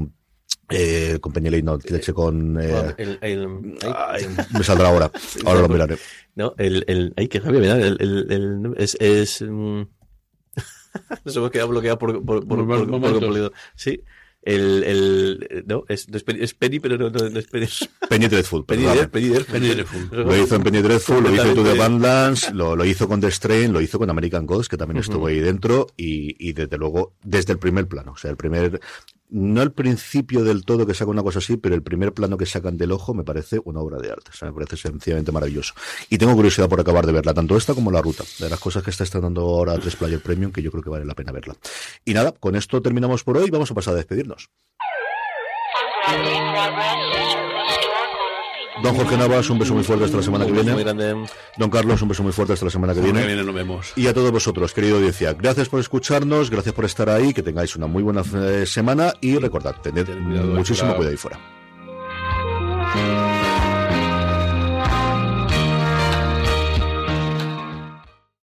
eh, 0.70 1.18
con 1.20 1.32
Penny 1.32 1.50
Lane, 1.50 1.62
no, 1.62 1.76
leche 1.78 2.12
con... 2.12 2.60
Eh, 2.60 2.94
El- 2.98 3.18
el- 3.22 3.78
ay, 3.94 4.26
me 4.56 4.62
saldrá 4.62 4.88
ahora, 4.88 5.10
ahora 5.44 5.60
lo 5.62 5.68
miraré. 5.68 5.96
No, 6.36 6.54
el, 6.58 6.84
el, 6.86 7.12
ay, 7.16 7.26
qué 7.28 7.40
rabia 7.40 7.60
me 7.60 7.66
da, 7.66 7.78
el, 7.78 7.96
el, 8.00 8.32
el- 8.32 8.74
es, 8.78 8.96
es, 9.00 9.42
mm, 9.42 9.82
nos 11.24 11.36
hemos 11.36 11.50
quedado 11.50 11.68
bloqueado 11.70 11.98
por, 11.98 12.24
por, 12.24 12.46
por, 12.46 12.66
Por 12.66 13.20
por. 13.20 13.52
Sí, 13.74 14.02
el, 14.42 14.84
el, 14.84 15.64
no, 15.66 15.84
es, 15.88 16.08
no 16.08 16.16
es 16.16 16.24
Penny, 16.24 16.42
es 16.42 16.54
Penny, 16.54 16.80
pero 16.80 16.96
no, 16.96 17.10
no, 17.10 17.28
no 17.28 17.38
es 17.38 17.46
Penny. 17.46 17.66
Penny 18.08 18.28
Dreadful, 18.28 18.64
Penny, 18.64 18.84
perdón. 18.84 18.96
Dreadful, 18.96 19.10
Penny, 19.10 19.28
Dreadful. 19.28 19.52
Penny 19.52 19.68
Dreadful. 19.68 20.24
Lo 20.24 20.36
hizo 20.36 20.56
en 20.56 20.62
Penny 20.62 20.82
Dreadful, 20.82 21.22
lo 21.22 21.34
hizo 21.34 21.48
en 21.48 21.54
To 21.54 21.64
The. 21.64 21.78
Badlands, 21.78 22.54
lo, 22.54 22.76
lo 22.76 22.84
hizo 22.84 23.06
con 23.06 23.20
The 23.20 23.30
Strain, 23.30 23.72
lo 23.72 23.80
hizo 23.80 23.98
con 23.98 24.08
American 24.08 24.46
Gods, 24.46 24.68
que 24.68 24.76
también 24.76 24.98
estuvo 24.98 25.26
ahí 25.26 25.40
dentro, 25.40 25.88
y, 25.96 26.36
y 26.38 26.52
desde 26.52 26.78
luego, 26.78 27.14
desde 27.22 27.52
el 27.52 27.58
primer 27.58 27.86
plano, 27.86 28.12
o 28.12 28.16
sea, 28.16 28.30
el 28.30 28.36
primer, 28.36 28.80
no 29.30 29.62
el 29.62 29.72
principio 29.72 30.44
del 30.44 30.64
todo 30.64 30.86
que 30.86 30.94
saca 30.94 31.10
una 31.10 31.22
cosa 31.22 31.38
así, 31.38 31.56
pero 31.56 31.74
el 31.74 31.82
primer 31.82 32.12
plano 32.12 32.36
que 32.36 32.46
sacan 32.46 32.76
del 32.76 32.92
ojo 32.92 33.14
me 33.14 33.24
parece 33.24 33.60
una 33.64 33.80
obra 33.80 33.98
de 33.98 34.10
arte, 34.10 34.30
o 34.32 34.36
sea, 34.36 34.48
me 34.48 34.54
parece 34.54 34.76
sencillamente 34.76 35.32
maravilloso. 35.32 35.74
Y 36.08 36.18
tengo 36.18 36.34
curiosidad 36.34 36.68
por 36.68 36.80
acabar 36.80 37.06
de 37.06 37.12
verla, 37.12 37.34
tanto 37.34 37.56
esta 37.56 37.74
como 37.74 37.90
la 37.90 38.02
ruta, 38.02 38.24
de 38.38 38.48
las 38.48 38.58
cosas 38.58 38.82
que 38.82 38.90
está 38.90 39.04
estrenando 39.04 39.42
ahora 39.42 39.78
3 39.78 39.96
Player 39.96 40.20
Premium, 40.20 40.52
que 40.52 40.62
yo 40.62 40.70
creo 40.70 40.82
que 40.82 40.90
vale 40.90 41.04
la 41.04 41.14
pena 41.14 41.32
verla. 41.32 41.56
Y 42.04 42.14
nada, 42.14 42.32
con 42.32 42.56
esto 42.56 42.82
terminamos 42.82 43.24
por 43.24 43.36
hoy, 43.36 43.50
vamos 43.50 43.70
a 43.70 43.74
pasar 43.74 43.94
a 43.94 43.96
despedirnos. 43.96 44.50
Don 48.82 48.94
Jorge 48.94 49.16
Navas, 49.16 49.50
un 49.50 49.58
beso 49.58 49.74
muy 49.74 49.84
fuerte 49.84 50.04
hasta 50.04 50.16
la 50.16 50.22
semana 50.22 50.46
que 50.46 50.52
Un 50.52 50.64
viene. 50.64 51.26
Don 51.58 51.70
Carlos, 51.70 52.00
un 52.02 52.08
beso 52.08 52.22
muy 52.22 52.32
fuerte 52.32 52.54
hasta 52.54 52.64
la 52.64 52.70
semana 52.70 52.94
que 52.94 53.00
viene. 53.00 53.20
que 53.20 53.26
viene 53.26 53.42
nos 53.42 53.54
vemos. 53.54 53.92
Y 53.96 54.06
a 54.06 54.14
todos 54.14 54.30
vosotros, 54.30 54.72
querido 54.72 54.96
audiencia, 54.96 55.34
gracias 55.34 55.68
por 55.68 55.80
escucharnos, 55.80 56.50
gracias 56.50 56.74
por 56.74 56.84
estar 56.84 57.08
ahí, 57.10 57.34
que 57.34 57.42
tengáis 57.42 57.76
una 57.76 57.86
muy 57.86 58.02
buena 58.02 58.22
eh, 58.34 58.64
semana 58.66 59.14
y 59.20 59.36
recordad, 59.36 59.76
tened 59.82 60.06
Ten 60.06 60.24
cuidado 60.24 60.50
ahí 60.50 60.56
muchísimo 60.56 60.94
cuidado 60.94 61.10
ahí 61.10 61.16
fuera. 61.16 61.59